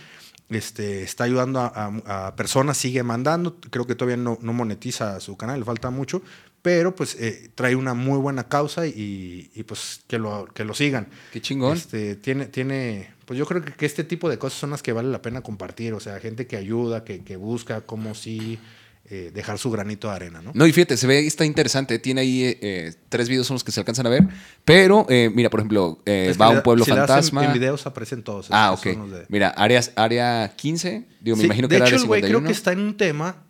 este, 0.48 1.02
está 1.02 1.24
ayudando 1.24 1.58
a, 1.60 1.66
a- 2.06 2.26
a 2.28 2.36
personas, 2.36 2.76
sigue 2.76 3.02
mandando. 3.02 3.56
Creo 3.70 3.84
que 3.86 3.96
todavía 3.96 4.16
no, 4.16 4.38
no 4.40 4.52
monetiza 4.52 5.18
su 5.18 5.36
canal, 5.36 5.58
le 5.58 5.64
falta 5.64 5.90
mucho, 5.90 6.22
pero 6.62 6.94
pues 6.94 7.16
eh, 7.18 7.50
trae 7.56 7.74
una 7.74 7.94
muy 7.94 8.18
buena 8.18 8.44
causa 8.48 8.86
y, 8.86 9.50
y, 9.54 9.62
pues 9.64 10.02
que 10.06 10.18
lo, 10.20 10.46
que 10.54 10.64
lo 10.64 10.72
sigan. 10.74 11.08
Qué 11.32 11.40
chingón. 11.40 11.76
Este, 11.76 12.14
tiene, 12.14 12.46
tiene, 12.46 13.10
pues 13.24 13.36
yo 13.38 13.44
creo 13.44 13.60
que, 13.64 13.72
que 13.72 13.86
este 13.86 14.04
tipo 14.04 14.28
de 14.28 14.38
cosas 14.38 14.60
son 14.60 14.70
las 14.70 14.84
que 14.84 14.92
vale 14.92 15.10
la 15.10 15.20
pena 15.20 15.40
compartir. 15.42 15.94
O 15.94 15.98
sea, 16.00 16.20
gente 16.20 16.46
que 16.46 16.56
ayuda, 16.56 17.02
que, 17.02 17.24
que 17.24 17.34
busca 17.36 17.80
cómo 17.80 18.14
sí 18.14 18.60
eh, 19.08 19.30
dejar 19.32 19.58
su 19.58 19.70
granito 19.70 20.08
de 20.08 20.14
arena, 20.16 20.42
¿no? 20.42 20.50
No, 20.54 20.66
y 20.66 20.72
fíjate, 20.72 20.96
se 20.96 21.06
ve, 21.06 21.26
está 21.26 21.44
interesante. 21.44 21.98
Tiene 21.98 22.22
ahí 22.22 22.42
eh, 22.44 22.58
eh, 22.60 22.94
tres 23.08 23.28
videos 23.28 23.46
son 23.46 23.54
los 23.54 23.62
que 23.64 23.70
se 23.72 23.80
alcanzan 23.80 24.06
a 24.06 24.10
ver. 24.10 24.24
Pero, 24.64 25.06
eh, 25.08 25.30
mira, 25.32 25.48
por 25.50 25.60
ejemplo, 25.60 25.98
va 26.40 26.46
a 26.46 26.50
un 26.50 26.62
pueblo 26.62 26.84
si 26.84 26.90
fantasma. 26.90 27.44
En 27.44 27.52
videos 27.52 27.86
aparecen 27.86 28.22
todos. 28.22 28.48
ah, 28.50 28.72
ok. 28.72 28.84
de- 28.84 29.26
Mira, 29.28 29.50
áreas, 29.50 29.92
área 29.96 30.52
15. 30.56 31.04
Digo, 31.20 31.36
me 31.36 31.42
Sí, 31.42 31.46
imagino 31.46 31.68
de 31.68 31.72
que 31.72 31.76
era 31.76 31.86
hecho, 31.86 31.94
área 31.96 32.02
el 32.02 32.06
güey 32.08 32.20
51. 32.22 32.38
creo 32.40 32.46
que 32.48 32.52
está 32.56 32.72
en 32.72 32.80
un 32.80 32.96
tema 32.96 33.44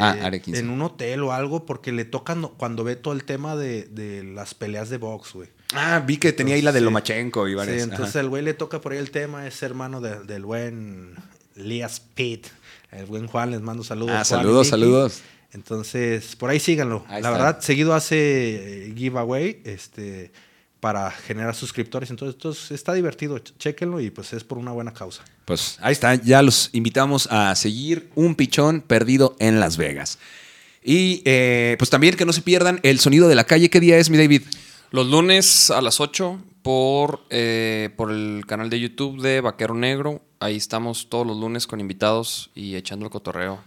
Ah, 0.00 0.16
área 0.22 0.40
15. 0.40 0.60
en 0.60 0.70
un 0.70 0.82
hotel 0.82 1.22
o 1.22 1.32
algo 1.32 1.66
porque 1.66 1.92
le 1.92 2.04
tocan 2.04 2.42
cuando 2.56 2.82
ve 2.84 2.96
todo 2.96 3.14
el 3.14 3.24
tema 3.24 3.54
de, 3.56 3.84
de 3.84 4.24
las 4.24 4.54
peleas 4.54 4.90
de 4.90 4.98
box, 4.98 5.32
güey. 5.34 5.48
Ah, 5.74 6.02
vi 6.06 6.16
que 6.18 6.32
tenía 6.32 6.54
ahí 6.54 6.62
la 6.62 6.72
de 6.72 6.78
Sí. 6.80 6.84
Lomachenko 6.84 7.46
y 7.48 7.52
Sí, 7.52 7.54
varias. 7.56 7.82
entonces 7.82 8.10
Ajá. 8.10 8.20
el 8.20 8.28
güey 8.28 8.42
le 8.42 8.54
toca 8.54 8.80
por 8.80 8.92
ahí 8.92 8.98
el 8.98 9.10
tema, 9.10 9.46
es 9.46 9.62
hermano 9.62 10.00
de- 10.00 10.20
del 10.24 10.44
buen 10.44 11.14
Lías 11.56 12.00
Pitt. 12.00 12.46
El 12.92 13.06
buen 13.06 13.26
Juan, 13.26 13.50
les 13.50 13.60
mando 13.60 13.82
saludos. 13.84 14.10
Ah, 14.12 14.24
Juan 14.24 14.40
saludos, 14.40 14.68
saludos. 14.68 15.20
Entonces, 15.52 16.36
por 16.36 16.50
ahí 16.50 16.60
síganlo. 16.60 17.04
Ahí 17.08 17.22
la 17.22 17.28
está. 17.28 17.30
verdad, 17.30 17.60
seguido 17.60 17.94
hace 17.94 18.86
eh, 18.88 18.94
giveaway 18.96 19.60
este, 19.64 20.30
para 20.80 21.10
generar 21.10 21.54
suscriptores. 21.54 22.10
Entonces, 22.10 22.34
entonces, 22.34 22.70
está 22.72 22.92
divertido. 22.94 23.36
Ch- 23.38 23.52
Chéquenlo 23.58 24.00
y 24.00 24.10
pues 24.10 24.32
es 24.32 24.44
por 24.44 24.58
una 24.58 24.72
buena 24.72 24.92
causa. 24.92 25.24
Pues 25.44 25.78
ahí 25.80 25.92
está, 25.92 26.14
ya 26.16 26.42
los 26.42 26.70
invitamos 26.72 27.28
a 27.30 27.54
seguir 27.54 28.10
un 28.14 28.34
pichón 28.34 28.80
perdido 28.82 29.36
en 29.38 29.60
Las 29.60 29.76
Vegas. 29.76 30.18
Y 30.82 31.22
eh, 31.24 31.76
pues 31.78 31.90
también 31.90 32.14
que 32.16 32.24
no 32.26 32.32
se 32.32 32.42
pierdan 32.42 32.78
el 32.82 33.00
sonido 33.00 33.28
de 33.28 33.34
la 33.34 33.44
calle. 33.44 33.70
¿Qué 33.70 33.80
día 33.80 33.96
es, 33.98 34.10
mi 34.10 34.18
David? 34.18 34.42
Los 34.90 35.08
lunes 35.08 35.70
a 35.70 35.80
las 35.82 36.00
8 36.00 36.38
por, 36.66 37.20
eh, 37.30 37.90
por 37.96 38.10
el 38.10 38.44
canal 38.44 38.68
de 38.70 38.80
YouTube 38.80 39.22
de 39.22 39.40
Vaquero 39.40 39.72
Negro. 39.74 40.20
Ahí 40.40 40.56
estamos 40.56 41.08
todos 41.08 41.24
los 41.24 41.36
lunes 41.36 41.68
con 41.68 41.78
invitados 41.78 42.50
y 42.56 42.74
echando 42.74 43.04
el 43.06 43.10
cotorreo. 43.12 43.60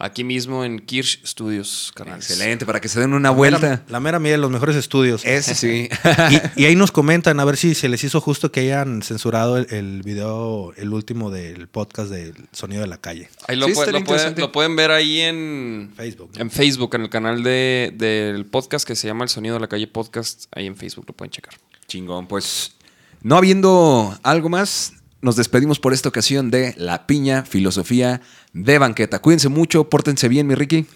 Aquí 0.00 0.24
mismo 0.24 0.64
en 0.64 0.80
Kirsch 0.80 1.24
Studios. 1.24 1.92
Excelente, 1.96 2.66
para 2.66 2.80
que 2.80 2.88
se 2.88 2.98
den 2.98 3.14
una 3.14 3.30
vuelta. 3.30 3.84
La 3.88 4.00
mera 4.00 4.18
mía 4.18 4.32
de 4.32 4.38
los 4.38 4.50
mejores 4.50 4.74
estudios. 4.74 5.24
Ese 5.24 5.54
sí. 5.54 5.88
y, 6.56 6.62
y 6.62 6.66
ahí 6.66 6.74
nos 6.74 6.90
comentan 6.90 7.38
a 7.38 7.44
ver 7.44 7.56
si 7.56 7.76
se 7.76 7.88
les 7.88 8.02
hizo 8.02 8.20
justo 8.20 8.50
que 8.50 8.60
hayan 8.60 9.02
censurado 9.02 9.56
el, 9.56 9.72
el 9.72 10.02
video, 10.02 10.72
el 10.76 10.92
último 10.92 11.30
del 11.30 11.68
podcast 11.68 12.10
del 12.10 12.34
Sonido 12.52 12.82
de 12.82 12.88
la 12.88 12.98
Calle. 12.98 13.28
Ahí 13.46 13.56
lo, 13.56 13.66
Sí, 13.66 13.74
puede- 13.74 13.86
estaría 13.90 14.00
lo 14.00 14.06
pueden, 14.06 14.20
interesante. 14.20 14.40
lo 14.40 14.50
pueden 14.52 14.74
ver 14.76 14.90
ahí 14.90 15.20
en 15.20 15.92
Facebook. 15.96 16.30
¿no? 16.34 16.40
En 16.42 16.50
Facebook, 16.50 16.94
en 16.96 17.02
el 17.02 17.10
canal 17.10 17.42
de, 17.44 17.92
del 17.96 18.44
podcast 18.46 18.86
que 18.86 18.96
se 18.96 19.06
llama 19.06 19.22
El 19.24 19.30
Sonido 19.30 19.54
de 19.54 19.60
la 19.60 19.68
Calle 19.68 19.86
Podcast. 19.86 20.46
Ahí 20.52 20.66
en 20.66 20.76
Facebook 20.76 21.04
lo 21.08 21.14
pueden 21.14 21.30
checar. 21.30 21.54
Chingón, 21.88 22.26
pues 22.26 22.76
no 23.22 23.36
habiendo 23.36 24.14
algo 24.22 24.50
más, 24.50 24.92
nos 25.22 25.36
despedimos 25.36 25.80
por 25.80 25.94
esta 25.94 26.10
ocasión 26.10 26.50
de 26.50 26.74
La 26.76 27.06
Piña 27.06 27.44
Filosofía 27.44 28.20
de 28.52 28.78
Banqueta. 28.78 29.20
Cuídense 29.20 29.48
mucho, 29.48 29.88
pórtense 29.88 30.28
bien, 30.28 30.46
mi 30.46 30.54
Ricky. 30.54 30.86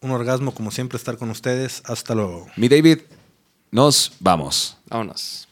Un 0.00 0.12
orgasmo, 0.12 0.54
como 0.54 0.70
siempre, 0.70 0.96
estar 0.96 1.18
con 1.18 1.30
ustedes. 1.30 1.82
Hasta 1.86 2.14
luego. 2.14 2.46
Mi 2.54 2.68
David, 2.68 3.00
nos 3.72 4.12
vamos. 4.20 4.78
Vámonos. 4.88 5.47